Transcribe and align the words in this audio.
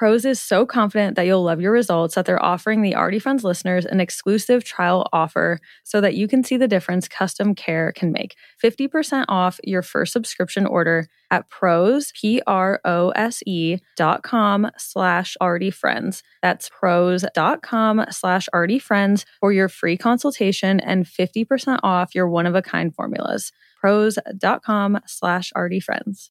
Prose 0.00 0.24
is 0.24 0.40
so 0.40 0.64
confident 0.64 1.14
that 1.16 1.26
you'll 1.26 1.42
love 1.42 1.60
your 1.60 1.72
results 1.72 2.14
that 2.14 2.24
they're 2.24 2.42
offering 2.42 2.80
the 2.80 2.96
Already 2.96 3.18
Friends 3.18 3.44
listeners 3.44 3.84
an 3.84 4.00
exclusive 4.00 4.64
trial 4.64 5.06
offer 5.12 5.60
so 5.84 6.00
that 6.00 6.14
you 6.14 6.26
can 6.26 6.42
see 6.42 6.56
the 6.56 6.66
difference 6.66 7.06
custom 7.06 7.54
care 7.54 7.92
can 7.92 8.10
make. 8.10 8.34
50% 8.64 9.26
off 9.28 9.60
your 9.62 9.82
first 9.82 10.14
subscription 10.14 10.64
order 10.64 11.06
at 11.30 11.50
prose, 11.50 12.14
P-R-O-S-E 12.18 13.76
dot 13.98 14.22
com 14.22 14.70
slash 14.78 15.36
already 15.38 15.70
friends. 15.70 16.22
That's 16.40 16.70
prose 16.70 17.26
dot 17.34 17.60
com 17.60 18.02
slash 18.10 18.48
already 18.54 18.78
friends 18.78 19.26
for 19.38 19.52
your 19.52 19.68
free 19.68 19.98
consultation 19.98 20.80
and 20.80 21.04
50% 21.04 21.78
off 21.82 22.14
your 22.14 22.26
one-of-a-kind 22.26 22.94
formulas. 22.94 23.52
Prose 23.78 24.18
dot 24.38 24.62
com 24.62 24.98
slash 25.06 25.52
already 25.54 25.78
friends. 25.78 26.30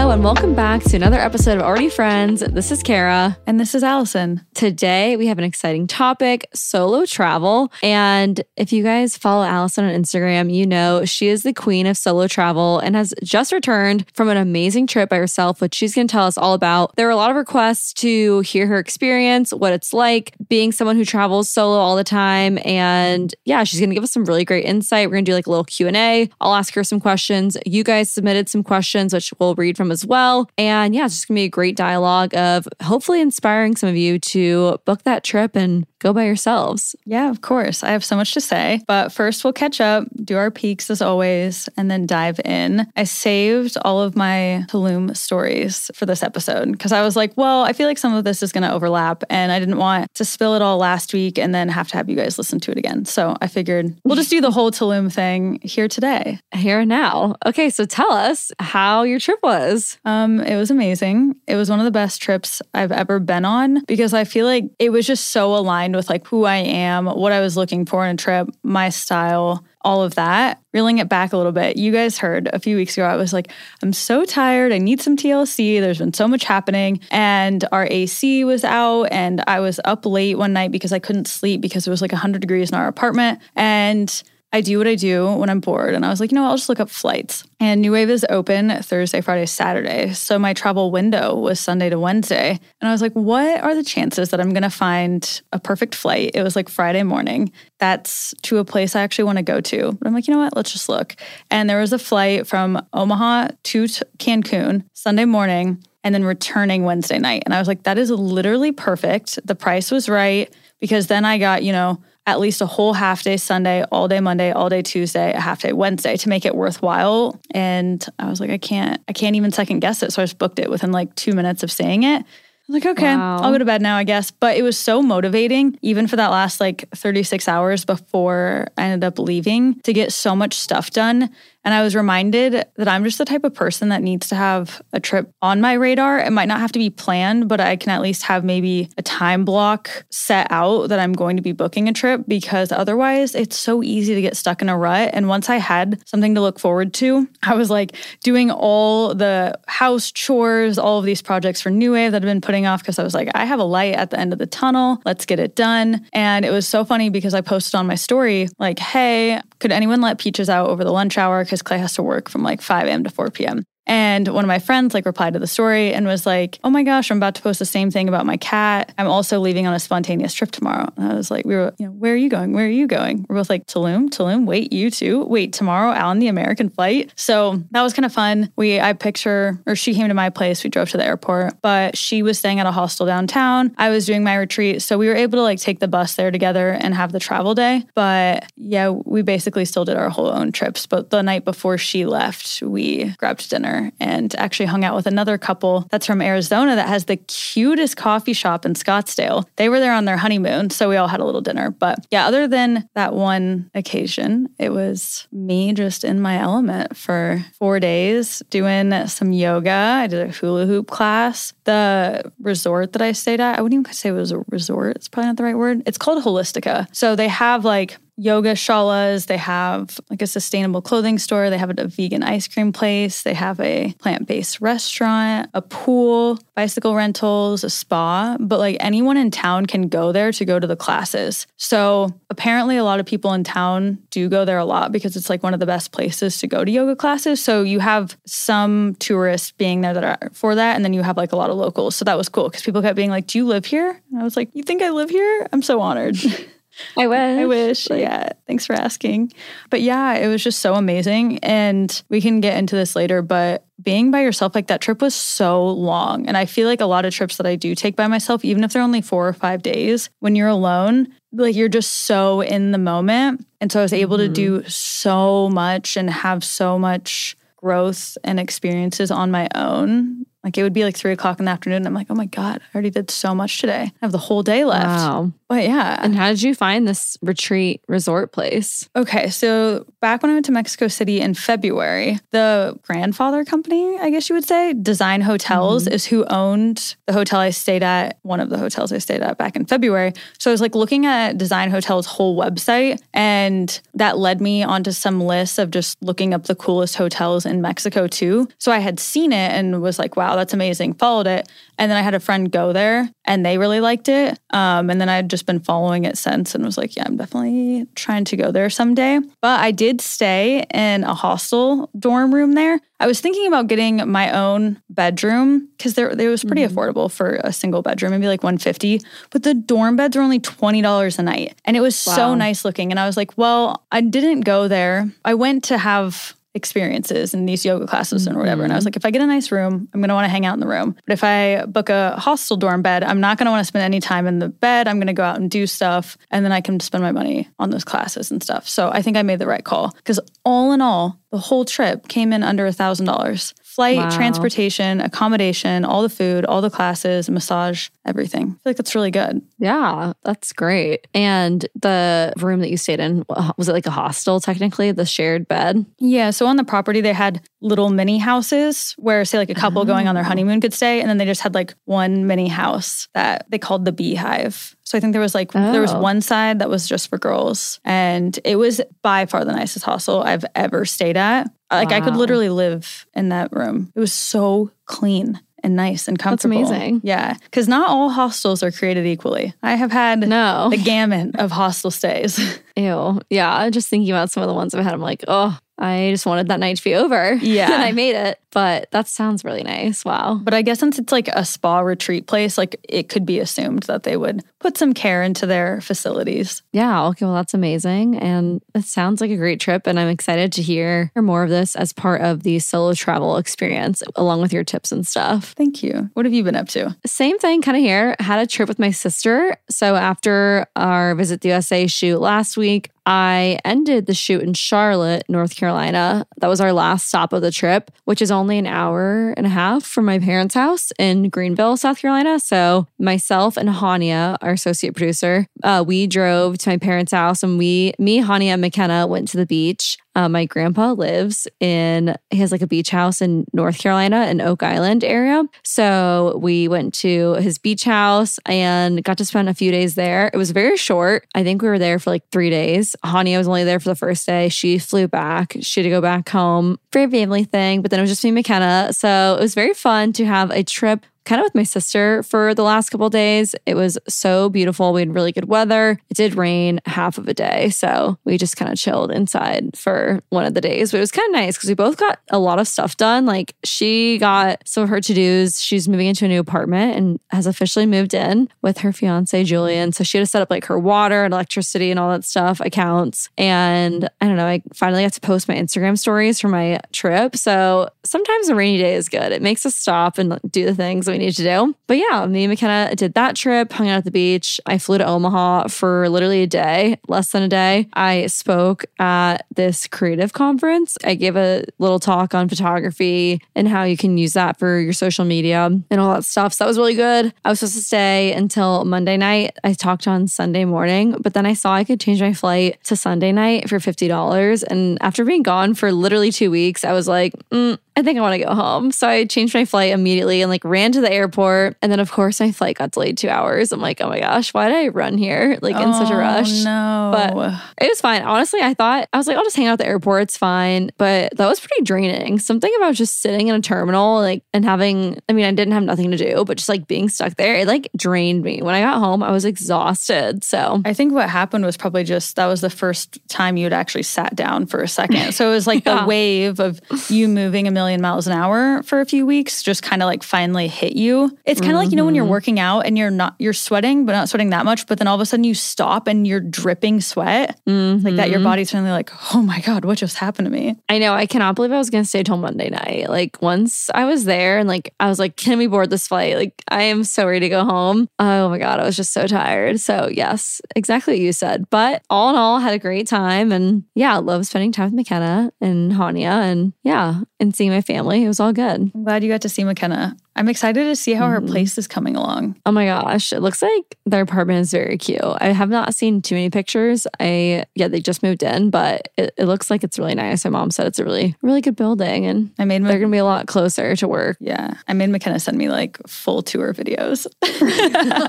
Hello, 0.00 0.12
and 0.12 0.24
welcome 0.24 0.54
back 0.54 0.82
to 0.84 0.96
another 0.96 1.18
episode 1.18 1.58
of 1.58 1.62
Already 1.62 1.90
Friends. 1.90 2.40
This 2.40 2.70
is 2.70 2.82
Kara. 2.82 3.36
And 3.46 3.60
this 3.60 3.74
is 3.74 3.84
Allison. 3.84 4.46
Today, 4.54 5.14
we 5.18 5.26
have 5.26 5.36
an 5.36 5.44
exciting 5.44 5.86
topic 5.86 6.48
solo 6.54 7.04
travel. 7.04 7.70
And 7.82 8.40
if 8.56 8.72
you 8.72 8.82
guys 8.82 9.18
follow 9.18 9.44
Allison 9.44 9.84
on 9.84 9.90
Instagram, 9.90 10.50
you 10.50 10.64
know 10.64 11.04
she 11.04 11.28
is 11.28 11.42
the 11.42 11.52
queen 11.52 11.86
of 11.86 11.98
solo 11.98 12.28
travel 12.28 12.78
and 12.78 12.96
has 12.96 13.12
just 13.22 13.52
returned 13.52 14.06
from 14.14 14.30
an 14.30 14.38
amazing 14.38 14.86
trip 14.86 15.10
by 15.10 15.18
herself, 15.18 15.60
which 15.60 15.74
she's 15.74 15.94
going 15.94 16.08
to 16.08 16.12
tell 16.12 16.26
us 16.26 16.38
all 16.38 16.54
about. 16.54 16.96
There 16.96 17.06
are 17.06 17.10
a 17.10 17.16
lot 17.16 17.28
of 17.28 17.36
requests 17.36 17.92
to 17.94 18.40
hear 18.40 18.66
her 18.68 18.78
experience, 18.78 19.52
what 19.52 19.74
it's 19.74 19.92
like 19.92 20.34
being 20.48 20.72
someone 20.72 20.96
who 20.96 21.04
travels 21.04 21.50
solo 21.50 21.76
all 21.76 21.94
the 21.94 22.04
time. 22.04 22.58
And 22.64 23.34
yeah, 23.44 23.64
she's 23.64 23.80
going 23.80 23.90
to 23.90 23.94
give 23.94 24.04
us 24.04 24.12
some 24.12 24.24
really 24.24 24.46
great 24.46 24.64
insight. 24.64 25.08
We're 25.08 25.16
going 25.16 25.26
to 25.26 25.30
do 25.30 25.34
like 25.34 25.46
a 25.46 25.50
little 25.50 25.64
Q&A. 25.64 26.30
I'll 26.40 26.54
ask 26.54 26.72
her 26.72 26.84
some 26.84 27.00
questions. 27.00 27.58
You 27.66 27.84
guys 27.84 28.10
submitted 28.10 28.48
some 28.48 28.62
questions, 28.62 29.12
which 29.12 29.34
we'll 29.38 29.54
read 29.54 29.76
from 29.76 29.89
as 29.90 30.06
well. 30.06 30.48
And 30.58 30.94
yeah, 30.94 31.04
it's 31.06 31.14
just 31.14 31.28
gonna 31.28 31.38
be 31.38 31.44
a 31.44 31.48
great 31.48 31.76
dialogue 31.76 32.34
of 32.34 32.68
hopefully 32.82 33.20
inspiring 33.20 33.76
some 33.76 33.88
of 33.88 33.96
you 33.96 34.18
to 34.18 34.78
book 34.84 35.02
that 35.04 35.24
trip 35.24 35.56
and 35.56 35.86
go 36.00 36.12
by 36.12 36.24
yourselves. 36.24 36.96
Yeah, 37.04 37.30
of 37.30 37.42
course. 37.42 37.84
I 37.84 37.90
have 37.90 38.04
so 38.04 38.16
much 38.16 38.32
to 38.34 38.40
say. 38.40 38.80
But 38.86 39.12
first, 39.12 39.44
we'll 39.44 39.52
catch 39.52 39.80
up, 39.80 40.04
do 40.24 40.36
our 40.36 40.50
peaks 40.50 40.90
as 40.90 41.00
always, 41.00 41.68
and 41.76 41.90
then 41.90 42.06
dive 42.06 42.40
in. 42.44 42.86
I 42.96 43.04
saved 43.04 43.76
all 43.82 44.00
of 44.00 44.16
my 44.16 44.64
Tulum 44.68 45.16
stories 45.16 45.90
for 45.94 46.06
this 46.06 46.22
episode 46.22 46.72
because 46.72 46.92
I 46.92 47.02
was 47.02 47.16
like, 47.16 47.36
well, 47.36 47.62
I 47.62 47.72
feel 47.72 47.86
like 47.86 47.98
some 47.98 48.14
of 48.14 48.24
this 48.24 48.42
is 48.42 48.50
going 48.50 48.62
to 48.62 48.72
overlap. 48.72 49.22
And 49.30 49.52
I 49.52 49.60
didn't 49.60 49.76
want 49.76 50.12
to 50.14 50.24
spill 50.24 50.54
it 50.54 50.62
all 50.62 50.78
last 50.78 51.12
week 51.12 51.38
and 51.38 51.54
then 51.54 51.68
have 51.68 51.88
to 51.88 51.96
have 51.96 52.08
you 52.08 52.16
guys 52.16 52.38
listen 52.38 52.58
to 52.60 52.70
it 52.70 52.78
again. 52.78 53.04
So 53.04 53.36
I 53.40 53.46
figured 53.46 53.94
we'll 54.04 54.16
just 54.16 54.30
do 54.30 54.40
the 54.40 54.50
whole 54.50 54.70
Tulum 54.70 55.12
thing 55.12 55.60
here 55.62 55.88
today. 55.88 56.40
Here 56.54 56.80
and 56.80 56.88
now. 56.88 57.36
Okay, 57.44 57.68
so 57.70 57.84
tell 57.84 58.10
us 58.10 58.50
how 58.58 59.02
your 59.02 59.20
trip 59.20 59.38
was. 59.42 59.79
Um, 60.04 60.40
it 60.40 60.56
was 60.56 60.70
amazing. 60.70 61.36
It 61.46 61.56
was 61.56 61.68
one 61.70 61.80
of 61.80 61.84
the 61.84 61.90
best 61.90 62.22
trips 62.22 62.62
I've 62.74 62.92
ever 62.92 63.18
been 63.18 63.44
on 63.44 63.84
because 63.86 64.14
I 64.14 64.24
feel 64.24 64.46
like 64.46 64.64
it 64.78 64.90
was 64.90 65.06
just 65.06 65.30
so 65.30 65.54
aligned 65.54 65.70
aligned 65.70 65.96
with 65.96 66.10
like 66.10 66.26
who 66.26 66.44
I 66.44 66.56
am, 66.56 67.06
what 67.06 67.32
I 67.32 67.40
was 67.40 67.56
looking 67.56 67.86
for 67.86 68.04
in 68.04 68.14
a 68.14 68.16
trip, 68.16 68.48
my 68.62 68.90
style, 68.90 69.64
all 69.82 70.02
of 70.02 70.14
that. 70.16 70.60
Reeling 70.72 70.98
it 70.98 71.08
back 71.08 71.32
a 71.32 71.36
little 71.36 71.52
bit, 71.52 71.76
you 71.76 71.92
guys 71.92 72.18
heard 72.18 72.48
a 72.52 72.58
few 72.58 72.76
weeks 72.76 72.96
ago, 72.96 73.06
I 73.06 73.16
was 73.16 73.32
like, 73.32 73.50
I'm 73.82 73.92
so 73.92 74.24
tired. 74.24 74.72
I 74.72 74.78
need 74.78 75.00
some 75.00 75.16
TLC. 75.16 75.80
There's 75.80 75.98
been 75.98 76.12
so 76.12 76.28
much 76.28 76.44
happening. 76.44 77.00
And 77.10 77.64
our 77.72 77.86
AC 77.90 78.44
was 78.44 78.64
out, 78.64 79.04
and 79.04 79.42
I 79.46 79.60
was 79.60 79.80
up 79.84 80.06
late 80.06 80.38
one 80.38 80.52
night 80.52 80.70
because 80.70 80.92
I 80.92 80.98
couldn't 80.98 81.26
sleep 81.26 81.60
because 81.60 81.86
it 81.86 81.90
was 81.90 82.02
like 82.02 82.12
100 82.12 82.40
degrees 82.40 82.70
in 82.70 82.76
our 82.76 82.88
apartment. 82.88 83.40
And 83.56 84.22
I 84.52 84.60
do 84.62 84.78
what 84.78 84.88
I 84.88 84.96
do 84.96 85.32
when 85.32 85.48
I'm 85.48 85.60
bored. 85.60 85.94
And 85.94 86.04
I 86.04 86.08
was 86.08 86.18
like, 86.18 86.32
you 86.32 86.34
know, 86.34 86.44
I'll 86.44 86.56
just 86.56 86.68
look 86.68 86.80
up 86.80 86.90
flights. 86.90 87.44
And 87.60 87.80
New 87.80 87.92
Wave 87.92 88.10
is 88.10 88.26
open 88.28 88.70
Thursday, 88.82 89.20
Friday, 89.20 89.46
Saturday. 89.46 90.12
So 90.12 90.40
my 90.40 90.54
travel 90.54 90.90
window 90.90 91.36
was 91.36 91.60
Sunday 91.60 91.88
to 91.88 92.00
Wednesday. 92.00 92.58
And 92.80 92.88
I 92.88 92.90
was 92.90 93.00
like, 93.00 93.12
what 93.12 93.62
are 93.62 93.76
the 93.76 93.84
chances 93.84 94.30
that 94.30 94.40
I'm 94.40 94.52
going 94.52 94.64
to 94.64 94.70
find 94.70 95.40
a 95.52 95.60
perfect 95.60 95.94
flight? 95.94 96.32
It 96.34 96.42
was 96.42 96.56
like 96.56 96.68
Friday 96.68 97.04
morning. 97.04 97.52
That's 97.78 98.34
to 98.42 98.58
a 98.58 98.64
place 98.64 98.96
I 98.96 99.02
actually 99.02 99.24
want 99.24 99.38
to 99.38 99.44
go 99.44 99.60
to. 99.60 99.92
But 99.92 100.08
I'm 100.08 100.14
like, 100.14 100.26
you 100.26 100.34
know 100.34 100.40
what? 100.40 100.56
Let's 100.56 100.72
just 100.72 100.88
look. 100.88 101.14
And 101.50 101.70
there 101.70 101.80
was 101.80 101.92
a 101.92 101.98
flight 101.98 102.46
from 102.48 102.84
Omaha 102.92 103.48
to 103.62 103.84
Cancun 104.18 104.84
Sunday 104.94 105.26
morning 105.26 105.84
and 106.02 106.12
then 106.14 106.24
returning 106.24 106.82
Wednesday 106.82 107.18
night. 107.18 107.44
And 107.44 107.54
I 107.54 107.60
was 107.60 107.68
like, 107.68 107.84
that 107.84 107.98
is 107.98 108.10
literally 108.10 108.72
perfect. 108.72 109.38
The 109.46 109.54
price 109.54 109.92
was 109.92 110.08
right 110.08 110.52
because 110.80 111.06
then 111.06 111.24
I 111.24 111.38
got, 111.38 111.62
you 111.62 111.72
know, 111.72 112.02
at 112.30 112.40
least 112.40 112.60
a 112.60 112.66
whole 112.66 112.92
half 112.92 113.22
day 113.22 113.36
Sunday, 113.36 113.84
all 113.90 114.08
day 114.08 114.20
Monday, 114.20 114.52
all 114.52 114.68
day 114.68 114.82
Tuesday, 114.82 115.32
a 115.32 115.40
half 115.40 115.62
day 115.62 115.72
Wednesday 115.72 116.16
to 116.16 116.28
make 116.28 116.44
it 116.44 116.54
worthwhile. 116.54 117.40
And 117.50 118.04
I 118.18 118.28
was 118.28 118.40
like, 118.40 118.50
I 118.50 118.58
can't, 118.58 119.00
I 119.08 119.12
can't 119.12 119.36
even 119.36 119.50
second 119.50 119.80
guess 119.80 120.02
it. 120.02 120.12
So 120.12 120.22
I 120.22 120.24
just 120.24 120.38
booked 120.38 120.58
it 120.58 120.70
within 120.70 120.92
like 120.92 121.14
two 121.14 121.32
minutes 121.32 121.62
of 121.62 121.70
saying 121.70 122.04
it. 122.04 122.22
I 122.22 122.72
was 122.72 122.84
like, 122.84 122.98
okay, 122.98 123.16
wow. 123.16 123.38
I'll 123.38 123.50
go 123.50 123.58
to 123.58 123.64
bed 123.64 123.82
now, 123.82 123.96
I 123.96 124.04
guess. 124.04 124.30
But 124.30 124.56
it 124.56 124.62
was 124.62 124.78
so 124.78 125.02
motivating, 125.02 125.76
even 125.82 126.06
for 126.06 126.16
that 126.16 126.30
last 126.30 126.60
like 126.60 126.88
36 126.94 127.48
hours 127.48 127.84
before 127.84 128.68
I 128.78 128.84
ended 128.84 129.04
up 129.04 129.18
leaving, 129.18 129.80
to 129.80 129.92
get 129.92 130.12
so 130.12 130.36
much 130.36 130.54
stuff 130.54 130.90
done 130.90 131.30
And 131.64 131.74
I 131.74 131.82
was 131.82 131.94
reminded 131.94 132.64
that 132.76 132.88
I'm 132.88 133.04
just 133.04 133.18
the 133.18 133.24
type 133.24 133.44
of 133.44 133.54
person 133.54 133.90
that 133.90 134.02
needs 134.02 134.28
to 134.28 134.34
have 134.34 134.80
a 134.92 135.00
trip 135.00 135.30
on 135.42 135.60
my 135.60 135.74
radar. 135.74 136.18
It 136.18 136.30
might 136.30 136.48
not 136.48 136.60
have 136.60 136.72
to 136.72 136.78
be 136.78 136.90
planned, 136.90 137.48
but 137.48 137.60
I 137.60 137.76
can 137.76 137.90
at 137.90 138.00
least 138.00 138.22
have 138.24 138.44
maybe 138.44 138.88
a 138.96 139.02
time 139.02 139.44
block 139.44 140.04
set 140.10 140.46
out 140.50 140.88
that 140.88 140.98
I'm 140.98 141.12
going 141.12 141.36
to 141.36 141.42
be 141.42 141.52
booking 141.52 141.88
a 141.88 141.92
trip 141.92 142.22
because 142.26 142.72
otherwise 142.72 143.34
it's 143.34 143.56
so 143.56 143.82
easy 143.82 144.14
to 144.14 144.22
get 144.22 144.36
stuck 144.36 144.62
in 144.62 144.68
a 144.68 144.76
rut. 144.76 145.10
And 145.12 145.28
once 145.28 145.50
I 145.50 145.56
had 145.56 146.02
something 146.08 146.34
to 146.34 146.40
look 146.40 146.58
forward 146.58 146.94
to, 146.94 147.28
I 147.42 147.54
was 147.54 147.70
like 147.70 147.94
doing 148.22 148.50
all 148.50 149.14
the 149.14 149.58
house 149.68 150.10
chores, 150.10 150.78
all 150.78 150.98
of 150.98 151.04
these 151.04 151.22
projects 151.22 151.60
for 151.60 151.70
New 151.70 151.92
Wave 151.92 152.12
that 152.12 152.22
I've 152.22 152.26
been 152.26 152.40
putting 152.40 152.66
off 152.66 152.80
because 152.80 152.98
I 152.98 153.02
was 153.02 153.14
like, 153.14 153.30
I 153.34 153.44
have 153.44 153.60
a 153.60 153.64
light 153.64 153.94
at 153.94 154.10
the 154.10 154.18
end 154.18 154.32
of 154.32 154.38
the 154.38 154.46
tunnel. 154.46 155.00
Let's 155.04 155.26
get 155.26 155.38
it 155.38 155.56
done. 155.56 156.06
And 156.12 156.44
it 156.44 156.50
was 156.50 156.66
so 156.66 156.84
funny 156.84 157.10
because 157.10 157.34
I 157.34 157.42
posted 157.42 157.74
on 157.74 157.86
my 157.86 157.96
story, 157.96 158.48
like, 158.58 158.78
hey, 158.78 159.40
could 159.58 159.72
anyone 159.72 160.00
let 160.00 160.18
Peaches 160.18 160.48
out 160.48 160.68
over 160.68 160.84
the 160.84 160.92
lunch 160.92 161.18
hour? 161.18 161.44
Because 161.50 161.62
Clay 161.62 161.78
has 161.78 161.94
to 161.94 162.02
work 162.04 162.28
from 162.28 162.44
like 162.44 162.62
5 162.62 162.86
a.m. 162.86 163.02
to 163.02 163.10
4 163.10 163.28
p.m. 163.30 163.64
And 163.86 164.28
one 164.28 164.44
of 164.44 164.48
my 164.48 164.58
friends 164.58 164.94
like 164.94 165.06
replied 165.06 165.32
to 165.32 165.38
the 165.38 165.46
story 165.46 165.92
and 165.92 166.06
was 166.06 166.26
like, 166.26 166.58
"Oh 166.62 166.70
my 166.70 166.82
gosh, 166.82 167.10
I'm 167.10 167.16
about 167.16 167.34
to 167.36 167.42
post 167.42 167.58
the 167.58 167.64
same 167.64 167.90
thing 167.90 168.08
about 168.08 168.26
my 168.26 168.36
cat. 168.36 168.92
I'm 168.98 169.06
also 169.06 169.40
leaving 169.40 169.66
on 169.66 169.74
a 169.74 169.80
spontaneous 169.80 170.32
trip 170.34 170.50
tomorrow." 170.50 170.92
And 170.96 171.12
I 171.12 171.14
was 171.14 171.30
like, 171.30 171.44
"We 171.44 171.56
were, 171.56 171.74
you 171.78 171.86
know, 171.86 171.92
where 171.92 172.12
are 172.12 172.16
you 172.16 172.28
going? 172.28 172.52
Where 172.52 172.66
are 172.66 172.68
you 172.68 172.86
going?" 172.86 173.26
We're 173.28 173.36
both 173.36 173.50
like, 173.50 173.66
"Tulum, 173.66 174.08
Tulum. 174.10 174.46
Wait, 174.46 174.72
you 174.72 174.90
too? 174.90 175.24
Wait, 175.24 175.52
tomorrow 175.52 175.90
on 175.90 176.18
the 176.18 176.28
American 176.28 176.68
flight." 176.68 177.12
So 177.16 177.62
that 177.72 177.82
was 177.82 177.92
kind 177.92 178.06
of 178.06 178.12
fun. 178.12 178.52
We, 178.56 178.78
I 178.80 178.92
picture, 178.92 179.58
or 179.66 179.74
she 179.74 179.94
came 179.94 180.08
to 180.08 180.14
my 180.14 180.30
place. 180.30 180.62
We 180.62 180.70
drove 180.70 180.90
to 180.90 180.96
the 180.96 181.04
airport, 181.04 181.60
but 181.62 181.96
she 181.96 182.22
was 182.22 182.38
staying 182.38 182.60
at 182.60 182.66
a 182.66 182.72
hostel 182.72 183.06
downtown. 183.06 183.74
I 183.76 183.90
was 183.90 184.06
doing 184.06 184.22
my 184.22 184.36
retreat, 184.36 184.82
so 184.82 184.98
we 184.98 185.08
were 185.08 185.16
able 185.16 185.38
to 185.38 185.42
like 185.42 185.58
take 185.58 185.80
the 185.80 185.88
bus 185.88 186.14
there 186.14 186.30
together 186.30 186.70
and 186.70 186.94
have 186.94 187.12
the 187.12 187.20
travel 187.20 187.54
day. 187.54 187.84
But 187.94 188.50
yeah, 188.56 188.90
we 188.90 189.22
basically 189.22 189.64
still 189.64 189.84
did 189.84 189.96
our 189.96 190.10
whole 190.10 190.28
own 190.28 190.52
trips. 190.52 190.86
But 190.86 191.10
the 191.10 191.22
night 191.22 191.44
before 191.44 191.78
she 191.78 192.06
left, 192.06 192.62
we 192.62 193.14
grabbed 193.18 193.48
dinner 193.50 193.69
and 193.98 194.34
actually 194.36 194.66
hung 194.66 194.84
out 194.84 194.94
with 194.94 195.06
another 195.06 195.38
couple 195.38 195.86
that's 195.90 196.06
from 196.06 196.22
Arizona 196.22 196.76
that 196.76 196.88
has 196.88 197.04
the 197.04 197.16
cutest 197.16 197.96
coffee 197.96 198.32
shop 198.32 198.66
in 198.66 198.74
Scottsdale. 198.74 199.46
They 199.56 199.68
were 199.68 199.80
there 199.80 199.92
on 199.92 200.04
their 200.04 200.16
honeymoon, 200.16 200.70
so 200.70 200.88
we 200.88 200.96
all 200.96 201.08
had 201.08 201.20
a 201.20 201.24
little 201.24 201.40
dinner. 201.40 201.70
But 201.70 202.06
yeah, 202.10 202.26
other 202.26 202.46
than 202.46 202.88
that 202.94 203.14
one 203.14 203.70
occasion, 203.74 204.48
it 204.58 204.72
was 204.72 205.26
me 205.32 205.72
just 205.72 206.04
in 206.04 206.20
my 206.20 206.38
element 206.38 206.96
for 206.96 207.44
four 207.58 207.80
days 207.80 208.42
doing 208.50 209.06
some 209.06 209.32
yoga. 209.32 209.70
I 209.70 210.06
did 210.06 210.28
a 210.28 210.32
hula 210.32 210.66
hoop 210.66 210.88
class. 210.88 211.52
The 211.64 212.32
resort 212.40 212.92
that 212.92 213.02
I 213.02 213.12
stayed 213.12 213.40
at, 213.40 213.58
I 213.58 213.62
wouldn't 213.62 213.80
even 213.80 213.94
say 213.94 214.10
it 214.10 214.12
was 214.12 214.32
a 214.32 214.42
resort. 214.48 214.96
It's 214.96 215.08
probably 215.08 215.28
not 215.28 215.36
the 215.36 215.44
right 215.44 215.56
word. 215.56 215.82
It's 215.86 215.98
called 215.98 216.22
Holistika. 216.24 216.86
So 216.92 217.16
they 217.16 217.28
have 217.28 217.64
like 217.64 217.98
yoga 218.20 218.52
shalas. 218.52 219.26
They 219.26 219.38
have 219.38 219.98
like 220.10 220.20
a 220.20 220.26
sustainable 220.26 220.82
clothing 220.82 221.18
store. 221.18 221.48
They 221.48 221.56
have 221.56 221.70
a, 221.70 221.88
vegan 221.88 222.22
ice 222.22 222.46
cream 222.46 222.72
place. 222.72 223.22
They 223.22 223.32
have 223.34 223.58
a 223.60 223.94
plant 223.94 224.26
based 224.26 224.60
restaurant, 224.60 225.48
a 225.54 225.62
pool, 225.62 226.38
bicycle 226.54 226.94
rentals, 226.94 227.64
a 227.64 227.70
spa. 227.70 228.36
But 228.38 228.58
like 228.58 228.76
anyone 228.78 229.16
in 229.16 229.30
town 229.30 229.64
can 229.64 229.88
go 229.88 230.12
there 230.12 230.30
to 230.32 230.44
go 230.44 230.60
to 230.60 230.66
the 230.66 230.76
classes. 230.76 231.46
So 231.56 232.10
apparently, 232.28 232.76
a 232.76 232.84
lot 232.84 233.00
of 233.00 233.06
people 233.06 233.32
in 233.32 233.42
town 233.42 233.98
do 234.10 234.28
go 234.28 234.44
there 234.44 234.58
a 234.58 234.66
lot 234.66 234.92
because 234.92 235.16
it's 235.16 235.30
like 235.30 235.42
one 235.42 235.54
of 235.54 235.60
the 235.60 235.66
best 235.66 235.90
places 235.90 236.38
to 236.38 236.46
go 236.46 236.64
to 236.64 236.70
yoga 236.70 236.94
classes. 236.94 237.42
So 237.42 237.62
you 237.62 237.80
have 237.80 238.16
some 238.26 238.96
tourists 238.98 239.52
being 239.52 239.80
there 239.80 239.94
that 239.94 240.04
are 240.04 240.30
for 240.32 240.54
that. 240.54 240.76
And 240.76 240.84
then 240.84 240.92
you 240.92 241.02
have 241.02 241.16
like 241.16 241.32
a 241.32 241.36
lot 241.36 241.48
of 241.48 241.56
locals. 241.56 241.96
So 241.96 242.04
that 242.04 242.18
was 242.18 242.28
cool 242.28 242.50
because 242.50 242.62
people 242.62 242.82
kept 242.82 242.96
being 242.96 243.10
like, 243.10 243.26
Do 243.26 243.38
you 243.38 243.46
live 243.46 243.64
here? 243.64 243.98
And 244.10 244.20
I 244.20 244.24
was 244.24 244.36
like, 244.36 244.50
You 244.52 244.62
think 244.62 244.82
I 244.82 244.90
live 244.90 245.08
here? 245.08 245.48
I'm 245.52 245.62
so 245.62 245.80
honored. 245.80 246.16
I 246.98 247.06
wish. 247.06 247.38
I 247.38 247.46
wish. 247.46 247.90
Like, 247.90 248.00
yeah. 248.00 248.30
Thanks 248.46 248.66
for 248.66 248.74
asking. 248.74 249.32
But 249.70 249.80
yeah, 249.80 250.14
it 250.14 250.28
was 250.28 250.42
just 250.42 250.60
so 250.60 250.74
amazing. 250.74 251.38
And 251.38 252.02
we 252.08 252.20
can 252.20 252.40
get 252.40 252.56
into 252.56 252.76
this 252.76 252.96
later, 252.96 253.22
but 253.22 253.64
being 253.82 254.10
by 254.10 254.22
yourself, 254.22 254.54
like 254.54 254.66
that 254.66 254.80
trip 254.80 255.00
was 255.00 255.14
so 255.14 255.66
long. 255.66 256.26
And 256.26 256.36
I 256.36 256.44
feel 256.44 256.68
like 256.68 256.80
a 256.80 256.86
lot 256.86 257.04
of 257.04 257.14
trips 257.14 257.36
that 257.38 257.46
I 257.46 257.56
do 257.56 257.74
take 257.74 257.96
by 257.96 258.06
myself, 258.06 258.44
even 258.44 258.64
if 258.64 258.72
they're 258.72 258.82
only 258.82 259.00
four 259.00 259.28
or 259.28 259.32
five 259.32 259.62
days, 259.62 260.10
when 260.18 260.36
you're 260.36 260.48
alone, 260.48 261.08
like 261.32 261.54
you're 261.54 261.68
just 261.68 261.92
so 261.92 262.40
in 262.40 262.72
the 262.72 262.78
moment. 262.78 263.46
And 263.60 263.70
so 263.70 263.80
I 263.80 263.82
was 263.82 263.92
able 263.92 264.18
mm-hmm. 264.18 264.32
to 264.32 264.60
do 264.60 264.68
so 264.68 265.48
much 265.50 265.96
and 265.96 266.10
have 266.10 266.44
so 266.44 266.78
much 266.78 267.36
growth 267.56 268.16
and 268.24 268.40
experiences 268.40 269.10
on 269.10 269.30
my 269.30 269.48
own 269.54 270.24
like 270.44 270.56
it 270.56 270.62
would 270.62 270.72
be 270.72 270.84
like 270.84 270.96
three 270.96 271.12
o'clock 271.12 271.38
in 271.38 271.44
the 271.44 271.50
afternoon. 271.50 271.78
And 271.78 271.86
I'm 271.86 271.94
like, 271.94 272.06
oh 272.10 272.14
my 272.14 272.26
God, 272.26 272.60
I 272.62 272.74
already 272.74 272.90
did 272.90 273.10
so 273.10 273.34
much 273.34 273.60
today. 273.60 273.82
I 273.82 273.92
have 274.00 274.12
the 274.12 274.18
whole 274.18 274.42
day 274.42 274.64
left. 274.64 274.86
Wow. 274.86 275.32
But 275.48 275.64
yeah. 275.64 275.98
And 276.00 276.14
how 276.14 276.28
did 276.28 276.42
you 276.42 276.54
find 276.54 276.86
this 276.86 277.18
retreat 277.22 277.82
resort 277.88 278.30
place? 278.32 278.88
Okay. 278.94 279.30
So 279.30 279.84
back 280.00 280.22
when 280.22 280.30
I 280.30 280.34
went 280.34 280.46
to 280.46 280.52
Mexico 280.52 280.86
City 280.86 281.20
in 281.20 281.34
February, 281.34 282.20
the 282.30 282.78
grandfather 282.82 283.44
company, 283.44 283.98
I 283.98 284.10
guess 284.10 284.28
you 284.28 284.34
would 284.36 284.44
say, 284.44 284.72
Design 284.74 285.20
Hotels, 285.20 285.84
mm-hmm. 285.84 285.94
is 285.94 286.06
who 286.06 286.24
owned 286.26 286.94
the 287.06 287.12
hotel 287.12 287.40
I 287.40 287.50
stayed 287.50 287.82
at, 287.82 288.18
one 288.22 288.38
of 288.38 288.48
the 288.48 288.58
hotels 288.58 288.92
I 288.92 288.98
stayed 288.98 289.22
at 289.22 289.38
back 289.38 289.56
in 289.56 289.66
February. 289.66 290.12
So 290.38 290.50
I 290.50 290.52
was 290.52 290.60
like 290.60 290.76
looking 290.76 291.04
at 291.04 291.36
Design 291.36 291.70
Hotels' 291.70 292.06
whole 292.06 292.38
website, 292.38 293.00
and 293.12 293.80
that 293.94 294.18
led 294.18 294.40
me 294.40 294.62
onto 294.62 294.92
some 294.92 295.20
lists 295.20 295.58
of 295.58 295.70
just 295.70 296.00
looking 296.00 296.32
up 296.32 296.44
the 296.44 296.54
coolest 296.54 296.94
hotels 296.94 297.44
in 297.44 297.60
Mexico 297.60 298.06
too. 298.06 298.48
So 298.58 298.70
I 298.70 298.78
had 298.78 299.00
seen 299.00 299.32
it 299.32 299.50
and 299.50 299.82
was 299.82 299.98
like, 299.98 300.16
wow, 300.16 300.29
that's 300.36 300.52
amazing. 300.52 300.94
Followed 300.94 301.26
it. 301.26 301.48
And 301.78 301.90
then 301.90 301.96
I 301.96 302.02
had 302.02 302.14
a 302.14 302.20
friend 302.20 302.52
go 302.52 302.74
there 302.74 303.08
and 303.24 303.44
they 303.44 303.56
really 303.56 303.80
liked 303.80 304.08
it. 304.08 304.38
Um, 304.50 304.90
and 304.90 305.00
then 305.00 305.08
I'd 305.08 305.30
just 305.30 305.46
been 305.46 305.60
following 305.60 306.04
it 306.04 306.18
since 306.18 306.54
and 306.54 306.64
was 306.64 306.76
like, 306.76 306.94
yeah, 306.94 307.04
I'm 307.06 307.16
definitely 307.16 307.86
trying 307.94 308.26
to 308.26 308.36
go 308.36 308.52
there 308.52 308.68
someday. 308.68 309.20
But 309.40 309.60
I 309.60 309.70
did 309.70 310.02
stay 310.02 310.66
in 310.74 311.04
a 311.04 311.14
hostel 311.14 311.88
dorm 311.98 312.34
room 312.34 312.52
there. 312.52 312.78
I 313.00 313.06
was 313.06 313.20
thinking 313.20 313.46
about 313.46 313.66
getting 313.66 314.10
my 314.10 314.30
own 314.30 314.82
bedroom 314.90 315.68
because 315.78 315.94
there 315.94 316.10
it 316.10 316.28
was 316.28 316.44
pretty 316.44 316.62
mm-hmm. 316.62 316.78
affordable 316.78 317.10
for 317.10 317.40
a 317.42 317.50
single 317.50 317.80
bedroom, 317.80 318.10
maybe 318.10 318.26
like 318.26 318.42
150. 318.42 319.00
But 319.30 319.42
the 319.42 319.54
dorm 319.54 319.96
beds 319.96 320.16
were 320.16 320.22
only 320.22 320.40
$20 320.40 321.18
a 321.18 321.22
night. 321.22 321.58
And 321.64 321.78
it 321.78 321.80
was 321.80 322.04
wow. 322.06 322.14
so 322.14 322.34
nice 322.34 322.62
looking. 322.62 322.90
And 322.90 323.00
I 323.00 323.06
was 323.06 323.16
like, 323.16 323.38
well, 323.38 323.86
I 323.90 324.02
didn't 324.02 324.40
go 324.40 324.68
there. 324.68 325.10
I 325.24 325.32
went 325.32 325.64
to 325.64 325.78
have 325.78 326.34
experiences 326.54 327.32
in 327.32 327.46
these 327.46 327.64
yoga 327.64 327.86
classes 327.86 328.26
and 328.26 328.36
whatever. 328.36 328.62
Mm-hmm. 328.62 328.64
And 328.64 328.72
I 328.72 328.76
was 328.76 328.82
mm-hmm. 328.82 328.88
like, 328.88 328.96
if 328.96 329.04
I 329.04 329.10
get 329.10 329.22
a 329.22 329.26
nice 329.26 329.52
room, 329.52 329.88
I'm 329.92 330.00
going 330.00 330.08
to 330.08 330.14
want 330.14 330.24
to 330.24 330.30
hang 330.30 330.46
out 330.46 330.54
in 330.54 330.60
the 330.60 330.66
room. 330.66 330.96
But 331.06 331.12
if 331.12 331.22
I 331.22 331.64
book 331.66 331.88
a 331.88 332.16
hostel 332.16 332.56
dorm 332.56 332.82
bed, 332.82 333.04
I'm 333.04 333.20
not 333.20 333.38
going 333.38 333.46
to 333.46 333.52
want 333.52 333.60
to 333.60 333.66
spend 333.66 333.84
any 333.84 334.00
time 334.00 334.26
in 334.26 334.40
the 334.40 334.48
bed. 334.48 334.88
I'm 334.88 334.96
going 334.96 335.06
to 335.06 335.12
go 335.12 335.22
out 335.22 335.36
and 335.36 335.50
do 335.50 335.66
stuff. 335.66 336.16
And 336.30 336.44
then 336.44 336.52
I 336.52 336.60
can 336.60 336.80
spend 336.80 337.02
my 337.02 337.12
money 337.12 337.48
on 337.58 337.70
those 337.70 337.84
classes 337.84 338.30
and 338.30 338.42
stuff. 338.42 338.68
So 338.68 338.90
I 338.90 339.02
think 339.02 339.16
I 339.16 339.22
made 339.22 339.38
the 339.38 339.46
right 339.46 339.64
call 339.64 339.92
because 339.96 340.18
all 340.44 340.72
in 340.72 340.80
all, 340.80 341.19
the 341.30 341.38
whole 341.38 341.64
trip 341.64 342.08
came 342.08 342.32
in 342.32 342.42
under 342.42 342.66
a 342.66 342.72
thousand 342.72 343.06
dollars 343.06 343.54
flight, 343.70 343.96
wow. 343.96 344.10
transportation, 344.10 345.00
accommodation, 345.00 345.84
all 345.84 346.02
the 346.02 346.08
food, 346.08 346.44
all 346.44 346.60
the 346.60 346.70
classes, 346.70 347.30
massage, 347.30 347.88
everything. 348.04 348.42
I 348.42 348.50
feel 348.50 348.58
like 348.64 348.76
that's 348.76 348.94
really 348.96 349.12
good. 349.12 349.40
Yeah, 349.58 350.12
that's 350.24 350.52
great. 350.52 351.06
And 351.14 351.64
the 351.76 352.32
room 352.36 352.60
that 352.60 352.70
you 352.70 352.76
stayed 352.76 352.98
in, 352.98 353.24
was 353.56 353.68
it 353.68 353.72
like 353.72 353.86
a 353.86 353.90
hostel 353.92 354.40
technically, 354.40 354.90
the 354.90 355.06
shared 355.06 355.46
bed? 355.46 355.86
Yeah. 355.98 356.30
So 356.30 356.46
on 356.46 356.56
the 356.56 356.64
property, 356.64 357.00
they 357.00 357.12
had 357.12 357.42
little 357.60 357.90
mini 357.90 358.18
houses 358.18 358.94
where, 358.98 359.24
say, 359.24 359.38
like 359.38 359.50
a 359.50 359.54
couple 359.54 359.82
oh. 359.82 359.84
going 359.84 360.08
on 360.08 360.16
their 360.16 360.24
oh. 360.24 360.28
honeymoon 360.28 360.60
could 360.60 360.74
stay. 360.74 361.00
And 361.00 361.08
then 361.08 361.18
they 361.18 361.24
just 361.24 361.40
had 361.40 361.54
like 361.54 361.74
one 361.84 362.26
mini 362.26 362.48
house 362.48 363.06
that 363.14 363.46
they 363.50 363.58
called 363.58 363.84
the 363.84 363.92
beehive. 363.92 364.76
So 364.90 364.98
I 364.98 365.00
think 365.00 365.12
there 365.12 365.20
was 365.20 365.36
like 365.36 365.52
oh. 365.54 365.70
there 365.70 365.80
was 365.80 365.94
oh. 365.94 366.00
one 366.00 366.20
side 366.20 366.58
that 366.58 366.68
was 366.68 366.88
just 366.88 367.10
for 367.10 367.16
girls, 367.16 367.78
and 367.84 368.36
it 368.44 368.56
was 368.56 368.80
by 369.02 369.24
far 369.24 369.44
the 369.44 369.52
nicest 369.52 369.84
hostel 369.84 370.20
I've 370.20 370.44
ever 370.56 370.84
stayed 370.84 371.16
at. 371.16 371.48
Like 371.70 371.90
wow. 371.90 371.98
I 371.98 372.00
could 372.00 372.16
literally 372.16 372.48
live 372.48 373.06
in 373.14 373.28
that 373.28 373.52
room. 373.52 373.92
It 373.94 374.00
was 374.00 374.12
so 374.12 374.72
clean 374.86 375.38
and 375.62 375.76
nice 375.76 376.08
and 376.08 376.18
comfortable. 376.18 376.58
That's 376.58 376.70
amazing. 376.72 377.02
Yeah, 377.04 377.34
because 377.44 377.68
not 377.68 377.88
all 377.88 378.10
hostels 378.10 378.64
are 378.64 378.72
created 378.72 379.06
equally. 379.06 379.54
I 379.62 379.76
have 379.76 379.92
had 379.92 380.28
no 380.28 380.70
the 380.70 380.76
gamut 380.76 381.36
of 381.36 381.52
hostel 381.52 381.92
stays. 381.92 382.58
Ew. 382.76 383.20
Yeah, 383.30 383.68
just 383.70 383.88
thinking 383.88 384.10
about 384.10 384.30
some 384.30 384.42
of 384.42 384.48
the 384.48 384.54
ones 384.54 384.74
I've 384.74 384.84
had, 384.84 384.94
I'm 384.94 385.00
like, 385.00 385.24
oh, 385.28 385.58
I 385.78 386.10
just 386.10 386.26
wanted 386.26 386.48
that 386.48 386.60
night 386.60 386.76
to 386.76 386.84
be 386.84 386.94
over. 386.94 387.34
Yeah. 387.42 387.72
and 387.72 387.82
I 387.82 387.92
made 387.92 388.14
it. 388.14 388.38
But 388.52 388.90
that 388.90 389.06
sounds 389.08 389.44
really 389.44 389.62
nice. 389.62 390.04
Wow. 390.04 390.40
But 390.42 390.54
I 390.54 390.62
guess 390.62 390.80
since 390.80 390.98
it's 390.98 391.12
like 391.12 391.28
a 391.28 391.44
spa 391.44 391.78
retreat 391.80 392.26
place, 392.26 392.58
like 392.58 392.76
it 392.88 393.08
could 393.08 393.24
be 393.24 393.38
assumed 393.38 393.84
that 393.84 394.02
they 394.02 394.16
would 394.16 394.42
put 394.58 394.76
some 394.76 394.92
care 394.92 395.22
into 395.22 395.46
their 395.46 395.80
facilities. 395.80 396.62
Yeah. 396.72 397.06
Okay. 397.08 397.24
Well, 397.24 397.34
that's 397.34 397.54
amazing. 397.54 398.18
And 398.18 398.60
it 398.74 398.84
sounds 398.84 399.20
like 399.20 399.30
a 399.30 399.36
great 399.36 399.60
trip. 399.60 399.86
And 399.86 399.98
I'm 400.00 400.08
excited 400.08 400.52
to 400.54 400.62
hear 400.62 401.12
more 401.16 401.44
of 401.44 401.48
this 401.48 401.76
as 401.76 401.92
part 401.92 402.22
of 402.22 402.42
the 402.42 402.58
solo 402.58 402.92
travel 402.92 403.36
experience, 403.36 404.02
along 404.16 404.40
with 404.40 404.52
your 404.52 404.64
tips 404.64 404.90
and 404.90 405.06
stuff. 405.06 405.52
Thank 405.56 405.82
you. 405.84 406.10
What 406.14 406.26
have 406.26 406.32
you 406.34 406.42
been 406.42 406.56
up 406.56 406.68
to? 406.70 406.96
Same 407.06 407.38
thing, 407.38 407.62
kind 407.62 407.76
of 407.76 407.82
here. 407.82 408.16
Had 408.18 408.40
a 408.40 408.46
trip 408.48 408.68
with 408.68 408.80
my 408.80 408.90
sister. 408.90 409.56
So 409.70 409.94
after 409.94 410.66
our 410.76 411.14
Visit 411.14 411.40
the 411.40 411.48
USA 411.50 411.86
shoot 411.86 412.18
last 412.18 412.56
week, 412.56 412.69
I 413.06 413.58
ended 413.64 414.06
the 414.06 414.14
shoot 414.14 414.42
in 414.42 414.54
Charlotte, 414.54 415.24
North 415.28 415.56
Carolina. 415.56 416.26
That 416.38 416.46
was 416.46 416.60
our 416.60 416.72
last 416.72 417.08
stop 417.08 417.32
of 417.32 417.42
the 417.42 417.50
trip, 417.50 417.90
which 418.04 418.22
is 418.22 418.30
only 418.30 418.56
an 418.58 418.66
hour 418.66 419.34
and 419.36 419.46
a 419.46 419.50
half 419.50 419.84
from 419.84 420.04
my 420.04 420.18
parents' 420.18 420.54
house 420.54 420.92
in 420.98 421.28
Greenville, 421.28 421.76
South 421.76 421.98
Carolina. 421.98 422.38
So 422.38 422.86
myself 422.98 423.56
and 423.56 423.68
Hania, 423.68 424.36
our 424.40 424.52
associate 424.52 424.94
producer, 424.94 425.46
uh, 425.64 425.82
we 425.86 426.06
drove 426.06 426.58
to 426.58 426.70
my 426.70 426.76
parents' 426.76 427.12
house 427.12 427.42
and 427.42 427.58
we, 427.58 427.94
me, 427.98 428.20
Hania, 428.20 428.52
and 428.52 428.60
McKenna 428.60 429.06
went 429.06 429.28
to 429.28 429.36
the 429.36 429.46
beach. 429.46 429.98
Uh, 430.16 430.28
my 430.28 430.44
grandpa 430.44 430.92
lives 430.92 431.46
in, 431.60 432.14
he 432.30 432.38
has 432.38 432.50
like 432.50 432.62
a 432.62 432.66
beach 432.66 432.90
house 432.90 433.20
in 433.22 433.46
North 433.52 433.78
Carolina 433.78 434.26
in 434.26 434.40
Oak 434.40 434.62
Island 434.62 435.04
area. 435.04 435.44
So 435.62 436.38
we 436.42 436.68
went 436.68 436.94
to 436.94 437.34
his 437.34 437.58
beach 437.58 437.84
house 437.84 438.38
and 438.46 439.02
got 439.04 439.18
to 439.18 439.24
spend 439.24 439.48
a 439.48 439.54
few 439.54 439.70
days 439.70 439.94
there. 439.94 440.30
It 440.32 440.36
was 440.36 440.50
very 440.50 440.76
short. 440.76 441.26
I 441.34 441.44
think 441.44 441.62
we 441.62 441.68
were 441.68 441.78
there 441.78 441.98
for 441.98 442.10
like 442.10 442.28
three 442.32 442.50
days. 442.50 442.96
Hania 443.04 443.38
was 443.38 443.48
only 443.48 443.64
there 443.64 443.78
for 443.78 443.88
the 443.88 443.94
first 443.94 444.26
day. 444.26 444.48
She 444.48 444.78
flew 444.78 445.06
back. 445.06 445.56
She 445.60 445.80
had 445.80 445.84
to 445.84 445.90
go 445.90 446.00
back 446.00 446.28
home 446.28 446.78
for 446.90 447.02
a 447.02 447.08
family 447.08 447.44
thing, 447.44 447.82
but 447.82 447.90
then 447.90 448.00
it 448.00 448.02
was 448.02 448.10
just 448.10 448.24
me 448.24 448.30
and 448.30 448.34
McKenna. 448.34 448.92
So 448.92 449.36
it 449.38 449.42
was 449.42 449.54
very 449.54 449.74
fun 449.74 450.12
to 450.14 450.26
have 450.26 450.50
a 450.50 450.64
trip 450.64 451.06
kind 451.24 451.40
of 451.40 451.44
with 451.44 451.54
my 451.54 451.62
sister 451.62 452.22
for 452.22 452.54
the 452.54 452.62
last 452.62 452.90
couple 452.90 453.08
days. 453.10 453.54
It 453.66 453.74
was 453.74 453.98
so 454.08 454.48
beautiful. 454.48 454.92
We 454.92 455.02
had 455.02 455.14
really 455.14 455.32
good 455.32 455.48
weather. 455.48 456.00
It 456.08 456.16
did 456.16 456.34
rain 456.34 456.80
half 456.86 457.18
of 457.18 457.28
a 457.28 457.34
day. 457.34 457.70
So 457.70 458.18
we 458.24 458.38
just 458.38 458.56
kind 458.56 458.72
of 458.72 458.78
chilled 458.78 459.10
inside 459.12 459.76
for 459.76 460.20
one 460.30 460.44
of 460.44 460.54
the 460.54 460.60
days. 460.60 460.90
But 460.90 460.98
it 460.98 461.00
was 461.00 461.12
kind 461.12 461.26
of 461.34 461.40
nice 461.40 461.56
because 461.56 461.68
we 461.68 461.74
both 461.74 461.96
got 461.96 462.20
a 462.30 462.38
lot 462.38 462.58
of 462.58 462.66
stuff 462.66 462.96
done. 462.96 463.26
Like 463.26 463.54
she 463.64 464.18
got 464.18 464.62
some 464.66 464.84
of 464.84 464.88
her 464.88 465.00
to 465.00 465.14
dos. 465.14 465.60
She's 465.60 465.88
moving 465.88 466.06
into 466.06 466.24
a 466.24 466.28
new 466.28 466.40
apartment 466.40 466.96
and 466.96 467.20
has 467.30 467.46
officially 467.46 467.86
moved 467.86 468.14
in 468.14 468.48
with 468.62 468.78
her 468.78 468.92
fiance, 468.92 469.44
Julian. 469.44 469.92
So 469.92 470.04
she 470.04 470.18
had 470.18 470.22
to 470.22 470.30
set 470.30 470.42
up 470.42 470.50
like 470.50 470.64
her 470.66 470.78
water 470.78 471.24
and 471.24 471.34
electricity 471.34 471.90
and 471.90 472.00
all 472.00 472.10
that 472.10 472.24
stuff, 472.24 472.60
accounts. 472.60 473.28
And 473.36 474.08
I 474.20 474.26
don't 474.26 474.36
know, 474.36 474.46
I 474.46 474.62
finally 474.74 475.02
got 475.02 475.12
to 475.12 475.20
post 475.20 475.48
my 475.48 475.54
Instagram 475.54 475.98
stories 475.98 476.40
for 476.40 476.48
my 476.48 476.80
trip. 476.92 477.36
So 477.36 477.90
sometimes 478.04 478.48
a 478.48 478.54
rainy 478.54 478.78
day 478.78 478.94
is 478.94 479.08
good. 479.08 479.32
It 479.32 479.42
makes 479.42 479.66
us 479.66 479.76
stop 479.76 480.18
and 480.18 480.38
do 480.50 480.64
the 480.64 480.74
things 480.74 481.06
we 481.10 481.18
need 481.18 481.34
to 481.34 481.42
do. 481.42 481.74
But 481.86 481.98
yeah, 481.98 482.26
me 482.26 482.44
and 482.44 482.50
McKenna 482.50 482.94
did 482.94 483.14
that 483.14 483.36
trip, 483.36 483.72
hung 483.72 483.88
out 483.88 483.98
at 483.98 484.04
the 484.04 484.10
beach. 484.10 484.60
I 484.66 484.78
flew 484.78 484.98
to 484.98 485.04
Omaha 485.04 485.68
for 485.68 486.08
literally 486.08 486.42
a 486.42 486.46
day, 486.46 486.98
less 487.08 487.32
than 487.32 487.42
a 487.42 487.48
day. 487.48 487.88
I 487.94 488.26
spoke 488.26 488.84
at 488.98 489.46
this 489.54 489.86
creative 489.86 490.32
conference. 490.32 490.96
I 491.04 491.14
gave 491.14 491.36
a 491.36 491.64
little 491.78 491.98
talk 491.98 492.34
on 492.34 492.48
photography 492.48 493.40
and 493.54 493.68
how 493.68 493.82
you 493.82 493.96
can 493.96 494.18
use 494.18 494.34
that 494.34 494.58
for 494.58 494.78
your 494.78 494.92
social 494.92 495.24
media 495.24 495.66
and 495.90 496.00
all 496.00 496.14
that 496.14 496.24
stuff. 496.24 496.54
So 496.54 496.64
that 496.64 496.68
was 496.68 496.78
really 496.78 496.94
good. 496.94 497.32
I 497.44 497.50
was 497.50 497.60
supposed 497.60 497.76
to 497.76 497.82
stay 497.82 498.32
until 498.32 498.84
Monday 498.84 499.16
night. 499.16 499.56
I 499.64 499.72
talked 499.72 500.06
on 500.06 500.28
Sunday 500.28 500.64
morning, 500.64 501.16
but 501.20 501.34
then 501.34 501.46
I 501.46 501.54
saw 501.54 501.74
I 501.74 501.84
could 501.84 502.00
change 502.00 502.20
my 502.20 502.32
flight 502.32 502.82
to 502.84 502.96
Sunday 502.96 503.32
night 503.32 503.68
for 503.68 503.78
$50. 503.78 504.64
And 504.64 504.98
after 505.00 505.24
being 505.24 505.42
gone 505.42 505.74
for 505.74 505.92
literally 505.92 506.30
two 506.30 506.50
weeks, 506.50 506.84
I 506.84 506.92
was 506.92 507.08
like, 507.08 507.34
mm, 507.50 507.78
I 507.96 508.02
think 508.02 508.18
I 508.18 508.22
want 508.22 508.40
to 508.40 508.46
go 508.46 508.54
home. 508.54 508.92
So 508.92 509.08
I 509.08 509.24
changed 509.26 509.54
my 509.54 509.64
flight 509.64 509.92
immediately 509.92 510.40
and 510.42 510.50
like 510.50 510.64
ran 510.64 510.92
to 510.92 510.99
the 511.00 511.12
airport. 511.12 511.76
And 511.82 511.90
then, 511.90 512.00
of 512.00 512.10
course, 512.10 512.40
my 512.40 512.52
flight 512.52 512.76
got 512.76 512.92
delayed 512.92 513.18
two 513.18 513.28
hours. 513.28 513.72
I'm 513.72 513.80
like, 513.80 514.00
oh 514.00 514.08
my 514.08 514.20
gosh, 514.20 514.52
why 514.54 514.68
did 514.68 514.76
I 514.76 514.88
run 514.88 515.18
here 515.18 515.58
like 515.62 515.76
in 515.76 515.92
such 515.94 516.10
a 516.10 516.14
Oh, 516.14 516.18
rush? 516.18 516.64
No. 516.64 517.10
But 517.12 517.54
it 517.80 517.88
was 517.88 518.00
fine. 518.00 518.22
Honestly, 518.22 518.60
I 518.60 518.74
thought, 518.74 519.08
I 519.12 519.16
was 519.16 519.26
like, 519.26 519.36
I'll 519.36 519.44
just 519.44 519.56
hang 519.56 519.66
out 519.66 519.72
at 519.74 519.78
the 519.78 519.86
airport. 519.86 520.22
It's 520.22 520.36
fine. 520.36 520.90
But 520.98 521.36
that 521.36 521.46
was 521.46 521.60
pretty 521.60 521.82
draining. 521.84 522.38
Something 522.38 522.72
about 522.78 522.94
just 522.94 523.20
sitting 523.20 523.48
in 523.48 523.54
a 523.54 523.60
terminal, 523.60 524.16
like, 524.20 524.42
and 524.52 524.64
having, 524.64 525.18
I 525.28 525.32
mean, 525.32 525.44
I 525.44 525.52
didn't 525.52 525.72
have 525.72 525.82
nothing 525.82 526.10
to 526.10 526.16
do, 526.16 526.44
but 526.44 526.56
just 526.58 526.68
like 526.68 526.86
being 526.86 527.08
stuck 527.08 527.36
there, 527.36 527.56
it 527.56 527.66
like 527.66 527.88
drained 527.96 528.42
me. 528.42 528.62
When 528.62 528.74
I 528.74 528.80
got 528.80 528.98
home, 528.98 529.22
I 529.22 529.30
was 529.30 529.44
exhausted. 529.44 530.44
So 530.44 530.82
I 530.84 530.92
think 530.92 531.12
what 531.12 531.28
happened 531.28 531.64
was 531.64 531.76
probably 531.76 532.04
just 532.04 532.36
that 532.36 532.46
was 532.46 532.60
the 532.60 532.70
first 532.70 533.18
time 533.28 533.56
you'd 533.56 533.72
actually 533.72 534.02
sat 534.02 534.34
down 534.36 534.66
for 534.66 534.82
a 534.82 534.88
second. 534.88 535.32
So 535.32 535.48
it 535.50 535.54
was 535.54 535.66
like 535.66 535.84
Yeah. 535.90 536.02
the 536.02 536.06
wave 536.06 536.60
of 536.60 536.80
you 537.08 537.26
moving 537.26 537.66
a 537.66 537.70
million 537.70 538.00
miles 538.02 538.26
an 538.26 538.32
hour 538.34 538.82
for 538.82 539.00
a 539.00 539.06
few 539.06 539.24
weeks 539.24 539.62
just 539.62 539.82
kind 539.82 540.02
of 540.02 540.06
like 540.06 540.22
finally 540.22 540.68
hit 540.68 540.89
you. 540.96 541.36
It's 541.44 541.60
kind 541.60 541.72
of 541.72 541.78
like, 541.78 541.90
you 541.90 541.96
know, 541.96 542.04
when 542.04 542.14
you're 542.14 542.24
Mm-hmm. 542.24 542.30
working 542.30 542.60
out 542.60 542.80
and 542.80 542.96
you're 542.98 543.10
not, 543.10 543.34
you're 543.38 543.52
sweating, 543.52 544.04
but 544.06 544.12
not 544.12 544.28
sweating 544.28 544.50
that 544.50 544.64
much. 544.64 544.86
But 544.86 544.98
then 544.98 545.06
all 545.08 545.14
of 545.14 545.20
a 545.20 545.26
sudden 545.26 545.44
you 545.44 545.54
stop 545.54 546.06
and 546.06 546.26
you're 546.26 546.40
dripping 546.40 547.00
sweat 547.00 547.58
like 547.66 548.16
that. 548.16 548.30
Your 548.30 548.40
Mhm. 548.40 548.44
body's 548.44 548.70
suddenly 548.70 548.90
like, 548.92 549.10
oh 549.34 549.40
my 549.42 549.60
God, 549.60 549.84
what 549.84 549.98
just 549.98 550.16
happened 550.16 550.46
to 550.46 550.50
me? 550.50 550.76
I 550.88 550.98
know. 550.98 551.12
I 551.14 551.26
cannot 551.26 551.54
believe 551.56 551.72
I 551.72 551.78
was 551.78 551.90
going 551.90 552.04
to 552.04 552.08
stay 552.08 552.22
till 552.22 552.36
Monday 552.36 552.68
night. 552.70 553.08
Like, 553.08 553.40
once 553.40 553.88
I 553.94 554.04
was 554.04 554.24
there 554.24 554.58
and 554.58 554.68
like, 554.68 554.94
I 555.00 555.08
was 555.08 555.18
like, 555.18 555.36
can 555.36 555.58
we 555.58 555.66
board 555.66 555.90
this 555.90 556.08
flight? 556.08 556.36
Like, 556.36 556.62
I 556.68 556.82
am 556.82 557.04
so 557.04 557.26
ready 557.26 557.40
to 557.40 557.48
go 557.48 557.64
home. 557.64 558.08
Oh 558.18 558.48
my 558.48 558.58
God. 558.58 558.80
I 558.80 558.84
was 558.84 558.96
just 558.96 559.12
so 559.12 559.26
tired. 559.26 559.80
So, 559.80 560.08
yes, 560.12 560.60
exactly 560.76 561.14
what 561.14 561.20
you 561.20 561.32
said. 561.32 561.68
But 561.70 562.02
all 562.10 562.30
in 562.30 562.36
all, 562.36 562.56
I 562.56 562.60
had 562.60 562.74
a 562.74 562.78
great 562.78 563.06
time. 563.06 563.52
And 563.52 563.84
yeah, 563.94 564.16
love 564.18 564.46
spending 564.46 564.72
time 564.72 564.86
with 564.86 564.94
McKenna 564.94 565.52
and 565.60 565.92
Hania 565.92 566.42
and 566.50 566.72
yeah, 566.82 567.20
and 567.38 567.54
seeing 567.54 567.70
my 567.70 567.80
family. 567.80 568.24
It 568.24 568.28
was 568.28 568.40
all 568.40 568.52
good. 568.52 568.90
I'm 568.94 569.04
glad 569.04 569.22
you 569.22 569.28
got 569.30 569.42
to 569.42 569.48
see 569.48 569.64
McKenna. 569.64 570.16
I'm 570.36 570.48
excited 570.48 570.84
to 570.84 570.96
see 570.96 571.12
how 571.14 571.28
her 571.28 571.40
Mhm. 571.40 571.48
place 571.48 571.76
is 571.76 571.86
coming 571.88 572.16
along. 572.16 572.56
Oh 572.64 572.72
my 572.72 572.86
gosh. 572.86 573.32
It 573.32 573.40
looks 573.40 573.60
like 573.62 573.98
their 574.06 574.22
apartment 574.22 574.60
is 574.60 574.70
very 574.70 574.96
cute. 574.96 575.20
I 575.22 575.48
have 575.52 575.68
not 575.68 575.94
seen 575.94 576.22
too 576.22 576.34
many 576.34 576.48
pictures. 576.50 577.06
I, 577.18 577.64
yeah, 577.74 577.88
they 577.88 578.00
just 578.00 578.22
moved 578.22 578.42
in, 578.42 578.70
but 578.70 579.08
it, 579.18 579.34
it 579.36 579.44
looks 579.46 579.70
like 579.70 579.82
it's 579.84 579.98
really 579.98 580.14
nice. 580.14 580.44
My 580.44 580.50
mom 580.50 580.70
said 580.70 580.86
it's 580.86 580.98
a 580.98 581.04
really, 581.04 581.36
really 581.42 581.60
good 581.60 581.76
building 581.76 582.26
and 582.26 582.50
I 582.58 582.64
made 582.64 582.82
they're 582.84 582.98
going 582.98 583.10
to 583.10 583.14
be 583.14 583.18
a 583.18 583.24
lot 583.24 583.46
closer 583.46 583.94
to 583.96 584.08
work. 584.08 584.36
yeah, 584.40 584.74
I 584.88 584.92
made 584.94 585.10
McKenna 585.10 585.40
send 585.40 585.58
me 585.58 585.68
like 585.68 585.98
full 586.06 586.42
tour 586.42 586.72
videos. 586.72 587.26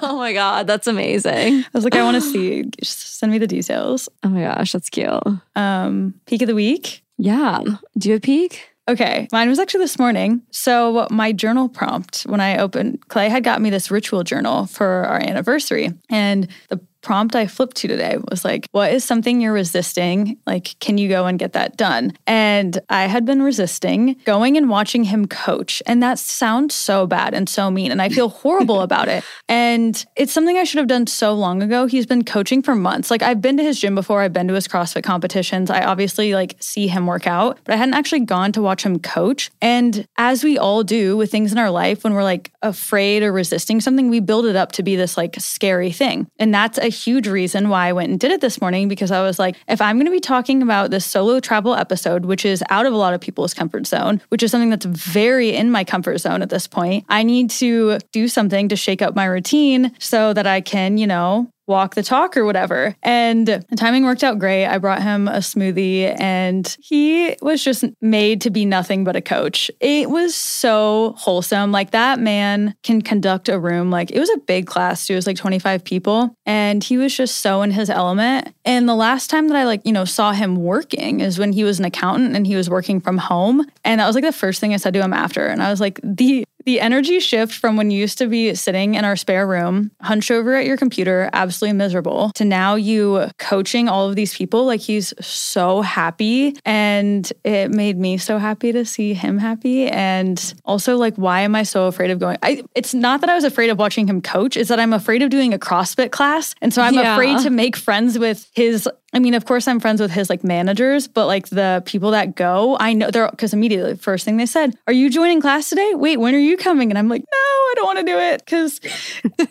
oh 0.01 0.17
my 0.17 0.33
God. 0.33 0.67
That's 0.67 0.87
amazing. 0.87 1.59
I 1.61 1.65
was 1.73 1.83
like, 1.83 1.95
I 1.95 2.03
want 2.03 2.15
to 2.15 2.21
see. 2.31 2.63
Just 2.81 3.19
send 3.19 3.31
me 3.31 3.37
the 3.37 3.47
details. 3.47 4.09
Oh 4.23 4.29
my 4.29 4.41
gosh. 4.41 4.71
That's 4.71 4.89
cute. 4.89 5.07
Um, 5.55 6.15
peak 6.25 6.41
of 6.41 6.47
the 6.47 6.55
week. 6.55 7.03
Yeah. 7.17 7.61
Do 7.97 8.09
you 8.09 8.13
have 8.13 8.21
peak? 8.23 8.69
Okay, 8.91 9.29
mine 9.31 9.47
was 9.47 9.57
actually 9.57 9.85
this 9.85 9.97
morning. 9.97 10.41
So 10.51 11.07
my 11.09 11.31
journal 11.31 11.69
prompt 11.69 12.23
when 12.23 12.41
I 12.41 12.57
opened, 12.57 13.07
Clay 13.07 13.29
had 13.29 13.41
got 13.41 13.61
me 13.61 13.69
this 13.69 13.89
ritual 13.89 14.25
journal 14.25 14.65
for 14.65 15.05
our 15.05 15.15
anniversary, 15.17 15.93
and 16.09 16.49
the 16.67 16.77
prompt 17.01 17.35
I 17.35 17.47
flipped 17.47 17.77
to 17.77 17.87
today 17.87 18.17
was 18.29 18.45
like, 18.45 18.67
"What 18.71 18.93
is 18.93 19.03
something 19.03 19.41
you're 19.41 19.53
resisting? 19.53 20.37
Like, 20.45 20.79
can 20.79 20.97
you 20.97 21.09
go 21.09 21.25
and 21.25 21.39
get 21.39 21.53
that 21.53 21.77
done?" 21.77 22.13
And 22.27 22.79
I 22.89 23.05
had 23.05 23.25
been 23.25 23.41
resisting 23.41 24.15
going 24.25 24.57
and 24.57 24.69
watching 24.69 25.03
him 25.05 25.27
coach, 25.27 25.81
and 25.85 26.01
that 26.03 26.19
sounds 26.19 26.75
so 26.75 27.07
bad 27.07 27.33
and 27.33 27.49
so 27.49 27.71
mean, 27.71 27.91
and 27.91 28.01
I 28.01 28.09
feel 28.09 28.29
horrible 28.41 28.81
about 28.81 29.07
it. 29.07 29.23
And 29.49 30.03
it's 30.15 30.31
something 30.31 30.57
I 30.57 30.63
should 30.63 30.77
have 30.79 30.87
done 30.87 31.07
so 31.07 31.33
long 31.33 31.61
ago. 31.63 31.85
He's 31.85 32.05
been 32.05 32.23
coaching 32.23 32.61
for 32.61 32.75
months. 32.75 33.11
Like 33.11 33.21
I've 33.21 33.41
been 33.41 33.57
to 33.57 33.63
his 33.63 33.79
gym 33.79 33.95
before, 33.95 34.21
I've 34.21 34.33
been 34.33 34.47
to 34.47 34.53
his 34.53 34.67
CrossFit 34.67 35.03
competitions. 35.03 35.69
I 35.69 35.83
obviously 35.83 36.33
like 36.33 36.55
see 36.59 36.87
him 36.87 37.07
work 37.07 37.27
out, 37.27 37.59
but 37.63 37.73
I 37.73 37.77
hadn't 37.77 37.95
actually 37.95 38.21
gone 38.21 38.51
to 38.53 38.61
watch 38.61 38.83
him 38.83 38.99
coach. 38.99 39.51
And 39.61 40.05
as 40.17 40.43
we 40.43 40.57
all 40.57 40.83
do 40.83 41.17
with 41.17 41.31
things 41.31 41.51
in 41.51 41.57
our 41.57 41.71
life 41.71 42.03
when 42.03 42.13
we're 42.13 42.23
like 42.23 42.51
afraid 42.61 43.23
or 43.23 43.31
resisting 43.31 43.81
something, 43.81 44.09
we 44.09 44.19
build 44.19 44.45
it 44.45 44.55
up 44.55 44.71
to 44.73 44.83
be 44.83 44.95
this 44.95 45.17
like 45.17 45.35
scary 45.39 45.91
thing. 45.91 46.27
And 46.39 46.53
that's 46.53 46.77
a 46.77 46.90
huge 46.91 47.27
reason 47.27 47.69
why 47.69 47.87
I 47.87 47.93
went 47.93 48.09
and 48.09 48.19
did 48.19 48.31
it 48.31 48.41
this 48.41 48.61
morning 48.61 48.87
because 48.87 49.11
I 49.11 49.21
was 49.21 49.39
like, 49.39 49.55
if 49.67 49.81
I'm 49.81 49.97
going 49.97 50.05
to 50.05 50.11
be 50.11 50.19
talking 50.19 50.61
about 50.61 50.91
this 50.91 51.05
solo 51.05 51.39
travel 51.39 51.75
episode, 51.75 52.25
which 52.25 52.45
is 52.45 52.63
out 52.69 52.85
of 52.85 52.93
a 52.93 52.97
lot 52.97 53.13
of 53.13 53.21
people's 53.21 53.53
comfort 53.53 53.87
zone, 53.87 54.21
which 54.29 54.43
is 54.43 54.51
something 54.51 54.69
that's 54.69 54.85
very 54.85 55.49
in 55.55 55.71
my 55.71 55.83
comfort 55.83 56.19
zone 56.19 56.41
at 56.41 56.49
this 56.49 56.67
point, 56.67 57.05
I 57.09 57.23
need 57.23 57.49
to 57.51 57.97
do 58.11 58.27
something 58.27 58.69
to 58.69 58.75
shake 58.75 59.01
up 59.01 59.15
my 59.15 59.25
routine 59.25 59.91
so 59.99 60.33
that 60.33 60.47
I 60.47 60.61
can, 60.61 60.97
you 60.97 61.07
know, 61.07 61.50
walk 61.67 61.95
the 61.95 62.03
talk 62.03 62.35
or 62.35 62.45
whatever. 62.45 62.95
And 63.03 63.47
the 63.47 63.75
timing 63.77 64.03
worked 64.03 64.23
out 64.23 64.39
great. 64.39 64.65
I 64.65 64.77
brought 64.77 65.01
him 65.01 65.27
a 65.27 65.37
smoothie 65.37 66.19
and 66.19 66.75
he 66.81 67.35
was 67.41 67.63
just 67.63 67.85
made 68.01 68.41
to 68.41 68.49
be 68.49 68.65
nothing 68.65 69.03
but 69.03 69.15
a 69.15 69.21
coach. 69.21 69.71
It 69.79 70.09
was 70.09 70.35
so 70.35 71.13
wholesome. 71.17 71.71
Like 71.71 71.91
that 71.91 72.19
man 72.19 72.75
can 72.83 73.01
conduct 73.01 73.49
a 73.49 73.59
room. 73.59 73.89
Like 73.89 74.11
it 74.11 74.19
was 74.19 74.29
a 74.29 74.37
big 74.39 74.67
class 74.67 75.07
too. 75.07 75.13
It 75.13 75.17
was 75.17 75.27
like 75.27 75.37
25 75.37 75.83
people 75.83 76.35
and 76.45 76.83
he 76.83 76.97
was 76.97 77.15
just 77.15 77.37
so 77.37 77.61
in 77.61 77.71
his 77.71 77.89
element. 77.89 78.53
And 78.65 78.87
the 78.87 78.95
last 78.95 79.29
time 79.29 79.47
that 79.47 79.57
I 79.57 79.63
like, 79.63 79.81
you 79.85 79.93
know, 79.93 80.05
saw 80.05 80.33
him 80.33 80.55
working 80.55 81.21
is 81.21 81.39
when 81.39 81.53
he 81.53 81.63
was 81.63 81.79
an 81.79 81.85
accountant 81.85 82.35
and 82.35 82.45
he 82.45 82.55
was 82.55 82.69
working 82.69 82.99
from 82.99 83.17
home. 83.17 83.65
And 83.83 84.01
that 84.01 84.07
was 84.07 84.15
like 84.15 84.23
the 84.23 84.31
first 84.31 84.59
thing 84.59 84.73
I 84.73 84.77
said 84.77 84.93
to 84.93 85.01
him 85.01 85.13
after. 85.13 85.47
And 85.47 85.63
I 85.63 85.69
was 85.69 85.79
like, 85.79 85.99
the 86.03 86.43
the 86.65 86.79
energy 86.81 87.19
shift 87.19 87.53
from 87.53 87.75
when 87.75 87.91
you 87.91 87.99
used 87.99 88.17
to 88.19 88.27
be 88.27 88.53
sitting 88.55 88.95
in 88.95 89.05
our 89.05 89.15
spare 89.15 89.47
room, 89.47 89.91
hunched 90.01 90.31
over 90.31 90.55
at 90.55 90.65
your 90.65 90.77
computer, 90.77 91.29
absolutely 91.33 91.77
miserable, 91.77 92.31
to 92.35 92.45
now 92.45 92.75
you 92.75 93.27
coaching 93.37 93.87
all 93.89 94.09
of 94.09 94.15
these 94.15 94.33
people, 94.35 94.65
like 94.65 94.79
he's 94.79 95.13
so 95.25 95.81
happy. 95.81 96.55
And 96.65 97.31
it 97.43 97.71
made 97.71 97.97
me 97.97 98.17
so 98.17 98.37
happy 98.37 98.71
to 98.71 98.85
see 98.85 99.13
him 99.13 99.37
happy. 99.37 99.87
And 99.87 100.53
also, 100.65 100.97
like, 100.97 101.15
why 101.15 101.41
am 101.41 101.55
I 101.55 101.63
so 101.63 101.87
afraid 101.87 102.11
of 102.11 102.19
going? 102.19 102.37
I, 102.43 102.63
it's 102.75 102.93
not 102.93 103.21
that 103.21 103.29
I 103.29 103.35
was 103.35 103.43
afraid 103.43 103.69
of 103.69 103.77
watching 103.79 104.07
him 104.07 104.21
coach, 104.21 104.57
it's 104.57 104.69
that 104.69 104.79
I'm 104.79 104.93
afraid 104.93 105.21
of 105.21 105.29
doing 105.29 105.53
a 105.53 105.59
CrossFit 105.59 106.11
class. 106.11 106.55
And 106.61 106.73
so 106.73 106.81
I'm 106.81 106.93
Yeah. 106.93 107.13
afraid 107.13 107.39
to 107.39 107.49
make 107.49 107.75
friends 107.75 108.17
with 108.19 108.47
his 108.53 108.87
I 109.13 109.19
mean, 109.19 109.33
of 109.33 109.45
course, 109.45 109.67
I'm 109.67 109.79
friends 109.79 109.99
with 109.99 110.11
his 110.11 110.29
like 110.29 110.43
managers, 110.43 111.07
but 111.07 111.27
like 111.27 111.49
the 111.49 111.83
people 111.85 112.11
that 112.11 112.35
go, 112.35 112.77
I 112.79 112.93
know 112.93 113.11
they're 113.11 113.29
because 113.29 113.53
immediately 113.53 113.93
the 113.93 113.99
first 113.99 114.23
thing 114.23 114.37
they 114.37 114.45
said, 114.45 114.75
"Are 114.87 114.93
you 114.93 115.09
joining 115.09 115.41
class 115.41 115.69
today? 115.69 115.93
Wait, 115.95 116.17
when 116.17 116.33
are 116.33 116.39
you 116.39 116.55
coming?" 116.55 116.91
And 116.91 116.97
I'm 116.97 117.09
like, 117.09 117.21
"No, 117.21 117.37
I 117.37 117.73
don't 117.75 117.85
want 117.85 117.99
to 117.99 118.05
do 118.05 118.17
it," 118.17 118.45
because 118.45 118.79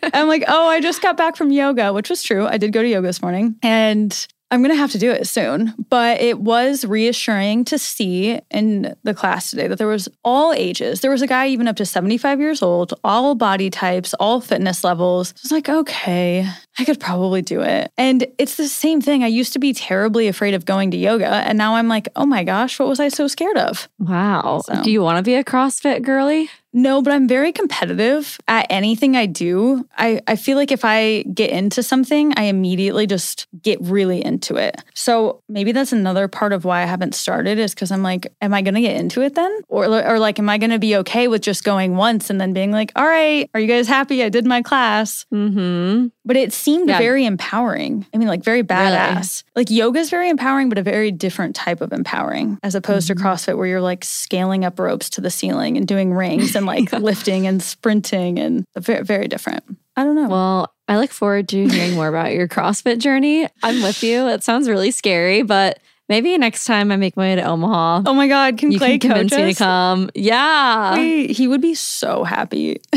I'm 0.14 0.28
like, 0.28 0.44
"Oh, 0.48 0.66
I 0.68 0.80
just 0.80 1.02
got 1.02 1.16
back 1.16 1.36
from 1.36 1.50
yoga," 1.52 1.92
which 1.92 2.08
was 2.08 2.22
true. 2.22 2.46
I 2.46 2.56
did 2.56 2.72
go 2.72 2.82
to 2.82 2.88
yoga 2.88 3.06
this 3.06 3.20
morning, 3.20 3.56
and 3.62 4.26
I'm 4.50 4.60
going 4.62 4.72
to 4.74 4.76
have 4.78 4.90
to 4.92 4.98
do 4.98 5.10
it 5.10 5.26
soon. 5.26 5.74
But 5.90 6.20
it 6.20 6.40
was 6.40 6.84
reassuring 6.84 7.64
to 7.66 7.78
see 7.78 8.38
in 8.50 8.94
the 9.04 9.14
class 9.14 9.50
today 9.50 9.68
that 9.68 9.78
there 9.78 9.86
was 9.86 10.08
all 10.24 10.52
ages. 10.52 11.00
There 11.00 11.10
was 11.10 11.22
a 11.22 11.26
guy 11.26 11.48
even 11.48 11.68
up 11.68 11.76
to 11.76 11.86
75 11.86 12.40
years 12.40 12.62
old, 12.62 12.94
all 13.04 13.34
body 13.34 13.70
types, 13.70 14.14
all 14.14 14.40
fitness 14.40 14.82
levels. 14.84 15.32
I 15.36 15.40
was 15.44 15.52
like, 15.52 15.68
okay, 15.68 16.46
I 16.78 16.84
could 16.84 16.98
probably 17.00 17.42
do 17.42 17.60
it. 17.60 17.92
And 17.96 18.26
it's 18.38 18.56
the 18.56 18.68
same 18.68 19.00
thing. 19.00 19.22
I 19.22 19.28
used 19.28 19.52
to 19.52 19.58
be 19.58 19.72
terribly 19.72 20.26
afraid 20.28 20.54
of 20.54 20.64
going 20.64 20.90
to 20.92 20.96
yoga. 20.96 21.28
And 21.28 21.56
now 21.58 21.76
I'm 21.76 21.88
like, 21.88 22.08
oh 22.16 22.26
my 22.26 22.42
gosh, 22.44 22.78
what 22.78 22.88
was 22.88 23.00
I 23.00 23.08
so 23.08 23.26
scared 23.28 23.56
of? 23.56 23.88
Wow. 23.98 24.62
So- 24.64 24.82
Do 24.82 24.90
you 24.90 25.02
want 25.02 25.18
to 25.18 25.22
be 25.22 25.34
a 25.34 25.44
CrossFit 25.44 26.02
girly? 26.02 26.50
No, 26.72 27.02
but 27.02 27.12
I'm 27.12 27.26
very 27.26 27.52
competitive 27.52 28.38
at 28.46 28.66
anything 28.70 29.16
I 29.16 29.26
do. 29.26 29.88
I, 29.98 30.20
I 30.26 30.36
feel 30.36 30.56
like 30.56 30.70
if 30.70 30.84
I 30.84 31.22
get 31.34 31.50
into 31.50 31.82
something, 31.82 32.32
I 32.36 32.44
immediately 32.44 33.06
just 33.06 33.46
get 33.62 33.78
really 33.80 34.24
into 34.24 34.56
it. 34.56 34.82
So 34.94 35.42
maybe 35.48 35.72
that's 35.72 35.92
another 35.92 36.28
part 36.28 36.52
of 36.52 36.64
why 36.64 36.82
I 36.82 36.86
haven't 36.86 37.14
started 37.14 37.58
is 37.58 37.74
because 37.74 37.90
I'm 37.90 38.02
like, 38.02 38.32
am 38.40 38.54
I 38.54 38.62
going 38.62 38.74
to 38.74 38.80
get 38.80 38.96
into 38.96 39.20
it 39.22 39.34
then? 39.34 39.50
Or, 39.68 39.84
or 39.86 40.18
like, 40.18 40.38
am 40.38 40.48
I 40.48 40.58
going 40.58 40.70
to 40.70 40.78
be 40.78 40.96
okay 40.98 41.26
with 41.28 41.42
just 41.42 41.64
going 41.64 41.96
once 41.96 42.30
and 42.30 42.40
then 42.40 42.52
being 42.52 42.70
like, 42.70 42.92
all 42.94 43.06
right, 43.06 43.50
are 43.54 43.60
you 43.60 43.66
guys 43.66 43.88
happy? 43.88 44.22
I 44.22 44.28
did 44.28 44.46
my 44.46 44.62
class. 44.62 45.26
Mm-hmm. 45.32 46.08
But 46.24 46.36
it 46.36 46.52
seemed 46.52 46.88
Yeah. 46.88 46.98
very 46.98 47.24
empowering. 47.24 48.06
I 48.14 48.18
mean, 48.18 48.28
like 48.28 48.44
very 48.44 48.62
badass. 48.62 49.42
Like 49.56 49.70
yoga 49.70 49.98
is 49.98 50.10
very 50.10 50.28
empowering, 50.28 50.68
but 50.68 50.78
a 50.78 50.82
very 50.82 51.10
different 51.10 51.56
type 51.56 51.80
of 51.80 51.92
empowering 51.92 52.58
as 52.62 52.74
opposed 52.74 53.08
to 53.08 53.14
CrossFit, 53.14 53.56
where 53.56 53.66
you're 53.66 53.80
like 53.80 54.04
scaling 54.04 54.64
up 54.64 54.78
ropes 54.78 55.10
to 55.10 55.20
the 55.20 55.30
ceiling 55.30 55.76
and 55.76 55.86
doing 55.88 56.12
rings 56.14 56.54
and 56.60 56.66
like 56.66 56.92
lifting 57.00 57.46
and 57.46 57.62
sprinting 57.62 58.38
and 58.38 58.64
very, 58.76 59.02
very 59.02 59.28
different. 59.28 59.64
I 59.96 60.04
don't 60.04 60.14
know. 60.14 60.28
Well, 60.28 60.74
I 60.88 60.98
look 60.98 61.10
forward 61.10 61.48
to 61.48 61.68
hearing 61.68 61.94
more 61.94 62.08
about 62.08 62.32
your 62.32 62.48
CrossFit 62.48 62.98
journey. 62.98 63.48
I'm 63.62 63.82
with 63.82 64.02
you. 64.02 64.28
It 64.28 64.44
sounds 64.44 64.68
really 64.68 64.90
scary, 64.90 65.42
but 65.42 65.78
maybe 66.08 66.36
next 66.38 66.64
time 66.64 66.92
I 66.92 66.96
make 66.96 67.16
my 67.16 67.22
way 67.22 67.36
to 67.36 67.42
Omaha, 67.42 68.02
oh 68.06 68.14
my 68.14 68.28
God, 68.28 68.58
can 68.58 68.72
you 68.72 68.78
Clay 68.78 68.98
can 68.98 69.10
convince 69.10 69.32
coach 69.32 69.40
me 69.40 69.52
to 69.52 69.58
come. 69.58 70.10
Yeah. 70.14 70.94
Wait, 70.94 71.30
he 71.30 71.48
would 71.48 71.60
be 71.60 71.74
so 71.74 72.24
happy. 72.24 72.80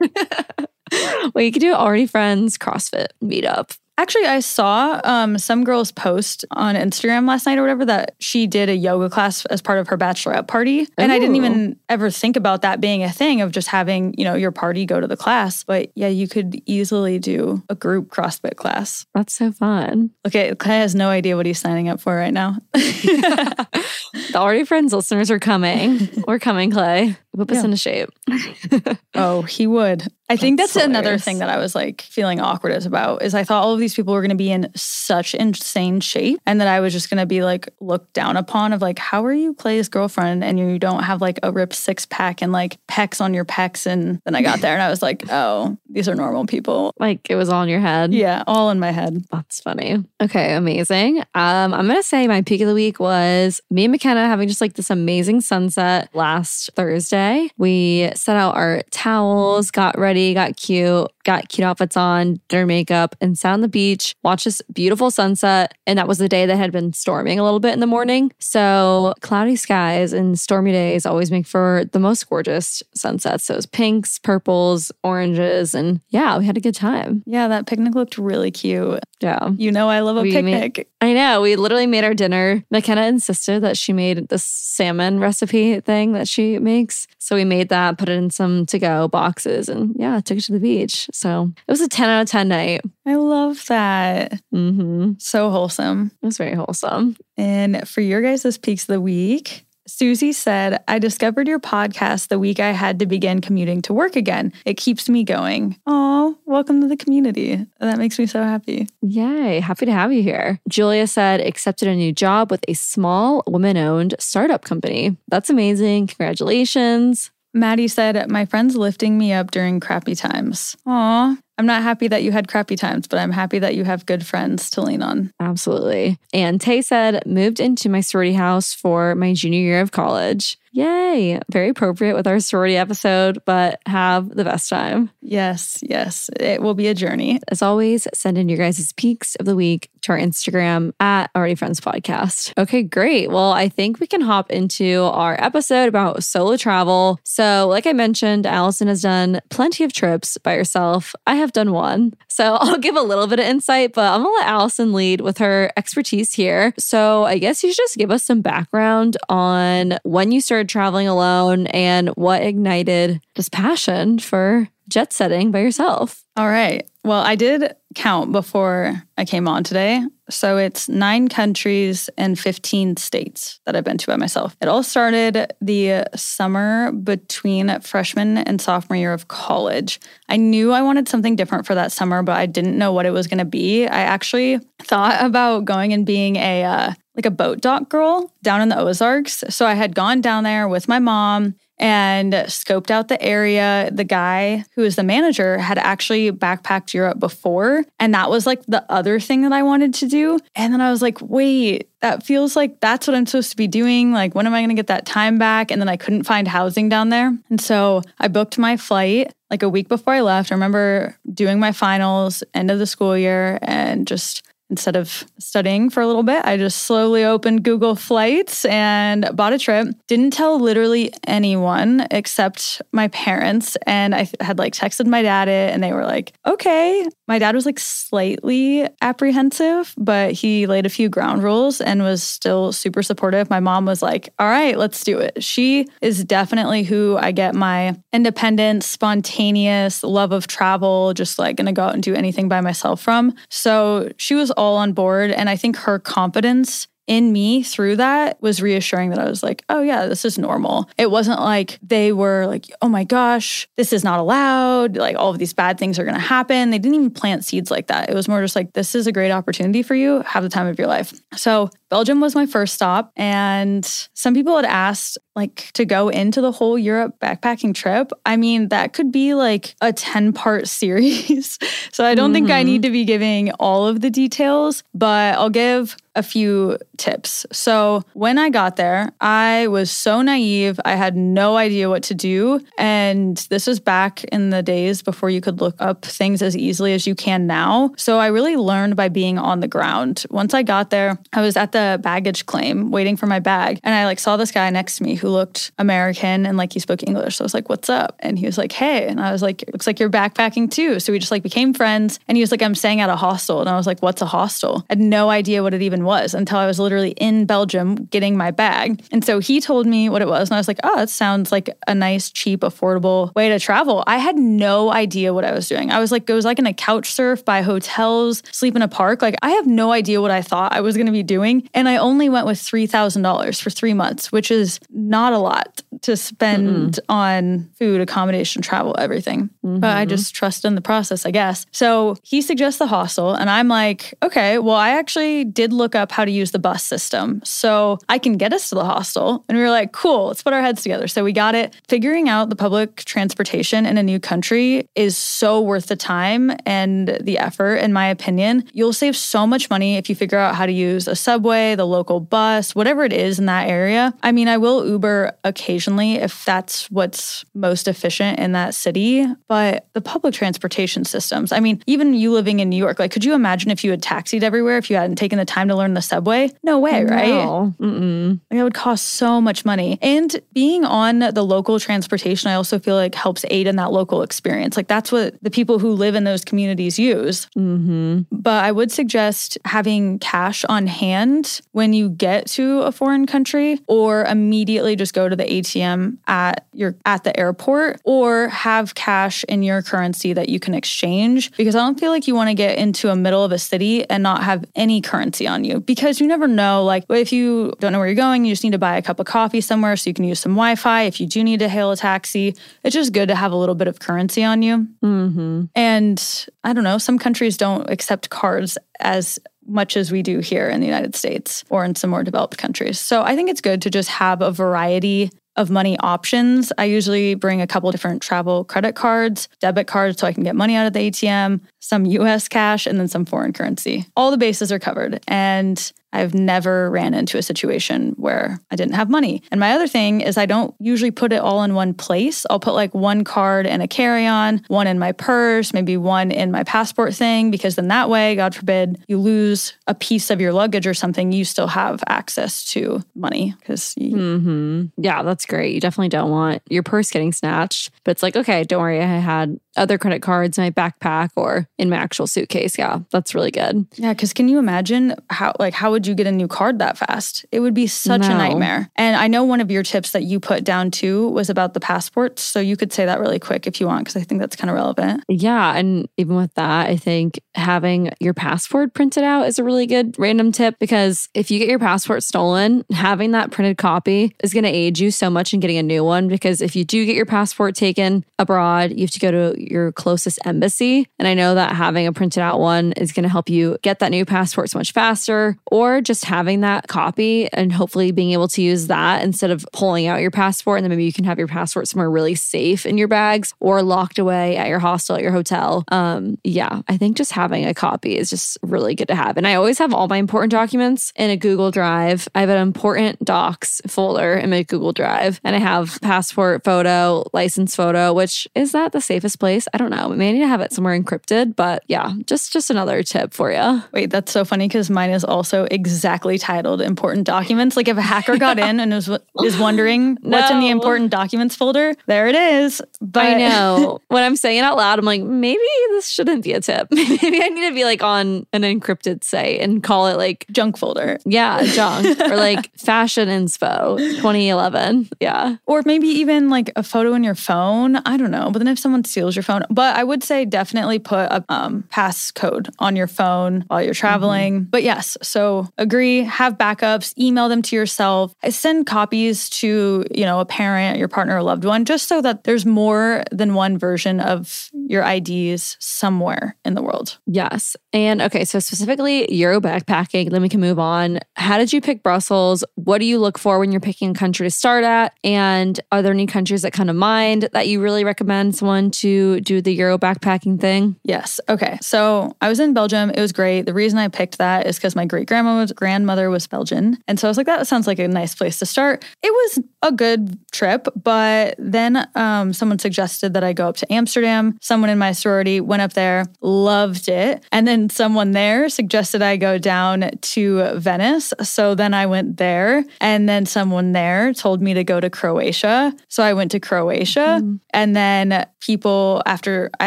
well, 0.00 1.44
you 1.44 1.52
could 1.52 1.60
do 1.60 1.72
Already 1.72 2.06
Friends 2.06 2.58
CrossFit 2.58 3.08
meetup. 3.22 3.76
Actually, 4.02 4.26
I 4.26 4.40
saw 4.40 5.00
um, 5.04 5.38
some 5.38 5.62
girls 5.62 5.92
post 5.92 6.44
on 6.50 6.74
Instagram 6.74 7.28
last 7.28 7.46
night 7.46 7.56
or 7.56 7.60
whatever 7.60 7.84
that 7.84 8.16
she 8.18 8.48
did 8.48 8.68
a 8.68 8.74
yoga 8.74 9.08
class 9.08 9.46
as 9.46 9.62
part 9.62 9.78
of 9.78 9.86
her 9.86 9.96
bachelorette 9.96 10.48
party. 10.48 10.88
And 10.98 11.12
I 11.12 11.20
didn't 11.20 11.36
even 11.36 11.78
ever 11.88 12.10
think 12.10 12.36
about 12.36 12.62
that 12.62 12.80
being 12.80 13.04
a 13.04 13.12
thing 13.12 13.42
of 13.42 13.52
just 13.52 13.68
having, 13.68 14.12
you 14.18 14.24
know, 14.24 14.34
your 14.34 14.50
party 14.50 14.86
go 14.86 14.98
to 14.98 15.06
the 15.06 15.16
class. 15.16 15.62
But 15.62 15.92
yeah, 15.94 16.08
you 16.08 16.26
could 16.26 16.60
easily 16.66 17.20
do 17.20 17.62
a 17.68 17.76
group 17.76 18.08
CrossFit 18.08 18.56
class. 18.56 19.06
That's 19.14 19.34
so 19.34 19.52
fun. 19.52 20.10
Okay, 20.26 20.52
Clay 20.56 20.78
has 20.78 20.96
no 20.96 21.08
idea 21.08 21.36
what 21.36 21.46
he's 21.46 21.60
signing 21.60 21.88
up 21.88 22.00
for 22.00 22.16
right 22.16 22.34
now. 22.34 22.56
The 22.72 23.68
Already 24.34 24.64
Friends 24.64 24.92
listeners 24.92 25.30
are 25.30 25.38
coming. 25.38 26.08
We're 26.26 26.40
coming, 26.40 26.72
Clay. 26.72 27.16
Whip 27.34 27.50
us 27.50 27.58
Yeah. 27.58 27.64
into 27.64 27.76
shape. 27.76 28.10
oh, 29.14 29.42
he 29.42 29.66
would. 29.66 30.06
I 30.28 30.36
think 30.36 30.58
That's 30.58 30.72
that's, 30.74 30.86
another 30.86 31.18
thing 31.18 31.38
that 31.40 31.50
I 31.50 31.58
was 31.58 31.74
like 31.74 32.00
feeling 32.00 32.40
awkward 32.40 32.72
as 32.72 32.86
about 32.86 33.22
is 33.22 33.34
I 33.34 33.44
thought 33.44 33.62
all 33.64 33.74
of 33.74 33.80
these 33.80 33.94
people 33.94 34.14
were 34.14 34.22
going 34.22 34.30
to 34.30 34.34
be 34.34 34.50
in 34.50 34.70
such 34.74 35.34
insane 35.34 36.00
shape 36.00 36.40
and 36.46 36.58
that 36.58 36.68
I 36.68 36.80
was 36.80 36.94
just 36.94 37.10
going 37.10 37.18
to 37.20 37.26
be 37.26 37.42
like 37.42 37.68
looked 37.80 38.14
down 38.14 38.38
upon 38.38 38.72
of 38.72 38.80
like 38.80 38.98
how 38.98 39.22
are 39.26 39.32
you 39.34 39.52
Clay's 39.52 39.90
girlfriend 39.90 40.42
and 40.42 40.58
you 40.58 40.78
don't 40.78 41.02
have 41.02 41.20
like 41.20 41.38
a 41.42 41.52
ripped 41.52 41.74
six 41.74 42.06
pack 42.06 42.40
and 42.40 42.50
like 42.50 42.78
pecs 42.86 43.20
on 43.20 43.34
your 43.34 43.44
pecs 43.44 43.84
and 43.86 44.22
then 44.24 44.34
I 44.34 44.40
got 44.40 44.60
there 44.62 44.72
and 44.72 44.80
I 44.82 44.88
was 44.88 45.02
like 45.02 45.24
oh 45.30 45.76
these 45.90 46.08
are 46.08 46.14
normal 46.14 46.46
people 46.46 46.94
Like 46.98 47.28
it 47.28 47.34
was 47.34 47.50
all 47.50 47.62
in 47.62 47.68
your 47.68 47.80
head. 47.80 48.14
yeah 48.14 48.42
all 48.46 48.70
in 48.70 48.78
my 48.80 48.90
head 48.90 49.22
That's 49.30 49.60
funny. 49.60 50.02
Okay, 50.22 50.54
amazing. 50.54 51.18
Um, 51.34 51.74
I'm 51.74 51.86
gonna 51.86 52.02
say 52.02 52.26
my 52.26 52.40
peak 52.40 52.62
of 52.62 52.68
the 52.68 52.74
week 52.74 52.98
was 53.00 53.60
me 53.70 53.84
and 53.84 53.92
McKenna 53.92 54.26
having 54.28 54.48
just 54.48 54.62
like 54.62 54.74
this 54.74 54.88
amazing 54.88 55.42
sunset 55.42 56.08
last 56.14 56.70
Thursday. 56.74 57.21
We 57.58 58.10
set 58.14 58.36
out 58.36 58.56
our 58.56 58.82
towels, 58.90 59.70
got 59.70 59.98
ready, 59.98 60.34
got 60.34 60.56
cute, 60.56 61.08
got 61.24 61.48
cute 61.48 61.64
outfits 61.64 61.96
on, 61.96 62.40
did 62.48 62.56
our 62.58 62.66
makeup, 62.66 63.14
and 63.20 63.38
sat 63.38 63.52
on 63.52 63.60
the 63.60 63.68
beach, 63.68 64.14
watched 64.22 64.44
this 64.44 64.60
beautiful 64.72 65.10
sunset. 65.10 65.74
And 65.86 65.98
that 65.98 66.08
was 66.08 66.18
the 66.18 66.28
day 66.28 66.46
that 66.46 66.56
had 66.56 66.72
been 66.72 66.92
storming 66.92 67.38
a 67.38 67.44
little 67.44 67.60
bit 67.60 67.72
in 67.74 67.80
the 67.80 67.86
morning. 67.86 68.32
So 68.38 69.14
cloudy 69.20 69.56
skies 69.56 70.12
and 70.12 70.38
stormy 70.38 70.72
days 70.72 71.06
always 71.06 71.30
make 71.30 71.46
for 71.46 71.84
the 71.92 71.98
most 72.00 72.28
gorgeous 72.28 72.82
sunsets. 72.94 73.44
So 73.44 73.54
it 73.54 73.56
was 73.58 73.66
pinks, 73.66 74.18
purples, 74.18 74.90
oranges, 75.02 75.74
and 75.74 76.00
yeah, 76.10 76.38
we 76.38 76.46
had 76.46 76.56
a 76.56 76.60
good 76.60 76.74
time. 76.74 77.22
yeah 77.26 77.48
that 77.48 77.66
picnic 77.66 77.94
looked 77.94 78.18
really 78.18 78.50
cute 78.50 79.00
Yeah. 79.20 79.50
you 79.56 79.70
know 79.72 79.88
I 79.88 80.00
love 80.00 80.16
a 80.16 80.22
We 80.22 80.30
made- 80.42 80.60
picnic 80.74 80.88
I 81.00 81.12
know. 81.14 81.40
We 81.40 81.56
literally 81.56 81.86
made 81.88 82.04
our 82.04 82.14
dinner. 82.14 82.62
McKenna 82.70 83.02
insisted 83.06 83.60
that 83.64 83.76
she 83.76 83.92
made 83.92 84.28
this 84.28 84.44
salmon 84.44 85.18
recipe 85.18 85.80
thing 85.80 86.12
that 86.12 86.28
she 86.28 86.58
makes. 86.60 87.08
So 87.18 87.36
we 87.36 87.44
made 87.44 87.68
that, 87.68 87.98
put 87.98 88.08
it 88.08 88.12
in 88.12 88.30
some 88.30 88.66
to 88.66 88.78
go 88.78 89.08
boxes, 89.08 89.68
and 89.68 89.94
yeah, 89.98 90.20
took 90.20 90.38
it 90.38 90.42
to 90.42 90.52
the 90.52 90.60
beach. 90.60 91.08
So 91.12 91.52
it 91.66 91.70
was 91.70 91.80
a 91.80 91.88
10 91.88 92.08
out 92.08 92.22
of 92.22 92.28
10 92.28 92.48
night. 92.48 92.80
I 93.06 93.14
love 93.14 93.64
that 93.66 94.40
hmm 94.50 95.12
so 95.18 95.50
wholesome 95.50 96.10
It 96.22 96.26
was 96.26 96.38
very 96.38 96.54
wholesome. 96.54 97.16
And 97.36 97.86
for 97.88 98.00
your 98.00 98.20
guys' 98.20 98.42
this 98.42 98.58
peaks 98.58 98.84
of 98.84 98.88
the 98.88 99.00
week, 99.00 99.64
Susie 99.86 100.32
said, 100.32 100.82
I 100.86 100.98
discovered 100.98 101.48
your 101.48 101.58
podcast 101.58 102.28
the 102.28 102.38
week 102.38 102.60
I 102.60 102.70
had 102.70 102.98
to 103.00 103.06
begin 103.06 103.40
commuting 103.40 103.82
to 103.82 103.92
work 103.92 104.14
again. 104.14 104.52
It 104.64 104.76
keeps 104.76 105.08
me 105.08 105.24
going. 105.24 105.76
Oh, 105.86 106.38
welcome 106.46 106.80
to 106.80 106.86
the 106.86 106.96
community. 106.96 107.66
That 107.80 107.98
makes 107.98 108.18
me 108.18 108.26
so 108.26 108.42
happy. 108.42 108.88
Yay. 109.00 109.60
Happy 109.60 109.86
to 109.86 109.92
have 109.92 110.12
you 110.12 110.22
here. 110.22 110.60
Julia 110.68 111.06
said, 111.06 111.40
accepted 111.40 111.88
a 111.88 111.96
new 111.96 112.12
job 112.12 112.50
with 112.50 112.64
a 112.68 112.74
small 112.74 113.42
woman 113.46 113.76
owned 113.76 114.14
startup 114.20 114.62
company. 114.62 115.16
That's 115.28 115.50
amazing. 115.50 116.06
Congratulations. 116.06 117.30
Maddie 117.54 117.88
said, 117.88 118.30
My 118.30 118.44
friend's 118.46 118.76
lifting 118.76 119.18
me 119.18 119.32
up 119.32 119.50
during 119.50 119.80
crappy 119.80 120.14
times. 120.14 120.76
Aw, 120.86 121.36
I'm 121.62 121.66
not 121.66 121.84
happy 121.84 122.08
that 122.08 122.24
you 122.24 122.32
had 122.32 122.48
crappy 122.48 122.74
times, 122.74 123.06
but 123.06 123.20
I'm 123.20 123.30
happy 123.30 123.60
that 123.60 123.76
you 123.76 123.84
have 123.84 124.04
good 124.04 124.26
friends 124.26 124.68
to 124.70 124.80
lean 124.80 125.00
on. 125.00 125.32
Absolutely. 125.38 126.18
And 126.32 126.60
Tay 126.60 126.82
said, 126.82 127.24
moved 127.24 127.60
into 127.60 127.88
my 127.88 128.00
sorority 128.00 128.32
house 128.32 128.74
for 128.74 129.14
my 129.14 129.32
junior 129.32 129.60
year 129.60 129.80
of 129.80 129.92
college. 129.92 130.58
Yay. 130.72 131.38
Very 131.50 131.68
appropriate 131.68 132.14
with 132.14 132.26
our 132.26 132.40
sorority 132.40 132.76
episode, 132.76 133.42
but 133.44 133.80
have 133.86 134.30
the 134.30 134.44
best 134.44 134.68
time. 134.70 135.10
Yes, 135.20 135.78
yes, 135.82 136.30
it 136.40 136.62
will 136.62 136.74
be 136.74 136.88
a 136.88 136.94
journey. 136.94 137.40
As 137.48 137.60
always, 137.60 138.08
send 138.14 138.38
in 138.38 138.48
your 138.48 138.58
guys' 138.58 138.92
peaks 138.92 139.34
of 139.36 139.44
the 139.44 139.54
week 139.54 139.90
to 140.02 140.12
our 140.12 140.18
Instagram 140.18 140.92
at 140.98 141.30
Already 141.36 141.54
Friends 141.54 141.78
Podcast. 141.80 142.52
Okay, 142.56 142.82
great. 142.82 143.30
Well, 143.30 143.52
I 143.52 143.68
think 143.68 144.00
we 144.00 144.06
can 144.06 144.22
hop 144.22 144.50
into 144.50 145.02
our 145.02 145.40
episode 145.42 145.88
about 145.88 146.24
solo 146.24 146.56
travel. 146.56 147.20
So, 147.22 147.68
like 147.68 147.86
I 147.86 147.92
mentioned, 147.92 148.46
Allison 148.46 148.88
has 148.88 149.02
done 149.02 149.40
plenty 149.50 149.84
of 149.84 149.92
trips 149.92 150.38
by 150.38 150.54
herself. 150.54 151.14
I 151.26 151.36
have 151.36 151.52
done 151.52 151.72
one. 151.72 152.14
So, 152.32 152.54
I'll 152.60 152.78
give 152.78 152.96
a 152.96 153.02
little 153.02 153.26
bit 153.26 153.38
of 153.38 153.44
insight, 153.44 153.92
but 153.92 154.10
I'm 154.10 154.22
to 154.22 154.28
let 154.28 154.46
Allison 154.46 154.92
lead 154.92 155.20
with 155.20 155.38
her 155.38 155.70
expertise 155.76 156.32
here. 156.32 156.72
So, 156.78 157.24
I 157.24 157.38
guess 157.38 157.62
you 157.62 157.70
should 157.70 157.82
just 157.82 157.96
give 157.96 158.10
us 158.10 158.24
some 158.24 158.40
background 158.40 159.16
on 159.28 159.98
when 160.04 160.32
you 160.32 160.40
started 160.40 160.68
traveling 160.68 161.08
alone 161.08 161.66
and 161.68 162.08
what 162.10 162.42
ignited 162.42 163.20
this 163.34 163.48
passion 163.48 164.18
for 164.18 164.68
jet 164.88 165.12
setting 165.12 165.50
by 165.50 165.60
yourself. 165.60 166.22
All 166.36 166.48
right. 166.48 166.88
Well, 167.04 167.20
I 167.20 167.34
did 167.34 167.74
count 167.94 168.32
before 168.32 169.02
I 169.18 169.24
came 169.24 169.48
on 169.48 169.64
today. 169.64 170.02
So 170.32 170.56
it's 170.56 170.88
nine 170.88 171.28
countries 171.28 172.08
and 172.16 172.38
15 172.38 172.96
states 172.96 173.60
that 173.66 173.76
I've 173.76 173.84
been 173.84 173.98
to 173.98 174.06
by 174.06 174.16
myself. 174.16 174.56
It 174.60 174.68
all 174.68 174.82
started 174.82 175.52
the 175.60 176.04
summer 176.16 176.92
between 176.92 177.80
freshman 177.80 178.38
and 178.38 178.60
sophomore 178.60 178.96
year 178.96 179.12
of 179.12 179.28
college. 179.28 180.00
I 180.28 180.36
knew 180.36 180.72
I 180.72 180.82
wanted 180.82 181.08
something 181.08 181.36
different 181.36 181.66
for 181.66 181.74
that 181.74 181.92
summer, 181.92 182.22
but 182.22 182.36
I 182.36 182.46
didn't 182.46 182.78
know 182.78 182.92
what 182.92 183.06
it 183.06 183.10
was 183.10 183.26
going 183.26 183.38
to 183.38 183.44
be. 183.44 183.86
I 183.86 184.00
actually 184.00 184.58
thought 184.80 185.22
about 185.22 185.64
going 185.64 185.92
and 185.92 186.06
being 186.06 186.36
a, 186.36 186.64
uh, 186.64 186.92
like 187.14 187.26
a 187.26 187.30
boat 187.30 187.60
dock 187.60 187.88
girl 187.88 188.32
down 188.42 188.60
in 188.62 188.68
the 188.68 188.78
Ozarks. 188.78 189.44
So 189.50 189.66
I 189.66 189.74
had 189.74 189.94
gone 189.94 190.20
down 190.20 190.44
there 190.44 190.66
with 190.66 190.88
my 190.88 190.98
mom 190.98 191.54
and 191.82 192.32
scoped 192.32 192.92
out 192.92 193.08
the 193.08 193.20
area. 193.20 193.90
The 193.92 194.04
guy 194.04 194.64
who 194.76 194.82
was 194.82 194.94
the 194.94 195.02
manager 195.02 195.58
had 195.58 195.78
actually 195.78 196.30
backpacked 196.30 196.94
Europe 196.94 197.18
before. 197.18 197.84
And 197.98 198.14
that 198.14 198.30
was 198.30 198.46
like 198.46 198.64
the 198.66 198.84
other 198.88 199.18
thing 199.18 199.42
that 199.42 199.52
I 199.52 199.64
wanted 199.64 199.92
to 199.94 200.06
do. 200.06 200.38
And 200.54 200.72
then 200.72 200.80
I 200.80 200.92
was 200.92 201.02
like, 201.02 201.18
wait, 201.20 201.90
that 202.00 202.22
feels 202.22 202.54
like 202.54 202.78
that's 202.78 203.08
what 203.08 203.16
I'm 203.16 203.26
supposed 203.26 203.50
to 203.50 203.56
be 203.56 203.66
doing. 203.66 204.12
Like, 204.12 204.32
when 204.32 204.46
am 204.46 204.54
I 204.54 204.60
going 204.60 204.68
to 204.68 204.74
get 204.76 204.86
that 204.86 205.06
time 205.06 205.38
back? 205.38 205.72
And 205.72 205.82
then 205.82 205.88
I 205.88 205.96
couldn't 205.96 206.22
find 206.22 206.46
housing 206.46 206.88
down 206.88 207.08
there. 207.08 207.36
And 207.50 207.60
so 207.60 208.02
I 208.20 208.28
booked 208.28 208.58
my 208.58 208.76
flight 208.76 209.32
like 209.50 209.64
a 209.64 209.68
week 209.68 209.88
before 209.88 210.14
I 210.14 210.20
left. 210.20 210.52
I 210.52 210.54
remember 210.54 211.16
doing 211.34 211.58
my 211.58 211.72
finals, 211.72 212.44
end 212.54 212.70
of 212.70 212.78
the 212.78 212.86
school 212.86 213.18
year, 213.18 213.58
and 213.60 214.06
just 214.06 214.44
instead 214.72 214.96
of 214.96 215.24
studying 215.38 215.90
for 215.90 216.00
a 216.00 216.06
little 216.06 216.22
bit, 216.22 216.42
I 216.46 216.56
just 216.56 216.84
slowly 216.84 217.24
opened 217.24 217.62
Google 217.62 217.94
Flights 217.94 218.64
and 218.64 219.28
bought 219.34 219.52
a 219.52 219.58
trip. 219.58 219.86
Didn't 220.08 220.32
tell 220.32 220.58
literally 220.58 221.12
anyone 221.26 222.06
except 222.10 222.80
my 222.90 223.08
parents. 223.08 223.76
And 223.86 224.14
I 224.14 224.30
had 224.40 224.58
like 224.58 224.72
texted 224.72 225.06
my 225.06 225.20
dad 225.20 225.48
it, 225.48 225.74
and 225.74 225.82
they 225.82 225.92
were 225.92 226.06
like, 226.06 226.32
okay. 226.46 227.06
My 227.28 227.38
dad 227.38 227.54
was 227.54 227.66
like 227.66 227.78
slightly 227.78 228.88
apprehensive, 229.00 229.94
but 229.96 230.32
he 230.32 230.66
laid 230.66 230.86
a 230.86 230.90
few 230.90 231.08
ground 231.08 231.42
rules 231.42 231.80
and 231.80 232.02
was 232.02 232.22
still 232.22 232.72
super 232.72 233.02
supportive. 233.02 233.50
My 233.50 233.60
mom 233.60 233.84
was 233.86 234.02
like, 234.02 234.30
all 234.38 234.48
right, 234.48 234.76
let's 234.76 235.04
do 235.04 235.18
it. 235.18 235.42
She 235.42 235.86
is 236.00 236.24
definitely 236.24 236.82
who 236.82 237.18
I 237.20 237.32
get 237.32 237.54
my 237.54 237.96
independent, 238.12 238.84
spontaneous 238.84 240.02
love 240.02 240.32
of 240.32 240.46
travel, 240.46 241.12
just 241.14 241.38
like 241.38 241.56
gonna 241.56 241.72
go 241.72 241.84
out 241.84 241.94
and 241.94 242.02
do 242.02 242.14
anything 242.14 242.48
by 242.48 242.60
myself 242.60 243.00
from. 243.00 243.34
So 243.50 244.10
she 244.16 244.34
was 244.34 244.50
all 244.62 244.76
on 244.76 244.92
board. 244.92 245.30
And 245.30 245.50
I 245.50 245.56
think 245.56 245.76
her 245.76 245.98
confidence 245.98 246.86
in 247.08 247.32
me 247.32 247.64
through 247.64 247.96
that 247.96 248.40
was 248.40 248.62
reassuring 248.62 249.10
that 249.10 249.18
I 249.18 249.28
was 249.28 249.42
like, 249.42 249.64
oh, 249.68 249.82
yeah, 249.82 250.06
this 250.06 250.24
is 250.24 250.38
normal. 250.38 250.88
It 250.96 251.10
wasn't 251.10 251.40
like 251.40 251.78
they 251.82 252.12
were 252.12 252.46
like, 252.46 252.66
oh 252.80 252.88
my 252.88 253.02
gosh, 253.02 253.68
this 253.76 253.92
is 253.92 254.04
not 254.04 254.20
allowed. 254.20 254.96
Like 254.96 255.16
all 255.16 255.30
of 255.30 255.38
these 255.38 255.52
bad 255.52 255.78
things 255.78 255.98
are 255.98 256.04
going 256.04 256.14
to 256.14 256.20
happen. 256.20 256.70
They 256.70 256.78
didn't 256.78 256.94
even 256.94 257.10
plant 257.10 257.44
seeds 257.44 257.72
like 257.72 257.88
that. 257.88 258.08
It 258.08 258.14
was 258.14 258.28
more 258.28 258.40
just 258.40 258.54
like, 258.54 258.72
this 258.74 258.94
is 258.94 259.08
a 259.08 259.12
great 259.12 259.32
opportunity 259.32 259.82
for 259.82 259.96
you. 259.96 260.22
Have 260.22 260.44
the 260.44 260.48
time 260.48 260.68
of 260.68 260.78
your 260.78 260.86
life. 260.86 261.12
So 261.34 261.70
Belgium 261.92 262.22
was 262.22 262.34
my 262.34 262.46
first 262.46 262.72
stop. 262.72 263.12
And 263.18 263.84
some 264.14 264.32
people 264.32 264.56
had 264.56 264.64
asked, 264.64 265.18
like, 265.36 265.70
to 265.74 265.84
go 265.84 266.08
into 266.08 266.40
the 266.40 266.50
whole 266.50 266.78
Europe 266.78 267.20
backpacking 267.20 267.74
trip. 267.74 268.12
I 268.24 268.38
mean, 268.38 268.68
that 268.68 268.94
could 268.94 269.12
be 269.12 269.34
like 269.34 269.74
a 269.82 269.92
10 269.92 270.32
part 270.32 270.68
series. 270.80 271.58
so 271.92 272.02
I 272.02 272.14
don't 272.14 272.28
mm-hmm. 272.28 272.46
think 272.46 272.50
I 272.50 272.62
need 272.62 272.76
mm-hmm. 272.76 272.88
to 272.88 272.90
be 272.92 273.04
giving 273.04 273.52
all 273.60 273.86
of 273.86 274.00
the 274.00 274.08
details, 274.08 274.82
but 274.94 275.34
I'll 275.34 275.50
give 275.50 275.94
a 276.14 276.22
few 276.22 276.78
tips. 276.98 277.46
So, 277.52 278.02
when 278.12 278.38
I 278.38 278.50
got 278.50 278.76
there, 278.76 279.12
I 279.20 279.66
was 279.68 279.90
so 279.90 280.20
naive. 280.20 280.78
I 280.84 280.94
had 280.94 281.16
no 281.16 281.56
idea 281.56 281.88
what 281.88 282.02
to 282.04 282.14
do. 282.14 282.60
And 282.76 283.38
this 283.48 283.66
was 283.66 283.80
back 283.80 284.22
in 284.24 284.50
the 284.50 284.62
days 284.62 285.02
before 285.02 285.30
you 285.30 285.40
could 285.40 285.60
look 285.60 285.74
up 285.78 286.04
things 286.04 286.42
as 286.42 286.54
easily 286.54 286.92
as 286.92 287.06
you 287.06 287.14
can 287.14 287.46
now. 287.46 287.94
So, 287.96 288.18
I 288.18 288.26
really 288.26 288.56
learned 288.56 288.96
by 288.96 289.08
being 289.08 289.38
on 289.38 289.60
the 289.60 289.68
ground. 289.68 290.24
Once 290.30 290.52
I 290.52 290.62
got 290.62 290.90
there, 290.90 291.18
I 291.32 291.40
was 291.40 291.56
at 291.56 291.72
the 291.72 291.81
baggage 292.02 292.46
claim 292.46 292.90
waiting 292.90 293.16
for 293.16 293.26
my 293.26 293.38
bag. 293.38 293.80
And 293.82 293.94
I 293.94 294.04
like 294.06 294.18
saw 294.18 294.36
this 294.36 294.50
guy 294.50 294.68
next 294.70 294.96
to 294.96 295.02
me 295.02 295.14
who 295.14 295.28
looked 295.28 295.72
American 295.78 296.46
and 296.46 296.56
like 296.56 296.72
he 296.72 296.80
spoke 296.80 297.02
English. 297.02 297.36
So 297.36 297.44
I 297.44 297.46
was 297.46 297.54
like, 297.54 297.68
what's 297.68 297.88
up? 297.88 298.16
And 298.20 298.38
he 298.38 298.46
was 298.46 298.58
like, 298.58 298.72
hey. 298.72 299.06
And 299.06 299.20
I 299.20 299.32
was 299.32 299.42
like, 299.42 299.64
looks 299.72 299.86
like 299.86 299.98
you're 300.00 300.10
backpacking 300.10 300.70
too. 300.70 301.00
So 301.00 301.12
we 301.12 301.18
just 301.18 301.30
like 301.30 301.42
became 301.42 301.74
friends. 301.74 302.18
And 302.28 302.36
he 302.36 302.42
was 302.42 302.50
like, 302.50 302.62
I'm 302.62 302.74
staying 302.74 303.00
at 303.00 303.10
a 303.10 303.16
hostel. 303.16 303.60
And 303.60 303.68
I 303.68 303.76
was 303.76 303.86
like, 303.86 304.00
what's 304.00 304.22
a 304.22 304.26
hostel? 304.26 304.84
I 304.88 304.92
had 304.92 305.00
no 305.00 305.30
idea 305.30 305.62
what 305.62 305.74
it 305.74 305.82
even 305.82 306.04
was 306.04 306.34
until 306.34 306.58
I 306.58 306.66
was 306.66 306.78
literally 306.78 307.12
in 307.12 307.46
Belgium 307.46 307.94
getting 308.06 308.36
my 308.36 308.50
bag. 308.50 309.04
And 309.12 309.24
so 309.24 309.38
he 309.38 309.60
told 309.60 309.86
me 309.86 310.08
what 310.08 310.22
it 310.22 310.28
was. 310.28 310.48
And 310.48 310.56
I 310.56 310.60
was 310.60 310.68
like, 310.68 310.80
oh, 310.84 311.00
it 311.00 311.10
sounds 311.10 311.52
like 311.52 311.70
a 311.86 311.94
nice, 311.94 312.30
cheap, 312.30 312.60
affordable 312.60 313.34
way 313.34 313.48
to 313.48 313.58
travel. 313.58 314.04
I 314.06 314.18
had 314.18 314.36
no 314.36 314.92
idea 314.92 315.34
what 315.34 315.44
I 315.44 315.52
was 315.52 315.68
doing. 315.68 315.90
I 315.90 315.98
was 315.98 316.12
like, 316.12 316.28
it 316.28 316.34
was 316.34 316.44
like 316.44 316.58
in 316.58 316.66
a 316.66 316.74
couch 316.74 317.12
surf 317.12 317.44
by 317.44 317.62
hotels, 317.62 318.42
sleep 318.52 318.76
in 318.76 318.82
a 318.82 318.88
park. 318.88 319.22
Like 319.22 319.36
I 319.42 319.50
have 319.50 319.66
no 319.66 319.92
idea 319.92 320.20
what 320.20 320.30
I 320.30 320.42
thought 320.42 320.72
I 320.72 320.80
was 320.80 320.96
going 320.96 321.06
to 321.06 321.12
be 321.12 321.22
doing. 321.22 321.68
And 321.74 321.88
I 321.88 321.96
only 321.96 322.28
went 322.28 322.46
with 322.46 322.58
$3,000 322.58 323.62
for 323.62 323.70
three 323.70 323.94
months, 323.94 324.30
which 324.30 324.50
is 324.50 324.78
not 324.90 325.32
a 325.32 325.38
lot 325.38 325.82
to 326.02 326.16
spend 326.16 326.94
Mm-mm. 326.94 327.00
on 327.08 327.70
food, 327.78 328.00
accommodation, 328.00 328.60
travel, 328.60 328.94
everything. 328.98 329.48
Mm-hmm. 329.64 329.80
But 329.80 329.96
I 329.96 330.02
mm-hmm. 330.02 330.10
just 330.10 330.34
trust 330.34 330.64
in 330.64 330.74
the 330.74 330.80
process, 330.80 331.24
I 331.24 331.30
guess. 331.30 331.66
So 331.70 332.16
he 332.22 332.42
suggests 332.42 332.78
the 332.78 332.86
hostel, 332.86 333.34
and 333.34 333.48
I'm 333.48 333.68
like, 333.68 334.14
okay, 334.22 334.58
well, 334.58 334.76
I 334.76 334.90
actually 334.90 335.44
did 335.44 335.72
look 335.72 335.94
up 335.94 336.10
how 336.12 336.24
to 336.24 336.30
use 336.30 336.50
the 336.50 336.58
bus 336.58 336.82
system. 336.82 337.40
So 337.44 337.98
I 338.08 338.18
can 338.18 338.36
get 338.36 338.52
us 338.52 338.68
to 338.70 338.74
the 338.74 338.84
hostel. 338.84 339.44
And 339.48 339.56
we 339.56 339.62
were 339.62 339.70
like, 339.70 339.92
cool, 339.92 340.26
let's 340.28 340.42
put 340.42 340.52
our 340.52 340.62
heads 340.62 340.82
together. 340.82 341.08
So 341.08 341.24
we 341.24 341.32
got 341.32 341.54
it. 341.54 341.74
Figuring 341.88 342.28
out 342.28 342.48
the 342.48 342.56
public 342.56 343.04
transportation 343.04 343.86
in 343.86 343.98
a 343.98 344.02
new 344.02 344.18
country 344.18 344.88
is 344.94 345.16
so 345.16 345.60
worth 345.60 345.86
the 345.86 345.96
time 345.96 346.50
and 346.66 347.18
the 347.20 347.38
effort, 347.38 347.76
in 347.76 347.92
my 347.92 348.06
opinion. 348.08 348.64
You'll 348.72 348.92
save 348.92 349.16
so 349.16 349.46
much 349.46 349.70
money 349.70 349.96
if 349.96 350.08
you 350.08 350.14
figure 350.14 350.38
out 350.38 350.54
how 350.54 350.66
to 350.66 350.72
use 350.72 351.06
a 351.06 351.14
subway 351.14 351.74
the 351.76 351.86
local 351.86 352.20
bus, 352.20 352.74
whatever 352.74 353.04
it 353.04 353.12
is 353.12 353.38
in 353.38 353.46
that 353.46 353.68
area. 353.68 354.14
I 354.22 354.32
mean, 354.32 354.48
I 354.48 354.58
will 354.58 354.86
Uber 354.86 355.36
occasionally 355.44 356.14
if 356.14 356.44
that's 356.44 356.90
what's 356.90 357.44
most 357.54 357.88
efficient 357.88 358.38
in 358.38 358.52
that 358.52 358.74
city, 358.74 359.26
but 359.52 359.86
the 359.92 360.00
public 360.00 360.32
transportation 360.32 361.04
systems, 361.04 361.52
I 361.52 361.60
mean, 361.60 361.82
even 361.86 362.14
you 362.14 362.32
living 362.32 362.60
in 362.60 362.70
New 362.70 362.76
York, 362.78 362.98
like, 362.98 363.10
could 363.10 363.22
you 363.22 363.34
imagine 363.34 363.70
if 363.70 363.84
you 363.84 363.90
had 363.90 364.02
taxied 364.02 364.42
everywhere 364.42 364.78
if 364.78 364.88
you 364.88 364.96
hadn't 364.96 365.16
taken 365.16 365.38
the 365.38 365.44
time 365.44 365.68
to 365.68 365.76
learn 365.76 365.92
the 365.92 366.00
subway? 366.00 366.48
No 366.62 366.78
way, 366.78 367.04
right? 367.04 367.28
No. 367.28 367.74
Mm-mm. 367.78 368.40
Like, 368.50 368.60
it 368.60 368.62
would 368.62 368.72
cost 368.72 369.10
so 369.10 369.42
much 369.42 369.66
money. 369.66 369.98
And 370.00 370.34
being 370.54 370.86
on 370.86 371.18
the 371.18 371.44
local 371.44 371.78
transportation, 371.78 372.48
I 372.48 372.54
also 372.54 372.78
feel 372.78 372.94
like 372.94 373.14
helps 373.14 373.44
aid 373.50 373.66
in 373.66 373.76
that 373.76 373.92
local 373.92 374.22
experience. 374.22 374.74
Like, 374.74 374.88
that's 374.88 375.12
what 375.12 375.34
the 375.42 375.50
people 375.50 375.78
who 375.78 375.92
live 375.92 376.14
in 376.14 376.24
those 376.24 376.46
communities 376.46 376.98
use. 376.98 377.46
Mm-hmm. 377.54 378.22
But 378.32 378.64
I 378.64 378.72
would 378.72 378.90
suggest 378.90 379.58
having 379.66 380.18
cash 380.20 380.64
on 380.64 380.86
hand 380.86 381.60
when 381.72 381.92
you 381.92 382.08
get 382.08 382.46
to 382.52 382.80
a 382.80 382.90
foreign 382.90 383.26
country 383.26 383.80
or 383.86 384.24
immediately 384.24 384.96
just 384.96 385.12
go 385.12 385.28
to 385.28 385.36
the 385.36 385.44
ATM 385.44 386.16
at 386.26 386.66
your 386.72 386.94
at 387.04 387.24
the 387.24 387.38
airport 387.38 388.00
or 388.04 388.48
have 388.48 388.94
cash 388.94 389.41
in 389.44 389.62
your 389.62 389.82
currency 389.82 390.32
that 390.32 390.48
you 390.48 390.60
can 390.60 390.74
exchange 390.74 391.50
because 391.56 391.74
I 391.74 391.80
don't 391.80 391.98
feel 391.98 392.10
like 392.10 392.26
you 392.26 392.34
want 392.34 392.50
to 392.50 392.54
get 392.54 392.78
into 392.78 393.10
a 393.10 393.16
middle 393.16 393.44
of 393.44 393.52
a 393.52 393.58
city 393.58 394.08
and 394.08 394.22
not 394.22 394.42
have 394.42 394.64
any 394.74 395.00
currency 395.00 395.46
on 395.46 395.64
you 395.64 395.80
because 395.80 396.20
you 396.20 396.26
never 396.26 396.46
know 396.46 396.84
like 396.84 397.04
if 397.08 397.32
you 397.32 397.72
don't 397.80 397.92
know 397.92 397.98
where 397.98 398.08
you're 398.08 398.14
going 398.14 398.44
you 398.44 398.52
just 398.52 398.64
need 398.64 398.72
to 398.72 398.78
buy 398.78 398.96
a 398.96 399.02
cup 399.02 399.20
of 399.20 399.26
coffee 399.26 399.60
somewhere 399.60 399.96
so 399.96 400.10
you 400.10 400.14
can 400.14 400.24
use 400.24 400.40
some 400.40 400.52
Wi-Fi 400.52 401.02
if 401.02 401.20
you 401.20 401.26
do 401.26 401.42
need 401.42 401.60
to 401.60 401.68
hail 401.68 401.90
a 401.90 401.96
taxi 401.96 402.54
it's 402.84 402.94
just 402.94 403.12
good 403.12 403.28
to 403.28 403.34
have 403.34 403.52
a 403.52 403.56
little 403.56 403.74
bit 403.74 403.88
of 403.88 403.98
currency 404.00 404.44
on 404.44 404.62
you 404.62 404.86
mm-hmm. 405.02 405.64
and 405.74 406.46
I 406.64 406.72
don't 406.72 406.84
know 406.84 406.98
some 406.98 407.18
countries 407.18 407.56
don't 407.56 407.88
accept 407.90 408.30
cards 408.30 408.78
as 409.00 409.38
much 409.66 409.96
as 409.96 410.10
we 410.10 410.22
do 410.22 410.40
here 410.40 410.68
in 410.68 410.80
the 410.80 410.86
United 410.86 411.14
States 411.14 411.64
or 411.70 411.84
in 411.84 411.94
some 411.94 412.10
more 412.10 412.24
developed 412.24 412.58
countries. 412.58 412.98
So 412.98 413.22
I 413.22 413.36
think 413.36 413.48
it's 413.48 413.60
good 413.60 413.82
to 413.82 413.90
just 413.90 414.08
have 414.08 414.42
a 414.42 414.50
variety 414.50 415.30
of 415.56 415.70
money 415.70 415.98
options. 415.98 416.72
I 416.78 416.84
usually 416.84 417.34
bring 417.34 417.60
a 417.60 417.66
couple 417.66 417.90
different 417.90 418.22
travel 418.22 418.64
credit 418.64 418.94
cards, 418.94 419.48
debit 419.60 419.86
cards 419.86 420.20
so 420.20 420.26
I 420.26 420.32
can 420.32 420.44
get 420.44 420.56
money 420.56 420.74
out 420.74 420.86
of 420.86 420.92
the 420.92 421.10
ATM, 421.10 421.60
some 421.80 422.06
US 422.06 422.48
cash, 422.48 422.86
and 422.86 422.98
then 422.98 423.08
some 423.08 423.24
foreign 423.24 423.52
currency. 423.52 424.06
All 424.16 424.30
the 424.30 424.38
bases 424.38 424.72
are 424.72 424.78
covered. 424.78 425.22
And 425.28 425.92
I've 426.12 426.34
never 426.34 426.90
ran 426.90 427.14
into 427.14 427.38
a 427.38 427.42
situation 427.42 428.14
where 428.16 428.60
I 428.70 428.76
didn't 428.76 428.94
have 428.94 429.08
money. 429.08 429.42
And 429.50 429.60
my 429.60 429.72
other 429.72 429.88
thing 429.88 430.20
is 430.20 430.36
I 430.36 430.46
don't 430.46 430.74
usually 430.78 431.10
put 431.10 431.32
it 431.32 431.40
all 431.40 431.62
in 431.62 431.74
one 431.74 431.94
place. 431.94 432.44
I'll 432.50 432.60
put 432.60 432.74
like 432.74 432.94
one 432.94 433.24
card 433.24 433.66
in 433.66 433.80
a 433.80 433.88
carry-on, 433.88 434.64
one 434.68 434.86
in 434.86 434.98
my 434.98 435.12
purse, 435.12 435.72
maybe 435.72 435.96
one 435.96 436.30
in 436.30 436.50
my 436.50 436.64
passport 436.64 437.14
thing 437.14 437.50
because 437.50 437.76
then 437.76 437.88
that 437.88 438.08
way, 438.08 438.36
God 438.36 438.54
forbid, 438.54 439.04
you 439.08 439.18
lose 439.18 439.74
a 439.86 439.94
piece 439.94 440.30
of 440.30 440.40
your 440.40 440.52
luggage 440.52 440.86
or 440.86 440.94
something, 440.94 441.32
you 441.32 441.44
still 441.44 441.68
have 441.68 442.02
access 442.06 442.64
to 442.72 443.02
money 443.14 443.54
because 443.60 443.94
mm-hmm. 443.94 444.86
Yeah, 444.96 445.22
that's 445.22 445.46
great. 445.46 445.74
You 445.74 445.80
definitely 445.80 446.08
don't 446.08 446.30
want 446.30 446.62
your 446.68 446.82
purse 446.82 447.10
getting 447.10 447.32
snatched. 447.32 447.90
But 448.04 448.12
it's 448.12 448.22
like, 448.22 448.36
okay, 448.36 448.64
don't 448.64 448.80
worry, 448.80 449.00
I 449.00 449.06
had 449.06 449.58
other 449.76 449.98
credit 449.98 450.22
cards 450.22 450.58
in 450.58 450.64
my 450.64 450.70
backpack 450.70 451.30
or 451.36 451.68
in 451.78 451.88
my 451.90 451.96
actual 451.96 452.26
suitcase. 452.26 452.78
Yeah, 452.78 453.00
that's 453.10 453.34
really 453.34 453.50
good. 453.50 453.86
Yeah, 453.94 454.12
because 454.12 454.32
can 454.32 454.48
you 454.48 454.58
imagine 454.58 455.14
how 455.30 455.54
like 455.58 455.74
how 455.74 455.90
would 455.90 456.06
you 456.06 456.14
get 456.14 456.26
a 456.26 456.32
new 456.32 456.48
card 456.48 456.78
that 456.78 456.98
fast? 456.98 457.46
It 457.52 457.60
would 457.60 457.74
be 457.74 457.86
such 457.86 458.22
no. 458.22 458.34
a 458.34 458.34
nightmare. 458.34 458.90
And 458.96 459.16
I 459.16 459.28
know 459.28 459.44
one 459.44 459.60
of 459.60 459.70
your 459.70 459.82
tips 459.82 460.10
that 460.12 460.24
you 460.24 460.40
put 460.40 460.64
down 460.64 460.90
too 460.90 461.28
was 461.28 461.48
about 461.50 461.74
the 461.74 461.80
passports. 461.80 462.42
So 462.42 462.60
you 462.60 462.76
could 462.76 462.92
say 462.92 463.06
that 463.06 463.20
really 463.20 463.38
quick 463.38 463.66
if 463.66 463.80
you 463.80 463.86
want, 463.86 464.04
because 464.04 464.20
I 464.20 464.24
think 464.24 464.40
that's 464.40 464.56
kind 464.56 464.70
of 464.70 464.76
relevant. 464.76 465.24
Yeah, 465.28 465.76
and 465.76 466.08
even 466.16 466.36
with 466.36 466.54
that, 466.54 466.88
I 466.88 466.96
think 466.96 467.40
having 467.54 468.10
your 468.20 468.34
passport 468.34 468.94
printed 468.94 469.24
out 469.24 469.46
is 469.46 469.58
a 469.58 469.64
really 469.64 469.86
good 469.86 470.16
random 470.18 470.52
tip 470.52 470.78
because 470.78 471.28
if 471.34 471.50
you 471.50 471.58
get 471.58 471.68
your 471.68 471.78
passport 471.78 472.22
stolen, 472.22 472.84
having 472.92 473.32
that 473.32 473.50
printed 473.50 473.78
copy 473.78 474.34
is 474.42 474.52
going 474.52 474.64
to 474.64 474.70
aid 474.70 474.98
you 474.98 475.10
so 475.10 475.30
much 475.30 475.54
in 475.54 475.60
getting 475.60 475.78
a 475.78 475.82
new 475.82 476.04
one. 476.04 476.28
Because 476.28 476.60
if 476.60 476.76
you 476.76 476.84
do 476.84 477.04
get 477.06 477.16
your 477.16 477.26
passport 477.26 477.74
taken 477.74 478.24
abroad, 478.38 478.92
you 478.92 479.02
have 479.02 479.10
to 479.10 479.20
go 479.20 479.30
to 479.30 479.61
your 479.70 479.92
closest 479.92 480.38
embassy. 480.44 481.06
And 481.18 481.28
I 481.28 481.34
know 481.34 481.54
that 481.54 481.76
having 481.76 482.06
a 482.06 482.12
printed 482.12 482.42
out 482.42 482.60
one 482.60 482.92
is 482.92 483.12
going 483.12 483.24
to 483.24 483.28
help 483.28 483.48
you 483.48 483.78
get 483.82 483.98
that 484.00 484.10
new 484.10 484.24
passport 484.24 484.70
so 484.70 484.78
much 484.78 484.92
faster, 484.92 485.56
or 485.70 486.00
just 486.00 486.24
having 486.24 486.60
that 486.60 486.88
copy 486.88 487.48
and 487.52 487.72
hopefully 487.72 488.12
being 488.12 488.32
able 488.32 488.48
to 488.48 488.62
use 488.62 488.86
that 488.88 489.22
instead 489.22 489.50
of 489.50 489.66
pulling 489.72 490.06
out 490.06 490.20
your 490.20 490.30
passport. 490.30 490.78
And 490.78 490.84
then 490.84 490.90
maybe 490.90 491.04
you 491.04 491.12
can 491.12 491.24
have 491.24 491.38
your 491.38 491.48
passport 491.48 491.88
somewhere 491.88 492.10
really 492.10 492.34
safe 492.34 492.86
in 492.86 492.98
your 492.98 493.08
bags 493.08 493.54
or 493.60 493.82
locked 493.82 494.18
away 494.18 494.56
at 494.56 494.68
your 494.68 494.78
hostel, 494.78 495.16
at 495.16 495.22
your 495.22 495.32
hotel. 495.32 495.84
Um, 495.88 496.38
yeah, 496.44 496.82
I 496.88 496.96
think 496.96 497.16
just 497.16 497.32
having 497.32 497.66
a 497.66 497.74
copy 497.74 498.16
is 498.16 498.30
just 498.30 498.58
really 498.62 498.94
good 498.94 499.08
to 499.08 499.14
have. 499.14 499.36
And 499.36 499.46
I 499.46 499.54
always 499.54 499.78
have 499.78 499.92
all 499.92 500.08
my 500.08 500.16
important 500.16 500.50
documents 500.50 501.12
in 501.16 501.30
a 501.30 501.36
Google 501.36 501.70
Drive. 501.70 502.28
I 502.34 502.40
have 502.40 502.48
an 502.48 502.58
important 502.58 503.24
docs 503.24 503.80
folder 503.86 504.34
in 504.34 504.50
my 504.50 504.62
Google 504.62 504.92
Drive, 504.92 505.40
and 505.44 505.54
I 505.54 505.58
have 505.58 506.00
passport 506.00 506.64
photo, 506.64 507.24
license 507.32 507.76
photo, 507.76 508.12
which 508.12 508.48
is 508.54 508.72
that 508.72 508.92
the 508.92 509.00
safest 509.00 509.38
place 509.38 509.51
place. 509.52 509.68
I 509.72 509.78
don't 509.78 509.90
know. 509.90 510.08
We 510.08 510.16
may 510.16 510.32
need 510.32 510.40
to 510.40 510.48
have 510.48 510.60
it 510.60 510.72
somewhere 510.72 510.98
encrypted, 510.98 511.54
but 511.56 511.82
yeah, 511.86 512.12
just 512.26 512.52
just 512.52 512.70
another 512.70 513.02
tip 513.02 513.34
for 513.34 513.52
you. 513.52 513.82
Wait, 513.92 514.10
that's 514.10 514.32
so 514.32 514.44
funny 514.44 514.66
because 514.68 514.88
mine 514.88 515.10
is 515.10 515.24
also 515.24 515.66
exactly 515.70 516.38
titled 516.38 516.80
important 516.80 517.26
documents. 517.26 517.76
Like 517.76 517.88
if 517.88 517.96
a 517.96 518.02
hacker 518.02 518.38
got 518.38 518.58
in 518.58 518.80
and 518.80 518.92
was 518.92 519.08
is 519.44 519.58
wondering 519.58 520.16
what's 520.22 520.50
in 520.50 520.60
the 520.60 520.70
important 520.70 521.10
documents 521.10 521.54
folder, 521.54 521.94
there 522.06 522.28
it 522.28 522.34
is. 522.34 522.80
But 523.00 523.26
I 523.26 523.34
know. 523.34 524.00
when 524.08 524.22
I'm 524.22 524.36
saying 524.36 524.58
it 524.58 524.62
out 524.62 524.76
loud, 524.76 524.98
I'm 524.98 525.04
like, 525.04 525.22
maybe 525.22 525.60
this 525.90 526.08
shouldn't 526.08 526.44
be 526.44 526.52
a 526.52 526.60
tip. 526.60 526.88
maybe 526.90 527.42
I 527.42 527.48
need 527.48 527.68
to 527.68 527.74
be 527.74 527.84
like 527.84 528.02
on 528.02 528.46
an 528.52 528.62
encrypted 528.62 529.24
site 529.24 529.60
and 529.60 529.82
call 529.82 530.06
it 530.06 530.16
like 530.16 530.46
junk 530.50 530.78
folder. 530.78 531.18
yeah, 531.26 531.62
junk 531.64 532.20
or 532.20 532.36
like 532.36 532.74
fashion 532.78 533.28
inspo 533.28 533.98
2011. 533.98 535.10
Yeah. 535.20 535.56
Or 535.66 535.82
maybe 535.84 536.08
even 536.08 536.48
like 536.48 536.72
a 536.76 536.82
photo 536.82 537.14
in 537.14 537.24
your 537.24 537.34
phone. 537.34 537.96
I 537.96 538.16
don't 538.16 538.30
know. 538.30 538.50
But 538.50 538.60
then 538.60 538.68
if 538.68 538.78
someone 538.78 539.04
steals 539.04 539.36
your 539.36 539.41
phone, 539.42 539.64
but 539.70 539.96
I 539.96 540.04
would 540.04 540.22
say 540.22 540.44
definitely 540.44 540.98
put 540.98 541.30
a 541.30 541.44
um, 541.48 541.84
passcode 541.92 542.68
on 542.78 542.96
your 542.96 543.06
phone 543.06 543.64
while 543.68 543.82
you're 543.82 543.94
traveling. 543.94 544.64
But 544.64 544.82
yes, 544.82 545.16
so 545.22 545.68
agree, 545.78 546.22
have 546.24 546.58
backups, 546.58 547.16
email 547.18 547.48
them 547.48 547.62
to 547.62 547.76
yourself, 547.76 548.34
send 548.48 548.86
copies 548.86 549.48
to, 549.50 550.04
you 550.10 550.24
know, 550.24 550.40
a 550.40 550.44
parent, 550.46 550.98
your 550.98 551.08
partner, 551.08 551.36
or 551.36 551.42
loved 551.42 551.64
one, 551.64 551.84
just 551.84 552.08
so 552.08 552.20
that 552.22 552.44
there's 552.44 552.66
more 552.66 553.22
than 553.30 553.54
one 553.54 553.78
version 553.78 554.20
of 554.20 554.70
your 554.86 555.04
IDs 555.04 555.76
somewhere 555.80 556.56
in 556.64 556.74
the 556.74 556.82
world. 556.82 557.18
Yes. 557.26 557.76
And 557.92 558.22
okay, 558.22 558.44
so 558.44 558.58
specifically 558.58 559.32
Euro 559.34 559.60
backpacking, 559.60 560.30
then 560.30 560.42
we 560.42 560.48
can 560.48 560.60
move 560.60 560.78
on. 560.78 561.20
How 561.34 561.58
did 561.58 561.72
you 561.72 561.80
pick 561.80 562.02
Brussels? 562.02 562.64
What 562.74 562.98
do 562.98 563.04
you 563.04 563.18
look 563.18 563.38
for 563.38 563.58
when 563.58 563.72
you're 563.72 563.80
picking 563.80 564.10
a 564.10 564.14
country 564.14 564.46
to 564.46 564.50
start 564.50 564.84
at? 564.84 565.14
And 565.22 565.78
are 565.90 566.02
there 566.02 566.12
any 566.12 566.26
countries 566.26 566.62
that 566.62 566.72
come 566.72 566.86
to 566.86 566.94
mind 566.94 567.48
that 567.52 567.68
you 567.68 567.80
really 567.80 568.04
recommend 568.04 568.56
someone 568.56 568.90
to 568.92 569.40
do 569.40 569.60
the 569.60 569.74
Euro 569.74 569.98
backpacking 569.98 570.60
thing? 570.60 570.96
Yes. 571.04 571.40
Okay. 571.48 571.78
So 571.80 572.36
I 572.40 572.48
was 572.48 572.60
in 572.60 572.72
Belgium. 572.72 573.10
It 573.10 573.20
was 573.20 573.32
great. 573.32 573.62
The 573.62 573.74
reason 573.74 573.98
I 573.98 574.08
picked 574.08 574.38
that 574.38 574.66
is 574.66 574.76
because 574.76 574.96
my 574.96 575.04
great 575.04 575.28
grandmother 575.28 575.74
grandmother 575.74 576.30
was 576.30 576.46
Belgian. 576.46 576.98
And 577.06 577.18
so 577.18 577.28
I 577.28 577.30
was 577.30 577.36
like, 577.36 577.46
that 577.46 577.66
sounds 577.66 577.86
like 577.86 577.98
a 577.98 578.08
nice 578.08 578.34
place 578.34 578.58
to 578.60 578.66
start. 578.66 579.04
It 579.22 579.30
was 579.30 579.64
a 579.82 579.92
good 579.92 580.38
trip, 580.52 580.88
but 581.02 581.54
then 581.58 582.08
um, 582.14 582.52
someone 582.52 582.78
suggested 582.78 583.34
that 583.34 583.44
I 583.44 583.52
go 583.52 583.68
up 583.68 583.76
to 583.78 583.92
Amsterdam. 583.92 584.56
Someone 584.60 584.90
in 584.90 584.98
my 584.98 585.12
sorority 585.12 585.60
went 585.60 585.82
up 585.82 585.92
there, 585.92 586.24
loved 586.40 587.08
it. 587.08 587.44
And 587.52 587.66
then 587.66 587.81
someone 587.90 588.32
there 588.32 588.68
suggested 588.68 589.22
I 589.22 589.36
go 589.36 589.58
down 589.58 590.10
to 590.20 590.74
Venice. 590.78 591.32
So 591.42 591.74
then 591.74 591.94
I 591.94 592.06
went 592.06 592.36
there. 592.36 592.84
And 593.00 593.28
then 593.28 593.46
someone 593.46 593.92
there 593.92 594.32
told 594.32 594.60
me 594.60 594.74
to 594.74 594.84
go 594.84 595.00
to 595.00 595.10
Croatia. 595.10 595.94
So 596.08 596.22
I 596.22 596.32
went 596.32 596.50
to 596.52 596.60
Croatia. 596.60 597.38
Mm-hmm. 597.40 597.56
And 597.70 597.96
then 597.96 598.46
people, 598.60 599.22
after 599.26 599.70
I 599.80 599.86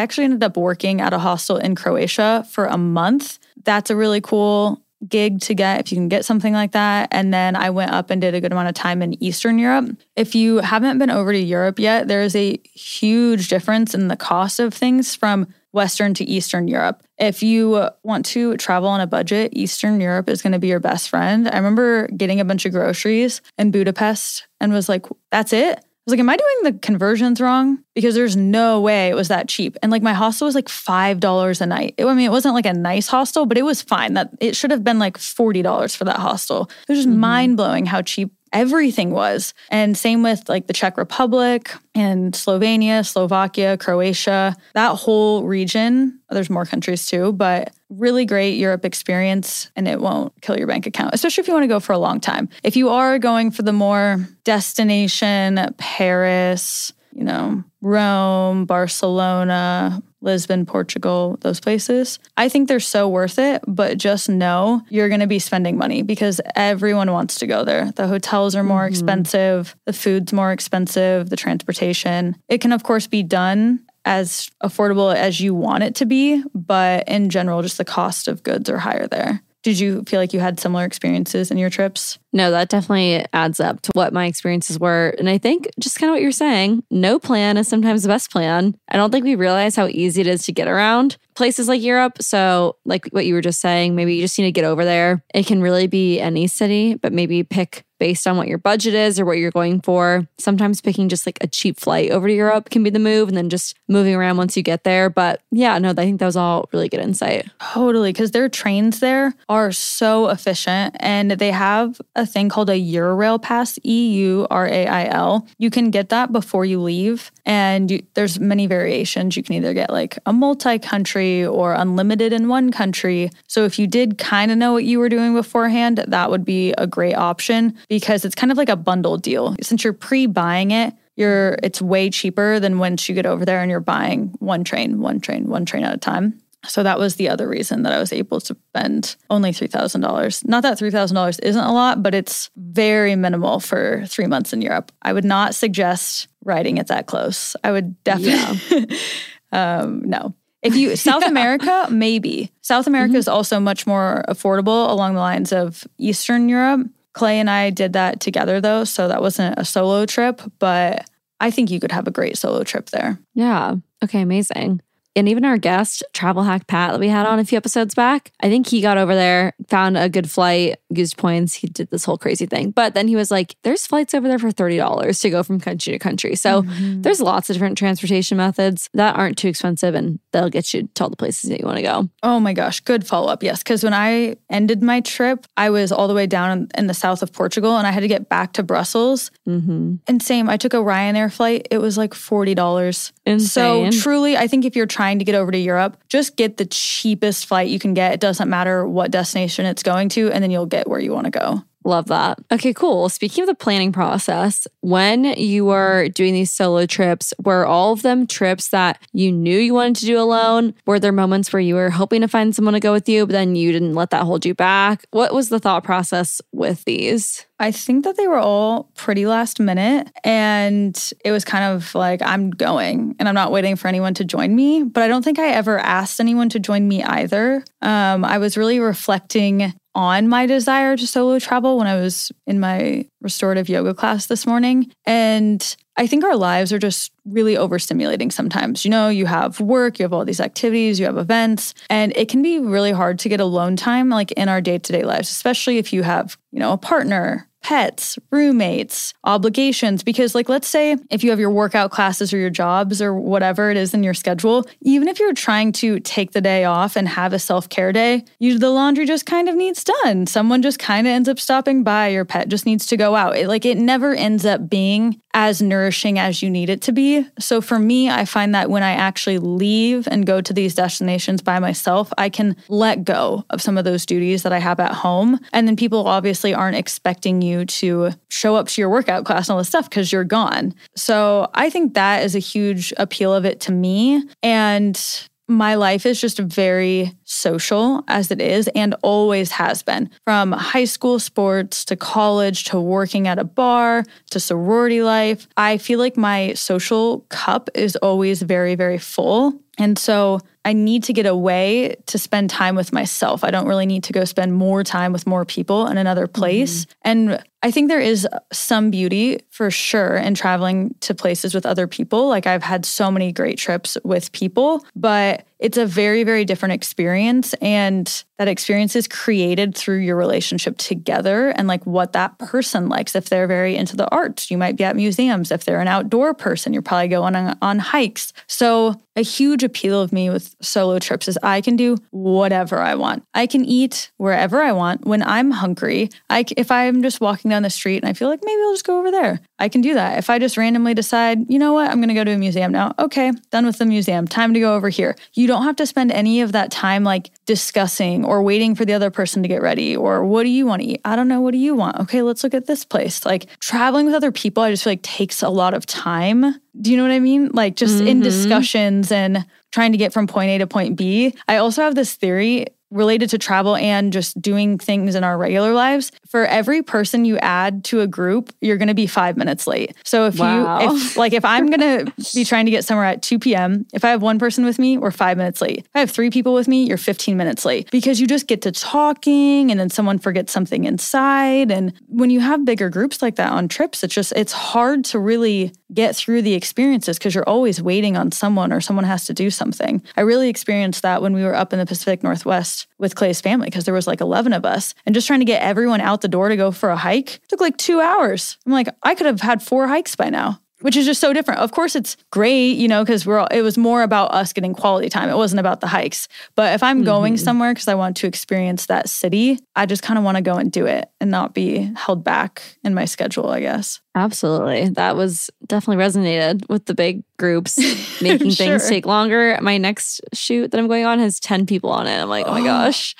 actually 0.00 0.24
ended 0.24 0.44
up 0.44 0.56
working 0.56 1.00
at 1.00 1.12
a 1.12 1.18
hostel 1.18 1.56
in 1.56 1.74
Croatia 1.74 2.46
for 2.50 2.66
a 2.66 2.78
month. 2.78 3.38
That's 3.64 3.90
a 3.90 3.96
really 3.96 4.20
cool 4.20 4.82
gig 5.06 5.40
to 5.40 5.54
get 5.54 5.80
if 5.80 5.92
you 5.92 5.96
can 5.96 6.08
get 6.08 6.24
something 6.24 6.52
like 6.52 6.72
that. 6.72 7.08
And 7.12 7.32
then 7.32 7.56
I 7.56 7.70
went 7.70 7.92
up 7.92 8.10
and 8.10 8.20
did 8.20 8.34
a 8.34 8.40
good 8.40 8.52
amount 8.52 8.68
of 8.68 8.74
time 8.74 9.02
in 9.02 9.22
Eastern 9.22 9.58
Europe. 9.58 9.96
If 10.16 10.34
you 10.34 10.58
haven't 10.58 10.98
been 10.98 11.10
over 11.10 11.32
to 11.32 11.38
Europe 11.38 11.78
yet, 11.78 12.08
there 12.08 12.22
is 12.22 12.34
a 12.34 12.58
huge 12.74 13.48
difference 13.48 13.94
in 13.94 14.08
the 14.08 14.16
cost 14.16 14.58
of 14.58 14.72
things 14.72 15.14
from 15.14 15.48
Western 15.76 16.14
to 16.14 16.24
Eastern 16.24 16.66
Europe. 16.66 17.02
If 17.18 17.42
you 17.42 17.88
want 18.02 18.26
to 18.26 18.56
travel 18.56 18.88
on 18.88 19.00
a 19.00 19.06
budget, 19.06 19.52
Eastern 19.54 20.00
Europe 20.00 20.28
is 20.28 20.42
going 20.42 20.54
to 20.54 20.58
be 20.58 20.68
your 20.68 20.80
best 20.80 21.08
friend. 21.08 21.48
I 21.48 21.56
remember 21.56 22.08
getting 22.08 22.40
a 22.40 22.44
bunch 22.44 22.66
of 22.66 22.72
groceries 22.72 23.42
in 23.58 23.70
Budapest 23.70 24.48
and 24.58 24.72
was 24.72 24.88
like, 24.88 25.06
that's 25.30 25.52
it. 25.52 25.78
I 25.78 26.10
was 26.10 26.12
like, 26.12 26.20
am 26.20 26.30
I 26.30 26.36
doing 26.36 26.72
the 26.72 26.78
conversions 26.78 27.40
wrong? 27.40 27.82
Because 27.94 28.14
there's 28.14 28.36
no 28.36 28.80
way 28.80 29.08
it 29.08 29.14
was 29.14 29.28
that 29.28 29.48
cheap. 29.48 29.76
And 29.82 29.90
like 29.90 30.02
my 30.02 30.12
hostel 30.12 30.46
was 30.46 30.54
like 30.54 30.68
$5 30.68 31.60
a 31.60 31.66
night. 31.66 31.94
It- 31.98 32.06
I 32.06 32.14
mean, 32.14 32.26
it 32.26 32.30
wasn't 32.30 32.54
like 32.54 32.66
a 32.66 32.72
nice 32.72 33.08
hostel, 33.08 33.44
but 33.44 33.58
it 33.58 33.64
was 33.64 33.82
fine. 33.82 34.14
That 34.14 34.30
it 34.40 34.54
should 34.54 34.70
have 34.70 34.84
been 34.84 35.00
like 35.00 35.18
$40 35.18 35.96
for 35.96 36.04
that 36.04 36.18
hostel. 36.18 36.70
It 36.88 36.92
was 36.92 36.98
just 36.98 37.08
mm-hmm. 37.08 37.20
mind 37.20 37.56
blowing 37.56 37.86
how 37.86 38.02
cheap 38.02 38.32
everything 38.56 39.10
was. 39.10 39.54
And 39.70 39.96
same 39.96 40.22
with 40.22 40.48
like 40.48 40.66
the 40.66 40.72
Czech 40.72 40.96
Republic 40.96 41.72
and 41.94 42.32
Slovenia, 42.32 43.06
Slovakia, 43.06 43.76
Croatia, 43.76 44.56
that 44.74 44.96
whole 44.96 45.44
region. 45.44 46.18
There's 46.30 46.50
more 46.50 46.64
countries 46.64 47.06
too, 47.06 47.32
but 47.32 47.72
really 47.88 48.24
great 48.24 48.56
Europe 48.56 48.84
experience 48.84 49.70
and 49.76 49.86
it 49.86 50.00
won't 50.00 50.32
kill 50.40 50.58
your 50.58 50.66
bank 50.66 50.86
account, 50.86 51.14
especially 51.14 51.42
if 51.42 51.48
you 51.48 51.54
want 51.54 51.64
to 51.64 51.68
go 51.68 51.80
for 51.80 51.92
a 51.92 51.98
long 51.98 52.18
time. 52.18 52.48
If 52.64 52.76
you 52.76 52.88
are 52.88 53.18
going 53.18 53.50
for 53.50 53.62
the 53.62 53.72
more 53.72 54.26
destination, 54.44 55.74
Paris, 55.78 56.92
you 57.12 57.24
know, 57.24 57.62
Rome, 57.80 58.64
Barcelona, 58.66 60.02
Lisbon, 60.20 60.66
Portugal, 60.66 61.38
those 61.40 61.60
places. 61.60 62.18
I 62.36 62.48
think 62.48 62.68
they're 62.68 62.80
so 62.80 63.08
worth 63.08 63.38
it, 63.38 63.62
but 63.66 63.98
just 63.98 64.28
know 64.28 64.82
you're 64.88 65.08
going 65.08 65.20
to 65.20 65.26
be 65.26 65.38
spending 65.38 65.76
money 65.76 66.02
because 66.02 66.40
everyone 66.54 67.12
wants 67.12 67.38
to 67.40 67.46
go 67.46 67.64
there. 67.64 67.92
The 67.92 68.06
hotels 68.06 68.54
are 68.54 68.64
more 68.64 68.82
mm-hmm. 68.82 68.92
expensive, 68.92 69.76
the 69.84 69.92
food's 69.92 70.32
more 70.32 70.52
expensive, 70.52 71.30
the 71.30 71.36
transportation. 71.36 72.36
It 72.48 72.60
can, 72.60 72.72
of 72.72 72.82
course, 72.82 73.06
be 73.06 73.22
done 73.22 73.80
as 74.04 74.50
affordable 74.62 75.14
as 75.14 75.40
you 75.40 75.54
want 75.54 75.82
it 75.82 75.96
to 75.96 76.06
be, 76.06 76.42
but 76.54 77.08
in 77.08 77.28
general, 77.28 77.62
just 77.62 77.76
the 77.76 77.84
cost 77.84 78.28
of 78.28 78.42
goods 78.42 78.70
are 78.70 78.78
higher 78.78 79.08
there. 79.08 79.42
Did 79.62 79.80
you 79.80 80.04
feel 80.06 80.20
like 80.20 80.32
you 80.32 80.38
had 80.38 80.60
similar 80.60 80.84
experiences 80.84 81.50
in 81.50 81.58
your 81.58 81.70
trips? 81.70 82.20
No, 82.36 82.50
that 82.50 82.68
definitely 82.68 83.24
adds 83.32 83.60
up 83.60 83.80
to 83.80 83.90
what 83.94 84.12
my 84.12 84.26
experiences 84.26 84.78
were. 84.78 85.14
And 85.18 85.26
I 85.26 85.38
think 85.38 85.70
just 85.80 85.98
kind 85.98 86.10
of 86.10 86.14
what 86.16 86.20
you're 86.20 86.32
saying, 86.32 86.84
no 86.90 87.18
plan 87.18 87.56
is 87.56 87.66
sometimes 87.66 88.02
the 88.02 88.10
best 88.10 88.30
plan. 88.30 88.76
I 88.90 88.98
don't 88.98 89.10
think 89.10 89.24
we 89.24 89.36
realize 89.36 89.74
how 89.74 89.86
easy 89.86 90.20
it 90.20 90.26
is 90.26 90.44
to 90.44 90.52
get 90.52 90.68
around 90.68 91.16
places 91.36 91.68
like 91.68 91.82
Europe. 91.82 92.20
So, 92.20 92.76
like 92.84 93.06
what 93.10 93.26
you 93.26 93.34
were 93.34 93.40
just 93.40 93.60
saying, 93.60 93.94
maybe 93.94 94.14
you 94.14 94.22
just 94.22 94.38
need 94.38 94.46
to 94.46 94.52
get 94.52 94.64
over 94.64 94.84
there. 94.84 95.22
It 95.32 95.46
can 95.46 95.62
really 95.62 95.86
be 95.86 96.18
any 96.18 96.48
city, 96.48 96.94
but 96.94 97.12
maybe 97.12 97.44
pick 97.44 97.84
based 97.98 98.26
on 98.26 98.36
what 98.36 98.48
your 98.48 98.58
budget 98.58 98.92
is 98.92 99.18
or 99.18 99.24
what 99.24 99.38
you're 99.38 99.50
going 99.50 99.80
for. 99.80 100.26
Sometimes 100.38 100.82
picking 100.82 101.08
just 101.08 101.24
like 101.24 101.38
a 101.40 101.46
cheap 101.46 101.80
flight 101.80 102.10
over 102.10 102.28
to 102.28 102.34
Europe 102.34 102.68
can 102.68 102.82
be 102.82 102.90
the 102.90 102.98
move 102.98 103.28
and 103.28 103.36
then 103.36 103.48
just 103.48 103.74
moving 103.88 104.14
around 104.14 104.36
once 104.36 104.54
you 104.54 104.62
get 104.62 104.84
there. 104.84 105.08
But 105.08 105.40
yeah, 105.50 105.78
no, 105.78 105.90
I 105.90 105.94
think 105.94 106.20
that 106.20 106.26
was 106.26 106.36
all 106.36 106.68
really 106.74 106.90
good 106.90 107.00
insight. 107.00 107.48
Totally, 107.72 108.12
because 108.12 108.32
their 108.32 108.50
trains 108.50 109.00
there 109.00 109.34
are 109.48 109.72
so 109.72 110.28
efficient 110.28 110.94
and 111.00 111.30
they 111.30 111.50
have 111.50 112.00
a 112.14 112.25
thing 112.26 112.48
called 112.48 112.70
a 112.70 112.80
Eurail 112.80 113.40
Pass, 113.40 113.78
E 113.84 114.10
U 114.16 114.46
R 114.50 114.66
A 114.66 114.86
I 114.86 115.04
L. 115.06 115.46
You 115.58 115.70
can 115.70 115.90
get 115.90 116.08
that 116.10 116.32
before 116.32 116.64
you 116.64 116.80
leave, 116.80 117.30
and 117.44 117.90
you, 117.90 118.06
there's 118.14 118.38
many 118.38 118.66
variations. 118.66 119.36
You 119.36 119.42
can 119.42 119.54
either 119.54 119.74
get 119.74 119.90
like 119.90 120.18
a 120.26 120.32
multi 120.32 120.78
country 120.78 121.44
or 121.46 121.74
unlimited 121.74 122.32
in 122.32 122.48
one 122.48 122.70
country. 122.72 123.30
So 123.46 123.64
if 123.64 123.78
you 123.78 123.86
did 123.86 124.18
kind 124.18 124.50
of 124.50 124.58
know 124.58 124.72
what 124.72 124.84
you 124.84 124.98
were 124.98 125.08
doing 125.08 125.34
beforehand, 125.34 126.04
that 126.08 126.30
would 126.30 126.44
be 126.44 126.72
a 126.78 126.86
great 126.86 127.14
option 127.14 127.76
because 127.88 128.24
it's 128.24 128.34
kind 128.34 128.52
of 128.52 128.58
like 128.58 128.68
a 128.68 128.76
bundle 128.76 129.16
deal. 129.16 129.56
Since 129.62 129.84
you're 129.84 129.92
pre 129.92 130.26
buying 130.26 130.70
it, 130.70 130.94
you're 131.16 131.58
it's 131.62 131.80
way 131.80 132.10
cheaper 132.10 132.60
than 132.60 132.78
once 132.78 133.08
you 133.08 133.14
get 133.14 133.26
over 133.26 133.44
there 133.44 133.60
and 133.60 133.70
you're 133.70 133.80
buying 133.80 134.34
one 134.38 134.64
train, 134.64 135.00
one 135.00 135.20
train, 135.20 135.48
one 135.48 135.64
train 135.64 135.82
at 135.82 135.94
a 135.94 135.98
time. 135.98 136.40
So 136.68 136.82
that 136.82 136.98
was 136.98 137.16
the 137.16 137.28
other 137.28 137.48
reason 137.48 137.82
that 137.82 137.92
I 137.92 137.98
was 137.98 138.12
able 138.12 138.40
to 138.40 138.56
spend 138.68 139.16
only 139.30 139.50
$3,000. 139.50 140.46
Not 140.46 140.62
that 140.62 140.78
$3,000 140.78 141.38
isn't 141.42 141.64
a 141.64 141.72
lot, 141.72 142.02
but 142.02 142.14
it's 142.14 142.50
very 142.56 143.16
minimal 143.16 143.60
for 143.60 144.04
three 144.06 144.26
months 144.26 144.52
in 144.52 144.62
Europe. 144.62 144.92
I 145.02 145.12
would 145.12 145.24
not 145.24 145.54
suggest 145.54 146.28
riding 146.44 146.78
it 146.78 146.86
that 146.88 147.06
close. 147.06 147.56
I 147.64 147.72
would 147.72 148.02
definitely, 148.04 148.96
um, 149.52 150.02
no. 150.02 150.34
If 150.62 150.76
you, 150.76 150.96
South 150.96 151.24
America, 151.24 151.86
maybe. 151.90 152.52
South 152.62 152.86
America 152.86 153.16
is 153.16 153.28
also 153.28 153.60
much 153.60 153.86
more 153.86 154.24
affordable 154.28 154.90
along 154.90 155.14
the 155.14 155.20
lines 155.20 155.52
of 155.52 155.84
Eastern 155.98 156.48
Europe. 156.48 156.88
Clay 157.12 157.40
and 157.40 157.48
I 157.48 157.70
did 157.70 157.94
that 157.94 158.20
together 158.20 158.60
though, 158.60 158.84
so 158.84 159.08
that 159.08 159.22
wasn't 159.22 159.58
a 159.58 159.64
solo 159.64 160.04
trip, 160.04 160.42
but 160.58 161.08
I 161.40 161.50
think 161.50 161.70
you 161.70 161.80
could 161.80 161.92
have 161.92 162.06
a 162.06 162.10
great 162.10 162.36
solo 162.36 162.62
trip 162.62 162.90
there. 162.90 163.18
Yeah. 163.34 163.76
Okay, 164.04 164.20
amazing. 164.20 164.82
And 165.16 165.28
even 165.28 165.44
our 165.46 165.56
guest, 165.56 166.04
Travel 166.12 166.42
Hack 166.42 166.66
Pat, 166.66 166.92
that 166.92 167.00
we 167.00 167.08
had 167.08 167.26
on 167.26 167.38
a 167.38 167.44
few 167.44 167.56
episodes 167.56 167.94
back, 167.94 168.32
I 168.40 168.48
think 168.48 168.66
he 168.66 168.82
got 168.82 168.98
over 168.98 169.14
there, 169.14 169.54
found 169.68 169.96
a 169.96 170.10
good 170.10 170.30
flight, 170.30 170.76
used 170.90 171.16
points. 171.16 171.54
He 171.54 171.66
did 171.66 171.90
this 171.90 172.04
whole 172.04 172.18
crazy 172.18 172.44
thing. 172.44 172.70
But 172.70 172.92
then 172.94 173.08
he 173.08 173.16
was 173.16 173.30
like, 173.30 173.56
there's 173.62 173.86
flights 173.86 174.12
over 174.12 174.28
there 174.28 174.38
for 174.38 174.50
$30 174.50 175.20
to 175.22 175.30
go 175.30 175.42
from 175.42 175.58
country 175.58 175.94
to 175.94 175.98
country. 175.98 176.36
So 176.36 176.64
there's 176.66 177.20
lots 177.20 177.48
of 177.48 177.54
different 177.54 177.78
transportation 177.78 178.36
methods 178.36 178.90
that 178.92 179.16
aren't 179.16 179.38
too 179.38 179.48
expensive 179.48 179.94
and 179.94 180.18
they'll 180.32 180.50
get 180.50 180.74
you 180.74 180.88
to 180.94 181.04
all 181.04 181.10
the 181.10 181.16
places 181.16 181.48
that 181.48 181.60
you 181.60 181.66
want 181.66 181.78
to 181.78 181.82
go. 181.82 182.10
Oh 182.22 182.38
my 182.38 182.52
gosh, 182.52 182.80
good 182.80 183.06
follow 183.06 183.28
up. 183.28 183.42
Yes, 183.42 183.62
because 183.62 183.82
when 183.82 183.94
I 183.94 184.36
ended 184.50 184.82
my 184.82 185.00
trip, 185.00 185.46
I 185.56 185.70
was 185.70 185.92
all 185.92 186.08
the 186.08 186.14
way 186.14 186.26
down 186.26 186.58
in, 186.58 186.68
in 186.76 186.86
the 186.88 186.94
south 186.94 187.22
of 187.22 187.32
Portugal 187.32 187.78
and 187.78 187.86
I 187.86 187.90
had 187.90 188.00
to 188.00 188.08
get 188.08 188.28
back 188.28 188.52
to 188.54 188.62
Brussels. 188.62 189.30
Mm-hmm. 189.48 189.96
And 190.06 190.22
same, 190.22 190.50
I 190.50 190.58
took 190.58 190.74
a 190.74 190.78
Ryanair 190.78 191.32
flight. 191.32 191.68
It 191.70 191.78
was 191.78 191.96
like 191.96 192.12
$40. 192.12 193.12
Insane. 193.24 193.92
So 193.92 194.00
truly, 194.02 194.36
I 194.36 194.46
think 194.46 194.64
if 194.66 194.76
you're 194.76 194.86
trying 194.86 195.05
to 195.14 195.24
get 195.24 195.34
over 195.34 195.50
to 195.50 195.58
Europe, 195.58 195.96
just 196.08 196.36
get 196.36 196.56
the 196.56 196.66
cheapest 196.66 197.46
flight 197.46 197.68
you 197.68 197.78
can 197.78 197.94
get. 197.94 198.12
It 198.12 198.20
doesn't 198.20 198.48
matter 198.48 198.86
what 198.86 199.10
destination 199.10 199.66
it's 199.66 199.82
going 199.82 200.08
to, 200.10 200.30
and 200.30 200.42
then 200.42 200.50
you'll 200.50 200.66
get 200.66 200.88
where 200.88 201.00
you 201.00 201.12
want 201.12 201.24
to 201.24 201.30
go. 201.30 201.62
Love 201.86 202.06
that. 202.06 202.38
Okay, 202.50 202.74
cool. 202.74 203.08
Speaking 203.08 203.42
of 203.42 203.48
the 203.48 203.54
planning 203.54 203.92
process, 203.92 204.66
when 204.80 205.22
you 205.24 205.64
were 205.64 206.08
doing 206.08 206.34
these 206.34 206.50
solo 206.50 206.84
trips, 206.84 207.32
were 207.44 207.64
all 207.64 207.92
of 207.92 208.02
them 208.02 208.26
trips 208.26 208.70
that 208.70 209.00
you 209.12 209.30
knew 209.30 209.56
you 209.56 209.72
wanted 209.72 209.94
to 210.00 210.06
do 210.06 210.18
alone? 210.18 210.74
Were 210.84 210.98
there 210.98 211.12
moments 211.12 211.52
where 211.52 211.60
you 211.60 211.76
were 211.76 211.90
hoping 211.90 212.22
to 212.22 212.28
find 212.28 212.56
someone 212.56 212.74
to 212.74 212.80
go 212.80 212.92
with 212.92 213.08
you, 213.08 213.24
but 213.24 213.32
then 213.32 213.54
you 213.54 213.70
didn't 213.70 213.94
let 213.94 214.10
that 214.10 214.24
hold 214.24 214.44
you 214.44 214.52
back? 214.52 215.06
What 215.12 215.32
was 215.32 215.48
the 215.48 215.60
thought 215.60 215.84
process 215.84 216.40
with 216.50 216.84
these? 216.86 217.46
I 217.58 217.70
think 217.70 218.04
that 218.04 218.16
they 218.16 218.26
were 218.26 218.38
all 218.38 218.90
pretty 218.96 219.26
last 219.26 219.60
minute. 219.60 220.10
And 220.24 221.12
it 221.24 221.30
was 221.30 221.44
kind 221.44 221.64
of 221.64 221.94
like, 221.94 222.20
I'm 222.20 222.50
going 222.50 223.14
and 223.18 223.28
I'm 223.28 223.34
not 223.34 223.52
waiting 223.52 223.76
for 223.76 223.88
anyone 223.88 224.12
to 224.14 224.24
join 224.24 224.54
me. 224.54 224.82
But 224.82 225.04
I 225.04 225.08
don't 225.08 225.22
think 225.22 225.38
I 225.38 225.50
ever 225.50 225.78
asked 225.78 226.20
anyone 226.20 226.48
to 226.50 226.58
join 226.58 226.86
me 226.86 227.02
either. 227.02 227.64
Um, 227.80 228.24
I 228.24 228.38
was 228.38 228.56
really 228.56 228.80
reflecting 228.80 229.72
on 229.96 230.28
my 230.28 230.44
desire 230.44 230.94
to 230.94 231.06
solo 231.06 231.38
travel 231.38 231.78
when 231.78 231.86
I 231.86 231.96
was 231.96 232.30
in 232.46 232.60
my 232.60 233.08
restorative 233.22 233.66
yoga 233.66 233.94
class 233.94 234.26
this 234.26 234.46
morning. 234.46 234.92
And 235.06 235.76
I 235.96 236.06
think 236.06 236.22
our 236.22 236.36
lives 236.36 236.70
are 236.70 236.78
just 236.78 237.12
really 237.24 237.54
overstimulating 237.54 238.30
sometimes. 238.30 238.84
You 238.84 238.90
know, 238.90 239.08
you 239.08 239.24
have 239.24 239.58
work, 239.58 239.98
you 239.98 240.02
have 240.02 240.12
all 240.12 240.26
these 240.26 240.38
activities, 240.38 241.00
you 241.00 241.06
have 241.06 241.16
events, 241.16 241.72
and 241.88 242.14
it 242.14 242.28
can 242.28 242.42
be 242.42 242.58
really 242.58 242.92
hard 242.92 243.18
to 243.20 243.30
get 243.30 243.40
alone 243.40 243.74
time 243.74 244.10
like 244.10 244.32
in 244.32 244.50
our 244.50 244.60
day 244.60 244.76
to 244.76 244.92
day 244.92 245.02
lives, 245.02 245.30
especially 245.30 245.78
if 245.78 245.94
you 245.94 246.02
have, 246.02 246.36
you 246.52 246.58
know, 246.58 246.72
a 246.72 246.78
partner, 246.78 247.48
pets, 247.66 248.16
roommates, 248.30 249.12
obligations. 249.24 250.04
Because, 250.04 250.36
like, 250.36 250.48
let's 250.48 250.68
say 250.68 250.96
if 251.10 251.24
you 251.24 251.30
have 251.30 251.40
your 251.40 251.50
workout 251.50 251.90
classes 251.90 252.32
or 252.32 252.36
your 252.36 252.48
jobs 252.48 253.02
or 253.02 253.12
whatever 253.12 253.72
it 253.72 253.76
is 253.76 253.92
in 253.92 254.04
your 254.04 254.14
schedule, 254.14 254.68
even 254.82 255.08
if 255.08 255.18
you're 255.18 255.34
trying 255.34 255.72
to 255.72 255.98
take 255.98 256.30
the 256.30 256.40
day 256.40 256.62
off 256.62 256.94
and 256.94 257.08
have 257.08 257.32
a 257.32 257.40
self 257.40 257.68
care 257.68 257.90
day, 257.90 258.24
you, 258.38 258.56
the 258.56 258.70
laundry 258.70 259.04
just 259.04 259.26
kind 259.26 259.48
of 259.48 259.56
needs 259.56 259.82
done. 259.82 260.28
Someone 260.28 260.62
just 260.62 260.78
kind 260.78 261.08
of 261.08 261.10
ends 261.10 261.28
up 261.28 261.40
stopping 261.40 261.82
by. 261.82 262.06
Your 262.06 262.24
pet 262.24 262.48
just 262.48 262.66
needs 262.66 262.86
to 262.86 262.96
go 262.96 263.16
out. 263.16 263.36
It, 263.36 263.48
like, 263.48 263.64
it 263.64 263.78
never 263.78 264.14
ends 264.14 264.46
up 264.46 264.70
being 264.70 265.20
as 265.36 265.60
nourishing 265.60 266.18
as 266.18 266.42
you 266.42 266.48
need 266.48 266.70
it 266.70 266.80
to 266.80 266.92
be. 266.92 267.26
So 267.38 267.60
for 267.60 267.78
me, 267.78 268.08
I 268.08 268.24
find 268.24 268.54
that 268.54 268.70
when 268.70 268.82
I 268.82 268.92
actually 268.92 269.38
leave 269.38 270.08
and 270.10 270.26
go 270.26 270.40
to 270.40 270.52
these 270.52 270.74
destinations 270.74 271.42
by 271.42 271.58
myself, 271.58 272.10
I 272.16 272.30
can 272.30 272.56
let 272.68 273.04
go 273.04 273.44
of 273.50 273.60
some 273.60 273.76
of 273.76 273.84
those 273.84 274.06
duties 274.06 274.44
that 274.44 274.52
I 274.54 274.58
have 274.60 274.80
at 274.80 274.92
home. 274.92 275.38
And 275.52 275.68
then 275.68 275.76
people 275.76 276.06
obviously 276.08 276.54
aren't 276.54 276.78
expecting 276.78 277.42
you 277.42 277.55
to 277.64 278.10
show 278.28 278.56
up 278.56 278.68
to 278.68 278.80
your 278.80 278.90
workout 278.90 279.24
class 279.24 279.48
and 279.48 279.54
all 279.54 279.58
this 279.58 279.68
stuff 279.68 279.88
because 279.88 280.12
you're 280.12 280.24
gone. 280.24 280.74
So 280.94 281.50
I 281.54 281.70
think 281.70 281.94
that 281.94 282.24
is 282.24 282.34
a 282.34 282.40
huge 282.40 282.92
appeal 282.96 283.32
of 283.32 283.44
it 283.44 283.60
to 283.60 283.72
me. 283.72 284.22
And 284.42 285.00
my 285.48 285.76
life 285.76 286.06
is 286.06 286.20
just 286.20 286.38
very 286.38 287.12
social 287.24 288.02
as 288.08 288.30
it 288.30 288.40
is 288.40 288.68
and 288.74 288.94
always 289.02 289.52
has 289.52 289.82
been. 289.82 290.10
From 290.24 290.52
high 290.52 290.84
school 290.84 291.18
sports 291.18 291.84
to 291.86 291.96
college 291.96 292.64
to 292.64 292.80
working 292.80 293.28
at 293.28 293.38
a 293.38 293.44
bar 293.44 294.04
to 294.30 294.40
sorority 294.40 295.02
life, 295.02 295.46
I 295.56 295.78
feel 295.78 295.98
like 295.98 296.16
my 296.16 296.54
social 296.54 297.20
cup 297.28 297.70
is 297.74 297.96
always 297.96 298.42
very, 298.42 298.74
very 298.74 298.98
full. 298.98 299.60
And 299.78 299.98
so 299.98 300.40
I 300.66 300.72
need 300.72 301.04
to 301.04 301.12
get 301.12 301.26
away 301.26 301.94
to 302.06 302.18
spend 302.18 302.50
time 302.50 302.74
with 302.74 302.92
myself. 302.92 303.44
I 303.44 303.52
don't 303.52 303.68
really 303.68 303.86
need 303.86 304.02
to 304.04 304.12
go 304.12 304.24
spend 304.24 304.52
more 304.52 304.82
time 304.82 305.12
with 305.12 305.24
more 305.24 305.44
people 305.44 305.86
in 305.86 305.96
another 305.96 306.26
place. 306.26 306.86
Mm-hmm. 306.86 306.92
And 307.04 307.44
I 307.62 307.70
think 307.70 307.88
there 307.88 308.00
is 308.00 308.28
some 308.52 308.90
beauty 308.90 309.40
for 309.50 309.70
sure 309.70 310.16
in 310.16 310.34
traveling 310.34 310.94
to 311.00 311.14
places 311.14 311.54
with 311.54 311.66
other 311.66 311.86
people. 311.86 312.28
Like 312.28 312.46
I've 312.46 312.62
had 312.62 312.84
so 312.84 313.10
many 313.10 313.32
great 313.32 313.58
trips 313.58 313.96
with 314.04 314.30
people, 314.32 314.84
but 314.94 315.46
it's 315.58 315.78
a 315.78 315.86
very, 315.86 316.22
very 316.22 316.44
different 316.44 316.74
experience. 316.74 317.54
And 317.54 318.24
that 318.38 318.46
experience 318.46 318.94
is 318.94 319.08
created 319.08 319.74
through 319.74 319.98
your 319.98 320.16
relationship 320.16 320.76
together 320.76 321.48
and 321.48 321.66
like 321.66 321.84
what 321.86 322.12
that 322.12 322.38
person 322.38 322.88
likes. 322.88 323.16
If 323.16 323.30
they're 323.30 323.46
very 323.46 323.74
into 323.74 323.96
the 323.96 324.08
arts, 324.10 324.50
you 324.50 324.58
might 324.58 324.76
be 324.76 324.84
at 324.84 324.94
museums. 324.94 325.50
If 325.50 325.64
they're 325.64 325.80
an 325.80 325.88
outdoor 325.88 326.34
person, 326.34 326.72
you're 326.74 326.82
probably 326.82 327.08
going 327.08 327.34
on, 327.34 327.56
on 327.62 327.78
hikes. 327.78 328.34
So, 328.46 329.00
a 329.16 329.22
huge 329.22 329.64
appeal 329.64 330.02
of 330.02 330.12
me 330.12 330.28
with 330.28 330.54
solo 330.66 330.98
trips 330.98 331.28
is 331.28 331.38
I 331.42 331.60
can 331.60 331.76
do 331.76 331.96
whatever 332.10 332.80
I 332.80 332.94
want. 332.94 333.24
I 333.34 333.46
can 333.46 333.64
eat 333.64 334.10
wherever 334.16 334.62
I 334.62 334.72
want 334.72 335.06
when 335.06 335.22
I'm 335.22 335.50
hungry. 335.50 336.10
I, 336.28 336.44
if 336.56 336.70
I'm 336.70 337.02
just 337.02 337.20
walking 337.20 337.50
down 337.50 337.62
the 337.62 337.70
street 337.70 338.02
and 338.02 338.08
I 338.08 338.12
feel 338.12 338.28
like 338.28 338.40
maybe 338.44 338.60
I'll 338.62 338.72
just 338.72 338.86
go 338.86 338.98
over 338.98 339.10
there, 339.10 339.40
I 339.58 339.68
can 339.68 339.80
do 339.80 339.94
that. 339.94 340.18
If 340.18 340.28
I 340.28 340.38
just 340.38 340.56
randomly 340.56 340.92
decide, 340.92 341.50
you 341.50 341.58
know 341.58 341.72
what, 341.72 341.90
I'm 341.90 341.96
going 341.96 342.08
to 342.08 342.14
go 342.14 342.24
to 342.24 342.32
a 342.32 342.38
museum 342.38 342.72
now. 342.72 342.94
Okay, 342.98 343.32
done 343.50 343.64
with 343.64 343.78
the 343.78 343.86
museum. 343.86 344.28
Time 344.28 344.52
to 344.52 344.60
go 344.60 344.74
over 344.74 344.88
here. 344.90 345.16
You 345.32 345.46
don't 345.46 345.62
have 345.62 345.76
to 345.76 345.86
spend 345.86 346.12
any 346.12 346.42
of 346.42 346.52
that 346.52 346.70
time 346.70 347.04
like 347.04 347.30
discussing 347.46 348.24
or 348.24 348.42
waiting 348.42 348.74
for 348.74 348.84
the 348.84 348.92
other 348.92 349.10
person 349.10 349.42
to 349.42 349.48
get 349.48 349.62
ready 349.62 349.96
or 349.96 350.24
what 350.24 350.42
do 350.42 350.50
you 350.50 350.66
want 350.66 350.82
to 350.82 350.88
eat? 350.88 351.00
I 351.04 351.16
don't 351.16 351.28
know. 351.28 351.40
What 351.40 351.52
do 351.52 351.58
you 351.58 351.74
want? 351.74 351.98
Okay, 352.00 352.22
let's 352.22 352.44
look 352.44 352.54
at 352.54 352.66
this 352.66 352.84
place. 352.84 353.24
Like 353.24 353.46
traveling 353.60 354.06
with 354.06 354.14
other 354.14 354.32
people, 354.32 354.62
I 354.62 354.70
just 354.70 354.84
feel 354.84 354.92
like 354.92 355.02
takes 355.02 355.42
a 355.42 355.48
lot 355.48 355.72
of 355.72 355.86
time. 355.86 356.60
Do 356.78 356.90
you 356.90 356.96
know 356.98 357.04
what 357.04 357.12
I 357.12 357.20
mean? 357.20 357.50
Like 357.52 357.76
just 357.76 357.96
mm-hmm. 357.98 358.08
in 358.08 358.20
discussions 358.20 359.10
and 359.10 359.46
trying 359.72 359.92
to 359.92 359.98
get 359.98 360.12
from 360.12 360.26
point 360.26 360.50
A 360.50 360.58
to 360.58 360.66
point 360.66 360.96
B. 360.96 361.34
I 361.48 361.56
also 361.56 361.82
have 361.82 361.94
this 361.94 362.14
theory 362.14 362.66
related 362.90 363.30
to 363.30 363.38
travel 363.38 363.76
and 363.76 364.12
just 364.12 364.40
doing 364.40 364.78
things 364.78 365.14
in 365.14 365.24
our 365.24 365.36
regular 365.36 365.72
lives, 365.72 366.12
for 366.28 366.46
every 366.46 366.82
person 366.82 367.24
you 367.24 367.36
add 367.38 367.84
to 367.84 368.00
a 368.00 368.06
group, 368.06 368.52
you're 368.60 368.76
going 368.76 368.88
to 368.88 368.94
be 368.94 369.06
five 369.06 369.36
minutes 369.36 369.66
late. 369.66 369.94
So 370.04 370.26
if 370.26 370.38
wow. 370.38 370.80
you, 370.80 370.96
if, 370.96 371.16
like, 371.16 371.32
if 371.32 371.44
I'm 371.44 371.66
going 371.66 372.06
to 372.06 372.12
be 372.34 372.44
trying 372.46 372.66
to 372.66 372.70
get 372.70 372.84
somewhere 372.84 373.06
at 373.06 373.22
2 373.22 373.38
p.m., 373.38 373.86
if 373.92 374.04
I 374.04 374.10
have 374.10 374.22
one 374.22 374.38
person 374.38 374.64
with 374.64 374.78
me, 374.78 374.98
we're 374.98 375.10
five 375.10 375.36
minutes 375.36 375.60
late. 375.60 375.78
If 375.78 375.90
I 375.94 376.00
have 376.00 376.10
three 376.10 376.30
people 376.30 376.54
with 376.54 376.68
me, 376.68 376.84
you're 376.84 376.98
15 376.98 377.36
minutes 377.36 377.64
late 377.64 377.90
because 377.90 378.20
you 378.20 378.26
just 378.26 378.46
get 378.46 378.62
to 378.62 378.72
talking 378.72 379.70
and 379.70 379.78
then 379.80 379.90
someone 379.90 380.18
forgets 380.18 380.52
something 380.52 380.84
inside. 380.84 381.70
And 381.70 381.92
when 382.08 382.30
you 382.30 382.40
have 382.40 382.64
bigger 382.64 382.88
groups 382.88 383.22
like 383.22 383.36
that 383.36 383.52
on 383.52 383.68
trips, 383.68 384.04
it's 384.04 384.14
just, 384.14 384.32
it's 384.36 384.52
hard 384.52 385.04
to 385.06 385.18
really 385.18 385.72
get 385.92 386.14
through 386.14 386.42
the 386.42 386.54
experiences 386.54 387.18
because 387.18 387.34
you're 387.34 387.48
always 387.48 387.80
waiting 387.80 388.16
on 388.16 388.32
someone 388.32 388.72
or 388.72 388.80
someone 388.80 389.04
has 389.04 389.24
to 389.26 389.34
do 389.34 389.50
something. 389.50 390.02
I 390.16 390.22
really 390.22 390.48
experienced 390.48 391.02
that 391.02 391.22
when 391.22 391.32
we 391.32 391.42
were 391.44 391.54
up 391.54 391.72
in 391.72 391.78
the 391.78 391.86
Pacific 391.86 392.22
Northwest 392.22 392.75
with 392.98 393.14
Clay's 393.14 393.40
family 393.40 393.66
because 393.66 393.84
there 393.84 393.94
was 393.94 394.06
like 394.06 394.20
11 394.20 394.52
of 394.52 394.64
us 394.64 394.94
and 395.06 395.14
just 395.14 395.26
trying 395.26 395.40
to 395.40 395.46
get 395.52 395.62
everyone 395.62 396.00
out 396.00 396.20
the 396.20 396.28
door 396.28 396.48
to 396.48 396.56
go 396.56 396.70
for 396.72 396.90
a 396.90 396.96
hike 396.96 397.40
took 397.48 397.60
like 397.60 397.76
2 397.76 398.00
hours. 398.00 398.58
I'm 398.66 398.72
like 398.72 398.88
I 399.02 399.14
could 399.14 399.26
have 399.26 399.40
had 399.40 399.62
4 399.62 399.86
hikes 399.86 400.16
by 400.16 400.28
now 400.30 400.60
which 400.86 400.94
is 400.94 401.04
just 401.04 401.20
so 401.20 401.32
different. 401.32 401.58
Of 401.58 401.72
course, 401.72 401.96
it's 401.96 402.16
great, 402.30 402.76
you 402.76 402.86
know, 402.86 403.02
because 403.02 403.26
we're 403.26 403.40
all, 403.40 403.48
it 403.48 403.62
was 403.62 403.76
more 403.76 404.04
about 404.04 404.32
us 404.32 404.52
getting 404.52 404.72
quality 404.72 405.08
time. 405.08 405.28
It 405.28 405.34
wasn't 405.34 405.58
about 405.58 405.80
the 405.80 405.88
hikes. 405.88 406.28
But 406.54 406.74
if 406.74 406.82
I'm 406.84 406.98
mm-hmm. 406.98 407.06
going 407.06 407.36
somewhere 407.38 407.74
because 407.74 407.88
I 407.88 407.96
want 407.96 408.16
to 408.18 408.28
experience 408.28 408.86
that 408.86 409.08
city, 409.08 409.58
I 409.74 409.86
just 409.86 410.04
kind 410.04 410.16
of 410.16 410.22
want 410.22 410.36
to 410.36 410.42
go 410.42 410.54
and 410.54 410.70
do 410.70 410.86
it 410.86 411.10
and 411.20 411.28
not 411.28 411.54
be 411.54 411.92
held 411.96 412.22
back 412.22 412.62
in 412.84 412.94
my 412.94 413.04
schedule, 413.04 413.50
I 413.50 413.58
guess. 413.58 414.00
Absolutely. 414.14 414.90
That 414.90 415.16
was 415.16 415.50
definitely 415.66 416.04
resonated 416.04 416.68
with 416.68 416.86
the 416.86 416.94
big 416.94 417.24
groups, 417.36 417.76
making 418.22 418.50
sure. 418.50 418.66
things 418.68 418.88
take 418.88 419.06
longer. 419.06 419.58
My 419.60 419.78
next 419.78 420.20
shoot 420.34 420.70
that 420.70 420.78
I'm 420.78 420.86
going 420.86 421.04
on 421.04 421.18
has 421.18 421.40
10 421.40 421.66
people 421.66 421.90
on 421.90 422.06
it. 422.06 422.16
I'm 422.16 422.28
like, 422.28 422.46
oh 422.46 422.52
my 422.52 422.60
gosh. 422.64 423.16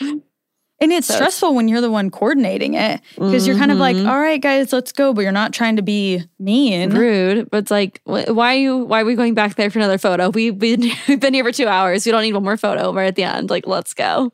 And 0.79 0.93
it's 0.93 1.07
so 1.07 1.15
stressful 1.15 1.55
when 1.55 1.69
you're 1.69 1.81
the 1.81 1.91
one 1.91 2.11
coordinating 2.11 2.75
it 2.75 3.01
because 3.15 3.43
mm-hmm. 3.43 3.47
you're 3.47 3.59
kind 3.59 3.73
of 3.73 3.79
like, 3.79 3.97
mm-hmm. 3.97 4.09
all 4.09 4.21
right, 4.21 4.41
guys, 4.41 4.73
let's 4.73 4.93
go. 4.93 5.15
But 5.15 5.23
you're 5.23 5.33
not 5.33 5.55
trying 5.55 5.77
to 5.77 5.83
be 5.83 6.23
mean. 6.39 6.91
Rude. 6.91 7.51
But 7.51 7.59
it's 7.59 7.71
like, 7.71 8.01
why 8.05 8.55
are 8.55 8.59
you, 8.59 8.77
why 8.79 9.01
are 9.01 9.05
we 9.07 9.15
going 9.15 9.33
back 9.33 9.55
there 9.55 9.71
for 9.71 9.79
another 9.79 9.97
photo? 9.97 10.29
We've 10.29 10.59
been, 10.59 10.83
we've 11.09 11.21
been 11.21 11.33
here 11.33 11.45
for 11.45 11.53
two 11.53 11.67
hours. 11.67 12.05
We 12.05 12.13
don't 12.13 12.23
need 12.23 12.35
one 12.35 12.45
more 12.45 12.59
photo 12.59 12.93
right 12.93 13.07
at 13.07 13.17
the 13.17 13.25
end. 13.25 13.49
Like, 13.49 13.67
let's 13.67 13.95
go. 13.95 14.33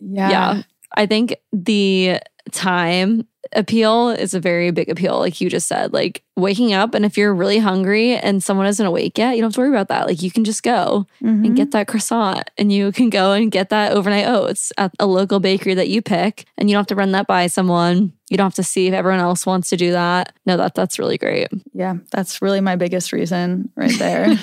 Yeah. 0.00 0.30
Yeah. 0.30 0.62
I 0.96 1.06
think 1.06 1.36
the 1.52 2.18
time 2.50 3.26
appeal 3.52 4.10
is 4.10 4.34
a 4.34 4.40
very 4.40 4.70
big 4.70 4.88
appeal, 4.88 5.18
like 5.18 5.40
you 5.40 5.50
just 5.50 5.68
said. 5.68 5.92
Like 5.92 6.22
waking 6.36 6.72
up, 6.72 6.94
and 6.94 7.04
if 7.04 7.16
you're 7.16 7.34
really 7.34 7.58
hungry 7.58 8.14
and 8.14 8.42
someone 8.42 8.66
isn't 8.66 8.84
awake 8.84 9.18
yet, 9.18 9.36
you 9.36 9.42
don't 9.42 9.48
have 9.48 9.54
to 9.54 9.60
worry 9.60 9.70
about 9.70 9.88
that. 9.88 10.06
Like 10.06 10.22
you 10.22 10.30
can 10.30 10.44
just 10.44 10.62
go 10.62 11.06
mm-hmm. 11.22 11.44
and 11.44 11.56
get 11.56 11.72
that 11.72 11.88
croissant, 11.88 12.50
and 12.58 12.72
you 12.72 12.92
can 12.92 13.10
go 13.10 13.32
and 13.32 13.50
get 13.50 13.70
that 13.70 13.92
overnight 13.92 14.26
oats 14.26 14.72
at 14.78 14.92
a 14.98 15.06
local 15.06 15.40
bakery 15.40 15.74
that 15.74 15.88
you 15.88 16.02
pick, 16.02 16.46
and 16.56 16.68
you 16.68 16.74
don't 16.74 16.80
have 16.80 16.86
to 16.88 16.94
run 16.94 17.12
that 17.12 17.26
by 17.26 17.46
someone. 17.46 18.12
You 18.30 18.36
don't 18.36 18.46
have 18.46 18.54
to 18.54 18.62
see 18.62 18.88
if 18.88 18.94
everyone 18.94 19.20
else 19.20 19.46
wants 19.46 19.70
to 19.70 19.76
do 19.76 19.92
that. 19.92 20.34
No, 20.44 20.56
that 20.58 20.74
that's 20.74 20.98
really 20.98 21.16
great. 21.16 21.48
Yeah, 21.72 21.94
that's 22.10 22.42
really 22.42 22.60
my 22.60 22.76
biggest 22.76 23.12
reason 23.12 23.70
right 23.74 23.98
there. 23.98 24.28
you 24.32 24.38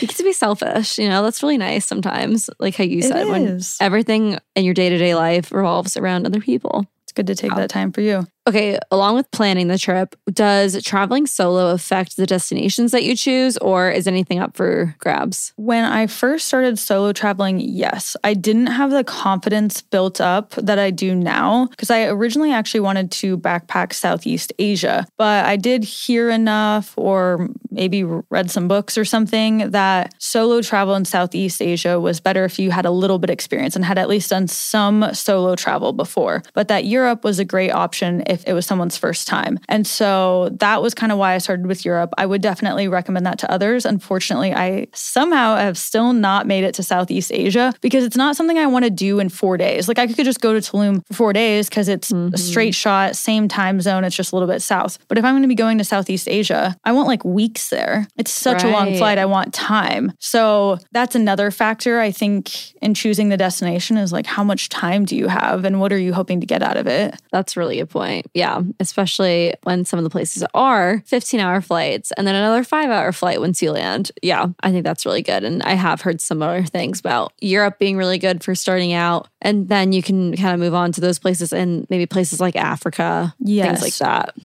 get 0.00 0.16
to 0.16 0.24
be 0.24 0.32
selfish, 0.32 0.98
you 0.98 1.08
know. 1.08 1.22
That's 1.22 1.42
really 1.42 1.58
nice 1.58 1.86
sometimes, 1.86 2.48
like 2.58 2.76
how 2.76 2.84
you 2.84 3.02
said, 3.02 3.28
when 3.28 3.60
everything 3.80 4.38
in 4.56 4.64
your 4.64 4.74
day 4.74 4.88
to 4.88 4.98
day 4.98 5.14
life 5.14 5.52
revolves 5.52 5.96
around 5.96 6.26
other 6.26 6.40
people 6.40 6.86
it's 7.12 7.14
good 7.14 7.26
to 7.26 7.34
take 7.34 7.54
that 7.54 7.68
time 7.68 7.92
for 7.92 8.00
you. 8.00 8.26
Okay, 8.44 8.76
along 8.90 9.14
with 9.14 9.30
planning 9.30 9.68
the 9.68 9.78
trip, 9.78 10.16
does 10.32 10.82
traveling 10.82 11.28
solo 11.28 11.70
affect 11.70 12.16
the 12.16 12.26
destinations 12.26 12.90
that 12.90 13.04
you 13.04 13.14
choose 13.14 13.56
or 13.58 13.88
is 13.88 14.08
anything 14.08 14.40
up 14.40 14.56
for 14.56 14.96
grabs? 14.98 15.52
When 15.54 15.84
I 15.84 16.08
first 16.08 16.48
started 16.48 16.76
solo 16.76 17.12
traveling, 17.12 17.60
yes. 17.60 18.16
I 18.24 18.34
didn't 18.34 18.66
have 18.66 18.90
the 18.90 19.04
confidence 19.04 19.80
built 19.80 20.20
up 20.20 20.50
that 20.56 20.76
I 20.76 20.90
do 20.90 21.14
now 21.14 21.66
because 21.66 21.88
I 21.88 22.06
originally 22.06 22.52
actually 22.52 22.80
wanted 22.80 23.12
to 23.12 23.38
backpack 23.38 23.92
Southeast 23.92 24.52
Asia, 24.58 25.06
but 25.16 25.44
I 25.44 25.54
did 25.54 25.84
hear 25.84 26.28
enough 26.28 26.94
or 26.96 27.48
maybe 27.70 28.02
read 28.02 28.50
some 28.50 28.66
books 28.66 28.98
or 28.98 29.04
something 29.04 29.70
that 29.70 30.14
solo 30.18 30.62
travel 30.62 30.96
in 30.96 31.04
Southeast 31.04 31.62
Asia 31.62 32.00
was 32.00 32.18
better 32.18 32.44
if 32.44 32.58
you 32.58 32.72
had 32.72 32.86
a 32.86 32.90
little 32.90 33.20
bit 33.20 33.30
experience 33.30 33.76
and 33.76 33.84
had 33.84 33.98
at 33.98 34.08
least 34.08 34.30
done 34.30 34.48
some 34.48 35.14
solo 35.14 35.54
travel 35.54 35.92
before, 35.92 36.42
but 36.54 36.66
that 36.66 36.86
Europe 36.86 37.22
was 37.22 37.38
a 37.38 37.44
great 37.44 37.70
option 37.70 38.20
if 38.32 38.44
it 38.46 38.54
was 38.54 38.66
someone's 38.66 38.96
first 38.96 39.28
time. 39.28 39.58
And 39.68 39.86
so 39.86 40.48
that 40.58 40.82
was 40.82 40.94
kind 40.94 41.12
of 41.12 41.18
why 41.18 41.34
I 41.34 41.38
started 41.38 41.66
with 41.66 41.84
Europe. 41.84 42.12
I 42.18 42.26
would 42.26 42.42
definitely 42.42 42.88
recommend 42.88 43.26
that 43.26 43.38
to 43.40 43.50
others. 43.50 43.84
Unfortunately, 43.84 44.52
I 44.52 44.86
somehow 44.94 45.56
have 45.56 45.78
still 45.78 46.12
not 46.12 46.46
made 46.46 46.64
it 46.64 46.74
to 46.74 46.82
Southeast 46.82 47.30
Asia 47.32 47.72
because 47.80 48.04
it's 48.04 48.16
not 48.16 48.36
something 48.36 48.58
I 48.58 48.66
want 48.66 48.84
to 48.84 48.90
do 48.90 49.20
in 49.20 49.28
four 49.28 49.56
days. 49.56 49.88
Like 49.88 49.98
I 49.98 50.06
could 50.06 50.24
just 50.24 50.40
go 50.40 50.52
to 50.52 50.60
Tulum 50.60 51.06
for 51.06 51.14
four 51.14 51.32
days 51.32 51.68
because 51.68 51.88
it's 51.88 52.10
mm-hmm. 52.10 52.34
a 52.34 52.38
straight 52.38 52.74
shot, 52.74 53.16
same 53.16 53.48
time 53.48 53.80
zone. 53.80 54.04
It's 54.04 54.16
just 54.16 54.32
a 54.32 54.36
little 54.36 54.48
bit 54.48 54.62
south. 54.62 54.98
But 55.08 55.18
if 55.18 55.24
I'm 55.24 55.34
going 55.34 55.42
to 55.42 55.48
be 55.48 55.54
going 55.54 55.78
to 55.78 55.84
Southeast 55.84 56.28
Asia, 56.28 56.76
I 56.84 56.92
want 56.92 57.08
like 57.08 57.24
weeks 57.24 57.68
there. 57.68 58.06
It's 58.16 58.30
such 58.30 58.62
right. 58.62 58.70
a 58.70 58.72
long 58.72 58.96
flight. 58.96 59.18
I 59.18 59.26
want 59.26 59.52
time. 59.52 60.12
So 60.18 60.78
that's 60.92 61.14
another 61.14 61.50
factor 61.50 62.00
I 62.00 62.10
think 62.10 62.72
in 62.80 62.94
choosing 62.94 63.28
the 63.28 63.36
destination 63.36 63.96
is 63.96 64.12
like 64.12 64.26
how 64.26 64.44
much 64.44 64.68
time 64.68 65.04
do 65.04 65.16
you 65.16 65.28
have 65.28 65.64
and 65.64 65.80
what 65.80 65.92
are 65.92 65.98
you 65.98 66.14
hoping 66.14 66.40
to 66.40 66.46
get 66.46 66.62
out 66.62 66.76
of 66.76 66.86
it? 66.86 67.20
That's 67.30 67.56
really 67.56 67.80
a 67.80 67.86
point. 67.86 68.21
Yeah. 68.34 68.62
Especially 68.80 69.54
when 69.62 69.84
some 69.84 69.98
of 69.98 70.04
the 70.04 70.10
places 70.10 70.44
are 70.54 71.02
15 71.06 71.40
hour 71.40 71.60
flights 71.60 72.12
and 72.12 72.26
then 72.26 72.34
another 72.34 72.64
five 72.64 72.90
hour 72.90 73.12
flight 73.12 73.40
once 73.40 73.62
you 73.62 73.72
land. 73.72 74.10
Yeah. 74.22 74.46
I 74.62 74.70
think 74.70 74.84
that's 74.84 75.06
really 75.06 75.22
good. 75.22 75.44
And 75.44 75.62
I 75.62 75.74
have 75.74 76.00
heard 76.00 76.20
similar 76.20 76.62
things 76.64 77.00
about 77.00 77.32
Europe 77.40 77.78
being 77.78 77.96
really 77.96 78.18
good 78.18 78.42
for 78.42 78.54
starting 78.54 78.92
out. 78.92 79.28
And 79.40 79.68
then 79.68 79.92
you 79.92 80.02
can 80.02 80.36
kind 80.36 80.54
of 80.54 80.60
move 80.60 80.74
on 80.74 80.92
to 80.92 81.00
those 81.00 81.18
places 81.18 81.52
and 81.52 81.86
maybe 81.90 82.06
places 82.06 82.40
like 82.40 82.56
Africa, 82.56 83.34
yes. 83.38 83.66
things 83.66 83.82
like 83.82 83.96
that. 83.96 84.36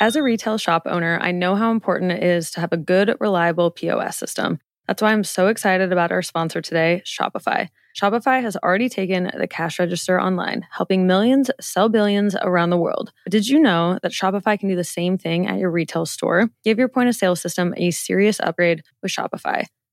As 0.00 0.14
a 0.14 0.22
retail 0.22 0.58
shop 0.58 0.82
owner, 0.86 1.18
I 1.20 1.32
know 1.32 1.56
how 1.56 1.72
important 1.72 2.12
it 2.12 2.22
is 2.22 2.52
to 2.52 2.60
have 2.60 2.72
a 2.72 2.76
good, 2.76 3.16
reliable 3.18 3.70
POS 3.72 4.16
system. 4.16 4.60
That's 4.88 5.02
why 5.02 5.12
I'm 5.12 5.22
so 5.22 5.48
excited 5.48 5.92
about 5.92 6.10
our 6.10 6.22
sponsor 6.22 6.62
today, 6.62 7.02
Shopify. 7.04 7.68
Shopify 7.94 8.40
has 8.40 8.56
already 8.56 8.88
taken 8.88 9.30
the 9.36 9.46
cash 9.46 9.78
register 9.78 10.18
online, 10.18 10.66
helping 10.70 11.06
millions 11.06 11.50
sell 11.60 11.90
billions 11.90 12.34
around 12.36 12.70
the 12.70 12.78
world. 12.78 13.12
But 13.24 13.32
did 13.32 13.48
you 13.48 13.60
know 13.60 13.98
that 14.02 14.12
Shopify 14.12 14.58
can 14.58 14.68
do 14.70 14.76
the 14.76 14.84
same 14.84 15.18
thing 15.18 15.46
at 15.46 15.58
your 15.58 15.70
retail 15.70 16.06
store? 16.06 16.48
Give 16.64 16.78
your 16.78 16.88
point 16.88 17.10
of 17.10 17.16
sale 17.16 17.36
system 17.36 17.74
a 17.76 17.90
serious 17.90 18.40
upgrade 18.40 18.82
with 19.02 19.12
Shopify. 19.12 19.66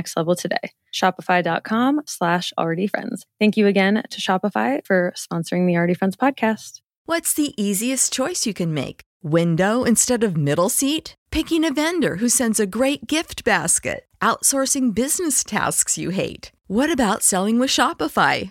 next 0.00 0.16
level 0.16 0.34
today. 0.34 0.72
Shopify.com 0.94 2.02
slash 2.06 2.52
already 2.56 2.86
friends. 2.86 3.26
Thank 3.38 3.56
you 3.58 3.66
again 3.66 4.02
to 4.10 4.20
Shopify 4.20 4.84
for 4.86 5.12
sponsoring 5.14 5.66
the 5.66 5.76
Already 5.76 5.94
Friends 5.94 6.16
podcast. 6.16 6.80
What's 7.04 7.34
the 7.34 7.52
easiest 7.62 8.12
choice 8.12 8.46
you 8.46 8.54
can 8.54 8.72
make? 8.72 9.02
Window 9.22 9.84
instead 9.84 10.24
of 10.24 10.36
middle 10.36 10.70
seat? 10.70 11.14
Picking 11.30 11.64
a 11.64 11.72
vendor 11.72 12.16
who 12.16 12.28
sends 12.28 12.58
a 12.58 12.66
great 12.78 13.06
gift 13.06 13.44
basket? 13.44 14.06
Outsourcing 14.22 14.94
business 14.94 15.44
tasks 15.44 15.98
you 15.98 16.10
hate? 16.10 16.50
What 16.66 16.90
about 16.92 17.22
selling 17.22 17.58
with 17.58 17.70
Shopify? 17.70 18.50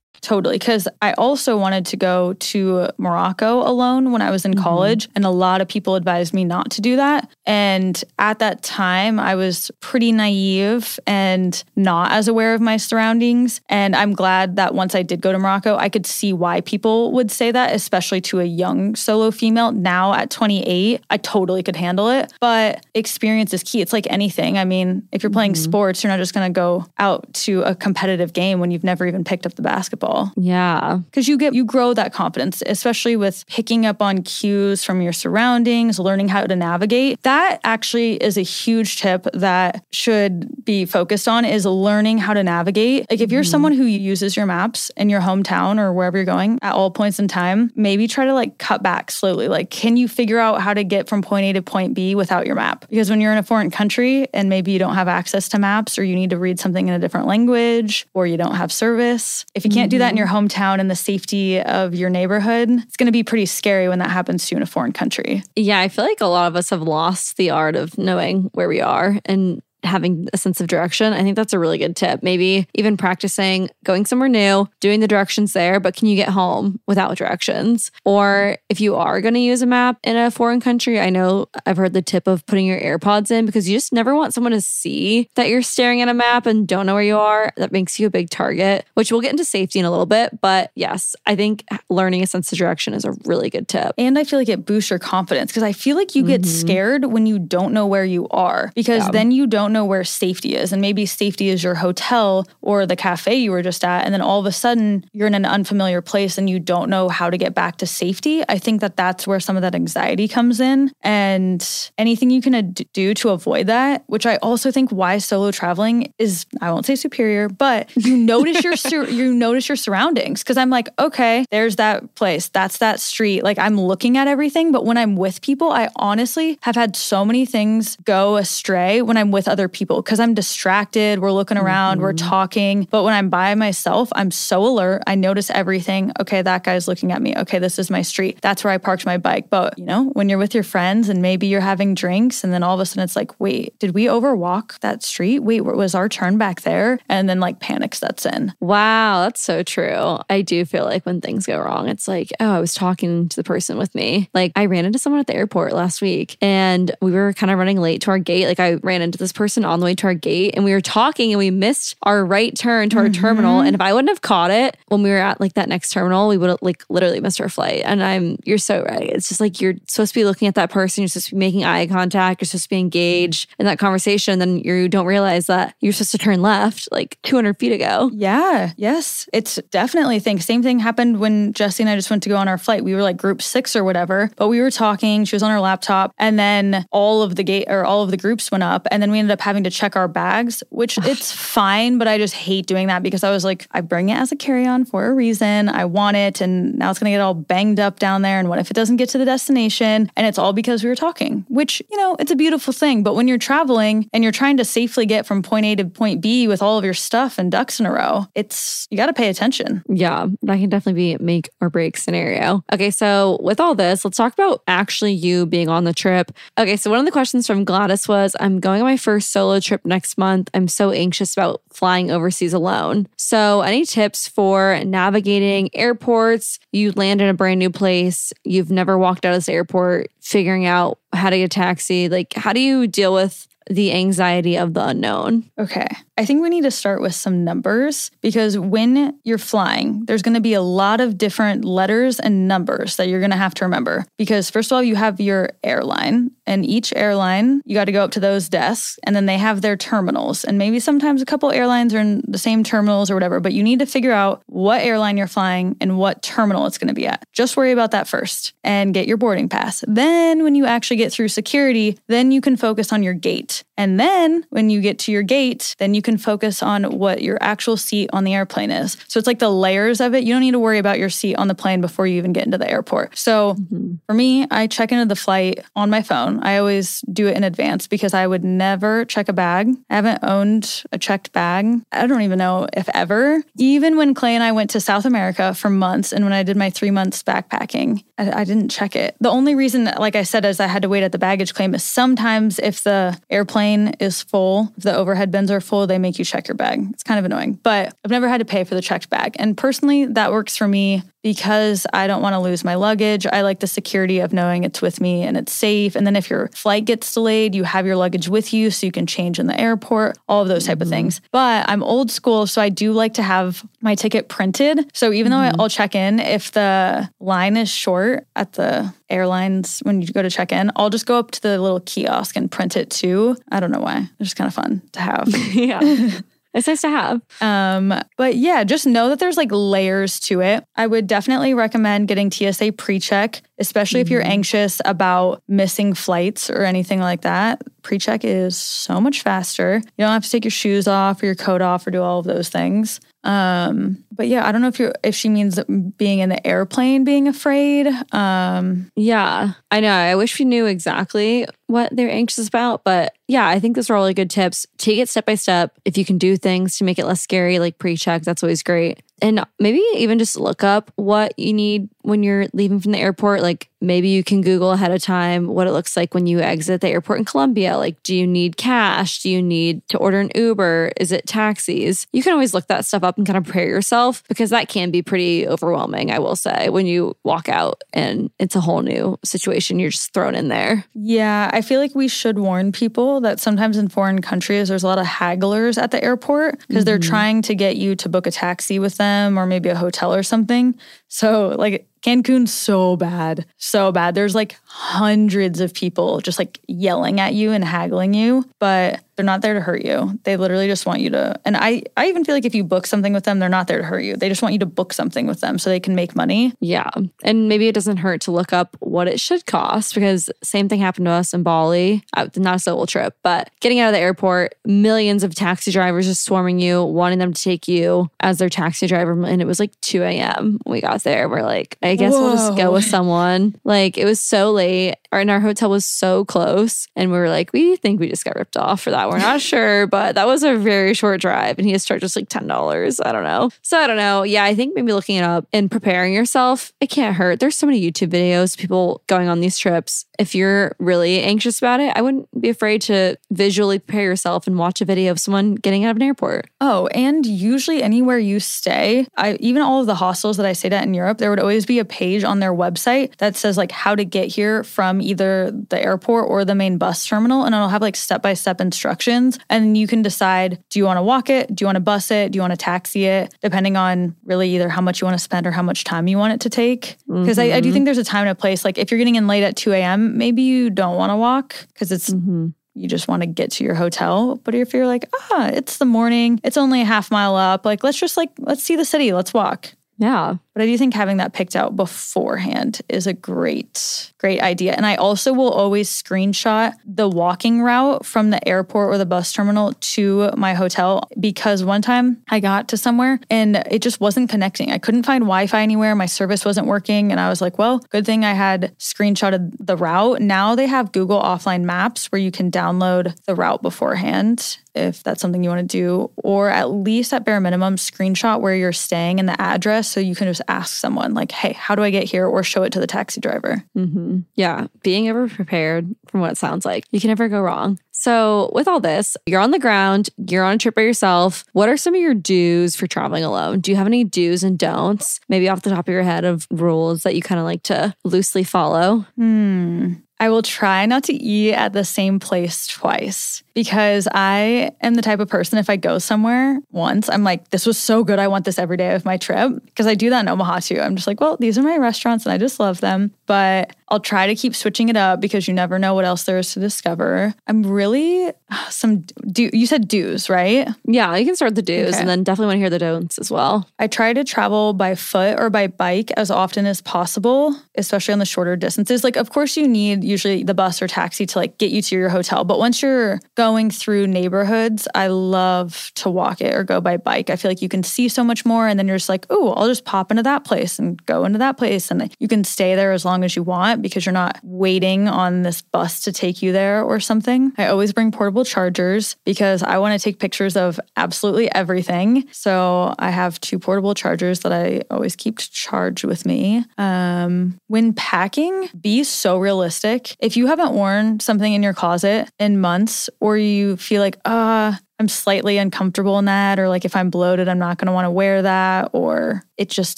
Totally. 0.21 0.59
Because 0.59 0.87
I 1.01 1.13
also 1.13 1.57
wanted 1.57 1.85
to 1.87 1.97
go 1.97 2.33
to 2.33 2.89
Morocco 2.97 3.67
alone 3.67 4.11
when 4.11 4.21
I 4.21 4.29
was 4.29 4.45
in 4.45 4.53
mm-hmm. 4.53 4.63
college. 4.63 5.09
And 5.15 5.25
a 5.25 5.29
lot 5.29 5.61
of 5.61 5.67
people 5.67 5.95
advised 5.95 6.31
me 6.31 6.45
not 6.45 6.69
to 6.71 6.81
do 6.81 6.95
that. 6.97 7.29
And 7.45 8.01
at 8.19 8.37
that 8.39 8.61
time, 8.61 9.19
I 9.19 9.33
was 9.33 9.71
pretty 9.79 10.11
naive 10.11 10.99
and 11.07 11.61
not 11.75 12.11
as 12.11 12.27
aware 12.27 12.53
of 12.53 12.61
my 12.61 12.77
surroundings. 12.77 13.61
And 13.67 13.95
I'm 13.95 14.13
glad 14.13 14.57
that 14.57 14.75
once 14.75 14.93
I 14.93 15.01
did 15.01 15.21
go 15.21 15.31
to 15.31 15.39
Morocco, 15.39 15.75
I 15.75 15.89
could 15.89 16.05
see 16.05 16.33
why 16.33 16.61
people 16.61 17.11
would 17.13 17.31
say 17.31 17.51
that, 17.51 17.73
especially 17.73 18.21
to 18.21 18.39
a 18.39 18.45
young 18.45 18.95
solo 18.95 19.31
female. 19.31 19.71
Now 19.71 20.13
at 20.13 20.29
28, 20.29 21.01
I 21.09 21.17
totally 21.17 21.63
could 21.63 21.75
handle 21.75 22.09
it. 22.09 22.31
But 22.39 22.85
experience 22.93 23.55
is 23.55 23.63
key. 23.63 23.81
It's 23.81 23.93
like 23.93 24.05
anything. 24.11 24.59
I 24.59 24.65
mean, 24.65 25.07
if 25.11 25.23
you're 25.23 25.31
playing 25.31 25.53
mm-hmm. 25.53 25.63
sports, 25.63 26.03
you're 26.03 26.11
not 26.11 26.19
just 26.19 26.35
going 26.35 26.53
to 26.53 26.55
go 26.55 26.85
out 26.99 27.33
to 27.33 27.63
a 27.63 27.73
competitive 27.73 28.33
game 28.33 28.59
when 28.59 28.69
you've 28.69 28.83
never 28.83 29.07
even 29.07 29.23
picked 29.23 29.47
up 29.47 29.55
the 29.55 29.63
basketball 29.63 30.10
all. 30.11 30.33
Yeah. 30.35 30.99
Because 31.05 31.27
you 31.27 31.37
get, 31.37 31.53
you 31.53 31.65
grow 31.65 31.93
that 31.93 32.13
confidence, 32.13 32.61
especially 32.65 33.15
with 33.15 33.45
picking 33.47 33.85
up 33.85 34.01
on 34.01 34.23
cues 34.23 34.83
from 34.83 35.01
your 35.01 35.13
surroundings, 35.13 35.99
learning 35.99 36.27
how 36.29 36.45
to 36.45 36.55
navigate. 36.55 37.21
That 37.23 37.59
actually 37.63 38.15
is 38.15 38.37
a 38.37 38.41
huge 38.41 38.97
tip 38.97 39.27
that 39.33 39.83
should 39.91 40.65
be 40.65 40.85
focused 40.85 41.27
on 41.27 41.45
is 41.45 41.65
learning 41.65 42.17
how 42.17 42.33
to 42.33 42.43
navigate. 42.43 43.09
Like 43.09 43.21
if 43.21 43.31
you're 43.31 43.43
mm 43.43 43.51
someone 43.51 43.73
who 43.73 43.83
uses 43.83 44.37
your 44.37 44.45
maps 44.45 44.91
in 44.95 45.09
your 45.09 45.19
hometown 45.19 45.77
or 45.77 45.91
wherever 45.91 46.17
you're 46.17 46.25
going 46.25 46.57
at 46.61 46.73
all 46.73 46.89
points 46.89 47.19
in 47.19 47.27
time, 47.27 47.69
maybe 47.75 48.07
try 48.07 48.23
to 48.23 48.33
like 48.33 48.57
cut 48.59 48.81
back 48.81 49.11
slowly. 49.11 49.49
Like, 49.49 49.69
can 49.69 49.97
you 49.97 50.07
figure 50.07 50.39
out 50.39 50.61
how 50.61 50.73
to 50.73 50.83
get 50.85 51.09
from 51.09 51.21
point 51.21 51.45
A 51.45 51.53
to 51.53 51.61
point 51.61 51.93
B 51.93 52.15
without 52.15 52.45
your 52.45 52.55
map? 52.55 52.85
Because 52.89 53.09
when 53.09 53.19
you're 53.19 53.33
in 53.33 53.37
a 53.37 53.43
foreign 53.43 53.69
country 53.69 54.27
and 54.33 54.47
maybe 54.47 54.71
you 54.71 54.79
don't 54.79 54.95
have 54.95 55.09
access 55.09 55.49
to 55.49 55.59
maps 55.59 55.97
or 55.97 56.03
you 56.03 56.15
need 56.15 56.29
to 56.29 56.37
read 56.37 56.59
something 56.59 56.87
in 56.87 56.93
a 56.93 56.99
different 56.99 57.27
language 57.27 58.07
or 58.13 58.25
you 58.25 58.37
don't 58.37 58.55
have 58.55 58.71
service, 58.71 59.45
if 59.53 59.65
you 59.65 59.71
can't 59.71 59.91
mm-hmm. 59.91 59.97
do 59.97 59.99
that 60.01 60.11
in 60.11 60.17
your 60.17 60.27
mm-hmm. 60.27 60.47
hometown 60.47 60.79
and 60.79 60.89
the 60.89 60.95
safety 60.95 61.61
of 61.61 61.95
your 61.95 62.09
neighborhood, 62.09 62.69
it's 62.69 62.97
going 62.97 63.07
to 63.07 63.11
be 63.11 63.23
pretty 63.23 63.45
scary 63.45 63.87
when 63.87 63.99
that 63.99 64.11
happens 64.11 64.47
to 64.47 64.55
you 64.55 64.57
in 64.57 64.63
a 64.63 64.67
foreign 64.67 64.91
country. 64.91 65.43
Yeah, 65.55 65.79
I 65.79 65.87
feel 65.87 66.05
like 66.05 66.21
a 66.21 66.27
lot 66.27 66.47
of 66.47 66.55
us 66.55 66.69
have 66.69 66.81
lost 66.81 67.37
the 67.37 67.49
art 67.49 67.75
of 67.75 67.97
knowing 67.97 68.49
where 68.53 68.67
we 68.67 68.81
are 68.81 69.19
and 69.25 69.61
having 69.83 70.27
a 70.33 70.37
sense 70.37 70.61
of 70.61 70.67
direction, 70.67 71.13
I 71.13 71.21
think 71.23 71.35
that's 71.35 71.53
a 71.53 71.59
really 71.59 71.77
good 71.77 71.95
tip. 71.95 72.21
Maybe 72.23 72.67
even 72.75 72.97
practicing 72.97 73.69
going 73.83 74.05
somewhere 74.05 74.29
new, 74.29 74.67
doing 74.79 74.99
the 74.99 75.07
directions 75.07 75.53
there, 75.53 75.79
but 75.79 75.95
can 75.95 76.07
you 76.07 76.15
get 76.15 76.29
home 76.29 76.79
without 76.87 77.17
directions? 77.17 77.91
Or 78.05 78.57
if 78.69 78.79
you 78.79 78.95
are 78.95 79.21
going 79.21 79.33
to 79.33 79.39
use 79.39 79.61
a 79.61 79.65
map 79.65 79.97
in 80.03 80.15
a 80.17 80.31
foreign 80.31 80.61
country, 80.61 80.99
I 80.99 81.09
know 81.09 81.47
I've 81.65 81.77
heard 81.77 81.93
the 81.93 82.01
tip 82.01 82.27
of 82.27 82.45
putting 82.45 82.65
your 82.65 82.79
AirPods 82.79 83.31
in 83.31 83.45
because 83.45 83.67
you 83.69 83.75
just 83.77 83.93
never 83.93 84.15
want 84.15 84.33
someone 84.33 84.51
to 84.53 84.61
see 84.61 85.29
that 85.35 85.49
you're 85.49 85.61
staring 85.61 86.01
at 86.01 86.09
a 86.09 86.13
map 86.13 86.45
and 86.45 86.67
don't 86.67 86.85
know 86.85 86.93
where 86.93 87.03
you 87.03 87.17
are. 87.17 87.51
That 87.57 87.71
makes 87.71 87.99
you 87.99 88.07
a 88.07 88.09
big 88.09 88.29
target, 88.29 88.85
which 88.93 89.11
we'll 89.11 89.21
get 89.21 89.31
into 89.31 89.45
safety 89.45 89.79
in 89.79 89.85
a 89.85 89.91
little 89.91 90.05
bit. 90.05 90.39
But 90.41 90.71
yes, 90.75 91.15
I 91.25 91.35
think 91.35 91.65
learning 91.89 92.23
a 92.23 92.27
sense 92.27 92.51
of 92.51 92.57
direction 92.57 92.93
is 92.93 93.05
a 93.05 93.13
really 93.25 93.49
good 93.49 93.67
tip. 93.67 93.93
And 93.97 94.17
I 94.19 94.23
feel 94.23 94.39
like 94.39 94.49
it 94.49 94.65
boosts 94.65 94.89
your 94.89 94.99
confidence 94.99 95.51
because 95.51 95.63
I 95.63 95.73
feel 95.73 95.95
like 95.95 96.15
you 96.15 96.23
get 96.23 96.41
Mhm. 96.41 96.45
scared 96.45 97.05
when 97.05 97.25
you 97.25 97.39
don't 97.39 97.73
know 97.73 97.87
where 97.87 98.05
you 98.05 98.27
are 98.29 98.71
because 98.75 99.03
Yeah. 99.05 99.11
then 99.11 99.31
you 99.31 99.47
don't 99.47 99.70
know 99.71 99.85
where 99.85 100.03
safety 100.03 100.55
is. 100.55 100.71
And 100.71 100.81
maybe 100.81 101.05
safety 101.05 101.49
is 101.49 101.63
your 101.63 101.75
hotel 101.75 102.47
or 102.61 102.85
the 102.85 102.95
cafe 102.95 103.35
you 103.35 103.51
were 103.51 103.61
just 103.61 103.83
at. 103.83 104.05
And 104.05 104.13
then 104.13 104.21
all 104.21 104.39
of 104.39 104.45
a 104.45 104.51
sudden 104.51 105.05
you're 105.13 105.27
in 105.27 105.35
an 105.35 105.45
unfamiliar 105.45 106.01
place 106.01 106.37
and 106.37 106.49
you 106.49 106.59
don't 106.59 106.89
know 106.89 107.09
how 107.09 107.29
to 107.29 107.37
get 107.37 107.53
back 107.53 107.77
to 107.77 107.87
safety. 107.87 108.43
I 108.47 108.57
think 108.57 108.81
that 108.81 108.95
that's 108.95 109.27
where 109.27 109.39
some 109.39 109.55
of 109.55 109.61
that 109.61 109.75
anxiety 109.75 110.27
comes 110.27 110.59
in. 110.59 110.91
And 111.01 111.67
anything 111.97 112.29
you 112.29 112.41
can 112.41 112.55
ad- 112.55 112.85
do 112.93 113.13
to 113.15 113.29
avoid 113.29 113.67
that, 113.67 114.03
which 114.07 114.25
I 114.25 114.37
also 114.37 114.71
think 114.71 114.91
why 114.91 115.17
solo 115.17 115.51
traveling 115.51 116.13
is, 116.17 116.45
I 116.61 116.71
won't 116.71 116.85
say 116.85 116.95
superior, 116.95 117.49
but 117.49 117.95
you 117.95 118.17
notice 118.17 118.63
your, 118.63 118.75
sur- 118.75 119.09
you 119.09 119.33
notice 119.33 119.69
your 119.69 119.75
surroundings. 119.75 120.43
Cause 120.43 120.57
I'm 120.57 120.69
like, 120.69 120.89
okay, 120.99 121.45
there's 121.51 121.77
that 121.77 122.15
place. 122.15 122.49
That's 122.49 122.77
that 122.79 122.99
street. 122.99 123.43
Like 123.43 123.59
I'm 123.59 123.79
looking 123.79 124.17
at 124.17 124.27
everything. 124.27 124.71
But 124.71 124.85
when 124.85 124.97
I'm 124.97 125.15
with 125.15 125.41
people, 125.41 125.71
I 125.71 125.89
honestly 125.95 126.59
have 126.61 126.75
had 126.75 126.95
so 126.95 127.25
many 127.25 127.45
things 127.45 127.95
go 128.03 128.37
astray 128.37 129.01
when 129.01 129.17
I'm 129.17 129.31
with 129.31 129.47
other 129.47 129.60
people 129.67 130.01
because 130.01 130.19
I'm 130.19 130.33
distracted. 130.33 131.19
We're 131.19 131.31
looking 131.31 131.57
around, 131.57 132.01
we're 132.01 132.13
mm-hmm. 132.13 132.29
talking. 132.29 132.87
But 132.89 133.03
when 133.03 133.13
I'm 133.13 133.29
by 133.29 133.55
myself, 133.55 134.09
I'm 134.15 134.31
so 134.31 134.65
alert. 134.65 135.03
I 135.07 135.15
notice 135.15 135.49
everything. 135.49 136.11
Okay, 136.19 136.41
that 136.41 136.63
guy's 136.63 136.87
looking 136.87 137.11
at 137.11 137.21
me. 137.21 137.35
Okay, 137.35 137.59
this 137.59 137.79
is 137.79 137.89
my 137.89 138.01
street. 138.01 138.39
That's 138.41 138.63
where 138.63 138.73
I 138.73 138.77
parked 138.77 139.05
my 139.05 139.17
bike. 139.17 139.49
But 139.49 139.77
you 139.77 139.85
know, 139.85 140.05
when 140.09 140.29
you're 140.29 140.37
with 140.37 140.53
your 140.53 140.63
friends 140.63 141.09
and 141.09 141.21
maybe 141.21 141.47
you're 141.47 141.61
having 141.61 141.93
drinks 141.93 142.43
and 142.43 142.53
then 142.53 142.63
all 142.63 142.75
of 142.75 142.79
a 142.79 142.85
sudden 142.85 143.03
it's 143.03 143.15
like, 143.15 143.39
wait, 143.39 143.77
did 143.79 143.93
we 143.93 144.05
overwalk 144.05 144.79
that 144.79 145.03
street? 145.03 145.39
Wait, 145.39 145.61
was 145.61 145.95
our 145.95 146.09
turn 146.09 146.37
back 146.37 146.61
there? 146.61 146.99
And 147.09 147.29
then 147.29 147.39
like 147.39 147.59
panic 147.59 147.95
sets 147.95 148.25
in. 148.25 148.53
Wow, 148.59 149.21
that's 149.23 149.41
so 149.41 149.63
true. 149.63 150.19
I 150.29 150.41
do 150.41 150.65
feel 150.65 150.85
like 150.85 151.05
when 151.05 151.21
things 151.21 151.45
go 151.45 151.59
wrong, 151.59 151.87
it's 151.87 152.07
like, 152.07 152.31
oh, 152.39 152.51
I 152.51 152.59
was 152.59 152.73
talking 152.73 153.29
to 153.29 153.35
the 153.35 153.43
person 153.43 153.77
with 153.77 153.93
me. 153.95 154.29
Like 154.33 154.51
I 154.55 154.65
ran 154.65 154.85
into 154.85 154.99
someone 154.99 155.19
at 155.19 155.27
the 155.27 155.35
airport 155.35 155.73
last 155.73 156.01
week 156.01 156.37
and 156.41 156.91
we 157.01 157.11
were 157.11 157.33
kind 157.33 157.51
of 157.51 157.57
running 157.57 157.79
late 157.79 158.01
to 158.01 158.11
our 158.11 158.19
gate. 158.19 158.47
Like 158.47 158.59
I 158.59 158.73
ran 158.75 159.01
into 159.01 159.17
this 159.17 159.31
person 159.31 159.50
on 159.57 159.79
the 159.79 159.85
way 159.85 159.95
to 159.95 160.07
our 160.07 160.13
gate 160.13 160.53
and 160.55 160.65
we 160.65 160.71
were 160.71 160.81
talking 160.81 161.31
and 161.31 161.39
we 161.39 161.51
missed 161.51 161.95
our 162.03 162.25
right 162.25 162.55
turn 162.55 162.89
to 162.89 162.97
our 162.97 163.05
mm-hmm. 163.05 163.21
terminal. 163.21 163.61
And 163.61 163.75
if 163.75 163.81
I 163.81 163.93
wouldn't 163.93 164.09
have 164.09 164.21
caught 164.21 164.51
it 164.51 164.77
when 164.87 165.03
we 165.03 165.09
were 165.09 165.17
at 165.17 165.39
like 165.39 165.53
that 165.53 165.69
next 165.69 165.89
terminal, 165.91 166.27
we 166.27 166.37
would 166.37 166.49
have 166.49 166.59
like 166.61 166.83
literally 166.89 167.19
missed 167.19 167.41
our 167.41 167.49
flight. 167.49 167.81
And 167.85 168.03
I'm, 168.03 168.37
you're 168.45 168.57
so 168.57 168.83
right. 168.83 169.09
It's 169.09 169.29
just 169.29 169.41
like 169.41 169.61
you're 169.61 169.75
supposed 169.87 170.13
to 170.13 170.19
be 170.19 170.25
looking 170.25 170.47
at 170.47 170.55
that 170.55 170.71
person. 170.71 171.01
You're 171.01 171.09
supposed 171.09 171.27
to 171.27 171.35
be 171.35 171.39
making 171.39 171.63
eye 171.63 171.87
contact. 171.87 172.41
You're 172.41 172.47
supposed 172.47 172.63
to 172.63 172.69
be 172.69 172.79
engaged 172.79 173.49
in 173.59 173.65
that 173.65 173.79
conversation. 173.79 174.39
Then 174.39 174.57
you 174.57 174.87
don't 174.87 175.05
realize 175.05 175.47
that 175.47 175.75
you're 175.79 175.93
supposed 175.93 176.11
to 176.11 176.17
turn 176.17 176.41
left 176.41 176.89
like 176.91 177.17
200 177.23 177.57
feet 177.59 177.73
ago. 177.73 178.09
Yeah, 178.13 178.73
yes. 178.77 179.27
It's 179.33 179.55
definitely 179.69 180.17
a 180.17 180.19
thing. 180.19 180.39
Same 180.39 180.63
thing 180.63 180.79
happened 180.79 181.19
when 181.19 181.53
Jesse 181.53 181.83
and 181.83 181.89
I 181.89 181.95
just 181.95 182.09
went 182.09 182.23
to 182.23 182.29
go 182.29 182.37
on 182.37 182.47
our 182.47 182.57
flight. 182.57 182.83
We 182.83 182.95
were 182.95 183.01
like 183.01 183.17
group 183.17 183.41
six 183.41 183.75
or 183.75 183.83
whatever, 183.83 184.31
but 184.35 184.47
we 184.47 184.61
were 184.61 184.71
talking. 184.71 185.25
She 185.25 185.35
was 185.35 185.43
on 185.43 185.51
her 185.51 185.59
laptop, 185.59 186.13
and 186.17 186.37
then 186.37 186.85
all 186.91 187.21
of 187.21 187.35
the 187.35 187.43
gate 187.43 187.65
or 187.67 187.85
all 187.85 188.03
of 188.03 188.11
the 188.11 188.17
groups 188.17 188.51
went 188.51 188.63
up, 188.63 188.87
and 188.91 189.01
then 189.01 189.11
we 189.11 189.19
ended 189.19 189.31
up 189.31 189.40
having 189.41 189.63
to 189.63 189.69
check 189.69 189.95
our 189.95 190.07
bags, 190.07 190.63
which 190.69 190.97
it's 190.99 191.31
fine, 191.31 191.97
but 191.97 192.07
I 192.07 192.17
just 192.17 192.33
hate 192.33 192.67
doing 192.67 192.87
that 192.87 193.03
because 193.03 193.23
I 193.23 193.31
was 193.31 193.43
like, 193.43 193.67
I 193.71 193.81
bring 193.81 194.09
it 194.09 194.15
as 194.15 194.31
a 194.31 194.35
carry 194.35 194.65
on 194.65 194.85
for 194.85 195.07
a 195.07 195.13
reason. 195.13 195.69
I 195.69 195.85
want 195.85 196.17
it, 196.17 196.41
and 196.41 196.75
now 196.75 196.89
it's 196.89 196.99
gonna 196.99 197.11
get 197.11 197.19
all 197.19 197.33
banged 197.33 197.79
up 197.79 197.99
down 197.99 198.21
there. 198.21 198.39
And 198.39 198.49
what 198.49 198.59
if 198.59 198.71
it 198.71 198.73
doesn't 198.73 198.97
get 198.97 199.09
to 199.09 199.17
the 199.17 199.25
destination? 199.25 200.11
And 200.15 200.27
it's 200.27 200.37
all 200.37 200.53
because 200.53 200.83
we 200.83 200.89
were 200.89 200.95
talking, 200.95 201.45
which, 201.49 201.81
you 201.91 201.97
know, 201.97 202.15
it's 202.19 202.31
a 202.31 202.35
beautiful 202.35 202.73
thing. 202.73 203.03
But 203.03 203.15
when 203.15 203.27
you're 203.27 203.37
traveling 203.37 204.09
and 204.13 204.23
you're 204.23 204.31
trying 204.31 204.57
to 204.57 204.65
safely 204.65 205.05
get 205.05 205.25
from 205.25 205.41
point 205.41 205.65
A 205.65 205.75
to 205.75 205.85
point 205.85 206.21
B 206.21 206.47
with 206.47 206.61
all 206.61 206.77
of 206.77 206.85
your 206.85 206.93
stuff 206.93 207.37
and 207.37 207.51
ducks 207.51 207.79
in 207.79 207.85
a 207.85 207.91
row, 207.91 208.27
it's, 208.35 208.87
you 208.91 208.97
gotta 208.97 209.13
pay 209.13 209.29
attention. 209.29 209.83
Yeah, 209.89 210.27
that 210.43 210.57
can 210.57 210.69
definitely 210.69 211.01
be 211.01 211.13
a 211.13 211.19
make 211.19 211.49
or 211.59 211.69
break 211.69 211.97
scenario. 211.97 212.63
Okay, 212.71 212.91
so 212.91 213.39
with 213.41 213.59
all 213.59 213.75
this, 213.75 214.05
let's 214.05 214.17
talk 214.17 214.33
about 214.33 214.63
actually 214.67 215.13
you 215.13 215.45
being 215.45 215.69
on 215.69 215.83
the 215.83 215.93
trip. 215.93 216.31
Okay, 216.57 216.77
so 216.77 216.89
one 216.89 216.99
of 216.99 217.05
the 217.05 217.11
questions 217.11 217.47
from 217.47 217.65
Gladys 217.65 218.07
was 218.07 218.35
I'm 218.39 218.59
going 218.59 218.81
on 218.81 218.87
my 218.87 218.97
first 218.97 219.30
solo 219.31 219.59
trip 219.59 219.85
next 219.85 220.17
month. 220.17 220.49
I'm 220.53 220.67
so 220.67 220.91
anxious 220.91 221.33
about 221.33 221.61
flying 221.71 222.11
overseas 222.11 222.53
alone. 222.53 223.07
So, 223.17 223.61
any 223.61 223.85
tips 223.85 224.27
for 224.27 224.81
navigating 224.83 225.69
airports? 225.73 226.59
You 226.71 226.91
land 226.91 227.21
in 227.21 227.29
a 227.29 227.33
brand 227.33 227.59
new 227.59 227.69
place, 227.69 228.33
you've 228.43 228.71
never 228.71 228.97
walked 228.97 229.25
out 229.25 229.33
of 229.33 229.37
this 229.37 229.49
airport, 229.49 230.11
figuring 230.21 230.65
out 230.65 230.99
how 231.13 231.29
to 231.29 231.37
get 231.37 231.45
a 231.45 231.49
taxi. 231.49 232.09
Like, 232.09 232.33
how 232.33 232.53
do 232.53 232.59
you 232.59 232.87
deal 232.87 233.13
with 233.13 233.47
the 233.69 233.93
anxiety 233.93 234.57
of 234.57 234.73
the 234.73 234.85
unknown? 234.85 235.49
Okay. 235.57 235.87
I 236.17 236.25
think 236.25 236.41
we 236.41 236.49
need 236.49 236.63
to 236.63 236.71
start 236.71 237.01
with 237.01 237.15
some 237.15 237.43
numbers 237.43 238.11
because 238.21 238.57
when 238.57 239.17
you're 239.23 239.37
flying, 239.37 240.05
there's 240.05 240.21
going 240.21 240.33
to 240.33 240.41
be 240.41 240.53
a 240.53 240.61
lot 240.61 240.99
of 240.99 241.17
different 241.17 241.63
letters 241.63 242.19
and 242.19 242.47
numbers 242.47 242.97
that 242.97 243.07
you're 243.07 243.19
going 243.19 243.31
to 243.31 243.37
have 243.37 243.53
to 243.55 243.65
remember. 243.65 244.05
Because, 244.17 244.49
first 244.49 244.71
of 244.71 244.75
all, 244.75 244.83
you 244.83 244.95
have 244.95 245.19
your 245.19 245.51
airline, 245.63 246.31
and 246.45 246.65
each 246.65 246.93
airline, 246.95 247.61
you 247.65 247.73
got 247.73 247.85
to 247.85 247.91
go 247.91 248.03
up 248.03 248.11
to 248.11 248.19
those 248.19 248.49
desks, 248.49 248.99
and 249.03 249.15
then 249.15 249.25
they 249.25 249.37
have 249.37 249.61
their 249.61 249.77
terminals. 249.77 250.43
And 250.43 250.57
maybe 250.57 250.79
sometimes 250.79 251.21
a 251.21 251.25
couple 251.25 251.51
airlines 251.51 251.93
are 251.93 251.99
in 251.99 252.23
the 252.27 252.37
same 252.37 252.63
terminals 252.63 253.09
or 253.09 253.13
whatever, 253.13 253.39
but 253.39 253.53
you 253.53 253.63
need 253.63 253.79
to 253.79 253.85
figure 253.85 254.11
out 254.11 254.41
what 254.47 254.81
airline 254.81 255.17
you're 255.17 255.27
flying 255.27 255.77
and 255.79 255.97
what 255.97 256.21
terminal 256.21 256.65
it's 256.65 256.77
going 256.77 256.87
to 256.87 256.93
be 256.93 257.07
at. 257.07 257.23
Just 257.33 257.57
worry 257.57 257.71
about 257.71 257.91
that 257.91 258.07
first 258.07 258.53
and 258.63 258.93
get 258.93 259.07
your 259.07 259.17
boarding 259.17 259.49
pass. 259.49 259.83
Then, 259.87 260.43
when 260.43 260.55
you 260.55 260.65
actually 260.65 260.97
get 260.97 261.11
through 261.11 261.29
security, 261.29 261.97
then 262.07 262.31
you 262.31 262.41
can 262.41 262.57
focus 262.57 262.91
on 262.91 263.03
your 263.03 263.13
gate. 263.13 263.63
And 263.81 263.99
then 263.99 264.45
when 264.51 264.69
you 264.69 264.79
get 264.79 264.99
to 264.99 265.11
your 265.11 265.23
gate, 265.23 265.75
then 265.79 265.95
you 265.95 266.03
can 266.03 266.19
focus 266.19 266.61
on 266.61 266.83
what 266.83 267.23
your 267.23 267.39
actual 267.41 267.77
seat 267.77 268.11
on 268.13 268.25
the 268.25 268.35
airplane 268.35 268.69
is. 268.69 268.95
So 269.07 269.17
it's 269.17 269.25
like 269.25 269.39
the 269.39 269.49
layers 269.49 269.99
of 269.99 270.13
it. 270.13 270.23
You 270.23 270.35
don't 270.35 270.41
need 270.41 270.51
to 270.51 270.59
worry 270.59 270.77
about 270.77 270.99
your 270.99 271.09
seat 271.09 271.33
on 271.33 271.47
the 271.47 271.55
plane 271.55 271.81
before 271.81 272.05
you 272.05 272.17
even 272.17 272.31
get 272.31 272.45
into 272.45 272.59
the 272.59 272.69
airport. 272.69 273.17
So 273.17 273.55
mm-hmm. 273.55 273.95
for 274.05 274.13
me, 274.13 274.45
I 274.51 274.67
check 274.67 274.91
into 274.91 275.05
the 275.05 275.15
flight 275.15 275.65
on 275.75 275.89
my 275.89 276.03
phone. 276.03 276.43
I 276.43 276.57
always 276.57 277.01
do 277.11 277.25
it 277.25 277.35
in 277.35 277.43
advance 277.43 277.87
because 277.87 278.13
I 278.13 278.27
would 278.27 278.43
never 278.43 279.03
check 279.05 279.29
a 279.29 279.33
bag. 279.33 279.73
I 279.89 279.95
haven't 279.95 280.19
owned 280.21 280.83
a 280.91 280.99
checked 280.99 281.31
bag. 281.31 281.81
I 281.91 282.05
don't 282.05 282.21
even 282.21 282.37
know 282.37 282.67
if 282.73 282.87
ever. 282.93 283.43
Even 283.57 283.97
when 283.97 284.13
Clay 284.13 284.35
and 284.35 284.43
I 284.43 284.51
went 284.51 284.69
to 284.71 284.79
South 284.79 285.05
America 285.05 285.55
for 285.55 285.71
months 285.71 286.13
and 286.13 286.23
when 286.23 286.33
I 286.33 286.43
did 286.43 286.55
my 286.55 286.69
three 286.69 286.91
months 286.91 287.23
backpacking, 287.23 288.03
I, 288.19 288.41
I 288.41 288.43
didn't 288.43 288.69
check 288.69 288.95
it. 288.95 289.15
The 289.19 289.29
only 289.29 289.55
reason, 289.55 289.85
like 289.85 290.15
I 290.15 290.21
said, 290.21 290.45
is 290.45 290.59
I 290.59 290.67
had 290.67 290.83
to 290.83 290.89
wait 290.89 291.01
at 291.01 291.11
the 291.11 291.17
baggage 291.17 291.55
claim 291.55 291.73
is 291.73 291.83
sometimes 291.83 292.59
if 292.59 292.83
the 292.83 293.19
airplane 293.31 293.70
is 293.99 294.21
full, 294.21 294.73
if 294.77 294.83
the 294.83 294.95
overhead 294.95 295.31
bins 295.31 295.51
are 295.51 295.61
full, 295.61 295.87
they 295.87 295.97
make 295.97 296.19
you 296.19 296.25
check 296.25 296.47
your 296.47 296.55
bag. 296.55 296.85
It's 296.91 297.03
kind 297.03 297.19
of 297.19 297.25
annoying, 297.25 297.53
but 297.53 297.93
I've 298.03 298.11
never 298.11 298.27
had 298.27 298.39
to 298.39 298.45
pay 298.45 298.63
for 298.63 298.75
the 298.75 298.81
checked 298.81 299.09
bag. 299.09 299.35
And 299.39 299.57
personally, 299.57 300.05
that 300.05 300.31
works 300.31 300.57
for 300.57 300.67
me 300.67 301.03
because 301.23 301.85
I 301.93 302.07
don't 302.07 302.21
want 302.21 302.33
to 302.33 302.39
lose 302.39 302.63
my 302.63 302.75
luggage. 302.75 303.27
I 303.27 303.41
like 303.41 303.59
the 303.59 303.67
security 303.67 304.19
of 304.19 304.33
knowing 304.33 304.63
it's 304.63 304.81
with 304.81 304.99
me 304.99 305.21
and 305.21 305.37
it's 305.37 305.53
safe. 305.53 305.95
And 305.95 306.05
then 306.05 306.15
if 306.15 306.29
your 306.29 306.49
flight 306.53 306.85
gets 306.85 307.13
delayed, 307.13 307.53
you 307.53 307.63
have 307.63 307.85
your 307.85 307.95
luggage 307.95 308.27
with 308.27 308.53
you 308.53 308.71
so 308.71 308.85
you 308.85 308.91
can 308.91 309.05
change 309.05 309.39
in 309.39 309.47
the 309.47 309.59
airport, 309.59 310.17
all 310.27 310.41
of 310.41 310.47
those 310.47 310.65
type 310.65 310.81
of 310.81 310.87
mm-hmm. 310.87 310.91
things. 310.91 311.21
But 311.31 311.69
I'm 311.69 311.83
old 311.83 312.09
school, 312.09 312.47
so 312.47 312.61
I 312.61 312.69
do 312.69 312.91
like 312.91 313.13
to 313.15 313.23
have 313.23 313.63
my 313.81 313.95
ticket 313.95 314.29
printed. 314.29 314.89
So 314.95 315.11
even 315.11 315.31
though 315.31 315.37
mm-hmm. 315.37 315.61
I'll 315.61 315.69
check 315.69 315.95
in, 315.95 316.19
if 316.19 316.51
the 316.51 317.09
line 317.19 317.57
is 317.57 317.69
short 317.69 318.25
at 318.35 318.53
the 318.53 318.93
airlines 319.11 319.79
when 319.79 320.01
you 320.01 320.07
go 320.07 320.21
to 320.21 320.29
check 320.29 320.51
in, 320.51 320.71
I'll 320.75 320.89
just 320.89 321.05
go 321.05 321.19
up 321.19 321.31
to 321.31 321.41
the 321.41 321.59
little 321.59 321.79
kiosk 321.81 322.35
and 322.35 322.51
print 322.51 322.77
it 322.77 322.89
too. 322.89 323.37
I 323.51 323.59
don't 323.59 323.71
know 323.71 323.79
why. 323.79 324.09
It's 324.19 324.29
just 324.29 324.35
kind 324.35 324.47
of 324.47 324.53
fun 324.53 324.81
to 324.93 325.01
have. 325.01 325.27
yeah. 325.53 326.19
It's 326.53 326.67
nice 326.67 326.81
to 326.81 326.89
have. 326.89 327.21
Um, 327.39 327.93
but 328.17 328.35
yeah, 328.35 328.63
just 328.65 328.85
know 328.85 329.09
that 329.09 329.19
there's 329.19 329.37
like 329.37 329.49
layers 329.51 330.19
to 330.21 330.41
it. 330.41 330.65
I 330.75 330.85
would 330.85 331.07
definitely 331.07 331.53
recommend 331.53 332.09
getting 332.09 332.29
TSA 332.29 332.73
pre-check, 332.73 333.41
especially 333.57 334.01
if 334.01 334.09
you're 334.09 334.25
anxious 334.25 334.81
about 334.83 335.41
missing 335.47 335.93
flights 335.93 336.49
or 336.49 336.63
anything 336.63 336.99
like 336.99 337.21
that. 337.21 337.61
Pre-check 337.83 338.25
is 338.25 338.57
so 338.57 338.99
much 338.99 339.21
faster. 339.21 339.75
You 339.75 340.03
don't 340.03 340.11
have 340.11 340.25
to 340.25 340.29
take 340.29 340.43
your 340.43 340.51
shoes 340.51 340.87
off 340.87 341.23
or 341.23 341.25
your 341.25 341.35
coat 341.35 341.61
off 341.61 341.87
or 341.87 341.91
do 341.91 342.01
all 342.01 342.19
of 342.19 342.25
those 342.25 342.49
things. 342.49 342.99
Um, 343.23 344.03
but 344.11 344.27
yeah, 344.27 344.47
I 344.47 344.51
don't 344.51 344.61
know 344.61 344.67
if 344.67 344.79
you're 344.79 344.93
if 345.03 345.15
she 345.15 345.29
means 345.29 345.59
being 345.97 346.19
in 346.19 346.29
the 346.29 346.45
airplane 346.45 347.03
being 347.03 347.27
afraid. 347.27 347.87
Um, 348.13 348.91
Yeah, 348.95 349.53
I 349.69 349.79
know. 349.79 349.91
I 349.91 350.15
wish 350.15 350.39
we 350.39 350.45
knew 350.45 350.65
exactly 350.65 351.45
what 351.67 351.95
they're 351.95 352.09
anxious 352.09 352.47
about, 352.47 352.83
but 352.83 353.13
yeah, 353.27 353.47
I 353.47 353.59
think 353.59 353.75
those 353.75 353.89
are 353.89 353.95
all 353.95 354.03
really 354.03 354.13
good 354.13 354.29
tips. 354.29 354.65
Take 354.77 354.97
it 354.97 355.07
step 355.09 355.25
by 355.25 355.35
step. 355.35 355.77
If 355.85 355.97
you 355.97 356.05
can 356.05 356.17
do 356.17 356.35
things 356.35 356.77
to 356.77 356.83
make 356.83 356.99
it 356.99 357.05
less 357.05 357.21
scary, 357.21 357.59
like 357.59 357.77
pre 357.77 357.95
check, 357.95 358.23
that's 358.23 358.43
always 358.43 358.63
great. 358.63 359.01
And 359.21 359.45
maybe 359.59 359.81
even 359.95 360.17
just 360.17 360.35
look 360.35 360.63
up 360.63 360.91
what 360.95 361.37
you 361.37 361.53
need 361.53 361.89
when 362.03 362.23
you're 362.23 362.47
leaving 362.53 362.79
from 362.79 362.91
the 362.91 362.99
airport, 362.99 363.41
like 363.41 363.69
maybe 363.81 364.09
you 364.09 364.23
can 364.23 364.41
Google 364.41 364.71
ahead 364.71 364.91
of 364.91 365.01
time 365.01 365.47
what 365.47 365.67
it 365.67 365.71
looks 365.71 365.97
like 365.97 366.13
when 366.13 366.27
you 366.27 366.39
exit 366.39 366.81
the 366.81 366.89
airport 366.89 367.19
in 367.19 367.25
Colombia. 367.25 367.77
Like, 367.77 368.01
do 368.03 368.15
you 368.15 368.27
need 368.27 368.57
cash? 368.57 369.21
Do 369.23 369.29
you 369.29 369.41
need 369.41 369.87
to 369.89 369.97
order 369.97 370.19
an 370.19 370.31
Uber? 370.35 370.91
Is 370.97 371.11
it 371.11 371.25
taxis? 371.25 372.07
You 372.11 372.21
can 372.21 372.33
always 372.33 372.53
look 372.53 372.67
that 372.67 372.85
stuff 372.85 373.03
up 373.03 373.17
and 373.17 373.25
kind 373.25 373.37
of 373.37 373.43
prepare 373.43 373.67
yourself 373.67 374.23
because 374.27 374.51
that 374.51 374.69
can 374.69 374.91
be 374.91 375.01
pretty 375.01 375.47
overwhelming, 375.47 376.11
I 376.11 376.19
will 376.19 376.35
say, 376.35 376.69
when 376.69 376.85
you 376.85 377.17
walk 377.23 377.49
out 377.49 377.81
and 377.93 378.29
it's 378.39 378.55
a 378.55 378.61
whole 378.61 378.81
new 378.81 379.17
situation. 379.23 379.79
You're 379.79 379.89
just 379.89 380.13
thrown 380.13 380.35
in 380.35 380.47
there. 380.47 380.85
Yeah, 380.93 381.49
I 381.51 381.61
feel 381.61 381.79
like 381.79 381.95
we 381.95 382.07
should 382.07 382.37
warn 382.37 382.71
people 382.71 383.21
that 383.21 383.39
sometimes 383.39 383.77
in 383.77 383.87
foreign 383.87 384.21
countries, 384.21 384.69
there's 384.69 384.83
a 384.83 384.87
lot 384.87 384.99
of 384.99 385.05
hagglers 385.05 385.81
at 385.81 385.91
the 385.91 386.03
airport 386.03 386.59
because 386.59 386.77
mm-hmm. 386.77 386.83
they're 386.85 386.99
trying 386.99 387.41
to 387.43 387.55
get 387.55 387.77
you 387.77 387.95
to 387.95 388.09
book 388.09 388.27
a 388.27 388.31
taxi 388.31 388.79
with 388.79 388.97
them 388.97 389.37
or 389.37 389.45
maybe 389.45 389.69
a 389.69 389.75
hotel 389.75 390.13
or 390.13 390.23
something. 390.23 390.75
So, 391.13 391.49
like, 391.59 391.87
Cancun's 392.01 392.51
so 392.51 392.95
bad, 392.97 393.45
so 393.57 393.91
bad. 393.91 394.15
There's 394.15 394.35
like 394.35 394.57
hundreds 394.65 395.59
of 395.59 395.73
people 395.73 396.19
just 396.21 396.39
like 396.39 396.59
yelling 396.67 397.19
at 397.19 397.33
you 397.33 397.51
and 397.51 397.63
haggling 397.63 398.13
you, 398.13 398.45
but 398.59 399.01
they're 399.15 399.25
not 399.25 399.41
there 399.41 399.53
to 399.53 399.61
hurt 399.61 399.85
you. 399.85 400.19
They 400.23 400.35
literally 400.35 400.67
just 400.67 400.87
want 400.87 401.01
you 401.01 401.11
to. 401.11 401.39
And 401.45 401.55
I, 401.55 401.83
I 401.95 402.07
even 402.07 402.25
feel 402.25 402.33
like 402.33 402.45
if 402.45 402.55
you 402.55 402.63
book 402.63 402.87
something 402.87 403.13
with 403.13 403.23
them, 403.23 403.37
they're 403.37 403.49
not 403.49 403.67
there 403.67 403.77
to 403.77 403.83
hurt 403.83 403.99
you. 403.99 404.15
They 404.15 404.29
just 404.29 404.41
want 404.41 404.53
you 404.53 404.59
to 404.59 404.65
book 404.65 404.93
something 404.93 405.27
with 405.27 405.41
them 405.41 405.59
so 405.59 405.69
they 405.69 405.79
can 405.79 405.93
make 405.93 406.15
money. 406.15 406.53
Yeah, 406.59 406.89
and 407.23 407.47
maybe 407.47 407.67
it 407.67 407.75
doesn't 407.75 407.97
hurt 407.97 408.21
to 408.21 408.31
look 408.31 408.51
up 408.51 408.75
what 408.79 409.07
it 409.07 409.19
should 409.19 409.45
cost 409.45 409.93
because 409.93 410.31
same 410.41 410.67
thing 410.67 410.79
happened 410.79 411.05
to 411.05 411.11
us 411.11 411.35
in 411.35 411.43
Bali. 411.43 412.03
Uh, 412.17 412.29
not 412.35 412.55
a 412.55 412.59
solo 412.59 412.85
trip, 412.85 413.15
but 413.21 413.51
getting 413.59 413.79
out 413.79 413.89
of 413.89 413.93
the 413.93 413.99
airport, 413.99 414.55
millions 414.65 415.23
of 415.23 415.35
taxi 415.35 415.71
drivers 415.71 416.07
just 416.07 416.23
swarming 416.23 416.59
you, 416.59 416.83
wanting 416.83 417.19
them 417.19 417.33
to 417.33 417.41
take 417.41 417.67
you 417.67 418.09
as 418.21 418.39
their 418.39 418.49
taxi 418.49 418.87
driver, 418.87 419.11
and 419.23 419.41
it 419.41 419.45
was 419.45 419.59
like 419.59 419.79
2 419.81 420.01
a.m. 420.01 420.59
we 420.65 420.81
got 420.81 421.03
there. 421.03 421.29
We're 421.29 421.43
like, 421.43 421.77
I 421.83 421.90
guess 421.95 422.13
Whoa. 422.13 422.21
we'll 422.21 422.35
just 422.35 422.55
go 422.57 422.71
with 422.71 422.85
someone. 422.85 423.55
Like 423.63 423.97
it 423.97 424.05
was 424.05 424.19
so 424.19 424.51
late, 424.51 424.95
and 425.19 425.29
our 425.29 425.39
hotel 425.39 425.69
was 425.69 425.85
so 425.85 426.25
close, 426.25 426.87
and 426.95 427.11
we 427.11 427.17
were 427.17 427.29
like, 427.29 427.51
we 427.53 427.75
think 427.75 427.99
we 427.99 428.09
just 428.09 428.25
got 428.25 428.35
ripped 428.35 428.57
off 428.57 428.81
for 428.81 428.91
that 428.91 429.09
we're 429.09 429.19
not 429.19 429.41
sure, 429.51 429.87
but 429.87 430.15
that 430.15 430.27
was 430.27 430.43
a 430.43 430.55
very 430.55 430.93
short 430.93 431.21
drive 431.21 431.57
and 431.57 431.65
he 431.65 431.71
has 431.73 431.85
charged 431.85 432.03
us 432.03 432.15
like 432.15 432.29
$10. 432.29 432.99
I 433.05 433.11
don't 433.11 433.23
know. 433.23 433.49
So 433.61 433.77
I 433.77 433.87
don't 433.87 433.97
know. 433.97 434.23
Yeah, 434.23 434.43
I 434.43 434.55
think 434.55 434.75
maybe 434.75 434.93
looking 434.93 435.17
it 435.17 435.23
up 435.23 435.47
and 435.53 435.69
preparing 435.69 436.13
yourself, 436.13 436.71
it 436.79 436.89
can't 436.89 437.15
hurt. 437.15 437.39
There's 437.39 437.57
so 437.57 437.67
many 437.67 437.81
YouTube 437.81 438.09
videos, 438.09 438.57
people 438.57 439.01
going 439.07 439.27
on 439.27 439.41
these 439.41 439.57
trips. 439.57 440.05
If 440.17 440.35
you're 440.35 440.75
really 440.79 441.21
anxious 441.21 441.57
about 441.59 441.79
it, 441.79 441.93
I 441.95 442.01
wouldn't 442.01 442.29
be 442.39 442.49
afraid 442.49 442.81
to 442.83 443.17
visually 443.31 443.79
prepare 443.79 444.03
yourself 444.03 444.47
and 444.47 444.57
watch 444.57 444.81
a 444.81 444.85
video 444.85 445.11
of 445.11 445.19
someone 445.19 445.55
getting 445.55 445.85
out 445.85 445.91
of 445.91 445.97
an 445.97 446.03
airport. 446.03 446.49
Oh, 446.59 446.87
and 446.87 447.25
usually 447.25 447.83
anywhere 447.83 448.19
you 448.19 448.39
stay, 448.39 449.07
I 449.17 449.35
even 449.39 449.61
all 449.61 449.81
of 449.81 449.87
the 449.87 449.95
hostels 449.95 450.37
that 450.37 450.45
I 450.45 450.53
stayed 450.53 450.73
at 450.73 450.83
in 450.83 450.93
Europe, 450.93 451.17
there 451.17 451.29
would 451.29 451.39
always 451.39 451.65
be 451.65 451.79
a 451.79 451.85
page 451.85 452.23
on 452.23 452.39
their 452.39 452.53
website 452.53 453.15
that 453.17 453.35
says 453.35 453.57
like 453.57 453.71
how 453.71 453.95
to 453.95 454.05
get 454.05 454.27
here 454.27 454.63
from 454.63 455.00
either 455.01 455.51
the 455.51 455.81
airport 455.81 456.29
or 456.29 456.45
the 456.45 456.55
main 456.55 456.77
bus 456.77 457.05
terminal. 457.05 457.43
And 457.43 457.53
it'll 457.53 457.69
have 457.69 457.81
like 457.81 457.95
step 457.95 458.21
by 458.21 458.33
step 458.33 458.61
instructions 458.61 459.39
and 459.49 459.77
you 459.77 459.87
can 459.87 460.01
decide 460.01 460.63
do 460.69 460.79
you 460.79 460.85
want 460.85 460.97
to 460.97 461.03
walk 461.03 461.29
it? 461.29 461.53
Do 461.53 461.63
you 461.63 461.67
want 461.67 461.75
to 461.75 461.81
bus 461.81 462.11
it? 462.11 462.31
Do 462.31 462.37
you 462.37 462.41
want 462.41 462.51
to 462.51 462.57
taxi 462.57 463.05
it? 463.05 463.35
Depending 463.41 463.77
on 463.77 464.15
really 464.25 464.49
either 464.55 464.69
how 464.69 464.81
much 464.81 465.01
you 465.01 465.05
want 465.05 465.17
to 465.17 465.23
spend 465.23 465.47
or 465.47 465.51
how 465.51 465.61
much 465.61 465.83
time 465.83 466.07
you 466.07 466.17
want 466.17 466.33
it 466.33 466.41
to 466.41 466.49
take. 466.49 466.97
Because 467.07 467.37
mm-hmm. 467.37 467.53
I, 467.53 467.57
I, 467.57 467.59
do 467.59 467.67
mm-hmm. 467.67 467.73
think 467.73 467.85
there's 467.85 467.97
a 467.97 468.03
time 468.03 468.21
and 468.21 468.29
a 468.29 468.35
place. 468.35 468.63
Like 468.63 468.77
if 468.77 468.91
you're 468.91 468.97
getting 468.97 469.15
in 469.15 469.27
late 469.27 469.43
at 469.43 469.55
2 469.55 469.73
a.m., 469.73 470.17
maybe 470.17 470.41
you 470.41 470.69
don't 470.69 470.95
want 470.95 471.11
to 471.11 471.15
walk 471.15 471.55
because 471.67 471.91
it's. 471.91 472.09
Mm-hmm 472.09 472.49
you 472.73 472.87
just 472.87 473.09
want 473.09 473.21
to 473.21 473.27
get 473.27 473.51
to 473.51 473.63
your 473.63 473.75
hotel. 473.75 474.37
But 474.37 474.55
if 474.55 474.73
you're 474.73 474.87
like, 474.87 475.09
ah, 475.13 475.49
it's 475.49 475.77
the 475.77 475.85
morning, 475.85 476.39
it's 476.43 476.55
only 476.57 476.81
a 476.81 476.85
half 476.85 477.11
mile 477.11 477.35
up, 477.35 477.65
like 477.65 477.83
let's 477.83 477.99
just 477.99 478.17
like 478.17 478.31
let's 478.39 478.63
see 478.63 478.75
the 478.75 478.85
city, 478.85 479.13
let's 479.13 479.33
walk. 479.33 479.73
Yeah. 479.97 480.37
But 480.53 480.63
I 480.63 480.65
do 480.65 480.77
think 480.77 480.93
having 480.93 481.17
that 481.17 481.33
picked 481.33 481.55
out 481.55 481.75
beforehand 481.75 482.81
is 482.89 483.07
a 483.07 483.13
great, 483.13 484.11
great 484.17 484.41
idea. 484.41 484.73
And 484.73 484.85
I 484.85 484.95
also 484.95 485.31
will 485.31 485.49
always 485.49 485.89
screenshot 485.89 486.73
the 486.85 487.07
walking 487.07 487.61
route 487.61 488.05
from 488.05 488.31
the 488.31 488.47
airport 488.47 488.93
or 488.93 488.97
the 488.97 489.05
bus 489.05 489.31
terminal 489.31 489.73
to 489.73 490.31
my 490.35 490.53
hotel 490.53 491.07
because 491.19 491.63
one 491.63 491.81
time 491.81 492.21
I 492.29 492.41
got 492.41 492.67
to 492.69 492.77
somewhere 492.77 493.19
and 493.29 493.63
it 493.71 493.81
just 493.81 494.01
wasn't 494.01 494.29
connecting. 494.29 494.71
I 494.71 494.77
couldn't 494.77 495.03
find 495.03 495.23
Wi 495.23 495.47
Fi 495.47 495.61
anywhere. 495.61 495.95
My 495.95 496.05
service 496.05 496.43
wasn't 496.43 496.67
working. 496.67 497.11
And 497.11 497.19
I 497.19 497.29
was 497.29 497.41
like, 497.41 497.57
well, 497.57 497.79
good 497.89 498.05
thing 498.05 498.25
I 498.25 498.33
had 498.33 498.77
screenshotted 498.77 499.55
the 499.59 499.77
route. 499.77 500.21
Now 500.21 500.55
they 500.55 500.67
have 500.67 500.91
Google 500.91 501.21
offline 501.21 501.63
maps 501.63 502.11
where 502.11 502.19
you 502.19 502.31
can 502.31 502.51
download 502.51 503.15
the 503.25 503.35
route 503.35 503.61
beforehand 503.61 504.57
if 504.73 505.03
that's 505.03 505.21
something 505.21 505.43
you 505.43 505.49
want 505.49 505.69
to 505.69 505.77
do, 505.77 506.11
or 506.17 506.49
at 506.49 506.71
least 506.71 507.13
at 507.13 507.25
bare 507.25 507.39
minimum, 507.39 507.75
screenshot 507.75 508.39
where 508.39 508.55
you're 508.55 508.71
staying 508.71 509.19
and 509.19 509.27
the 509.27 509.39
address 509.41 509.89
so 509.89 509.99
you 509.99 510.15
can 510.15 510.27
just 510.27 510.40
ask 510.47 510.75
someone, 510.75 511.13
like, 511.13 511.31
hey, 511.31 511.53
how 511.53 511.75
do 511.75 511.83
I 511.83 511.89
get 511.89 512.03
here? 512.03 512.25
Or 512.25 512.43
show 512.43 512.63
it 512.63 512.71
to 512.73 512.79
the 512.79 512.87
taxi 512.87 513.19
driver. 513.21 513.63
Mm-hmm. 513.77 514.19
Yeah. 514.35 514.67
Being 514.83 515.07
ever 515.07 515.27
prepared 515.27 515.93
from 516.07 516.21
what 516.21 516.31
it 516.31 516.37
sounds 516.37 516.65
like, 516.65 516.85
you 516.91 516.99
can 516.99 517.09
never 517.09 517.27
go 517.27 517.41
wrong. 517.41 517.79
So, 517.91 518.49
with 518.53 518.67
all 518.67 518.79
this, 518.79 519.15
you're 519.27 519.39
on 519.39 519.51
the 519.51 519.59
ground, 519.59 520.09
you're 520.17 520.43
on 520.43 520.55
a 520.55 520.57
trip 520.57 520.73
by 520.73 520.81
yourself. 520.81 521.45
What 521.53 521.69
are 521.69 521.77
some 521.77 521.93
of 521.93 522.01
your 522.01 522.15
do's 522.15 522.75
for 522.75 522.87
traveling 522.87 523.23
alone? 523.23 523.59
Do 523.59 523.69
you 523.69 523.77
have 523.77 523.85
any 523.85 524.03
do's 524.03 524.43
and 524.43 524.57
don'ts, 524.57 525.19
maybe 525.29 525.47
off 525.47 525.61
the 525.61 525.69
top 525.69 525.87
of 525.87 525.93
your 525.93 526.01
head, 526.01 526.25
of 526.25 526.47
rules 526.49 527.03
that 527.03 527.13
you 527.13 527.21
kind 527.21 527.37
of 527.37 527.45
like 527.45 527.61
to 527.63 527.93
loosely 528.03 528.43
follow? 528.43 529.05
Hmm. 529.17 529.93
I 530.21 530.29
will 530.29 530.43
try 530.43 530.85
not 530.85 531.03
to 531.05 531.13
eat 531.13 531.53
at 531.53 531.73
the 531.73 531.83
same 531.83 532.19
place 532.19 532.67
twice 532.67 533.41
because 533.55 534.07
I 534.13 534.71
am 534.81 534.93
the 534.93 535.01
type 535.01 535.19
of 535.19 535.27
person, 535.27 535.57
if 535.57 535.69
I 535.69 535.75
go 535.75 535.97
somewhere 535.97 536.59
once, 536.71 537.09
I'm 537.09 537.23
like, 537.23 537.49
this 537.49 537.65
was 537.65 537.77
so 537.77 538.03
good. 538.03 538.19
I 538.19 538.27
want 538.27 538.45
this 538.45 538.59
every 538.59 538.77
day 538.77 538.93
of 538.93 539.03
my 539.03 539.17
trip. 539.17 539.51
Because 539.65 539.87
I 539.87 539.95
do 539.95 540.11
that 540.11 540.21
in 540.21 540.29
Omaha 540.29 540.59
too. 540.59 540.79
I'm 540.79 540.95
just 540.95 541.07
like, 541.07 541.19
well, 541.19 541.37
these 541.37 541.57
are 541.57 541.63
my 541.63 541.77
restaurants 541.77 542.25
and 542.25 542.33
I 542.33 542.37
just 542.37 542.59
love 542.59 542.81
them. 542.81 543.11
But 543.25 543.75
I'll 543.89 543.99
try 543.99 544.27
to 544.27 544.35
keep 544.35 544.55
switching 544.55 544.89
it 544.89 544.95
up 544.95 545.19
because 545.19 545.47
you 545.47 545.53
never 545.53 545.77
know 545.77 545.93
what 545.93 546.05
else 546.05 546.23
there 546.23 546.37
is 546.37 546.53
to 546.53 546.59
discover. 546.59 547.33
I'm 547.47 547.63
really 547.63 548.31
some 548.69 549.01
do 549.31 549.49
you 549.51 549.67
said 549.67 549.87
do's, 549.87 550.29
right? 550.29 550.69
Yeah, 550.85 551.15
you 551.15 551.25
can 551.25 551.35
start 551.35 551.55
the 551.55 551.61
do's 551.61 551.89
okay. 551.89 551.99
and 551.99 552.07
then 552.07 552.23
definitely 552.23 552.47
want 552.47 552.55
to 552.55 552.59
hear 552.59 552.69
the 552.69 552.79
don'ts 552.79 553.17
as 553.17 553.29
well. 553.29 553.67
I 553.79 553.87
try 553.87 554.13
to 554.13 554.23
travel 554.23 554.73
by 554.73 554.95
foot 554.95 555.39
or 555.39 555.49
by 555.49 555.67
bike 555.67 556.11
as 556.15 556.31
often 556.31 556.65
as 556.65 556.81
possible, 556.81 557.55
especially 557.75 558.13
on 558.13 558.19
the 558.19 558.25
shorter 558.25 558.55
distances. 558.55 559.03
Like 559.03 559.17
of 559.17 559.29
course 559.29 559.57
you 559.57 559.67
need 559.67 560.03
usually 560.11 560.43
the 560.43 560.53
bus 560.53 560.81
or 560.81 560.87
taxi 560.87 561.25
to 561.25 561.39
like 561.39 561.57
get 561.57 561.71
you 561.71 561.81
to 561.81 561.95
your 561.95 562.09
hotel, 562.09 562.43
but 562.43 562.59
once 562.59 562.81
you're 562.81 563.19
going 563.35 563.71
through 563.71 564.07
neighborhoods, 564.07 564.87
I 564.93 565.07
love 565.07 565.91
to 565.95 566.09
walk 566.09 566.41
it 566.41 566.53
or 566.53 566.63
go 566.63 566.81
by 566.81 566.97
bike. 566.97 567.29
I 567.29 567.35
feel 567.35 567.49
like 567.49 567.61
you 567.61 567.69
can 567.69 567.83
see 567.83 568.09
so 568.09 568.23
much 568.23 568.45
more 568.45 568.67
and 568.67 568.77
then 568.77 568.87
you're 568.87 568.97
just 568.97 569.09
like, 569.09 569.25
"Oh, 569.29 569.53
I'll 569.53 569.67
just 569.67 569.85
pop 569.85 570.11
into 570.11 570.23
that 570.23 570.43
place 570.43 570.77
and 570.77 571.03
go 571.05 571.25
into 571.25 571.39
that 571.39 571.57
place 571.57 571.89
and 571.89 572.13
you 572.19 572.27
can 572.27 572.43
stay 572.43 572.75
there 572.75 572.91
as 572.91 573.05
long 573.05 573.23
as 573.23 573.35
you 573.35 573.43
want 573.43 573.81
because 573.81 574.05
you're 574.05 574.13
not 574.13 574.39
waiting 574.43 575.07
on 575.07 575.43
this 575.43 575.61
bus 575.61 576.01
to 576.01 576.11
take 576.11 576.41
you 576.41 576.51
there 576.51 576.83
or 576.83 576.99
something. 576.99 577.53
I 577.57 577.67
always 577.67 577.93
bring 577.93 578.11
portable 578.11 578.45
chargers 578.45 579.15
because 579.25 579.63
I 579.63 579.77
want 579.77 579.99
to 579.99 580.03
take 580.03 580.19
pictures 580.19 580.57
of 580.57 580.79
absolutely 580.97 581.51
everything. 581.53 582.27
So 582.31 582.93
I 582.99 583.09
have 583.09 583.39
two 583.39 583.59
portable 583.59 583.93
chargers 583.93 584.41
that 584.41 584.51
I 584.51 584.81
always 584.91 585.15
keep 585.15 585.39
charged 585.39 586.03
with 586.03 586.25
me. 586.25 586.65
Um, 586.77 587.59
when 587.67 587.93
packing, 587.93 588.69
be 588.79 589.03
so 589.03 589.37
realistic. 589.37 590.00
If 590.19 590.37
you 590.37 590.47
haven't 590.47 590.73
worn 590.73 591.19
something 591.19 591.53
in 591.53 591.63
your 591.63 591.73
closet 591.73 592.29
in 592.39 592.59
months 592.59 593.09
or 593.19 593.37
you 593.37 593.77
feel 593.77 594.01
like, 594.01 594.17
ah, 594.25 594.75
uh, 594.75 594.77
I'm 595.01 595.07
slightly 595.07 595.57
uncomfortable 595.57 596.19
in 596.19 596.25
that, 596.25 596.59
or 596.59 596.69
like 596.69 596.85
if 596.85 596.95
I'm 596.95 597.09
bloated, 597.09 597.49
I'm 597.49 597.57
not 597.57 597.79
going 597.79 597.87
to 597.87 597.91
want 597.91 598.05
to 598.05 598.11
wear 598.11 598.43
that, 598.43 598.91
or 598.93 599.41
it 599.57 599.67
just 599.67 599.97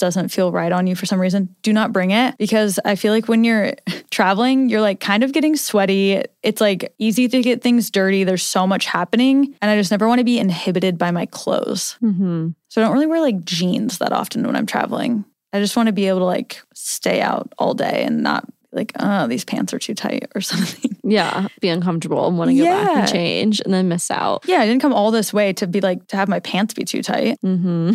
doesn't 0.00 0.30
feel 0.30 0.50
right 0.50 0.72
on 0.72 0.86
you 0.86 0.96
for 0.96 1.04
some 1.04 1.20
reason, 1.20 1.54
do 1.60 1.74
not 1.74 1.92
bring 1.92 2.10
it 2.10 2.38
because 2.38 2.80
I 2.86 2.94
feel 2.94 3.12
like 3.12 3.28
when 3.28 3.44
you're 3.44 3.74
traveling, 4.10 4.70
you're 4.70 4.80
like 4.80 5.00
kind 5.00 5.22
of 5.22 5.32
getting 5.32 5.56
sweaty. 5.56 6.22
It's 6.42 6.62
like 6.62 6.94
easy 6.98 7.28
to 7.28 7.42
get 7.42 7.60
things 7.60 7.90
dirty. 7.90 8.24
There's 8.24 8.42
so 8.42 8.66
much 8.66 8.86
happening, 8.86 9.54
and 9.60 9.70
I 9.70 9.76
just 9.76 9.90
never 9.90 10.08
want 10.08 10.20
to 10.20 10.24
be 10.24 10.38
inhibited 10.38 10.96
by 10.96 11.10
my 11.10 11.26
clothes. 11.26 11.98
Mm-hmm. 12.02 12.48
So 12.68 12.80
I 12.80 12.84
don't 12.84 12.94
really 12.94 13.06
wear 13.06 13.20
like 13.20 13.44
jeans 13.44 13.98
that 13.98 14.12
often 14.12 14.46
when 14.46 14.56
I'm 14.56 14.64
traveling. 14.64 15.26
I 15.52 15.60
just 15.60 15.76
want 15.76 15.88
to 15.88 15.92
be 15.92 16.08
able 16.08 16.20
to 16.20 16.24
like 16.24 16.62
stay 16.72 17.20
out 17.20 17.52
all 17.58 17.74
day 17.74 18.04
and 18.04 18.22
not 18.22 18.48
like, 18.74 18.92
oh, 18.98 19.26
these 19.26 19.44
pants 19.44 19.72
are 19.72 19.78
too 19.78 19.94
tight 19.94 20.30
or 20.34 20.40
something. 20.42 20.96
Yeah, 21.02 21.48
be 21.60 21.68
uncomfortable 21.68 22.26
and 22.26 22.38
want 22.38 22.50
to 22.50 22.56
go 22.56 22.64
yeah. 22.64 22.84
back 22.84 22.96
and 22.96 23.08
change 23.08 23.60
and 23.60 23.72
then 23.72 23.88
miss 23.88 24.10
out. 24.10 24.44
Yeah, 24.46 24.58
I 24.58 24.66
didn't 24.66 24.82
come 24.82 24.92
all 24.92 25.10
this 25.10 25.32
way 25.32 25.52
to 25.54 25.66
be 25.66 25.80
like, 25.80 26.06
to 26.08 26.16
have 26.16 26.28
my 26.28 26.40
pants 26.40 26.74
be 26.74 26.84
too 26.84 27.02
tight. 27.02 27.38
Mm-hmm. 27.42 27.92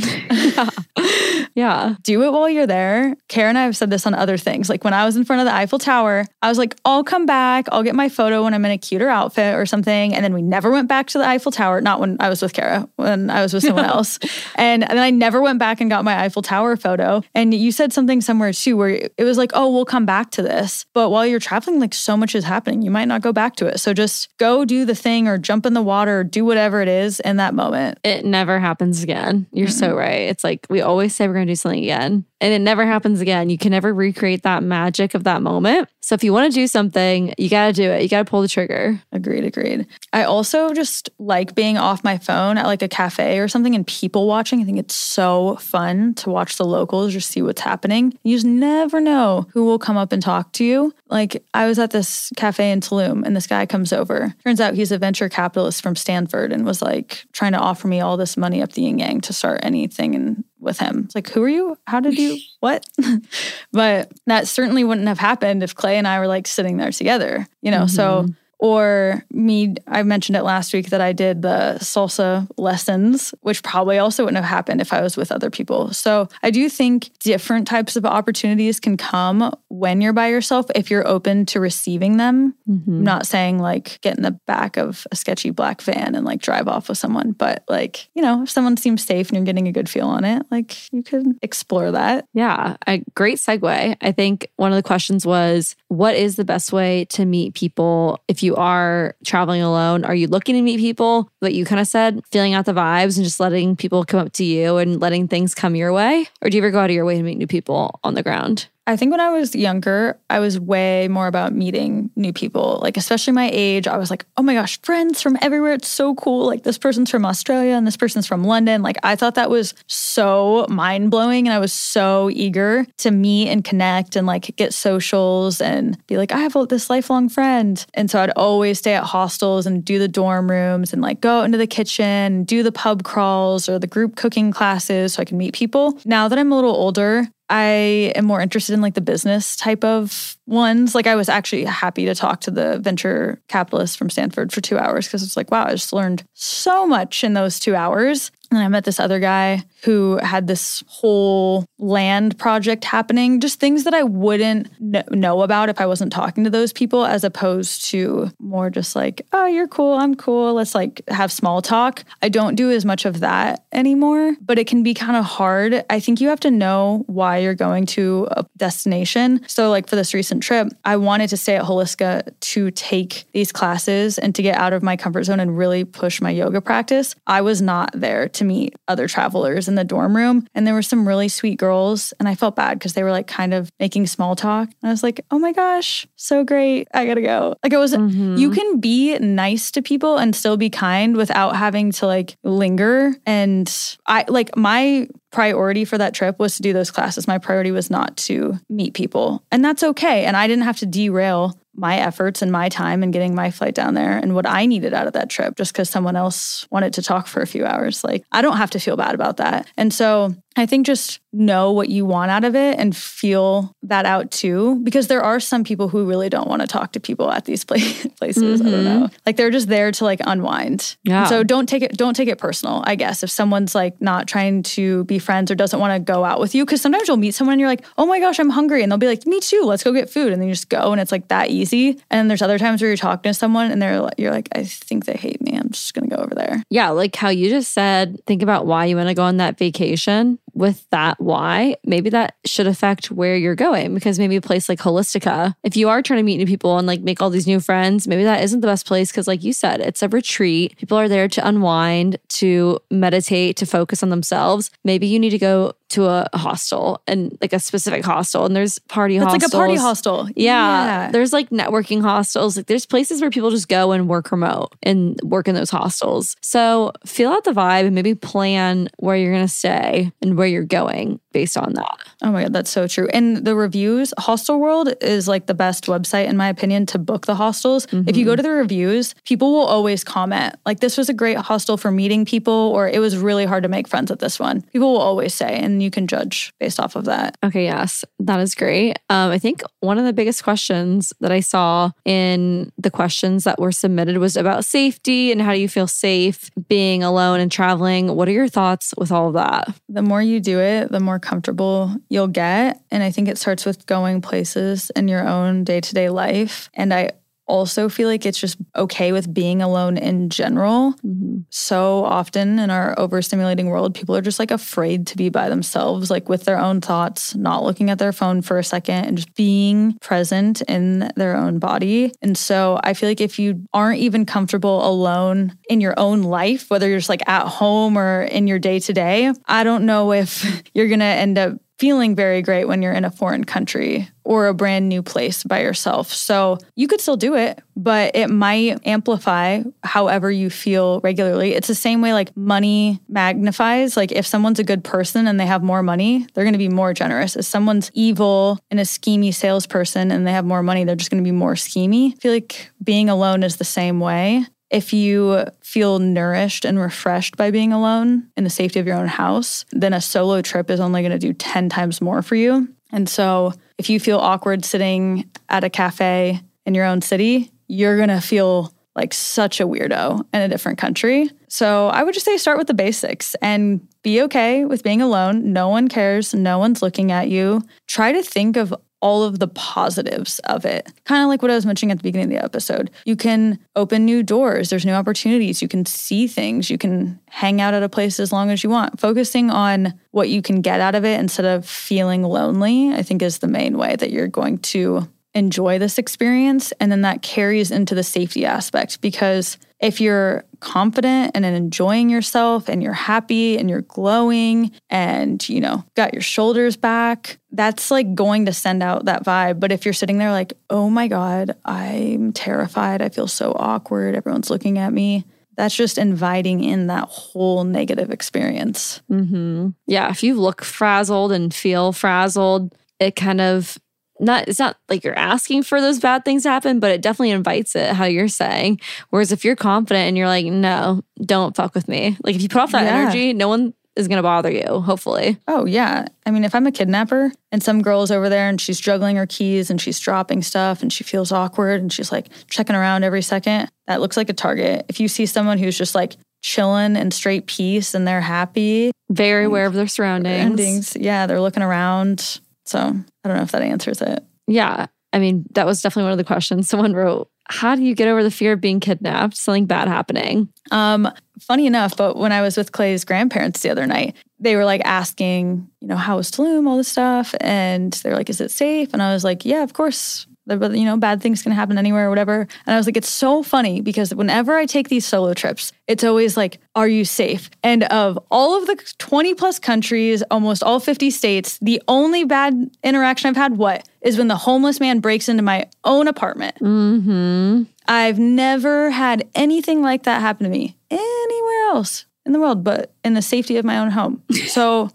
yeah. 0.55 0.69
yeah. 1.60 1.95
Do 2.03 2.24
it 2.24 2.32
while 2.32 2.49
you're 2.49 2.66
there. 2.66 3.18
Kara 3.28 3.49
and 3.49 3.57
I 3.57 3.64
have 3.64 3.76
said 3.76 3.89
this 3.89 4.07
on 4.07 4.14
other 4.14 4.38
things. 4.38 4.70
Like 4.70 4.86
when 4.86 4.93
I 4.93 5.05
was 5.05 5.18
in 5.18 5.26
front 5.26 5.41
of 5.41 5.45
the 5.45 5.53
Eiffel 5.53 5.78
Tower, 5.78 6.26
I 6.41 6.47
was 6.47 6.57
like, 6.57 6.74
I'll 6.86 7.03
come 7.03 7.26
back. 7.26 7.66
I'll 7.70 7.84
get 7.84 7.95
my 7.95 8.07
photo 8.07 8.43
when 8.43 8.53
I'm 8.53 8.64
in 8.64 8.72
a 8.72 8.78
cuter 8.78 9.10
outfit 9.10 9.55
or 9.55 9.66
something. 9.66 10.16
And 10.16 10.24
then 10.24 10.34
we 10.34 10.41
never 10.41 10.72
went 10.72 10.88
back 10.88 11.07
to 11.07 11.18
the 11.18 11.28
Eiffel 11.28 11.51
Tower. 11.51 11.82
Not 11.82 11.99
when 11.99 12.16
I 12.22 12.30
was 12.30 12.41
with 12.41 12.53
Kara, 12.53 12.88
when 12.95 13.30
I 13.30 13.41
was 13.41 13.53
with 13.53 13.64
someone 13.64 13.86
else. 13.97 14.20
And, 14.55 14.84
and 14.84 14.97
then 14.97 14.99
I 14.99 15.10
never 15.10 15.41
went 15.41 15.60
back 15.60 15.82
and 15.82 15.89
got 15.89 16.05
my 16.05 16.24
Eiffel 16.24 16.41
Tower 16.41 16.78
photo. 16.78 17.24
And 17.36 17.53
you 17.53 17.74
said 17.74 17.91
something 17.91 18.22
somewhere 18.22 18.53
too 18.53 18.78
where 18.78 19.10
it 19.18 19.24
was 19.26 19.38
like, 19.38 19.51
oh, 19.53 19.70
we'll 19.70 19.84
come 19.84 20.05
back 20.05 20.32
to 20.32 20.41
this. 20.41 20.86
But 20.93 21.10
while 21.10 21.26
you're 21.26 21.41
traveling, 21.41 21.82
like 21.82 21.93
so 21.93 22.16
much 22.16 22.36
is 22.36 22.45
happening. 22.45 22.84
You 22.84 22.91
might 22.91 23.10
not 23.10 23.22
go 23.22 23.34
back 23.34 23.57
to 23.57 23.68
it. 23.68 23.80
So 23.80 23.93
just 23.93 24.30
go 24.38 24.64
do 24.64 24.86
the 24.86 24.95
thing 24.95 25.28
or 25.28 25.38
jump 25.38 25.66
in 25.66 25.74
the 25.74 25.82
water 25.82 26.22
or 26.22 26.24
do 26.24 26.45
whatever 26.45 26.82
it 26.82 26.88
is 26.88 27.20
in 27.20 27.36
that 27.36 27.53
moment. 27.53 27.99
It 28.05 28.24
never 28.24 28.60
happens 28.60 29.03
again. 29.03 29.45
You're 29.51 29.68
mm-hmm. 29.68 29.78
so 29.78 29.95
right. 29.95 30.30
It's 30.30 30.45
like 30.45 30.66
we 30.70 30.80
always 30.80 31.14
say 31.14 31.28
we're 31.28 31.34
going 31.34 31.47
to 31.47 31.48
do 31.49 31.55
something 31.55 31.83
again. 31.83 32.25
And 32.41 32.53
it 32.53 32.59
never 32.59 32.85
happens 32.85 33.21
again. 33.21 33.49
You 33.49 33.57
can 33.57 33.71
never 33.71 33.93
recreate 33.93 34.43
that 34.43 34.63
magic 34.63 35.13
of 35.13 35.25
that 35.25 35.41
moment. 35.41 35.89
So 36.01 36.15
if 36.15 36.23
you 36.23 36.33
want 36.33 36.51
to 36.51 36.55
do 36.59 36.67
something, 36.67 37.33
you 37.37 37.49
got 37.49 37.67
to 37.67 37.73
do 37.73 37.83
it. 37.83 38.01
You 38.01 38.09
got 38.09 38.25
to 38.25 38.29
pull 38.29 38.41
the 38.41 38.47
trigger. 38.47 38.99
Agreed, 39.11 39.43
agreed. 39.43 39.85
I 40.13 40.23
also 40.23 40.73
just 40.73 41.09
like 41.19 41.53
being 41.53 41.77
off 41.77 42.03
my 42.03 42.17
phone 42.17 42.57
at 42.57 42.65
like 42.65 42.81
a 42.81 42.87
cafe 42.87 43.39
or 43.39 43.47
something 43.47 43.75
and 43.75 43.85
people 43.85 44.25
watching. 44.25 44.61
I 44.61 44.63
think 44.63 44.79
it's 44.79 44.95
so 44.95 45.57
fun 45.57 46.15
to 46.15 46.29
watch 46.29 46.57
the 46.57 46.65
locals 46.65 47.13
just 47.13 47.29
see 47.29 47.41
what's 47.41 47.61
happening. 47.61 48.17
You 48.23 48.35
just 48.35 48.45
never 48.45 48.99
know 49.01 49.47
who 49.53 49.65
will 49.65 49.79
come 49.79 49.97
up 49.97 50.11
and 50.11 50.21
talk 50.21 50.51
to 50.53 50.63
you. 50.63 50.93
Like 51.09 51.43
I 51.53 51.67
was 51.67 51.77
at 51.77 51.91
this 51.91 52.31
cafe 52.37 52.71
in 52.71 52.79
Tulum 52.79 53.25
and 53.25 53.35
this 53.35 53.47
guy 53.47 53.65
comes 53.65 53.91
over. 53.91 54.33
Turns 54.43 54.61
out 54.61 54.73
he's 54.73 54.91
a 54.91 54.97
venture 54.97 55.29
capitalist 55.29 55.83
from 55.83 55.95
Stanford 55.95 56.51
and 56.51 56.65
was 56.65 56.81
like 56.81 57.25
trying 57.33 57.51
to 57.51 57.59
offer 57.59 57.87
me 57.87 57.99
all 57.99 58.17
this 58.17 58.37
money 58.37 58.61
up 58.61 58.71
the 58.71 58.83
yin 58.83 58.99
yang 58.99 59.21
to 59.21 59.33
start 59.33 59.59
anything 59.63 60.15
and 60.15 60.43
with 60.59 60.79
him. 60.79 61.03
It's 61.05 61.15
like, 61.15 61.29
who 61.29 61.41
are 61.43 61.49
you? 61.49 61.77
How 61.87 61.99
did 61.99 62.17
you, 62.17 62.28
what? 62.59 62.86
but 63.71 64.11
that 64.25 64.47
certainly 64.47 64.84
wouldn't 64.84 65.07
have 65.07 65.19
happened 65.19 65.63
if 65.63 65.75
Clay 65.75 65.97
and 65.97 66.07
I 66.07 66.19
were 66.19 66.27
like 66.27 66.47
sitting 66.47 66.77
there 66.77 66.91
together, 66.91 67.47
you 67.61 67.71
know? 67.71 67.82
Mm-hmm. 67.82 67.95
So 67.95 68.27
or 68.60 69.24
me, 69.32 69.76
I 69.88 70.03
mentioned 70.03 70.36
it 70.36 70.43
last 70.43 70.74
week 70.74 70.89
that 70.89 70.99
I 70.99 71.14
did 71.14 71.41
the 71.41 71.78
salsa 71.80 72.47
lessons, 72.57 73.34
which 73.39 73.64
probably 73.64 73.97
also 73.97 74.26
wouldn't 74.26 74.43
have 74.43 74.49
happened 74.49 74.82
if 74.82 74.91
I 74.91 75.01
was 75.01 75.16
with 75.16 75.32
other 75.32 75.49
people. 75.49 75.93
So 75.93 76.28
I 76.43 76.51
do 76.51 76.68
think 76.70 77.10
different 77.20 77.68
types 77.68 77.95
of 77.95 78.05
opportunities 78.05 78.82
can 78.82 78.97
come 78.97 79.53
when 79.70 80.01
you're 80.01 80.14
by 80.14 80.28
yourself 80.28 80.66
if 80.76 80.91
you're 80.91 81.07
open 81.07 81.45
to 81.47 81.62
receiving 81.62 82.18
them. 82.18 82.53
Mm-hmm. 82.70 82.91
I'm 82.91 83.03
not 83.03 83.26
saying 83.26 83.60
like 83.60 84.01
get 84.01 84.18
in 84.18 84.24
the 84.24 84.32
back 84.32 84.76
of 84.76 85.07
a 85.10 85.16
sketchy 85.16 85.51
black 85.51 85.82
van 85.82 86.14
and 86.14 86.26
like 86.26 86.41
drive 86.41 86.68
off 86.68 86.89
with 86.89 86.97
someone, 86.97 87.32
but 87.32 87.64
like, 87.70 88.10
you 88.14 88.22
know, 88.22 88.43
if 88.43 88.49
someone 88.49 88.76
seems 88.76 89.05
safe 89.05 89.30
and 89.30 89.38
you're 89.38 89.45
getting 89.45 89.70
a 89.70 89.72
good 89.72 89.89
feel 89.89 90.07
on 90.07 90.26
it, 90.26 90.45
like 90.51 90.91
you 90.91 91.01
could 91.01 91.39
explore 91.41 91.91
that. 91.91 92.28
Yeah, 92.34 92.76
a 92.86 92.97
great 93.16 93.38
segue. 93.38 93.97
I 94.01 94.12
think 94.12 94.51
one 94.57 94.74
of 94.74 94.76
the 94.76 94.84
questions 94.84 95.26
was 95.26 95.78
what 95.88 96.16
is 96.16 96.36
the 96.36 96.43
best 96.43 96.74
way 96.74 97.05
to 97.05 97.24
meet 97.24 97.53
people 97.53 98.22
if 98.28 98.43
you 98.43 98.48
you 98.49 98.55
are 98.55 99.15
traveling 99.23 99.61
alone, 99.61 100.03
are 100.03 100.15
you 100.15 100.27
looking 100.27 100.55
to 100.55 100.61
meet 100.61 100.79
people? 100.79 101.31
What 101.39 101.53
you 101.53 101.65
kind 101.65 101.79
of 101.79 101.87
said, 101.87 102.23
feeling 102.31 102.55
out 102.55 102.65
the 102.65 102.73
vibes 102.73 103.15
and 103.15 103.23
just 103.23 103.39
letting 103.39 103.75
people 103.75 104.03
come 104.03 104.19
up 104.19 104.33
to 104.33 104.43
you 104.43 104.77
and 104.77 104.99
letting 104.99 105.27
things 105.27 105.53
come 105.53 105.75
your 105.75 105.93
way? 105.93 106.27
Or 106.41 106.49
do 106.49 106.57
you 106.57 106.63
ever 106.63 106.71
go 106.71 106.79
out 106.79 106.89
of 106.89 106.95
your 106.95 107.05
way 107.05 107.17
to 107.17 107.23
meet 107.23 107.37
new 107.37 107.47
people 107.47 107.99
on 108.03 108.15
the 108.15 108.23
ground? 108.23 108.67
I 108.89 108.95
think 108.95 109.11
when 109.11 109.19
I 109.19 109.29
was 109.29 109.53
younger, 109.53 110.19
I 110.31 110.39
was 110.39 110.59
way 110.59 111.07
more 111.09 111.27
about 111.27 111.53
meeting 111.53 112.09
new 112.15 112.33
people. 112.33 112.79
Like, 112.81 112.97
especially 112.97 113.33
my 113.33 113.47
age, 113.53 113.87
I 113.87 113.97
was 113.97 114.09
like, 114.09 114.25
oh 114.35 114.41
my 114.41 114.55
gosh, 114.55 114.81
friends 114.81 115.21
from 115.21 115.37
everywhere. 115.43 115.73
It's 115.73 115.87
so 115.87 116.15
cool. 116.15 116.47
Like, 116.47 116.63
this 116.63 116.79
person's 116.79 117.11
from 117.11 117.23
Australia 117.23 117.73
and 117.73 117.85
this 117.85 117.95
person's 117.95 118.25
from 118.25 118.43
London. 118.43 118.81
Like, 118.81 118.97
I 119.03 119.15
thought 119.15 119.35
that 119.35 119.51
was 119.51 119.75
so 119.85 120.65
mind 120.69 121.11
blowing. 121.11 121.47
And 121.47 121.53
I 121.53 121.59
was 121.59 121.71
so 121.71 122.31
eager 122.31 122.83
to 122.97 123.11
meet 123.11 123.49
and 123.49 123.63
connect 123.63 124.15
and 124.15 124.25
like 124.25 124.55
get 124.55 124.73
socials 124.73 125.61
and 125.61 125.95
be 126.07 126.17
like, 126.17 126.31
I 126.31 126.39
have 126.39 126.57
this 126.67 126.89
lifelong 126.89 127.29
friend. 127.29 127.85
And 127.93 128.09
so 128.09 128.19
I'd 128.19 128.31
always 128.31 128.79
stay 128.79 128.95
at 128.95 129.03
hostels 129.03 129.67
and 129.67 129.85
do 129.85 129.99
the 129.99 130.07
dorm 130.07 130.49
rooms 130.49 130.93
and 130.93 131.01
like 131.03 131.21
go 131.21 131.43
into 131.43 131.59
the 131.59 131.67
kitchen, 131.67 132.43
do 132.43 132.63
the 132.63 132.71
pub 132.71 133.03
crawls 133.03 133.69
or 133.69 133.77
the 133.77 133.85
group 133.85 134.15
cooking 134.15 134.51
classes 134.51 135.13
so 135.13 135.21
I 135.21 135.25
can 135.25 135.37
meet 135.37 135.53
people. 135.53 135.99
Now 136.05 136.27
that 136.27 136.39
I'm 136.39 136.51
a 136.51 136.55
little 136.55 136.75
older, 136.75 137.27
I 137.49 138.11
am 138.15 138.25
more 138.25 138.41
interested 138.41 138.73
in 138.73 138.81
like 138.81 138.93
the 138.93 139.01
business 139.01 139.55
type 139.55 139.83
of 139.83 140.37
ones. 140.45 140.93
Like 140.93 141.07
I 141.07 141.15
was 141.15 141.29
actually 141.29 141.63
happy 141.65 142.05
to 142.05 142.13
talk 142.13 142.41
to 142.41 142.51
the 142.51 142.77
venture 142.79 143.41
capitalist 143.47 143.97
from 143.97 144.09
Stanford 144.09 144.53
for 144.53 144.61
two 144.61 144.77
hours 144.77 145.07
because 145.07 145.23
it's 145.23 145.35
like, 145.35 145.49
wow, 145.49 145.65
I 145.65 145.71
just 145.71 145.93
learned 145.93 146.23
so 146.33 146.85
much 146.85 147.23
in 147.23 147.33
those 147.33 147.59
two 147.59 147.75
hours. 147.75 148.31
And 148.51 148.59
I 148.59 148.67
met 148.67 148.83
this 148.83 148.99
other 148.99 149.19
guy 149.19 149.63
who 149.83 150.17
had 150.17 150.47
this 150.47 150.83
whole 150.87 151.65
land 151.77 152.37
project 152.37 152.83
happening, 152.83 153.39
just 153.39 153.59
things 153.59 153.83
that 153.83 153.93
I 153.93 154.03
wouldn't 154.03 154.69
know 154.79 155.41
about 155.41 155.69
if 155.69 155.79
I 155.79 155.85
wasn't 155.85 156.11
talking 156.11 156.43
to 156.43 156.49
those 156.49 156.73
people, 156.73 157.05
as 157.05 157.23
opposed 157.23 157.85
to 157.85 158.31
more 158.39 158.69
just 158.69 158.95
like, 158.95 159.25
oh, 159.33 159.45
you're 159.45 159.67
cool, 159.67 159.93
I'm 159.93 160.15
cool, 160.15 160.55
let's 160.55 160.73
like 160.73 161.01
have 161.09 161.31
small 161.31 161.61
talk. 161.61 162.03
I 162.21 162.29
don't 162.29 162.55
do 162.55 162.71
as 162.71 162.85
much 162.85 163.05
of 163.05 163.19
that 163.19 163.65
anymore, 163.71 164.35
but 164.41 164.57
it 164.57 164.67
can 164.67 164.81
be 164.83 164.93
kind 164.93 165.15
of 165.15 165.25
hard. 165.25 165.85
I 165.89 165.99
think 165.99 166.19
you 166.19 166.29
have 166.29 166.39
to 166.41 166.51
know 166.51 167.03
why 167.07 167.37
you're 167.37 167.53
going 167.53 167.85
to 167.87 168.27
a 168.31 168.45
destination. 168.57 169.47
So, 169.47 169.69
like 169.69 169.87
for 169.87 169.95
this 169.95 170.13
recent 170.13 170.41
trip, 170.41 170.69
I 170.83 170.97
wanted 170.97 171.29
to 171.29 171.37
stay 171.37 171.55
at 171.55 171.65
Holistika 171.65 172.33
to 172.39 172.71
take 172.71 173.25
these 173.33 173.51
classes 173.51 174.17
and 174.17 174.33
to 174.35 174.41
get 174.41 174.57
out 174.57 174.73
of 174.73 174.81
my 174.81 174.97
comfort 174.97 175.23
zone 175.23 175.39
and 175.39 175.57
really 175.57 175.85
push 175.85 176.19
my 176.19 176.31
yoga 176.31 176.61
practice. 176.61 177.15
I 177.27 177.41
was 177.41 177.61
not 177.61 177.91
there 177.93 178.27
to 178.39 178.45
meet 178.45 178.75
other 178.87 179.07
travelers 179.07 179.67
in 179.67 179.75
the 179.75 179.83
dorm 179.83 180.15
room. 180.15 180.47
And 180.55 180.65
there 180.65 180.73
were 180.73 180.81
some 180.81 181.07
really 181.07 181.27
sweet 181.27 181.57
girls. 181.57 182.13
And 182.19 182.27
I 182.27 182.35
felt 182.35 182.55
bad 182.55 182.79
because 182.79 182.93
they 182.93 183.03
were 183.03 183.11
like 183.11 183.27
kind 183.27 183.53
of 183.53 183.71
making 183.79 184.07
small 184.07 184.35
talk. 184.35 184.67
And 184.81 184.89
I 184.89 184.89
was 184.89 185.03
like, 185.03 185.21
oh 185.31 185.39
my 185.39 185.53
gosh, 185.53 186.07
so 186.15 186.43
great. 186.43 186.87
I 186.93 187.05
gotta 187.05 187.21
go. 187.21 187.55
Like, 187.63 187.73
it 187.73 187.77
was, 187.77 187.93
mm-hmm. 187.93 188.37
you 188.37 188.51
can 188.51 188.79
be 188.79 189.17
nice 189.19 189.71
to 189.71 189.81
people 189.81 190.17
and 190.17 190.35
still 190.35 190.57
be 190.57 190.69
kind 190.69 191.15
without 191.15 191.55
having 191.55 191.91
to 191.93 192.07
like 192.07 192.35
linger. 192.43 193.13
And 193.25 193.71
I 194.05 194.25
like 194.27 194.55
my 194.55 195.07
priority 195.31 195.85
for 195.85 195.97
that 195.97 196.13
trip 196.13 196.39
was 196.39 196.55
to 196.55 196.61
do 196.61 196.73
those 196.73 196.91
classes. 196.91 197.27
My 197.27 197.37
priority 197.37 197.71
was 197.71 197.89
not 197.89 198.17
to 198.17 198.59
meet 198.69 198.93
people. 198.93 199.43
And 199.51 199.63
that's 199.63 199.83
okay. 199.83 200.25
And 200.25 200.35
I 200.35 200.47
didn't 200.47 200.63
have 200.63 200.79
to 200.79 200.85
derail 200.85 201.59
my 201.76 201.97
efforts 201.97 202.41
and 202.41 202.51
my 202.51 202.70
time 202.70 203.03
and 203.03 203.13
getting 203.13 203.36
my 203.36 203.51
flight 203.51 203.76
down 203.76 203.93
there 203.93 204.17
and 204.17 204.36
what 204.36 204.47
I 204.47 204.65
needed 204.65 204.93
out 204.93 205.07
of 205.07 205.13
that 205.13 205.30
trip 205.30 205.55
just 205.55 205.72
because 205.72 205.89
someone 205.89 206.15
else 206.15 206.67
wanted 206.72 206.93
to 206.93 207.01
talk 207.01 207.28
for 207.28 207.41
a 207.41 207.47
few 207.47 207.65
hours. 207.65 208.03
Like, 208.03 208.24
I 208.32 208.41
don't 208.41 208.57
have 208.57 208.72
to 208.72 208.80
feel 208.80 208.97
bad 208.97 209.15
about 209.15 209.38
that. 209.38 209.67
And 209.78 209.93
so 209.93 210.36
I 210.55 210.65
think 210.65 210.85
just 210.85 211.19
know 211.31 211.71
what 211.71 211.89
you 211.89 212.05
want 212.05 212.31
out 212.31 212.43
of 212.43 212.55
it 212.55 212.79
and 212.79 212.95
feel 212.95 213.75
that 213.83 214.05
out 214.05 214.31
too, 214.31 214.79
because 214.83 215.07
there 215.07 215.21
are 215.21 215.39
some 215.39 215.63
people 215.63 215.87
who 215.87 216.05
really 216.05 216.27
don't 216.27 216.47
want 216.47 216.61
to 216.61 216.67
talk 216.67 216.91
to 216.93 216.99
people 216.99 217.31
at 217.31 217.45
these 217.45 217.63
places. 217.65 218.09
Mm-hmm. 218.15 218.67
I 218.67 218.71
don't 218.71 218.83
know, 218.83 219.05
mm-hmm. 219.05 219.15
like 219.25 219.37
they're 219.37 219.51
just 219.51 219.67
there 219.69 219.91
to 219.91 220.03
like 220.03 220.19
unwind. 220.25 220.97
Yeah. 221.03 221.25
so 221.25 221.43
don't 221.43 221.69
take 221.69 221.83
it 221.83 221.97
don't 221.97 222.15
take 222.15 222.27
it 222.27 222.37
personal. 222.39 222.83
I 222.85 222.95
guess 222.95 223.23
if 223.23 223.29
someone's 223.29 223.75
like 223.75 224.01
not 224.01 224.27
trying 224.27 224.63
to 224.63 225.03
be 225.05 225.19
friends 225.19 225.51
or 225.51 225.55
doesn't 225.55 225.79
want 225.79 225.93
to 225.93 225.99
go 225.99 226.25
out 226.25 226.39
with 226.39 226.55
you, 226.55 226.65
because 226.65 226.81
sometimes 226.81 227.07
you'll 227.07 227.17
meet 227.17 227.35
someone 227.35 227.53
and 227.53 227.59
you're 227.59 227.69
like, 227.69 227.85
oh 227.97 228.05
my 228.05 228.19
gosh, 228.19 228.39
I'm 228.39 228.49
hungry, 228.49 228.81
and 228.81 228.91
they'll 228.91 228.97
be 228.97 229.07
like, 229.07 229.25
me 229.25 229.39
too. 229.39 229.61
Let's 229.63 229.83
go 229.83 229.93
get 229.93 230.09
food, 230.09 230.33
and 230.33 230.41
then 230.41 230.47
you 230.47 230.53
just 230.53 230.69
go, 230.69 230.91
and 230.91 230.99
it's 230.99 231.11
like 231.11 231.27
that 231.27 231.49
easy. 231.49 231.89
And 231.89 232.17
then 232.17 232.27
there's 232.27 232.41
other 232.41 232.57
times 232.57 232.81
where 232.81 232.89
you're 232.89 232.97
talking 232.97 233.29
to 233.29 233.33
someone 233.33 233.71
and 233.71 233.81
they're 233.81 234.09
you're 234.17 234.31
like, 234.31 234.49
I 234.53 234.63
think 234.63 235.05
they 235.05 235.13
hate 235.13 235.41
me. 235.41 235.57
I'm 235.57 235.69
just 235.69 235.93
gonna 235.93 236.07
go 236.07 236.17
over 236.17 236.33
there. 236.33 236.63
Yeah, 236.69 236.89
like 236.89 237.15
how 237.15 237.29
you 237.29 237.49
just 237.49 237.71
said. 237.71 238.19
Think 238.25 238.41
about 238.41 238.65
why 238.65 238.85
you 238.85 238.95
want 238.95 239.09
to 239.09 239.13
go 239.13 239.23
on 239.23 239.37
that 239.37 239.57
vacation 239.57 240.39
with 240.60 240.88
that 240.89 241.20
why, 241.22 241.76
maybe 241.86 242.10
that 242.10 242.36
should 242.45 242.68
affect 242.68 243.10
where 243.10 243.36
you're 243.36 243.55
going 243.55 243.93
because 243.93 244.20
maybe 244.20 244.36
a 244.36 244.41
place 244.41 244.68
like 244.68 244.80
Holistika, 244.80 245.55
if 245.64 245.78
you 245.78 245.88
are 245.88 246.01
trying 246.01 246.20
to 246.20 246.24
meet 246.24 246.38
new 246.38 246.45
people 246.45 246.78
and 246.78 246.86
like 246.86 246.99
make 246.99 247.22
all 247.22 247.30
these 247.30 247.47
new 247.47 247.62
friends, 247.62 248.07
maybe 248.07 248.26
that 248.26 248.43
isn't 248.43 248.60
the 248.60 248.68
best 248.68 248.86
place 248.86 249.10
because, 249.10 249.28
like 249.28 249.41
you 249.41 249.53
said, 249.53 249.80
it's 249.80 250.03
a 250.03 250.10
retreat. 250.10 250.78
People 250.78 250.97
are 250.97 251.07
there 251.07 251.30
to 251.30 251.47
unwind, 251.47 252.18
to 252.28 252.78
meditate, 252.91 253.55
to 253.55 253.66
focus 253.66 254.03
on 254.03 254.10
themselves. 254.10 254.70
Maybe 254.84 255.07
you 255.07 255.18
need 255.18 255.30
to 255.30 255.39
go 255.39 255.74
to 255.89 256.05
a 256.05 256.29
hostel 256.33 257.01
and 257.07 257.37
like 257.41 257.53
a 257.53 257.59
specific 257.59 258.05
hostel 258.05 258.45
and 258.45 258.55
there's 258.55 258.79
party 258.79 259.17
That's 259.17 259.33
hostels. 259.33 259.53
like 259.53 259.53
a 259.53 259.57
party 259.57 259.75
hostel. 259.75 260.29
Yeah, 260.35 260.85
yeah. 261.05 261.11
There's 261.11 261.33
like 261.33 261.49
networking 261.49 262.01
hostels. 262.01 262.57
Like 262.57 262.67
there's 262.67 262.85
places 262.85 263.21
where 263.21 263.29
people 263.29 263.49
just 263.49 263.67
go 263.67 263.91
and 263.91 264.07
work 264.07 264.31
remote 264.31 264.75
and 264.83 265.19
work 265.23 265.47
in 265.47 265.55
those 265.55 265.69
hostels. 265.69 266.35
So 266.41 266.91
feel 267.05 267.31
out 267.31 267.43
the 267.43 267.51
vibe 267.51 267.85
and 267.85 267.95
maybe 267.95 268.15
plan 268.15 268.89
where 268.97 269.15
you're 269.15 269.33
going 269.33 269.45
to 269.45 269.53
stay 269.53 270.11
and 270.21 270.37
where 270.37 270.47
you're 270.47 270.63
going 270.63 271.19
based 271.31 271.57
on 271.57 271.73
that. 271.73 271.97
Oh 272.23 272.31
my 272.31 272.43
God, 272.43 272.53
that's 272.53 272.69
so 272.69 272.87
true. 272.87 273.07
And 273.13 273.45
the 273.45 273.55
reviews, 273.55 274.13
Hostel 274.17 274.59
World 274.59 274.93
is 275.01 275.27
like 275.27 275.45
the 275.45 275.53
best 275.53 275.85
website, 275.85 276.25
in 276.25 276.37
my 276.37 276.49
opinion, 276.49 276.85
to 276.87 276.99
book 276.99 277.25
the 277.25 277.35
hostels. 277.35 277.85
Mm-hmm. 277.87 278.09
If 278.09 278.17
you 278.17 278.25
go 278.25 278.31
mm-hmm. 278.31 278.37
to 278.37 278.43
the 278.43 278.51
reviews, 278.51 279.15
people 279.25 279.51
will 279.51 279.65
always 279.65 280.03
comment, 280.03 280.55
like, 280.65 280.79
this 280.79 280.97
was 280.97 281.09
a 281.09 281.13
great 281.13 281.37
hostel 281.37 281.77
for 281.77 281.91
meeting 281.91 282.25
people, 282.25 282.53
or 282.53 282.89
it 282.89 282.99
was 282.99 283.17
really 283.17 283.45
hard 283.45 283.63
to 283.63 283.69
make 283.69 283.87
friends 283.87 284.11
at 284.11 284.19
this 284.19 284.39
one. 284.39 284.61
People 284.73 284.91
will 284.91 285.01
always 285.01 285.33
say, 285.33 285.57
and 285.57 285.78
you 285.82 285.91
can 285.91 286.07
judge 286.07 286.53
based 286.59 286.80
off 286.80 286.95
of 286.95 287.05
that. 287.05 287.38
Okay, 287.43 287.63
yes, 287.63 288.03
that 288.19 288.39
is 288.39 288.55
great. 288.55 288.97
Um, 289.09 289.32
I 289.32 289.39
think 289.39 289.61
one 289.80 289.97
of 289.97 290.05
the 290.05 290.13
biggest 290.13 290.43
questions 290.43 291.13
that 291.19 291.32
I 291.32 291.39
saw 291.39 291.91
in 292.05 292.71
the 292.77 292.91
questions 292.91 293.43
that 293.43 293.59
were 293.59 293.71
submitted 293.71 294.17
was 294.17 294.36
about 294.36 294.65
safety 294.65 295.32
and 295.32 295.41
how 295.41 295.53
do 295.53 295.59
you 295.59 295.69
feel 295.69 295.88
safe 295.88 296.49
being 296.67 297.03
alone 297.03 297.39
and 297.39 297.51
traveling? 297.51 298.15
What 298.15 298.27
are 298.27 298.34
your 298.34 298.47
thoughts 298.47 298.93
with 298.97 299.11
all 299.11 299.27
of 299.27 299.34
that? 299.34 299.73
The 299.88 300.01
more 300.01 300.21
you 300.21 300.39
do 300.39 300.59
it, 300.59 300.91
the 300.91 300.99
more 300.99 301.19
comfortable 301.19 301.95
you'll 302.09 302.27
get. 302.27 302.82
And 302.91 303.03
I 303.03 303.11
think 303.11 303.27
it 303.27 303.38
starts 303.38 303.65
with 303.65 303.86
going 303.86 304.21
places 304.21 304.91
in 304.95 305.07
your 305.07 305.27
own 305.27 305.63
day 305.63 305.82
to 305.82 305.93
day 305.93 306.09
life. 306.09 306.69
And 306.73 306.93
I 306.93 307.11
also 307.49 307.89
feel 307.89 308.07
like 308.07 308.25
it's 308.25 308.39
just 308.39 308.57
okay 308.75 309.11
with 309.11 309.33
being 309.33 309.61
alone 309.61 309.97
in 309.97 310.29
general. 310.29 310.93
Mhm. 311.05 311.45
So 311.49 312.05
often 312.05 312.59
in 312.59 312.69
our 312.69 312.95
overstimulating 312.95 313.65
world, 313.65 313.93
people 313.95 314.15
are 314.15 314.21
just 314.21 314.39
like 314.39 314.51
afraid 314.51 315.07
to 315.07 315.17
be 315.17 315.29
by 315.29 315.49
themselves, 315.49 316.09
like 316.09 316.29
with 316.29 316.45
their 316.45 316.59
own 316.59 316.79
thoughts, 316.79 317.35
not 317.35 317.63
looking 317.63 317.89
at 317.89 317.97
their 317.99 318.13
phone 318.13 318.41
for 318.41 318.57
a 318.59 318.63
second 318.63 319.05
and 319.05 319.17
just 319.17 319.33
being 319.33 319.97
present 319.99 320.61
in 320.61 321.11
their 321.15 321.35
own 321.35 321.59
body. 321.59 322.13
And 322.21 322.37
so 322.37 322.79
I 322.83 322.93
feel 322.93 323.09
like 323.09 323.21
if 323.21 323.39
you 323.39 323.63
aren't 323.73 323.99
even 323.99 324.25
comfortable 324.25 324.87
alone 324.87 325.57
in 325.69 325.81
your 325.81 325.95
own 325.97 326.21
life, 326.23 326.69
whether 326.69 326.87
you're 326.87 326.99
just 326.99 327.09
like 327.09 327.27
at 327.27 327.47
home 327.47 327.97
or 327.97 328.23
in 328.23 328.47
your 328.47 328.59
day 328.59 328.79
to 328.79 328.93
day, 328.93 329.33
I 329.47 329.63
don't 329.63 329.85
know 329.85 330.13
if 330.13 330.45
you're 330.73 330.87
going 330.87 330.99
to 330.99 331.05
end 331.05 331.37
up 331.37 331.53
feeling 331.80 332.13
very 332.13 332.41
great 332.41 332.65
when 332.65 332.82
you're 332.82 332.93
in 332.93 333.05
a 333.05 333.09
foreign 333.09 333.45
country 333.45 334.09
or 334.25 334.47
a 334.47 334.53
brand 334.53 334.89
new 334.89 335.01
place 335.01 335.43
by 335.43 335.61
yourself. 335.61 336.13
So 336.13 336.57
you 336.75 336.88
could 336.88 336.99
still 336.99 337.15
do 337.15 337.36
it, 337.36 337.63
but 337.75 338.15
it 338.15 338.27
might 338.27 338.86
amplify 338.86 339.63
however 339.82 340.30
you 340.30 340.49
feel 340.49 340.99
regularly. 340.99 341.53
It's 341.53 341.69
the 341.69 341.75
same 341.75 342.01
way 342.01 342.13
like 342.13 342.36
money 342.36 342.99
magnifies. 343.07 343.95
Like 343.95 344.11
if 344.11 344.27
someone's 344.27 344.59
a 344.59 344.63
good 344.63 344.84
person 344.84 345.25
and 345.25 345.39
they 345.39 345.45
have 345.45 345.63
more 345.63 345.82
money, 345.82 346.27
they're 346.34 346.43
going 346.43 346.53
to 346.53 346.59
be 346.59 346.69
more 346.69 346.93
generous. 346.93 347.38
If 347.38 347.45
someone's 347.45 347.89
evil 347.93 348.59
and 348.69 348.80
a 348.80 348.84
schemy 348.84 349.34
salesperson 349.34 350.11
and 350.11 350.27
they 350.27 350.34
have 350.34 350.45
more 350.45 350.61
money, 350.61 350.84
they're 350.84 350.97
just 350.97 351.09
going 351.09 351.23
to 351.23 351.27
be 351.27 351.36
more 351.36 351.53
schemy. 351.53 352.13
I 352.13 352.15
feel 352.17 352.34
like 352.34 352.71
being 352.84 353.09
alone 353.09 353.41
is 353.41 353.55
the 353.55 353.63
same 353.63 354.01
way 354.01 354.45
if 354.70 354.93
you 354.93 355.45
feel 355.61 355.99
nourished 355.99 356.65
and 356.65 356.80
refreshed 356.80 357.38
by 357.38 357.51
being 357.51 357.74
alone 357.74 358.28
in 358.38 358.43
the 358.43 358.49
safety 358.49 358.80
of 358.80 358.88
your 358.88 358.97
own 358.97 359.07
house, 359.07 359.65
then 359.72 359.93
a 359.93 360.01
solo 360.01 360.41
trip 360.41 360.70
is 360.70 360.80
only 360.80 361.01
going 361.01 361.11
to 361.11 361.20
do 361.20 361.34
10 361.34 361.70
times 361.70 362.01
more 362.01 362.22
for 362.22 362.36
you. 362.36 362.67
And 362.91 363.07
so, 363.07 363.53
if 363.78 363.89
you 363.89 363.99
feel 363.99 364.17
awkward 364.17 364.65
sitting 364.65 365.30
at 365.47 365.63
a 365.63 365.70
cafe 365.70 366.41
in 366.65 366.74
your 366.74 366.86
own 366.86 367.01
city, 367.01 367.51
you're 367.67 367.97
going 367.97 368.09
to 368.09 368.22
feel 368.22 368.74
like 368.95 369.13
such 369.13 369.61
a 369.61 369.67
weirdo 369.67 370.26
in 370.34 370.41
a 370.41 370.47
different 370.47 370.78
country. 370.78 371.30
So, 371.47 371.88
I 371.88 372.03
would 372.03 372.13
just 372.13 372.26
say 372.26 372.38
start 372.38 372.57
with 372.57 372.67
the 372.67 372.74
basics 372.74 373.36
and 373.41 373.88
be 374.01 374.22
okay 374.24 374.65
with 374.65 374.84
being 374.84 375.01
alone. 375.01 375.53
No 375.53 375.70
one 375.70 375.88
cares, 375.88 376.34
no 376.34 376.57
one's 376.57 376.82
looking 376.82 377.11
at 377.11 377.30
you. 377.30 377.61
Try 377.88 378.11
to 378.11 378.24
think 378.24 378.57
of 378.57 378.74
all 379.01 379.23
of 379.23 379.39
the 379.39 379.47
positives 379.47 380.39
of 380.39 380.65
it. 380.65 380.91
Kind 381.05 381.23
of 381.23 381.29
like 381.29 381.41
what 381.41 381.51
I 381.51 381.55
was 381.55 381.65
mentioning 381.65 381.91
at 381.91 381.97
the 381.97 382.03
beginning 382.03 382.25
of 382.25 382.31
the 382.31 382.43
episode. 382.43 382.91
You 383.05 383.15
can 383.15 383.59
open 383.75 384.05
new 384.05 384.23
doors, 384.23 384.69
there's 384.69 384.85
new 384.85 384.93
opportunities, 384.93 385.61
you 385.61 385.67
can 385.67 385.85
see 385.85 386.27
things, 386.27 386.69
you 386.69 386.77
can 386.77 387.19
hang 387.29 387.61
out 387.61 387.73
at 387.73 387.83
a 387.83 387.89
place 387.89 388.19
as 388.19 388.31
long 388.31 388.49
as 388.49 388.63
you 388.63 388.69
want. 388.69 388.99
Focusing 388.99 389.49
on 389.49 389.93
what 390.11 390.29
you 390.29 390.41
can 390.41 390.61
get 390.61 390.81
out 390.81 390.95
of 390.95 391.05
it 391.05 391.19
instead 391.19 391.45
of 391.45 391.65
feeling 391.65 392.23
lonely, 392.23 392.93
I 392.93 393.03
think 393.03 393.21
is 393.21 393.39
the 393.39 393.47
main 393.47 393.77
way 393.77 393.95
that 393.95 394.11
you're 394.11 394.27
going 394.27 394.57
to 394.59 395.07
enjoy 395.39 395.79
this 395.79 395.97
experience. 395.97 396.71
And 396.79 396.91
then 396.91 397.01
that 397.01 397.21
carries 397.21 397.71
into 397.71 397.95
the 397.95 398.03
safety 398.03 398.45
aspect 398.45 399.01
because 399.01 399.57
if 399.79 400.01
you're 400.01 400.43
confident 400.59 401.31
and 401.35 401.45
enjoying 401.45 402.09
yourself 402.09 402.67
and 402.67 402.83
you're 402.83 402.91
happy 402.91 403.57
and 403.57 403.69
you're 403.69 403.81
glowing 403.81 404.71
and 404.89 405.47
you 405.47 405.61
know 405.61 405.85
got 405.95 406.13
your 406.13 406.21
shoulders 406.21 406.75
back 406.75 407.39
that's 407.53 407.89
like 407.89 408.13
going 408.13 408.45
to 408.45 408.53
send 408.53 408.83
out 408.83 409.05
that 409.05 409.23
vibe. 409.23 409.59
But 409.59 409.71
if 409.71 409.85
you're 409.85 409.93
sitting 409.93 410.17
there 410.17 410.31
like 410.31 410.53
oh 410.69 410.89
my 410.89 411.07
god 411.07 411.55
i'm 411.65 412.33
terrified. 412.33 413.01
I 413.01 413.09
feel 413.09 413.27
so 413.27 413.53
awkward. 413.53 414.15
Everyone's 414.15 414.49
looking 414.49 414.77
at 414.77 414.93
me 414.93 415.25
that's 415.55 415.75
just 415.75 415.97
inviting 415.97 416.63
in 416.63 416.87
that 416.87 417.05
whole 417.09 417.63
negative 417.63 418.11
experience. 418.11 419.01
Hmm 419.07 419.69
Yeah, 419.87 420.09
if 420.09 420.23
you 420.23 420.35
look 420.35 420.63
frazzled 420.63 421.31
and 421.31 421.53
feel 421.53 421.93
frazzled, 421.93 422.75
it 422.99 423.15
kind 423.15 423.39
of 423.39 423.77
not 424.20 424.47
it's 424.47 424.59
not 424.59 424.78
like 424.89 425.03
you're 425.03 425.17
asking 425.17 425.63
for 425.63 425.82
those 425.82 425.99
bad 425.99 426.26
things 426.26 426.43
to 426.43 426.49
happen, 426.49 426.80
but 426.80 426.91
it 426.91 427.01
definitely 427.01 427.32
invites 427.32 427.76
it, 427.76 427.93
how 427.93 428.05
you're 428.05 428.28
saying. 428.28 428.80
Whereas 429.09 429.32
if 429.32 429.43
you're 429.45 429.55
confident 429.55 430.07
and 430.07 430.17
you're 430.17 430.28
like, 430.28 430.45
no, 430.45 431.01
don't 431.24 431.55
fuck 431.55 431.74
with 431.76 431.88
me. 431.88 432.17
Like 432.24 432.36
if 432.36 432.41
you 432.41 432.49
put 432.49 432.61
off 432.61 432.72
that 432.72 432.84
Yeah. 432.84 432.95
energy, 433.01 433.34
no 433.34 433.47
one 433.47 433.74
is 433.95 434.07
gonna 434.07 434.24
bother 434.24 434.49
you, 434.51 434.80
hopefully. 434.82 435.38
Oh, 435.47 435.65
yeah. 435.65 436.05
I 436.26 436.32
mean, 436.32 436.45
if 436.45 436.55
I'm 436.55 436.65
a 436.67 436.72
kidnapper 436.72 437.32
and 437.51 437.61
some 437.61 437.82
girl's 437.82 438.11
over 438.11 438.30
there 438.30 438.47
and 438.47 438.61
she's 438.61 438.80
juggling 438.80 439.17
her 439.17 439.26
keys 439.26 439.70
and 439.70 439.82
she's 439.82 439.99
dropping 439.99 440.41
stuff 440.41 440.82
and 440.82 440.93
she 440.93 441.03
feels 441.03 441.32
awkward 441.34 441.82
and 441.82 441.91
she's 441.91 442.09
like 442.11 442.28
checking 442.49 442.76
around 442.78 443.03
every 443.03 443.22
second, 443.22 443.70
that 443.88 443.99
looks 443.99 444.15
like 444.15 444.30
a 444.30 444.34
target. 444.34 444.86
If 444.88 445.01
you 445.01 445.07
see 445.09 445.26
someone 445.26 445.57
who's 445.57 445.78
just 445.78 445.95
like 445.95 446.15
chilling 446.41 446.95
in 446.95 447.11
straight 447.11 447.47
peace 447.47 447.93
and 447.93 448.07
they're 448.07 448.22
happy, 448.22 448.91
Very 449.09 449.43
aware 449.45 449.65
of 449.65 449.74
their 449.74 449.88
surroundings. 449.88 450.39
endings, 450.45 450.95
yeah, 450.97 451.26
they're 451.28 451.41
looking 451.41 451.63
around. 451.63 452.39
So 452.70 452.80
I 452.80 453.28
don't 453.28 453.38
know 453.38 453.43
if 453.43 453.51
that 453.51 453.61
answers 453.61 454.01
it. 454.01 454.24
Yeah. 454.47 454.88
I 455.11 455.20
mean, 455.20 455.45
that 455.51 455.65
was 455.65 455.82
definitely 455.82 456.03
one 456.03 456.11
of 456.11 456.17
the 456.17 456.24
questions. 456.24 456.70
Someone 456.70 456.93
wrote, 456.93 457.30
How 457.49 457.76
do 457.76 457.84
you 457.84 457.95
get 457.95 458.07
over 458.07 458.24
the 458.24 458.32
fear 458.32 458.53
of 458.53 458.61
being 458.61 458.80
kidnapped? 458.80 459.36
Something 459.36 459.65
bad 459.65 459.88
happening. 459.88 460.49
Um, 460.72 461.11
funny 461.39 461.65
enough, 461.65 461.97
but 461.97 462.15
when 462.15 462.32
I 462.32 462.41
was 462.41 462.57
with 462.57 462.72
Clay's 462.72 463.05
grandparents 463.05 463.61
the 463.61 463.70
other 463.70 463.88
night, 463.88 464.15
they 464.39 464.55
were 464.55 464.65
like 464.65 464.82
asking, 464.86 465.67
you 465.82 465.88
know, 465.88 465.95
how 465.97 466.17
was 466.17 466.32
Tulum, 466.32 466.67
all 466.67 466.78
this 466.78 466.88
stuff, 466.88 467.34
and 467.41 467.93
they're 467.93 468.15
like, 468.15 468.30
"Is 468.30 468.39
it 468.39 468.51
safe?" 468.51 468.93
And 468.93 469.01
I 469.01 469.13
was 469.13 469.24
like, 469.24 469.45
"Yeah, 469.45 469.63
of 469.63 469.74
course." 469.74 470.28
But 470.57 470.75
you 470.77 470.85
know, 470.85 470.97
bad 470.97 471.21
things 471.21 471.41
can 471.43 471.51
happen 471.51 471.77
anywhere 471.77 472.07
or 472.07 472.09
whatever. 472.09 472.47
And 472.65 472.73
I 472.73 472.77
was 472.77 472.85
like, 472.85 472.97
it's 472.97 473.09
so 473.09 473.43
funny 473.43 473.81
because 473.81 474.13
whenever 474.15 474.55
I 474.57 474.65
take 474.65 474.89
these 474.89 475.05
solo 475.05 475.33
trips, 475.33 475.71
it's 475.87 476.03
always 476.03 476.35
like, 476.37 476.59
are 476.75 476.87
you 476.87 477.05
safe? 477.05 477.49
And 477.63 477.83
of 477.85 478.17
all 478.31 478.57
of 478.59 478.67
the 478.67 478.75
20 478.97 479.33
plus 479.35 479.59
countries, 479.59 480.23
almost 480.31 480.63
all 480.63 480.79
50 480.79 481.09
states, 481.11 481.57
the 481.61 481.81
only 481.87 482.23
bad 482.23 482.69
interaction 482.83 483.29
I've 483.29 483.35
had, 483.35 483.57
what, 483.57 483.87
is 484.01 484.17
when 484.17 484.27
the 484.29 484.37
homeless 484.37 484.79
man 484.79 484.99
breaks 484.99 485.27
into 485.29 485.43
my 485.43 485.67
own 485.83 486.07
apartment. 486.07 486.55
Mm-hmm. 486.59 487.63
I've 487.87 488.19
never 488.19 488.89
had 488.91 489.27
anything 489.35 489.81
like 489.81 490.03
that 490.03 490.21
happen 490.21 490.43
to 490.45 490.49
me 490.49 490.75
anywhere 490.91 491.65
else 491.69 492.05
in 492.25 492.33
the 492.33 492.39
world, 492.39 492.63
but 492.63 492.91
in 493.03 493.13
the 493.15 493.21
safety 493.21 493.57
of 493.57 493.65
my 493.65 493.77
own 493.79 493.91
home. 493.91 494.21
So, 494.49 494.89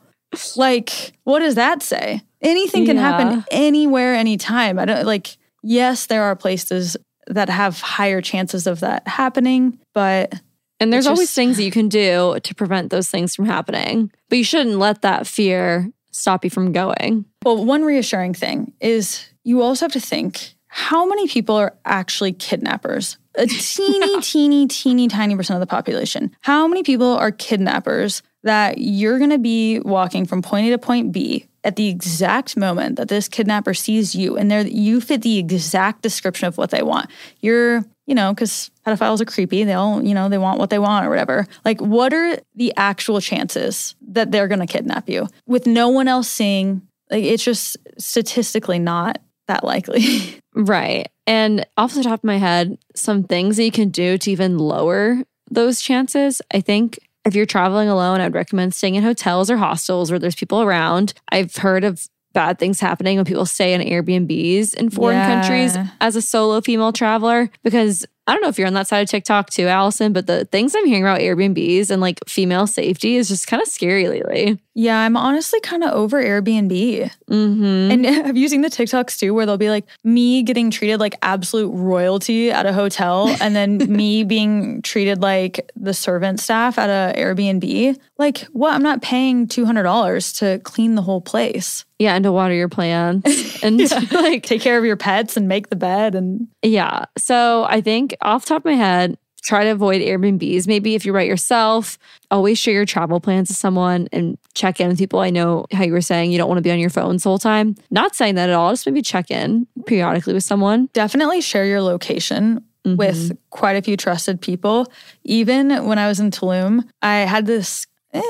like, 0.56 1.12
what 1.24 1.38
does 1.40 1.54
that 1.54 1.82
say? 1.82 2.22
Anything 2.42 2.86
can 2.86 2.96
Yeah. 2.96 3.02
happen 3.02 3.44
anywhere, 3.50 4.14
anytime. 4.14 4.78
I 4.78 4.84
don't 4.84 5.06
like, 5.06 5.36
yes, 5.64 6.06
there 6.06 6.22
are 6.22 6.36
places 6.36 6.96
that 7.26 7.48
have 7.48 7.80
higher 7.80 8.20
chances 8.20 8.66
of 8.66 8.80
that 8.80 9.08
happening, 9.08 9.78
but 9.94 10.34
And 10.78 10.92
there's 10.92 11.06
It's 11.06 11.10
always 11.10 11.32
things 11.32 11.56
that 11.56 11.64
you 11.64 11.70
can 11.70 11.88
do 11.88 12.38
to 12.42 12.54
prevent 12.54 12.90
those 12.90 13.08
things 13.08 13.34
from 13.34 13.46
happening. 13.46 14.12
But 14.28 14.38
you 14.38 14.44
shouldn't 14.44 14.78
let 14.78 15.02
that 15.02 15.26
fear 15.26 15.90
stop 16.12 16.44
you 16.44 16.50
from 16.50 16.72
going. 16.72 17.24
Well, 17.44 17.64
one 17.64 17.82
reassuring 17.82 18.34
thing 18.34 18.74
is 18.80 19.26
you 19.42 19.62
also 19.62 19.86
have 19.86 19.92
to 19.92 20.00
think 20.00 20.54
how 20.68 21.06
many 21.06 21.28
people 21.28 21.54
are 21.54 21.76
actually 21.84 22.32
kidnappers? 22.32 23.16
A 23.36 23.46
teeny, 23.46 24.20
teeny, 24.20 24.66
teeny, 24.66 25.08
tiny 25.08 25.36
percent 25.36 25.56
of 25.56 25.60
the 25.60 25.70
population. 25.70 26.34
How 26.40 26.66
many 26.66 26.82
people 26.82 27.16
are 27.16 27.30
kidnappers 27.30 28.22
that 28.44 28.78
you're 28.78 29.18
going 29.18 29.30
to 29.30 29.38
be 29.38 29.80
walking 29.80 30.24
from 30.24 30.42
point 30.42 30.68
A 30.68 30.70
to 30.70 30.78
point 30.78 31.12
B 31.12 31.46
at 31.64 31.76
the 31.76 31.88
exact 31.88 32.56
moment 32.56 32.96
that 32.96 33.08
this 33.08 33.26
kidnapper 33.26 33.74
sees 33.74 34.14
you 34.14 34.36
and 34.36 34.50
there 34.50 34.66
you 34.66 35.00
fit 35.00 35.22
the 35.22 35.38
exact 35.38 36.02
description 36.02 36.46
of 36.46 36.56
what 36.56 36.70
they 36.70 36.82
want? 36.82 37.10
You're 37.40 37.84
you 38.06 38.14
know, 38.14 38.34
because 38.34 38.70
pedophiles 38.86 39.20
are 39.20 39.24
creepy. 39.24 39.64
They'll, 39.64 40.02
you 40.02 40.14
know, 40.14 40.28
they 40.28 40.38
want 40.38 40.58
what 40.58 40.70
they 40.70 40.78
want 40.78 41.06
or 41.06 41.08
whatever. 41.08 41.46
Like, 41.64 41.80
what 41.80 42.12
are 42.12 42.38
the 42.54 42.72
actual 42.76 43.20
chances 43.20 43.94
that 44.08 44.30
they're 44.30 44.48
going 44.48 44.60
to 44.60 44.66
kidnap 44.66 45.08
you 45.08 45.26
with 45.46 45.66
no 45.66 45.88
one 45.88 46.06
else 46.06 46.28
seeing? 46.28 46.82
Like, 47.10 47.24
it's 47.24 47.42
just 47.44 47.76
statistically 47.98 48.78
not 48.78 49.20
that 49.46 49.64
likely. 49.64 50.40
Right. 50.56 51.08
And 51.26 51.66
off 51.76 51.94
the 51.94 52.04
top 52.04 52.20
of 52.20 52.24
my 52.24 52.36
head, 52.36 52.78
some 52.94 53.24
things 53.24 53.56
that 53.56 53.64
you 53.64 53.72
can 53.72 53.88
do 53.88 54.16
to 54.18 54.30
even 54.30 54.56
lower 54.56 55.24
those 55.50 55.80
chances. 55.80 56.40
I 56.52 56.60
think 56.60 57.00
if 57.24 57.34
you're 57.34 57.46
traveling 57.46 57.88
alone, 57.88 58.20
I'd 58.20 58.34
recommend 58.34 58.74
staying 58.74 58.94
in 58.96 59.02
hotels 59.02 59.50
or 59.50 59.56
hostels 59.56 60.10
where 60.10 60.18
there's 60.18 60.34
people 60.34 60.62
around. 60.62 61.14
I've 61.30 61.56
heard 61.56 61.84
of 61.84 62.06
bad 62.32 62.58
things 62.58 62.80
happening 62.80 63.16
when 63.16 63.24
people 63.24 63.46
stay 63.46 63.74
in 63.74 63.80
Airbnbs 63.80 64.74
in 64.74 64.90
foreign 64.90 65.18
Yeah. 65.18 65.40
countries 65.40 65.76
as 66.00 66.16
a 66.16 66.22
solo 66.22 66.60
female 66.60 66.92
traveler 66.92 67.48
because 67.62 68.04
I 68.26 68.32
don't 68.32 68.40
know 68.40 68.48
if 68.48 68.58
you're 68.58 68.66
on 68.66 68.74
that 68.74 68.88
side 68.88 69.00
of 69.00 69.08
TikTok 69.08 69.50
too, 69.50 69.66
Allison, 69.66 70.12
but 70.12 70.26
the 70.26 70.46
things 70.46 70.74
I'm 70.74 70.86
hearing 70.86 71.02
about 71.02 71.20
Airbnbs 71.20 71.90
and 71.90 72.00
like 72.00 72.20
female 72.26 72.66
safety 72.66 73.16
is 73.16 73.28
just 73.28 73.46
kind 73.46 73.62
of 73.62 73.68
scary 73.68 74.08
lately. 74.08 74.58
yeah, 74.74 75.00
I'm 75.00 75.16
honestly 75.16 75.60
kind 75.60 75.84
of 75.84 75.92
over 75.92 76.22
Airbnb. 76.22 77.10
Mm-hmm. 77.30 77.90
And 77.90 78.06
have 78.26 78.36
you 78.36 78.48
seen 78.48 78.62
the 78.62 78.70
TikToks 78.70 79.18
too, 79.18 79.34
where 79.34 79.44
they'll 79.44 79.58
be 79.58 79.68
like 79.70 79.84
me 80.04 80.42
getting 80.42 80.70
treated 80.70 81.00
like 81.00 81.16
absolute 81.22 81.70
royalty 81.70 82.50
at 82.50 82.64
a 82.66 82.72
hotel, 82.72 83.28
and 83.40 83.54
then 83.54 83.76
me 83.92 84.24
being 84.24 84.80
treated 84.82 85.20
like 85.20 85.70
the 85.76 85.92
servant 85.94 86.40
staff 86.40 86.78
at 86.78 86.88
a 86.88 87.18
Airbnb? 87.18 87.98
Like, 88.18 88.38
what? 88.52 88.72
I'm 88.72 88.82
not 88.82 89.02
paying 89.02 89.46
two 89.46 89.66
hundred 89.66 89.82
dollars 89.82 90.32
to 90.34 90.60
clean 90.60 90.94
the 90.94 91.02
whole 91.02 91.20
place. 91.20 91.84
Yeah, 91.98 92.14
and 92.14 92.24
to 92.24 92.32
water 92.32 92.54
your 92.54 92.68
plants 92.68 93.62
and 93.62 93.78
like 94.12 94.42
Take 94.44 94.60
care 94.60 94.78
of 94.78 94.84
your 94.84 94.96
pets 94.96 95.36
and 95.36 95.48
make 95.48 95.70
the 95.70 95.76
bed 95.76 96.14
and 96.14 96.48
Yeah. 96.62 97.04
So 97.18 97.64
I 97.68 97.80
think 97.80 98.14
off 98.20 98.42
the 98.44 98.48
top 98.50 98.62
of 98.62 98.64
my 98.66 98.74
head, 98.74 99.16
try 99.42 99.64
to 99.64 99.70
avoid 99.70 100.00
Airbnbs. 100.00 100.66
Maybe 100.66 100.94
if 100.94 101.04
you 101.04 101.12
write 101.12 101.28
yourself, 101.28 101.98
always 102.30 102.58
share 102.58 102.72
your 102.72 102.86
travel 102.86 103.20
plans 103.20 103.50
with 103.50 103.58
someone 103.58 104.08
and 104.10 104.38
check 104.54 104.80
in 104.80 104.88
with 104.88 104.98
people. 104.98 105.20
I 105.20 105.28
know 105.30 105.66
how 105.70 105.84
you 105.84 105.92
were 105.92 106.00
saying 106.00 106.32
you 106.32 106.38
don't 106.38 106.48
want 106.48 106.58
to 106.58 106.62
be 106.62 106.70
on 106.70 106.78
your 106.78 106.88
phones 106.90 107.22
the 107.24 107.28
whole 107.28 107.38
time. 107.38 107.74
Not 107.90 108.14
saying 108.16 108.36
that 108.36 108.48
at 108.48 108.54
all, 108.54 108.72
just 108.72 108.86
maybe 108.86 109.02
check 109.02 109.30
in 109.30 109.66
periodically 109.86 110.32
with 110.32 110.44
someone. 110.44 110.88
Definitely 110.94 111.40
share 111.40 111.66
your 111.66 111.82
location 111.82 112.64
Mm-hmm. 112.86 112.96
with 112.96 113.38
quite 113.48 113.76
a 113.76 113.80
few 113.80 113.96
trusted 113.96 114.42
people. 114.42 114.92
Even 115.24 115.86
when 115.86 115.98
I 115.98 116.06
was 116.06 116.20
in 116.20 116.30
Tulum, 116.30 116.86
I 117.00 117.20
had 117.20 117.46
this 117.46 117.86
eh, 118.12 118.20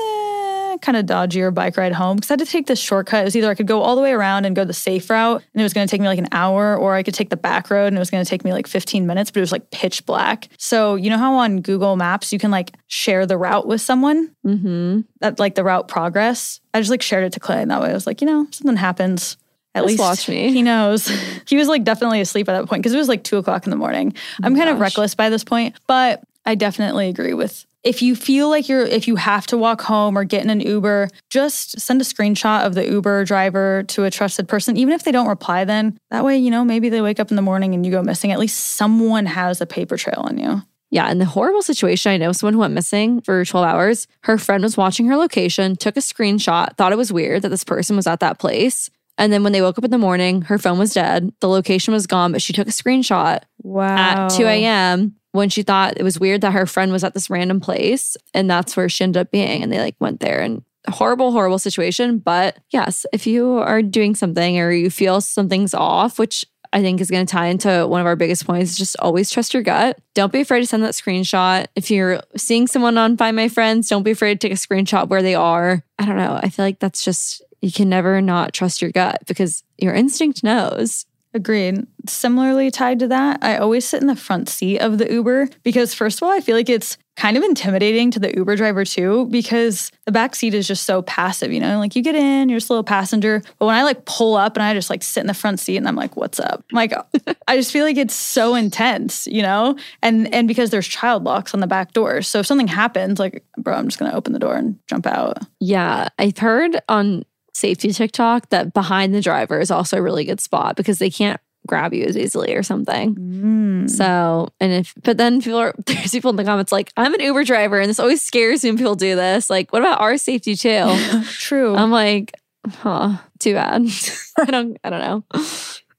kind 0.85 0.95
of 0.95 1.05
dodgier 1.05 1.53
bike 1.53 1.77
ride 1.77 1.93
home 1.93 2.17
because 2.17 2.29
I 2.29 2.33
had 2.33 2.39
to 2.39 2.45
take 2.45 2.67
this 2.67 2.79
shortcut. 2.79 3.21
It 3.21 3.25
was 3.25 3.35
either 3.35 3.49
I 3.49 3.55
could 3.55 3.67
go 3.67 3.81
all 3.81 3.95
the 3.95 4.01
way 4.01 4.11
around 4.11 4.45
and 4.45 4.55
go 4.55 4.63
the 4.63 4.73
safe 4.73 5.09
route 5.09 5.43
and 5.53 5.59
it 5.59 5.63
was 5.63 5.73
going 5.73 5.87
to 5.87 5.91
take 5.91 5.99
me 5.99 6.07
like 6.07 6.19
an 6.19 6.27
hour, 6.31 6.77
or 6.77 6.93
I 6.95 7.03
could 7.03 7.13
take 7.15 7.29
the 7.29 7.37
back 7.37 7.69
road 7.69 7.87
and 7.87 7.95
it 7.95 7.99
was 7.99 8.11
going 8.11 8.23
to 8.23 8.29
take 8.29 8.45
me 8.45 8.53
like 8.53 8.67
15 8.67 9.07
minutes, 9.07 9.31
but 9.31 9.39
it 9.39 9.41
was 9.41 9.51
like 9.51 9.71
pitch 9.71 10.05
black. 10.05 10.47
So, 10.57 10.95
you 10.95 11.09
know 11.09 11.17
how 11.17 11.33
on 11.35 11.61
Google 11.61 11.95
Maps 11.95 12.31
you 12.31 12.39
can 12.39 12.51
like 12.51 12.73
share 12.87 13.25
the 13.25 13.37
route 13.37 13.67
with 13.67 13.81
someone? 13.81 14.33
Mm-hmm. 14.45 15.01
That 15.21 15.39
like 15.39 15.55
the 15.55 15.63
route 15.63 15.87
progress. 15.87 16.61
I 16.73 16.79
just 16.79 16.91
like 16.91 17.01
shared 17.01 17.23
it 17.23 17.33
to 17.33 17.39
Clay 17.39 17.61
and 17.61 17.71
that 17.71 17.81
way 17.81 17.89
I 17.89 17.93
was 17.93 18.05
like, 18.05 18.21
you 18.21 18.27
know, 18.27 18.47
something 18.51 18.77
happens. 18.77 19.37
At 19.73 19.79
Just 19.81 19.87
least 19.87 19.99
watch 19.99 20.29
me. 20.29 20.53
he 20.53 20.61
knows. 20.61 21.07
he 21.47 21.57
was 21.57 21.67
like 21.67 21.83
definitely 21.83 22.21
asleep 22.21 22.47
at 22.47 22.53
that 22.53 22.69
point 22.69 22.81
because 22.81 22.93
it 22.93 22.97
was 22.97 23.09
like 23.09 23.25
two 23.25 23.37
o'clock 23.37 23.65
in 23.65 23.71
the 23.71 23.75
morning. 23.75 24.13
I'm 24.41 24.55
kind 24.55 24.69
of 24.69 24.79
reckless 24.79 25.15
by 25.15 25.29
this 25.29 25.43
point, 25.43 25.75
but 25.85 26.23
I 26.45 26.55
definitely 26.55 27.09
agree 27.09 27.33
with 27.33 27.65
if 27.85 28.01
you 28.01 28.15
feel 28.15 28.49
like 28.49 28.67
you're 28.67 28.81
if 28.85 29.07
you 29.07 29.15
have 29.15 29.45
to 29.47 29.57
walk 29.57 29.81
home 29.81 30.17
or 30.17 30.23
get 30.25 30.43
in 30.43 30.49
an 30.49 30.59
Uber, 30.59 31.07
just 31.29 31.79
send 31.79 32.01
a 32.01 32.03
screenshot 32.03 32.65
of 32.65 32.73
the 32.73 32.85
Uber 32.85 33.23
driver 33.25 33.83
to 33.89 34.03
a 34.03 34.11
trusted 34.11 34.47
person, 34.49 34.75
even 34.75 34.93
if 34.93 35.03
they 35.03 35.11
don't 35.11 35.27
reply 35.27 35.63
then. 35.63 35.97
That 36.11 36.25
way, 36.25 36.37
you 36.37 36.51
know, 36.51 36.65
maybe 36.65 36.89
they 36.89 37.01
wake 37.01 37.19
up 37.19 37.29
in 37.29 37.35
the 37.35 37.41
morning 37.41 37.73
and 37.73 37.85
you 37.85 37.91
go 37.91 38.01
missing. 38.03 38.31
At 38.31 38.39
least 38.39 38.57
someone 38.75 39.25
has 39.27 39.61
a 39.61 39.65
paper 39.65 39.95
trail 39.95 40.21
on 40.27 40.37
you. 40.37 40.61
Yeah, 40.91 41.09
in 41.11 41.19
the 41.19 41.25
horrible 41.25 41.61
situation, 41.61 42.11
I 42.11 42.17
know 42.17 42.31
someone 42.31 42.53
who 42.53 42.59
went 42.59 42.73
missing 42.73 43.21
for 43.21 43.43
12 43.43 43.65
hours. 43.65 44.07
Her 44.21 44.37
friend 44.37 44.63
was 44.63 44.77
watching 44.77 45.07
her 45.07 45.17
location, 45.17 45.75
took 45.75 45.97
a 45.97 45.99
screenshot, 45.99 46.75
thought 46.77 46.91
it 46.91 46.97
was 46.97 47.11
weird 47.13 47.41
that 47.43 47.49
this 47.49 47.63
person 47.63 47.95
was 47.95 48.07
at 48.07 48.19
that 48.21 48.39
place. 48.39 48.89
And 49.17 49.31
then 49.31 49.43
when 49.43 49.51
they 49.53 49.61
woke 49.61 49.77
up 49.77 49.83
in 49.85 49.91
the 49.91 49.97
morning, 49.97 50.41
her 50.43 50.57
phone 50.57 50.77
was 50.77 50.93
dead. 50.93 51.31
The 51.39 51.47
location 51.49 51.93
was 51.93 52.05
gone, 52.07 52.31
but 52.31 52.41
she 52.41 52.53
took 52.53 52.67
a 52.67 52.71
screenshot 52.71 53.43
Wow. 53.63 53.95
at 54.25 54.29
2 54.29 54.43
a.m. 54.45 55.15
when 55.35 55.49
she 55.49 55.63
thought 55.63 55.97
it 55.97 56.03
was 56.03 56.19
weird 56.19 56.41
that 56.41 56.53
her 56.53 56.65
friend 56.65 56.91
was 56.91 57.03
at 57.03 57.13
this 57.13 57.29
random 57.29 57.59
place. 57.59 58.17
And 58.33 58.49
that's 58.49 58.75
where 58.75 58.89
she 58.89 59.03
ended 59.03 59.21
up 59.21 59.31
being. 59.31 59.61
And 59.61 59.71
they 59.71 59.79
like 59.79 59.95
went 59.99 60.19
there 60.19 60.41
and 60.41 60.63
horrible, 60.87 61.31
horrible 61.31 61.59
situation. 61.59 62.19
But 62.19 62.57
yes, 62.69 63.05
if 63.11 63.27
you 63.27 63.57
are 63.57 63.81
doing 63.81 64.15
something 64.15 64.59
or 64.59 64.71
you 64.71 64.89
feel 64.89 65.21
something's 65.21 65.73
off, 65.73 66.17
which 66.17 66.45
I 66.73 66.81
think 66.81 66.99
is 66.99 67.09
going 67.09 67.25
to 67.25 67.31
tie 67.31 67.47
into 67.47 67.87
one 67.87 68.01
of 68.01 68.07
our 68.07 68.17
biggest 68.17 68.45
points. 68.45 68.77
Just 68.77 68.97
always 68.99 69.31
trust 69.31 69.53
your 69.53 69.63
gut. 69.63 69.97
Don't 70.13 70.33
be 70.33 70.41
afraid 70.41 70.59
to 70.59 70.67
send 70.67 70.83
that 70.83 70.93
screenshot. 70.93 71.67
If 71.73 71.89
you're 71.89 72.21
seeing 72.35 72.67
someone 72.67 72.97
on 72.97 73.15
Find 73.15 73.35
My 73.35 73.47
Friends, 73.47 73.87
don't 73.87 74.03
be 74.03 74.11
afraid 74.11 74.41
to 74.41 74.47
take 74.47 74.57
a 74.57 74.59
screenshot 74.59 75.07
where 75.07 75.21
they 75.21 75.35
are. 75.35 75.83
I 75.97 76.05
don't 76.05 76.17
know. 76.17 76.37
I 76.43 76.49
feel 76.49 76.65
like 76.65 76.79
that's 76.79 77.05
just, 77.05 77.41
you 77.61 77.71
can 77.71 77.87
never 77.87 78.19
not 78.21 78.51
trust 78.51 78.81
your 78.81 78.91
gut 78.91 79.21
because 79.25 79.63
your 79.77 79.93
instinct 79.93 80.43
knows. 80.43 81.05
Agreed. 81.35 81.85
Similarly 82.07 82.71
tied 82.71 82.99
to 82.99 83.09
that, 83.09 83.39
I 83.43 83.57
always 83.57 83.83
sit 83.83 83.99
in 83.99 84.07
the 84.07 84.15
front 84.15 84.47
seat 84.47 84.79
of 84.79 84.99
the 84.99 85.11
Uber 85.11 85.49
because, 85.63 85.93
first 85.93 86.19
of 86.19 86.23
all, 86.23 86.31
I 86.31 86.39
feel 86.39 86.55
like 86.55 86.69
it's 86.69 86.97
kind 87.17 87.35
of 87.35 87.43
intimidating 87.43 88.09
to 88.11 88.19
the 88.19 88.33
Uber 88.37 88.55
driver 88.55 88.85
too 88.85 89.25
because 89.27 89.91
the 90.05 90.13
back 90.13 90.33
seat 90.33 90.53
is 90.53 90.65
just 90.65 90.85
so 90.85 91.01
passive, 91.01 91.51
you 91.51 91.59
know? 91.59 91.77
Like 91.77 91.93
you 91.93 92.01
get 92.01 92.15
in, 92.15 92.47
you're 92.47 92.59
just 92.59 92.69
a 92.69 92.73
little 92.73 92.85
passenger. 92.85 93.41
But 93.59 93.65
when 93.65 93.75
I 93.75 93.83
like 93.83 94.05
pull 94.05 94.35
up 94.35 94.55
and 94.55 94.63
I 94.63 94.73
just 94.73 94.89
like 94.89 95.03
sit 95.03 95.19
in 95.19 95.27
the 95.27 95.33
front 95.33 95.59
seat 95.59 95.75
and 95.75 95.89
I'm 95.89 95.95
like, 95.97 96.15
what's 96.15 96.39
up? 96.39 96.63
I'm 96.71 96.75
like, 96.75 96.93
I 97.49 97.57
just 97.57 97.73
feel 97.73 97.83
like 97.83 97.97
it's 97.97 98.15
so 98.15 98.55
intense, 98.55 99.27
you 99.27 99.41
know? 99.41 99.77
And 100.01 100.33
and 100.33 100.47
because 100.47 100.69
there's 100.69 100.87
child 100.87 101.25
locks 101.25 101.53
on 101.53 101.59
the 101.59 101.67
back 101.67 101.91
door. 101.91 102.21
So 102.21 102.39
if 102.39 102.45
something 102.45 102.67
happens, 102.67 103.19
like, 103.19 103.43
bro, 103.57 103.75
I'm 103.75 103.89
just 103.89 103.99
gonna 103.99 104.15
open 104.15 104.31
the 104.31 104.39
door 104.39 104.55
and 104.55 104.79
jump 104.87 105.05
out. 105.05 105.39
Yeah. 105.59 106.07
I've 106.17 106.37
heard 106.37 106.79
on 106.87 107.25
safety 107.55 107.91
TikTok 107.91 108.49
that 108.49 108.73
behind 108.73 109.15
the 109.15 109.21
driver 109.21 109.59
is 109.59 109.71
also 109.71 109.97
a 109.97 110.01
really 110.01 110.25
good 110.25 110.41
spot 110.41 110.75
because 110.75 110.99
they 110.99 111.09
can't 111.09 111.39
grab 111.67 111.93
you 111.93 112.03
as 112.05 112.15
easily 112.15 112.53
or 112.53 112.61
something. 112.61 113.15
Mm. 113.15 113.89
So, 113.89 114.49
and 114.59 114.71
if, 114.71 114.93
but 115.03 115.17
then 115.17 115.41
people 115.41 115.57
are, 115.57 115.73
there's 115.87 116.11
people 116.11 116.29
in 116.29 116.35
the 116.35 116.43
comments 116.43 116.71
like, 116.71 116.91
I'm 116.95 117.13
an 117.13 117.21
Uber 117.21 117.43
driver 117.43 117.79
and 117.79 117.89
this 117.89 117.99
always 117.99 118.21
scares 118.21 118.63
me 118.63 118.69
when 118.71 118.77
people 118.77 118.95
do 118.95 119.15
this. 119.15 119.49
Like, 119.49 119.73
what 119.73 119.81
about 119.81 119.99
our 120.01 120.17
safety 120.17 120.55
too? 120.55 120.95
True. 121.31 121.75
I'm 121.75 121.89
like, 121.91 122.33
huh, 122.69 123.17
too 123.39 123.53
bad. 123.53 123.83
I 124.37 124.45
don't, 124.45 124.77
I 124.83 124.89
don't 124.91 124.99
know. 124.99 125.41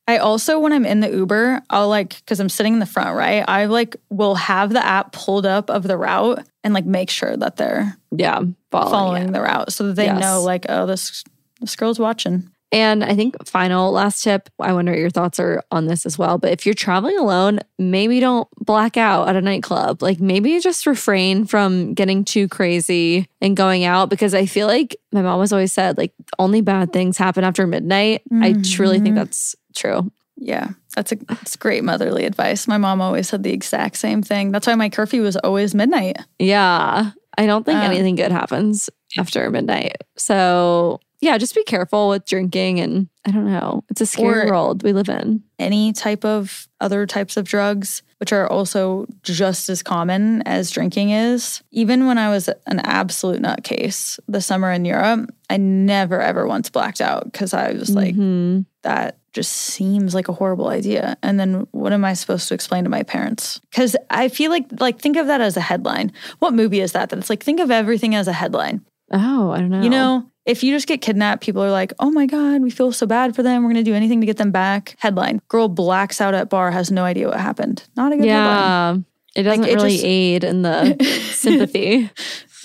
I 0.09 0.19
also, 0.19 0.61
when 0.61 0.73
I'm 0.73 0.87
in 0.87 1.01
the 1.01 1.11
Uber, 1.11 1.63
I'll 1.69 1.89
like, 1.89 2.25
cause 2.27 2.39
I'm 2.39 2.49
sitting 2.49 2.75
in 2.75 2.79
the 2.79 2.87
front, 2.87 3.17
right? 3.17 3.45
I 3.49 3.65
like 3.65 3.97
will 4.09 4.37
have 4.37 4.73
the 4.73 4.85
app 4.85 5.11
pulled 5.11 5.47
up 5.47 5.69
of 5.69 5.83
the 5.83 5.97
route 5.97 6.47
and 6.63 6.73
like 6.75 6.85
make 6.87 7.11
sure 7.11 7.37
that 7.37 7.57
they're 7.57 7.97
Yeah. 8.13 8.43
Following, 8.71 8.91
following 8.93 9.33
the 9.33 9.41
route 9.41 9.73
so 9.73 9.89
that 9.89 9.95
they 9.97 10.05
Yes. 10.05 10.21
know, 10.21 10.43
like, 10.43 10.67
oh, 10.69 10.87
this 10.87 11.25
this 11.61 11.77
girl's 11.77 11.99
watching. 11.99 12.51
And 12.73 13.05
I 13.05 13.15
think 13.15 13.37
final 13.47 13.93
last 13.93 14.25
tip, 14.25 14.49
I 14.61 14.73
wonder 14.73 14.91
what 14.91 14.99
your 14.99 15.09
thoughts 15.09 15.39
are 15.39 15.63
on 15.71 15.87
this 15.87 16.05
as 16.05 16.19
well. 16.19 16.37
But 16.37 16.51
if 16.51 16.67
you're 16.67 16.75
traveling 16.75 17.17
alone, 17.17 17.61
maybe 17.79 18.19
don't 18.19 18.49
black 18.59 18.97
out 18.97 19.29
at 19.29 19.37
a 19.37 19.41
nightclub. 19.41 20.03
Like 20.03 20.19
maybe 20.19 20.59
just 20.59 20.85
refrain 20.85 21.47
from 21.47 21.95
getting 21.95 22.25
too 22.25 22.49
crazy 22.49 23.29
and 23.41 23.57
going 23.57 23.85
out 23.85 24.11
because 24.11 24.35
I 24.35 24.47
feel 24.47 24.67
like 24.67 24.97
my 25.13 25.23
mom 25.23 25.41
has 25.41 25.53
always 25.53 25.73
said 25.73 25.97
like 25.97 26.13
only 26.41 26.61
bad 26.61 26.93
things 26.93 27.17
happen 27.17 27.45
after 27.45 27.67
midnight. 27.69 28.23
I 28.43 28.55
truly 28.65 28.99
think 28.99 29.15
that's 29.15 29.55
true. 29.77 30.11
Yeah, 30.37 30.71
that's 30.95 31.13
a 31.13 31.17
it's 31.41 31.57
great 31.57 31.85
motherly 31.85 32.25
advice. 32.25 32.67
My 32.67 32.79
mom 32.79 33.01
always 33.01 33.29
said 33.29 33.43
the 33.45 33.53
exact 33.53 33.97
same 33.97 34.23
thing. 34.23 34.51
That's 34.51 34.67
why 34.67 34.75
my 34.75 34.91
curfew 34.91 35.23
was 35.23 35.37
always 35.37 35.75
midnight. 35.75 36.19
Yeah. 36.41 37.13
I 37.39 37.47
don't 37.47 37.65
think 37.65 37.79
Um, 37.79 37.91
anything 37.91 38.17
good 38.17 38.33
happens 38.33 38.91
after 39.19 39.49
midnight. 39.51 39.97
So 40.17 41.01
yeah, 41.21 41.39
just 41.39 41.55
be 41.55 41.65
careful 41.65 42.09
with 42.11 42.25
drinking 42.27 42.81
and 42.81 43.09
I 43.27 43.31
don't 43.33 43.47
know. 43.47 43.83
It's 43.91 44.01
a 44.01 44.07
scary 44.07 44.47
Or- 44.49 44.51
world 44.53 44.83
we 44.83 44.93
live 44.93 45.09
in. 45.09 45.43
Any 45.59 45.93
type 45.93 46.25
of 46.25 46.69
other 46.81 47.07
types 47.07 47.37
of 47.37 47.45
drugs, 47.47 48.03
which 48.19 48.33
are 48.33 48.47
also 48.49 49.07
just 49.23 49.69
as 49.69 49.83
common 49.83 50.43
as 50.43 50.71
drinking 50.71 51.11
is. 51.11 51.63
Even 51.73 52.07
when 52.07 52.19
I 52.19 52.29
was 52.31 52.49
an 52.67 52.81
absolute 52.81 53.41
nutcase 53.43 54.19
the 54.29 54.41
summer 54.41 54.71
in 54.71 54.85
Europe, 54.85 55.31
I 55.51 55.57
never 55.57 56.21
ever 56.21 56.47
once 56.47 56.69
blacked 56.71 57.01
out 57.01 57.25
because 57.33 57.53
I 57.55 57.73
was 57.73 57.91
like, 57.95 58.15
Mhm. 58.15 58.67
that 58.83 59.17
just 59.33 59.53
seems 59.53 60.15
like 60.15 60.29
a 60.29 60.33
horrible 60.33 60.69
idea. 60.69 61.17
And 61.23 61.39
then 61.41 61.67
what 61.73 61.93
am 61.93 62.05
I 62.05 62.15
supposed 62.15 62.49
to 62.49 62.55
explain 62.55 62.85
to 62.85 62.91
my 62.91 63.03
parents? 63.03 63.61
Because 63.71 63.97
I 64.09 64.29
feel 64.29 64.51
like 64.51 64.67
like 64.81 64.99
think 65.01 65.17
of 65.17 65.27
that 65.27 65.41
as 65.41 65.57
a 65.57 65.61
headline. 65.61 66.13
What 66.39 66.55
movie 66.55 66.81
is 66.81 66.93
that? 66.93 67.09
That 67.11 67.19
it's 67.19 67.29
like 67.31 67.43
think 67.43 67.61
of 67.61 67.71
everything 67.71 68.15
as 68.15 68.29
a 68.29 68.33
headline. 68.33 68.83
Oh, 69.11 69.51
I 69.51 69.59
don't 69.59 69.71
know. 69.71 69.83
You 69.83 69.91
know, 69.91 70.25
if 70.47 70.63
you 70.63 70.73
just 70.73 70.87
get 70.87 71.01
kidnapped, 71.03 71.43
people 71.43 71.63
are 71.63 71.71
like, 71.71 71.93
"Oh 71.99 72.11
my 72.11 72.27
god, 72.27 72.63
we 72.63 72.71
feel 72.71 72.93
so 72.93 73.07
bad 73.07 73.35
for 73.37 73.43
them. 73.43 73.63
We're 73.63 73.71
gonna 73.71 73.83
do 73.83 73.95
anything 73.95 74.21
to 74.21 74.27
get 74.27 74.37
them 74.39 74.51
back." 74.53 74.97
Headline: 74.99 75.41
Girl 75.49 75.69
blacks 75.69 76.21
out 76.21 76.35
at 76.35 76.49
bar, 76.49 76.71
has 76.71 76.91
no 76.91 77.05
idea 77.05 77.29
what 77.29 77.39
happened. 77.41 77.83
Not 77.97 78.13
a 78.13 78.17
good 78.17 78.27
headline. 78.27 78.97
Yeah. 78.97 79.41
It 79.41 79.43
doesn't 79.43 79.65
it 79.65 79.75
really 79.75 79.91
just- 79.93 80.05
aid 80.05 80.45
in 80.45 80.63
the 80.63 80.97
sympathy. 81.33 82.11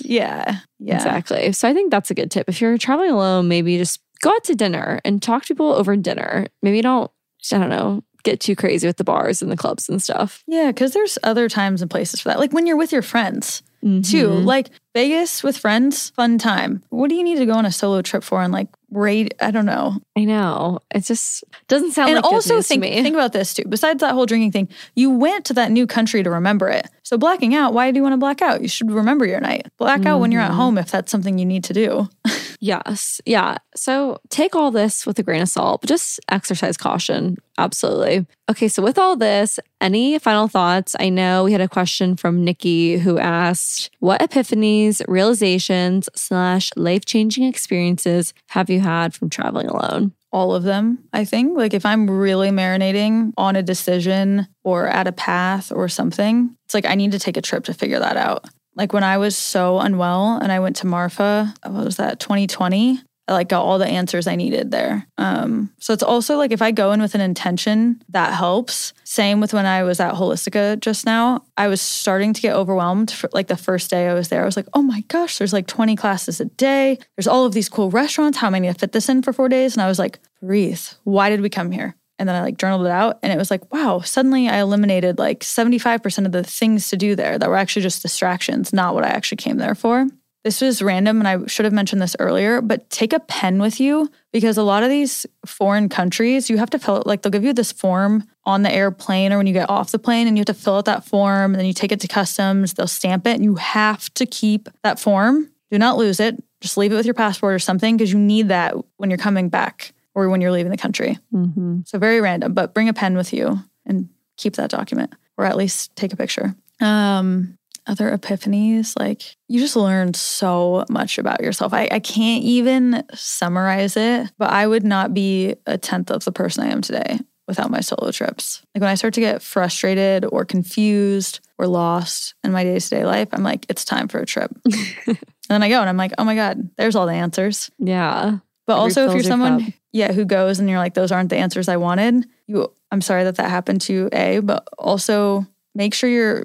Yeah, 0.04 0.60
yeah. 0.78 0.96
Exactly. 0.96 1.52
So 1.52 1.68
I 1.68 1.74
think 1.74 1.90
that's 1.90 2.10
a 2.10 2.14
good 2.14 2.30
tip. 2.30 2.48
If 2.48 2.60
you're 2.60 2.78
traveling 2.78 3.10
alone, 3.10 3.46
maybe 3.48 3.76
just 3.76 4.00
go 4.20 4.30
out 4.30 4.44
to 4.44 4.54
dinner 4.54 5.00
and 5.04 5.22
talk 5.22 5.44
to 5.44 5.54
people 5.54 5.72
over 5.72 5.94
dinner. 5.96 6.46
Maybe 6.62 6.80
don't, 6.80 7.10
I 7.52 7.58
don't 7.58 7.68
know, 7.68 8.02
get 8.24 8.40
too 8.40 8.56
crazy 8.56 8.86
with 8.86 8.96
the 8.96 9.04
bars 9.04 9.42
and 9.42 9.50
the 9.52 9.56
clubs 9.56 9.88
and 9.88 10.02
stuff. 10.02 10.42
Yeah, 10.46 10.68
because 10.68 10.92
there's 10.92 11.18
other 11.24 11.48
times 11.48 11.82
and 11.82 11.90
places 11.90 12.20
for 12.20 12.28
that. 12.30 12.38
Like 12.38 12.52
when 12.52 12.66
you're 12.66 12.76
with 12.76 12.90
your 12.92 13.02
friends 13.02 13.62
too. 13.82 13.88
Mhm. 14.28 14.44
Like 14.44 14.70
Vegas 14.94 15.42
with 15.42 15.56
friends, 15.56 16.10
fun 16.10 16.36
time. 16.36 16.82
What 16.90 17.08
do 17.08 17.14
you 17.14 17.24
need 17.24 17.38
to 17.38 17.46
go 17.46 17.54
on 17.54 17.64
a 17.64 17.72
solo 17.72 18.02
trip 18.02 18.22
for 18.22 18.42
and 18.42 18.52
like 18.52 18.68
rate? 18.90 19.32
I 19.40 19.50
don't 19.50 19.64
know. 19.64 19.98
I 20.16 20.24
know. 20.24 20.80
It 20.94 21.04
just 21.04 21.44
doesn't 21.66 21.92
sound 21.92 22.10
and 22.10 22.16
like 22.16 22.24
also 22.30 22.56
news 22.56 22.68
think 22.68 22.82
to 22.82 22.90
me. 22.90 23.02
think 23.02 23.14
about 23.14 23.32
this 23.32 23.54
too. 23.54 23.64
Besides 23.66 24.00
that 24.00 24.12
whole 24.12 24.26
drinking 24.26 24.52
thing, 24.52 24.68
you 24.94 25.10
went 25.10 25.46
to 25.46 25.54
that 25.54 25.70
new 25.70 25.86
country 25.86 26.22
to 26.22 26.30
remember 26.30 26.68
it. 26.68 26.88
So 27.12 27.18
blacking 27.18 27.54
out, 27.54 27.74
why 27.74 27.90
do 27.90 27.98
you 27.98 28.02
want 28.02 28.14
to 28.14 28.16
black 28.16 28.40
out? 28.40 28.62
You 28.62 28.68
should 28.68 28.90
remember 28.90 29.26
your 29.26 29.38
night. 29.38 29.66
Black 29.76 30.06
out 30.06 30.18
when 30.18 30.32
you're 30.32 30.40
at 30.40 30.52
Mhm. 30.52 30.54
home 30.54 30.78
if 30.78 30.90
that's 30.90 31.12
something 31.12 31.38
you 31.38 31.44
need 31.44 31.62
to 31.64 31.74
do. 31.74 32.08
Yes. 32.64 33.20
Yeah. 33.26 33.56
So 33.74 34.20
take 34.28 34.54
all 34.54 34.70
this 34.70 35.04
with 35.04 35.18
a 35.18 35.24
grain 35.24 35.42
of 35.42 35.48
salt, 35.48 35.80
but 35.80 35.88
just 35.88 36.20
exercise 36.28 36.76
caution. 36.76 37.36
Absolutely. 37.58 38.24
Okay. 38.48 38.68
So, 38.68 38.84
with 38.84 38.98
all 38.98 39.16
this, 39.16 39.58
any 39.80 40.16
final 40.20 40.46
thoughts? 40.46 40.94
I 41.00 41.08
know 41.08 41.42
we 41.42 41.50
had 41.50 41.60
a 41.60 41.66
question 41.66 42.14
from 42.14 42.44
Nikki 42.44 42.98
who 42.98 43.18
asked, 43.18 43.90
What 43.98 44.20
epiphanies, 44.20 45.02
realizations, 45.08 46.08
slash 46.14 46.70
life 46.76 47.04
changing 47.04 47.42
experiences 47.48 48.32
have 48.50 48.70
you 48.70 48.78
had 48.78 49.12
from 49.12 49.28
traveling 49.28 49.66
alone? 49.66 50.12
All 50.32 50.54
of 50.54 50.62
them, 50.62 51.04
I 51.12 51.24
think. 51.24 51.56
Like 51.56 51.74
if 51.74 51.84
I'm 51.84 52.10
really 52.10 52.50
marinating 52.50 53.32
on 53.36 53.54
a 53.54 53.62
decision 53.62 54.48
or 54.64 54.88
at 54.88 55.06
a 55.06 55.12
path 55.12 55.70
or 55.70 55.88
something, 55.88 56.56
it's 56.64 56.74
like 56.74 56.86
I 56.86 56.94
need 56.94 57.12
to 57.12 57.18
take 57.18 57.36
a 57.36 57.42
trip 57.42 57.64
to 57.64 57.74
figure 57.74 57.98
that 57.98 58.16
out. 58.16 58.46
Like 58.74 58.94
when 58.94 59.04
I 59.04 59.18
was 59.18 59.36
so 59.36 59.78
unwell 59.78 60.38
and 60.38 60.50
I 60.50 60.60
went 60.60 60.76
to 60.76 60.86
Marfa, 60.86 61.52
what 61.64 61.84
was 61.84 61.96
that, 61.96 62.18
2020? 62.20 63.00
Like 63.28 63.48
got 63.48 63.62
all 63.62 63.78
the 63.78 63.86
answers 63.86 64.26
I 64.26 64.36
needed 64.36 64.70
there. 64.70 65.06
Um, 65.16 65.72
so 65.78 65.92
it's 65.92 66.02
also 66.02 66.36
like 66.36 66.50
if 66.50 66.60
I 66.60 66.70
go 66.70 66.92
in 66.92 67.00
with 67.00 67.14
an 67.14 67.20
intention, 67.20 68.02
that 68.08 68.34
helps. 68.34 68.92
Same 69.04 69.40
with 69.40 69.54
when 69.54 69.64
I 69.64 69.84
was 69.84 70.00
at 70.00 70.14
Holistika 70.14 70.78
just 70.80 71.06
now. 71.06 71.44
I 71.56 71.68
was 71.68 71.80
starting 71.80 72.32
to 72.34 72.40
get 72.40 72.54
overwhelmed 72.54 73.10
for 73.10 73.30
like 73.32 73.46
the 73.46 73.56
first 73.56 73.90
day 73.90 74.08
I 74.08 74.14
was 74.14 74.28
there. 74.28 74.42
I 74.42 74.44
was 74.44 74.56
like, 74.56 74.68
oh 74.74 74.82
my 74.82 75.02
gosh, 75.08 75.38
there's 75.38 75.52
like 75.52 75.66
20 75.66 75.94
classes 75.96 76.40
a 76.40 76.46
day. 76.46 76.98
There's 77.16 77.28
all 77.28 77.44
of 77.44 77.54
these 77.54 77.68
cool 77.68 77.90
restaurants. 77.90 78.38
How 78.38 78.48
am 78.48 78.54
I 78.54 78.60
going 78.60 78.72
to 78.72 78.78
fit 78.78 78.92
this 78.92 79.08
in 79.08 79.22
for 79.22 79.32
four 79.32 79.48
days? 79.48 79.74
And 79.74 79.82
I 79.82 79.88
was 79.88 79.98
like, 79.98 80.18
breathe. 80.40 80.82
Why 81.04 81.30
did 81.30 81.40
we 81.40 81.48
come 81.48 81.70
here? 81.70 81.96
And 82.18 82.28
then 82.28 82.36
I 82.36 82.42
like 82.42 82.58
journaled 82.58 82.86
it 82.86 82.92
out 82.92 83.18
and 83.22 83.32
it 83.32 83.36
was 83.36 83.50
like, 83.50 83.72
wow, 83.72 84.00
suddenly 84.00 84.48
I 84.48 84.60
eliminated 84.60 85.18
like 85.18 85.40
75% 85.40 86.24
of 86.24 86.32
the 86.32 86.44
things 86.44 86.88
to 86.90 86.96
do 86.96 87.16
there 87.16 87.36
that 87.36 87.48
were 87.48 87.56
actually 87.56 87.82
just 87.82 88.02
distractions, 88.02 88.72
not 88.72 88.94
what 88.94 89.04
I 89.04 89.08
actually 89.08 89.38
came 89.38 89.56
there 89.56 89.74
for. 89.74 90.06
This 90.44 90.60
was 90.60 90.82
random 90.82 91.20
and 91.20 91.28
I 91.28 91.46
should 91.46 91.64
have 91.64 91.72
mentioned 91.72 92.02
this 92.02 92.16
earlier, 92.18 92.60
but 92.60 92.90
take 92.90 93.12
a 93.12 93.20
pen 93.20 93.60
with 93.60 93.78
you 93.78 94.10
because 94.32 94.56
a 94.58 94.64
lot 94.64 94.82
of 94.82 94.88
these 94.88 95.24
foreign 95.46 95.88
countries, 95.88 96.50
you 96.50 96.58
have 96.58 96.70
to 96.70 96.80
fill 96.80 96.96
it 96.96 97.06
like 97.06 97.22
they'll 97.22 97.30
give 97.30 97.44
you 97.44 97.52
this 97.52 97.70
form 97.70 98.24
on 98.44 98.62
the 98.62 98.72
airplane 98.72 99.32
or 99.32 99.36
when 99.36 99.46
you 99.46 99.52
get 99.52 99.70
off 99.70 99.92
the 99.92 100.00
plane 100.00 100.26
and 100.26 100.36
you 100.36 100.40
have 100.40 100.46
to 100.46 100.54
fill 100.54 100.76
out 100.76 100.86
that 100.86 101.04
form 101.04 101.52
and 101.52 101.60
then 101.60 101.66
you 101.66 101.72
take 101.72 101.92
it 101.92 102.00
to 102.00 102.08
customs, 102.08 102.74
they'll 102.74 102.88
stamp 102.88 103.26
it 103.26 103.34
and 103.34 103.44
you 103.44 103.54
have 103.54 104.12
to 104.14 104.26
keep 104.26 104.68
that 104.82 104.98
form. 104.98 105.48
Do 105.70 105.78
not 105.78 105.96
lose 105.96 106.18
it. 106.18 106.42
Just 106.60 106.76
leave 106.76 106.92
it 106.92 106.96
with 106.96 107.06
your 107.06 107.14
passport 107.14 107.54
or 107.54 107.60
something 107.60 107.96
because 107.96 108.12
you 108.12 108.18
need 108.18 108.48
that 108.48 108.74
when 108.96 109.10
you're 109.10 109.18
coming 109.18 109.48
back 109.48 109.92
or 110.14 110.28
when 110.28 110.40
you're 110.40 110.52
leaving 110.52 110.72
the 110.72 110.76
country. 110.76 111.18
Mm-hmm. 111.32 111.80
So 111.86 111.98
very 111.98 112.20
random, 112.20 112.52
but 112.52 112.74
bring 112.74 112.88
a 112.88 112.92
pen 112.92 113.16
with 113.16 113.32
you 113.32 113.60
and 113.86 114.08
keep 114.36 114.56
that 114.56 114.70
document 114.70 115.14
or 115.38 115.44
at 115.44 115.56
least 115.56 115.94
take 115.94 116.12
a 116.12 116.16
picture. 116.16 116.54
Um, 116.80 117.58
other 117.86 118.16
epiphanies, 118.16 118.98
like 118.98 119.36
you 119.48 119.60
just 119.60 119.76
learn 119.76 120.14
so 120.14 120.84
much 120.88 121.18
about 121.18 121.42
yourself. 121.42 121.72
I, 121.72 121.88
I 121.90 121.98
can't 121.98 122.44
even 122.44 123.04
summarize 123.14 123.96
it, 123.96 124.30
but 124.38 124.50
I 124.50 124.66
would 124.66 124.84
not 124.84 125.14
be 125.14 125.56
a 125.66 125.78
tenth 125.78 126.10
of 126.10 126.24
the 126.24 126.32
person 126.32 126.64
I 126.64 126.70
am 126.70 126.82
today 126.82 127.18
without 127.48 127.70
my 127.70 127.80
solo 127.80 128.10
trips. 128.12 128.62
Like 128.74 128.82
when 128.82 128.90
I 128.90 128.94
start 128.94 129.14
to 129.14 129.20
get 129.20 129.42
frustrated 129.42 130.24
or 130.24 130.44
confused 130.44 131.40
or 131.58 131.66
lost 131.66 132.34
in 132.44 132.52
my 132.52 132.64
day 132.64 132.78
to 132.78 132.88
day 132.88 133.04
life, 133.04 133.28
I'm 133.32 133.42
like, 133.42 133.66
it's 133.68 133.84
time 133.84 134.08
for 134.08 134.18
a 134.18 134.26
trip. 134.26 134.50
and 135.06 135.18
then 135.48 135.62
I 135.62 135.68
go 135.68 135.80
and 135.80 135.88
I'm 135.88 135.96
like, 135.96 136.12
oh 136.18 136.24
my 136.24 136.34
God, 136.34 136.70
there's 136.76 136.96
all 136.96 137.06
the 137.06 137.12
answers. 137.12 137.70
Yeah. 137.78 138.38
But 138.66 138.76
also, 138.76 139.08
if 139.08 139.14
you're 139.14 139.24
someone, 139.24 139.64
cup. 139.64 139.74
yeah, 139.92 140.12
who 140.12 140.24
goes 140.24 140.60
and 140.60 140.70
you're 140.70 140.78
like, 140.78 140.94
those 140.94 141.10
aren't 141.10 141.30
the 141.30 141.36
answers 141.36 141.68
I 141.68 141.76
wanted. 141.76 142.26
You, 142.46 142.72
I'm 142.92 143.00
sorry 143.00 143.24
that 143.24 143.36
that 143.36 143.50
happened 143.50 143.80
to 143.82 143.92
you, 143.92 144.08
a, 144.12 144.38
but 144.38 144.68
also 144.78 145.46
make 145.74 145.94
sure 145.94 146.08
you're 146.08 146.44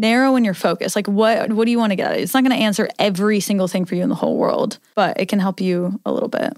narrow 0.00 0.36
in 0.36 0.44
your 0.44 0.54
focus. 0.54 0.94
Like, 0.94 1.06
what 1.06 1.52
what 1.52 1.64
do 1.64 1.70
you 1.70 1.78
want 1.78 1.92
to 1.92 1.96
get? 1.96 2.18
It's 2.18 2.34
not 2.34 2.44
going 2.44 2.56
to 2.56 2.62
answer 2.62 2.88
every 2.98 3.40
single 3.40 3.68
thing 3.68 3.84
for 3.84 3.94
you 3.94 4.02
in 4.02 4.08
the 4.08 4.14
whole 4.14 4.36
world, 4.36 4.78
but 4.94 5.20
it 5.20 5.26
can 5.26 5.38
help 5.38 5.60
you 5.60 6.00
a 6.04 6.12
little 6.12 6.28
bit. 6.28 6.52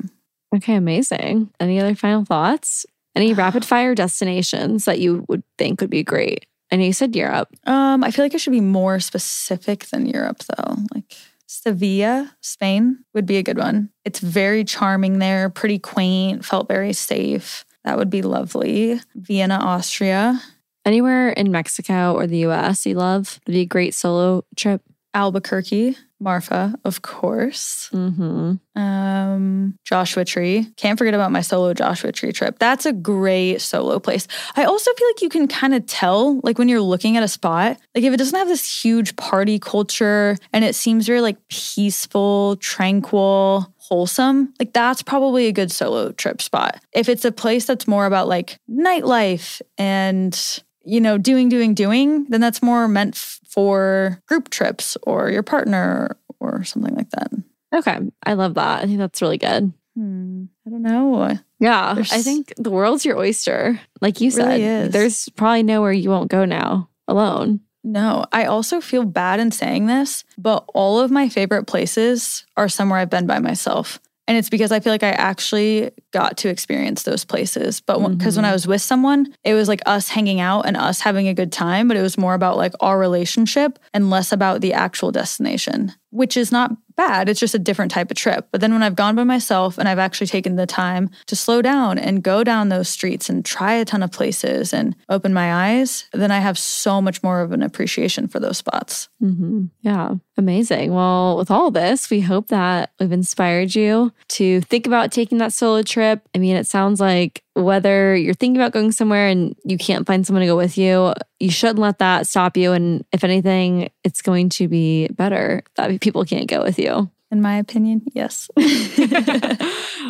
Okay, 0.54 0.74
amazing. 0.74 1.50
Any 1.60 1.80
other 1.80 1.94
final 1.94 2.24
thoughts? 2.24 2.86
Any 3.14 3.32
rapid 3.34 3.64
fire 3.64 3.94
destinations 3.94 4.84
that 4.84 5.00
you 5.00 5.24
would 5.28 5.42
think 5.56 5.80
would 5.80 5.90
be 5.90 6.02
great? 6.02 6.46
I 6.70 6.76
know 6.76 6.84
you 6.84 6.92
said 6.92 7.16
Europe. 7.16 7.48
Um, 7.66 8.04
I 8.04 8.10
feel 8.10 8.24
like 8.24 8.34
I 8.34 8.38
should 8.38 8.52
be 8.52 8.60
more 8.60 9.00
specific 9.00 9.86
than 9.86 10.06
Europe, 10.06 10.42
though. 10.44 10.76
Like 10.94 11.16
Sevilla, 11.46 12.34
Spain 12.42 13.04
would 13.14 13.24
be 13.24 13.38
a 13.38 13.42
good 13.42 13.58
one. 13.58 13.90
It's 14.04 14.20
very 14.20 14.64
charming 14.64 15.18
there, 15.18 15.48
pretty 15.48 15.78
quaint, 15.78 16.44
felt 16.44 16.68
very 16.68 16.92
safe. 16.92 17.64
That 17.84 17.96
would 17.96 18.10
be 18.10 18.20
lovely. 18.20 19.00
Vienna, 19.14 19.54
Austria. 19.54 20.40
Anywhere 20.88 21.28
in 21.28 21.52
Mexico 21.52 22.14
or 22.14 22.26
the 22.26 22.46
US 22.46 22.86
you 22.86 22.94
love 22.94 23.40
would 23.46 23.52
be 23.52 23.60
a 23.60 23.66
great 23.66 23.92
solo 23.92 24.46
trip. 24.56 24.80
Albuquerque, 25.12 25.96
Marfa, 26.18 26.74
of 26.82 27.02
course. 27.02 27.90
Mm-hmm. 27.92 28.80
Um, 28.80 29.78
Joshua 29.84 30.24
Tree. 30.24 30.66
Can't 30.76 30.98
forget 30.98 31.12
about 31.12 31.30
my 31.30 31.42
solo 31.42 31.74
Joshua 31.74 32.10
Tree 32.10 32.32
trip. 32.32 32.58
That's 32.58 32.86
a 32.86 32.94
great 32.94 33.60
solo 33.60 33.98
place. 33.98 34.26
I 34.56 34.64
also 34.64 34.90
feel 34.94 35.08
like 35.08 35.20
you 35.20 35.28
can 35.28 35.46
kind 35.46 35.74
of 35.74 35.84
tell, 35.84 36.40
like 36.42 36.58
when 36.58 36.70
you're 36.70 36.80
looking 36.80 37.18
at 37.18 37.22
a 37.22 37.28
spot, 37.28 37.78
like 37.94 38.04
if 38.04 38.14
it 38.14 38.16
doesn't 38.16 38.38
have 38.38 38.48
this 38.48 38.82
huge 38.82 39.14
party 39.16 39.58
culture 39.58 40.38
and 40.54 40.64
it 40.64 40.74
seems 40.74 41.06
very 41.06 41.20
like 41.20 41.36
peaceful, 41.48 42.56
tranquil, 42.56 43.74
wholesome, 43.76 44.54
like 44.58 44.72
that's 44.72 45.02
probably 45.02 45.48
a 45.48 45.52
good 45.52 45.70
solo 45.70 46.12
trip 46.12 46.40
spot. 46.40 46.82
If 46.92 47.10
it's 47.10 47.26
a 47.26 47.32
place 47.32 47.66
that's 47.66 47.86
more 47.86 48.06
about 48.06 48.28
like 48.28 48.58
nightlife 48.70 49.60
and 49.76 50.62
you 50.88 51.00
know, 51.00 51.18
doing, 51.18 51.48
doing, 51.48 51.74
doing, 51.74 52.24
then 52.28 52.40
that's 52.40 52.62
more 52.62 52.88
meant 52.88 53.14
f- 53.16 53.40
for 53.48 54.22
group 54.26 54.48
trips 54.50 54.96
or 55.02 55.30
your 55.30 55.42
partner 55.42 56.16
or 56.40 56.64
something 56.64 56.94
like 56.94 57.10
that. 57.10 57.30
Okay. 57.74 57.98
I 58.24 58.32
love 58.32 58.54
that. 58.54 58.82
I 58.82 58.86
think 58.86 58.98
that's 58.98 59.20
really 59.20 59.38
good. 59.38 59.72
Hmm, 59.94 60.44
I 60.66 60.70
don't 60.70 60.82
know. 60.82 61.36
Yeah. 61.60 61.94
There's- 61.94 62.12
I 62.12 62.22
think 62.22 62.52
the 62.56 62.70
world's 62.70 63.04
your 63.04 63.18
oyster. 63.18 63.80
Like 64.00 64.20
you 64.20 64.30
really 64.30 64.60
said, 64.60 64.60
is. 64.86 64.92
there's 64.92 65.28
probably 65.30 65.62
nowhere 65.64 65.92
you 65.92 66.08
won't 66.10 66.30
go 66.30 66.44
now 66.44 66.88
alone. 67.06 67.60
No, 67.84 68.24
I 68.32 68.44
also 68.44 68.80
feel 68.80 69.04
bad 69.04 69.40
in 69.40 69.50
saying 69.50 69.86
this, 69.86 70.24
but 70.36 70.64
all 70.74 71.00
of 71.00 71.10
my 71.10 71.28
favorite 71.28 71.66
places 71.66 72.44
are 72.56 72.68
somewhere 72.68 72.98
I've 72.98 73.08
been 73.10 73.26
by 73.26 73.38
myself. 73.38 73.98
And 74.28 74.36
it's 74.36 74.50
because 74.50 74.70
I 74.70 74.78
feel 74.78 74.92
like 74.92 75.02
I 75.02 75.10
actually 75.10 75.90
got 76.12 76.36
to 76.38 76.50
experience 76.50 77.02
those 77.04 77.24
places. 77.24 77.80
But 77.80 78.06
because 78.10 78.36
when 78.36 78.44
I 78.44 78.52
was 78.52 78.66
with 78.66 78.82
someone, 78.82 79.34
it 79.42 79.54
was 79.54 79.68
like 79.68 79.80
us 79.86 80.10
hanging 80.10 80.38
out 80.38 80.66
and 80.66 80.76
us 80.76 81.00
having 81.00 81.28
a 81.28 81.34
good 81.34 81.50
time, 81.50 81.88
but 81.88 81.96
it 81.96 82.02
was 82.02 82.18
more 82.18 82.34
about 82.34 82.58
like 82.58 82.74
our 82.80 82.98
relationship 82.98 83.78
and 83.94 84.10
less 84.10 84.30
about 84.30 84.60
the 84.60 84.74
actual 84.74 85.10
destination, 85.10 85.92
which 86.10 86.36
is 86.36 86.52
not 86.52 86.76
bad. 86.94 87.28
It's 87.28 87.40
just 87.40 87.54
a 87.54 87.58
different 87.58 87.90
type 87.90 88.10
of 88.10 88.16
trip. 88.18 88.48
But 88.52 88.60
then 88.60 88.72
when 88.72 88.82
I've 88.82 88.96
gone 88.96 89.14
by 89.14 89.24
myself 89.24 89.78
and 89.78 89.88
I've 89.88 89.98
actually 90.00 90.26
taken 90.26 90.56
the 90.56 90.66
time 90.66 91.08
to 91.26 91.36
slow 91.36 91.62
down 91.62 91.96
and 91.96 92.22
go 92.22 92.44
down 92.44 92.68
those 92.68 92.88
streets 92.88 93.30
and 93.30 93.44
try 93.44 93.74
a 93.74 93.84
ton 93.84 94.02
of 94.02 94.12
places 94.12 94.74
and 94.74 94.94
open 95.08 95.32
my 95.32 95.54
eyes, 95.54 96.06
then 96.12 96.30
I 96.30 96.40
have 96.40 96.58
so 96.58 97.00
much 97.00 97.22
more 97.22 97.40
of 97.40 97.52
an 97.52 97.62
appreciation 97.62 98.28
for 98.28 98.40
those 98.40 98.58
spots. 98.58 99.08
hmm 99.20 99.66
Yeah, 99.80 100.16
amazing. 100.38 100.94
Well, 100.94 101.36
with 101.36 101.50
all 101.50 101.70
this, 101.70 102.08
we 102.08 102.20
hope 102.20 102.48
that 102.48 102.92
we've 102.98 103.12
inspired 103.12 103.74
you 103.74 104.12
to 104.28 104.60
think 104.62 104.86
about 104.86 105.12
taking 105.12 105.38
that 105.38 105.52
solo 105.52 105.82
trip. 105.82 106.26
I 106.34 106.38
mean, 106.38 106.56
it 106.56 106.66
sounds 106.66 107.00
like 107.00 107.42
whether 107.54 108.16
you're 108.16 108.34
thinking 108.34 108.60
about 108.60 108.72
going 108.72 108.92
somewhere 108.92 109.28
and 109.28 109.56
you 109.64 109.76
can't 109.76 110.06
find 110.06 110.26
someone 110.26 110.40
to 110.40 110.46
go 110.46 110.56
with 110.56 110.78
you, 110.78 111.12
you 111.40 111.50
shouldn't 111.50 111.80
let 111.80 111.98
that 111.98 112.26
stop 112.26 112.56
you. 112.56 112.72
And 112.72 113.04
if 113.12 113.24
anything, 113.24 113.90
it's 114.04 114.22
going 114.22 114.48
to 114.50 114.68
be 114.68 115.08
better 115.08 115.62
that 115.76 116.00
people 116.00 116.24
can't 116.24 116.48
go 116.48 116.62
with 116.62 116.78
you. 116.78 117.10
In 117.30 117.42
my 117.42 117.58
opinion, 117.58 118.02
yes. 118.14 118.48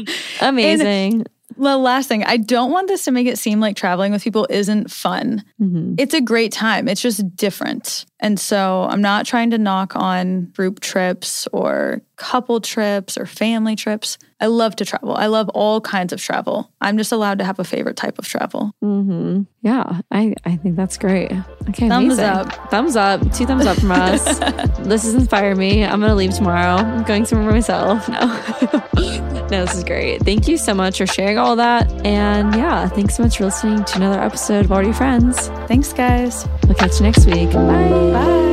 Amazing. 0.41 1.27
The 1.59 1.77
last 1.77 2.09
thing, 2.09 2.25
I 2.25 2.37
don't 2.37 2.71
want 2.71 2.89
this 2.89 3.05
to 3.05 3.11
make 3.11 3.27
it 3.27 3.39
seem 3.39 3.61
like 3.61 3.77
traveling 3.77 4.13
with 4.13 4.23
people 4.23 4.47
isn't 4.51 4.91
fun. 4.91 5.45
Mhm. 5.61 5.95
It's 5.99 6.15
a 6.15 6.21
great 6.21 6.53
time, 6.53 6.89
it's 6.89 7.01
just 7.03 7.37
different. 7.37 8.07
And 8.21 8.39
so 8.39 8.87
I'm 8.91 9.01
not 9.03 9.27
trying 9.27 9.51
to 9.51 9.59
knock 9.59 9.95
on 9.97 10.53
group 10.57 10.81
trips 10.81 11.47
or 11.53 12.01
couple 12.19 12.61
trips 12.61 13.17
or 13.17 13.25
family 13.27 13.77
trips. 13.77 14.19
I 14.41 14.47
love 14.47 14.77
to 14.77 14.85
travel. 14.85 15.17
I 15.17 15.27
love 15.27 15.49
all 15.49 15.81
kinds 15.81 16.13
of 16.13 16.21
travel. 16.21 16.71
I'm 16.81 16.97
just 16.99 17.11
allowed 17.13 17.39
to 17.39 17.45
have 17.45 17.59
a 17.59 17.65
favorite 17.65 17.97
type 17.97 18.19
of 18.19 18.27
travel. 18.29 18.73
hmm 18.81 19.43
Yeah, 19.63 20.01
I, 20.13 20.35
I 20.45 20.57
think 20.57 20.77
that's 20.77 20.97
great. 20.99 21.33
Okay, 21.71 21.89
Thumbs 21.89 22.19
amazing. 22.19 22.25
up. 22.25 22.71
Thumbs 22.71 22.95
up. 22.97 23.21
Two 23.33 23.47
thumbs 23.47 23.67
up 23.67 23.79
from 23.79 23.91
us. 23.93 24.25
this 24.81 25.03
has 25.05 25.15
inspired 25.15 25.59
me. 25.59 25.85
I'm 25.85 25.99
going 26.01 26.11
to 26.11 26.15
leave 26.15 26.35
tomorrow. 26.35 26.77
I'm 26.77 27.03
going 27.05 27.25
somewhere 27.25 27.51
myself. 27.51 28.09
No. 28.09 28.19
no, 29.51 29.65
this 29.65 29.75
is 29.75 29.83
great. 29.85 30.23
Thank 30.23 30.47
you 30.47 30.57
so 30.57 30.75
much 30.75 30.99
for 30.99 31.07
sharing 31.07 31.39
all 31.39 31.57
that. 31.57 31.91
And 32.07 32.55
yeah, 32.55 32.89
thanks 32.89 33.17
so 33.17 33.25
much 33.25 33.39
for 33.39 33.45
listening 33.45 33.85
to 33.85 33.97
another 33.97 34.21
episode 34.21 34.65
of 34.67 34.73
Already 34.73 34.93
Friends. 34.93 35.49
Thanks, 35.67 35.93
guys. 35.93 36.47
We'll 36.65 36.75
catch 36.75 36.99
you 37.01 37.07
next 37.07 37.27
week. 37.27 37.51
Bye. 37.53 37.89
Bye. 38.13 38.48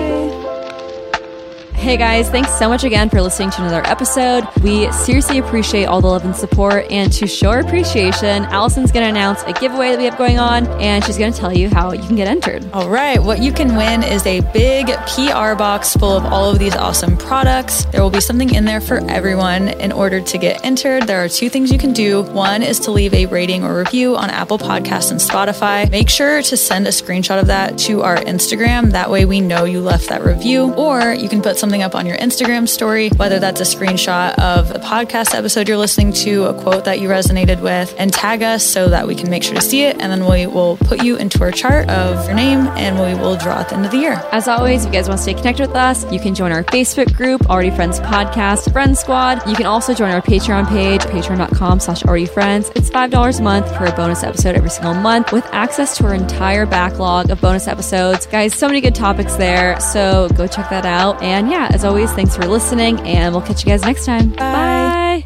Hey 1.86 1.98
guys, 1.98 2.32
thanks 2.32 2.52
so 2.58 2.68
much 2.68 2.84
again 2.84 3.12
for 3.12 3.22
listening 3.22 3.52
to 3.52 3.62
another 3.62 3.86
episode. 3.86 4.44
We 4.64 4.92
seriously 4.92 5.38
appreciate 5.38 5.86
all 5.86 6.02
the 6.02 6.08
love 6.08 6.26
and 6.26 6.36
support. 6.36 6.88
And 6.90 7.14
to 7.14 7.28
show 7.28 7.52
our 7.52 7.60
appreciation, 7.60 8.44
Allison's 8.46 8.92
going 8.92 9.04
to 9.04 9.10
announce 9.12 9.44
a 9.44 9.54
giveaway 9.54 9.92
that 9.92 10.00
we 10.00 10.06
have 10.06 10.18
going 10.18 10.40
on, 10.40 10.66
and 10.82 11.06
she's 11.06 11.20
going 11.20 11.32
to 11.32 11.40
tell 11.40 11.56
you 11.56 11.70
how 11.70 11.92
you 11.92 12.02
can 12.02 12.16
get 12.16 12.28
entered. 12.28 12.68
All 12.74 12.90
right, 12.90 13.22
what 13.22 13.38
you 13.38 13.54
can 13.54 13.76
win 13.76 14.02
is 14.02 14.26
a 14.26 14.40
big 14.52 14.88
PR 14.88 15.54
box 15.54 15.96
full 15.96 16.18
of 16.18 16.26
all 16.26 16.50
of 16.50 16.58
these 16.58 16.76
awesome 16.76 17.18
products. 17.18 17.86
There 17.86 18.02
will 18.02 18.10
be 18.10 18.20
something 18.20 18.56
in 18.56 18.66
there 18.66 18.82
for 18.82 19.08
everyone. 19.08 19.68
In 19.68 19.92
order 19.92 20.22
to 20.22 20.38
get 20.40 20.66
entered, 20.66 21.04
there 21.04 21.24
are 21.24 21.30
two 21.30 21.52
things 21.52 21.72
you 21.72 21.78
can 21.78 21.94
do. 21.94 22.24
One 22.24 22.64
is 22.64 22.80
to 22.80 22.92
leave 22.92 23.14
a 23.14 23.28
rating 23.28 23.64
or 23.64 23.78
review 23.78 24.18
on 24.18 24.32
Apple 24.32 24.58
Podcasts 24.58 25.12
and 25.12 25.20
Spotify. 25.20 25.88
Make 25.92 26.10
sure 26.10 26.42
to 26.42 26.58
send 26.58 26.88
a 26.88 26.90
screenshot 26.90 27.40
of 27.40 27.46
that 27.46 27.78
to 27.80 28.02
our 28.02 28.18
Instagram. 28.18 28.90
That 28.94 29.12
way 29.12 29.26
we 29.26 29.40
know 29.40 29.66
you 29.66 29.82
left 29.82 30.10
that 30.10 30.24
review. 30.26 30.74
Or 30.74 31.14
you 31.14 31.30
can 31.30 31.44
put 31.44 31.58
something 31.58 31.75
up 31.82 31.96
on 31.96 32.06
your 32.06 32.18
Instagram 32.18 32.68
story, 32.68 33.10
whether 33.10 33.40
that's 33.40 33.62
a 33.62 33.64
screenshot 33.64 34.38
of 34.40 34.72
a 34.72 34.80
podcast 34.80 35.34
episode 35.34 35.68
you're 35.68 35.78
listening 35.78 36.14
to, 36.14 36.46
a 36.46 36.54
quote 36.62 36.86
that 36.86 37.00
you 37.00 37.10
resonated 37.10 37.62
with, 37.62 37.94
and 37.98 38.14
tag 38.14 38.44
us 38.44 38.66
so 38.66 38.90
that 38.90 39.08
we 39.08 39.16
can 39.16 39.30
make 39.30 39.44
sure 39.44 39.56
to 39.56 39.62
see 39.62 39.84
it. 39.84 40.00
And 40.00 40.12
then 40.12 40.30
we 40.30 40.48
will 40.48 40.78
put 40.78 41.04
you 41.04 41.16
into 41.18 41.42
our 41.42 41.52
chart 41.52 41.90
of 41.90 42.26
your 42.26 42.36
name 42.36 42.68
and 42.78 42.96
we 42.96 43.20
will 43.22 43.36
draw 43.38 43.60
at 43.60 43.70
the 43.70 43.76
end 43.76 43.86
of 43.86 43.92
the 43.92 43.98
year. 43.98 44.22
As 44.32 44.48
always, 44.48 44.84
if 44.84 44.88
you 44.88 44.94
guys 44.94 45.08
want 45.08 45.20
to 45.20 45.24
stay 45.24 45.34
connected 45.34 45.68
with 45.68 45.76
us, 45.76 46.12
you 46.12 46.20
can 46.20 46.36
join 46.36 46.52
our 46.52 46.64
Facebook 46.64 47.14
group, 47.16 47.50
Already 47.50 47.72
Friends 47.72 48.00
Podcast, 48.00 48.72
Friend 48.72 48.98
Squad. 48.98 49.48
You 49.48 49.56
can 49.56 49.66
also 49.66 49.94
join 49.94 50.12
our 50.12 50.22
Patreon 50.22 50.68
page, 50.68 51.02
patreon.com 51.02 51.80
slash 51.80 52.04
already 52.04 52.26
friends. 52.26 52.72
It's 52.76 52.90
$5 52.90 53.40
a 53.40 53.44
month 53.44 53.76
for 53.78 53.86
a 53.86 53.92
bonus 53.92 54.24
episode 54.24 54.56
every 54.56 54.70
single 54.70 54.94
month 54.94 55.32
with 55.32 55.46
access 55.54 55.98
to 55.98 56.06
our 56.06 56.14
entire 56.14 56.66
backlog 56.66 57.30
of 57.30 57.42
bonus 57.42 57.68
episodes. 57.68 58.26
Guys, 58.26 58.54
so 58.54 58.68
many 58.68 58.82
good 58.82 58.96
topics 58.96 59.36
there. 59.36 59.80
So 59.80 60.30
go 60.36 60.48
check 60.48 60.70
that 60.70 60.86
out. 60.86 61.22
And 61.22 61.50
yeah, 61.50 61.65
as 61.74 61.84
always, 61.84 62.12
thanks 62.12 62.36
for 62.36 62.46
listening, 62.46 63.00
and 63.02 63.34
we'll 63.34 63.46
catch 63.46 63.64
you 63.64 63.72
guys 63.72 63.82
next 63.82 64.06
time. 64.06 64.30
Bye. 64.32 65.26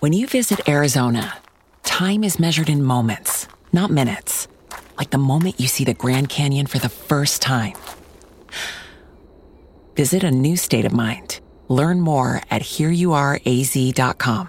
When 0.00 0.14
you 0.14 0.26
visit 0.26 0.66
Arizona, 0.66 1.36
time 1.82 2.24
is 2.24 2.40
measured 2.40 2.70
in 2.70 2.82
moments, 2.82 3.46
not 3.70 3.90
minutes. 3.90 4.48
Like 4.96 5.10
the 5.10 5.18
moment 5.18 5.60
you 5.60 5.68
see 5.68 5.84
the 5.84 5.92
Grand 5.92 6.30
Canyon 6.30 6.66
for 6.66 6.78
the 6.78 6.88
first 6.88 7.42
time. 7.42 7.74
Visit 9.96 10.24
a 10.24 10.30
new 10.30 10.56
state 10.56 10.86
of 10.86 10.92
mind. 10.92 11.40
Learn 11.68 12.00
more 12.00 12.40
at 12.50 12.62
hereyouareaz.com. 12.62 14.48